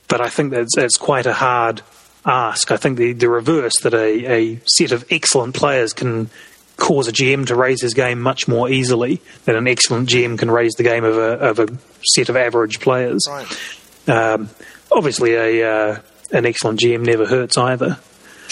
But 0.09 0.21
I 0.21 0.29
think 0.29 0.53
that's 0.53 0.75
that's 0.77 0.97
quite 0.97 1.27
a 1.27 1.33
hard 1.33 1.83
ask. 2.25 2.71
I 2.71 2.77
think 2.77 2.99
the, 2.99 3.13
the 3.13 3.29
reverse 3.29 3.75
that 3.83 3.95
a, 3.95 4.53
a 4.55 4.61
set 4.67 4.93
of 4.93 5.05
excellent 5.11 5.55
players 5.55 5.93
can 5.93 6.31
cause 6.77 7.09
a 7.09 7.13
GM 7.13 7.47
to 7.47 7.55
raise 7.55 7.81
his 7.81 7.95
game 7.95 8.21
much 8.21 8.49
more 8.49 8.69
easily 8.69 9.21
than 9.45 9.57
an 9.57 9.69
excellent 9.69 10.09
GM 10.09 10.39
can 10.39 10.51
raise 10.51 10.73
the 10.73 10.83
game 10.83 11.05
of 11.05 11.17
a 11.17 11.39
of 11.39 11.59
a 11.59 11.69
set 12.03 12.29
of 12.29 12.37
average 12.37 12.81
players. 12.81 13.27
Right. 13.29 14.09
Um, 14.09 14.51
obviously, 14.91 15.35
a 15.35 15.71
uh, 15.71 16.01
an 16.33 16.47
excellent 16.47 16.81
GM 16.81 17.05
never 17.05 17.27
hurts 17.27 17.57
either. 17.57 17.99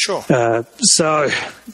Sure. 0.00 0.24
Uh, 0.30 0.62
so 0.78 1.26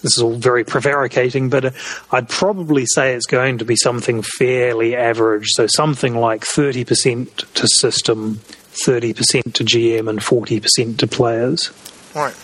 this 0.03 0.17
is 0.17 0.19
all 0.21 0.35
very 0.35 0.65
prevaricating, 0.65 1.49
but 1.49 1.65
uh, 1.65 1.71
I'd 2.11 2.29
probably 2.29 2.85
say 2.87 3.15
it's 3.15 3.27
going 3.27 3.59
to 3.59 3.65
be 3.65 3.77
something 3.77 4.23
fairly 4.23 4.97
average. 4.97 5.49
So 5.51 5.67
something 5.69 6.17
like 6.17 6.45
thirty 6.45 6.85
percent 6.85 7.45
to 7.55 7.69
system, 7.69 8.41
thirty 8.85 9.15
percent 9.15 9.55
to 9.55 9.65
GM, 9.65 10.11
and 10.11 10.23
forty 10.23 10.59
percent 10.59 10.99
to 11.01 11.07
players. 11.07 11.71
Right. 12.15 12.35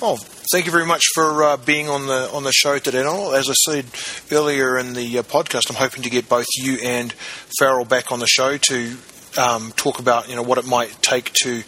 Well, 0.00 0.16
thank 0.16 0.64
you 0.66 0.72
very 0.72 0.86
much 0.86 1.04
for 1.14 1.44
uh, 1.44 1.56
being 1.58 1.88
on 1.88 2.06
the 2.06 2.30
on 2.32 2.44
the 2.44 2.52
show 2.52 2.78
today. 2.78 3.02
Donald. 3.02 3.34
As 3.34 3.50
I 3.50 3.54
said 3.70 3.86
earlier 4.32 4.78
in 4.78 4.94
the 4.94 5.18
uh, 5.18 5.22
podcast, 5.22 5.68
I'm 5.68 5.76
hoping 5.76 6.02
to 6.04 6.10
get 6.10 6.28
both 6.28 6.46
you 6.56 6.78
and 6.82 7.12
Farrell 7.58 7.84
back 7.84 8.10
on 8.10 8.20
the 8.20 8.26
show 8.26 8.56
to 8.56 8.96
um, 9.36 9.72
talk 9.76 9.98
about 9.98 10.28
you 10.30 10.36
know 10.36 10.42
what 10.42 10.58
it 10.58 10.66
might 10.66 10.96
take 11.02 11.32
to 11.42 11.62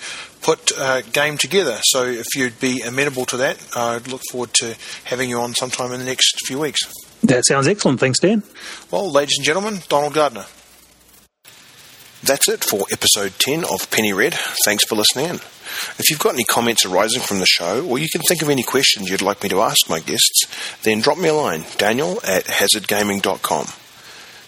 put 0.45 0.71
a 0.79 1.03
game 1.13 1.39
together. 1.39 1.79
So 1.83 2.05
if 2.05 2.37
you'd 2.37 2.61
be 2.61 2.83
amenable 2.83 3.25
to 3.27 3.39
that, 3.39 3.59
I'd 3.75 4.07
look 4.07 4.21
forward 4.31 4.53
to 4.55 4.77
having 5.05 5.31
you 5.31 5.41
on 5.41 5.55
sometime 5.55 5.91
in 5.91 5.99
the 5.99 6.07
next 6.07 6.47
few 6.47 6.61
weeks. 6.61 6.81
That 7.23 7.47
sounds 7.47 7.67
excellent. 7.67 7.99
Thanks, 7.99 8.21
Dan. 8.21 8.43
Well, 8.91 9.11
ladies 9.11 9.39
and 9.39 9.45
gentlemen, 9.45 9.81
Donald 9.89 10.13
Gardner. 10.13 10.45
That's 12.23 12.49
it 12.49 12.63
for 12.63 12.85
episode 12.93 13.33
10 13.39 13.65
of 13.65 13.91
Penny 13.91 14.13
Red. 14.13 14.35
Thanks 14.65 14.85
for 14.85 14.95
listening 14.95 15.27
in. 15.27 15.35
If 15.99 16.11
you've 16.11 16.19
got 16.19 16.35
any 16.35 16.45
comments 16.45 16.85
arising 16.85 17.23
from 17.23 17.39
the 17.39 17.47
show, 17.47 17.87
or 17.87 17.99
you 17.99 18.09
can 18.11 18.21
think 18.23 18.43
of 18.43 18.51
any 18.51 18.63
questions 18.63 19.11
you'd 19.11 19.23
like 19.23 19.43
me 19.43 19.49
to 19.49 19.63
ask 19.63 19.89
my 19.89 20.01
guests, 20.01 20.47
then 20.83 21.01
drop 21.01 21.19
me 21.19 21.29
a 21.29 21.35
line, 21.35 21.65
daniel 21.79 22.21
at 22.27 22.45
hazardgaming.com. 22.45 23.67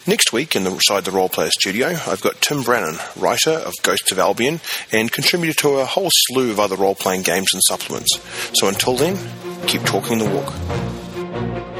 Next 0.08 0.32
week, 0.32 0.54
inside 0.54 1.04
the 1.04 1.10
Role 1.10 1.28
Player 1.28 1.50
Studio, 1.50 1.88
I've 1.88 2.20
got 2.20 2.40
Tim 2.40 2.62
Brannan, 2.62 2.96
writer 3.16 3.50
of 3.50 3.74
Ghosts 3.82 4.12
of 4.12 4.20
Albion 4.20 4.60
and 4.92 5.10
contributor 5.10 5.52
to 5.62 5.68
a 5.80 5.84
whole 5.84 6.10
slew 6.12 6.52
of 6.52 6.60
other 6.60 6.76
role 6.76 6.94
playing 6.94 7.22
games 7.22 7.48
and 7.52 7.60
supplements. 7.66 8.20
So 8.54 8.68
until 8.68 8.94
then, 8.94 9.18
keep 9.66 9.82
talking 9.82 10.18
the 10.18 10.30
walk. 10.30 11.75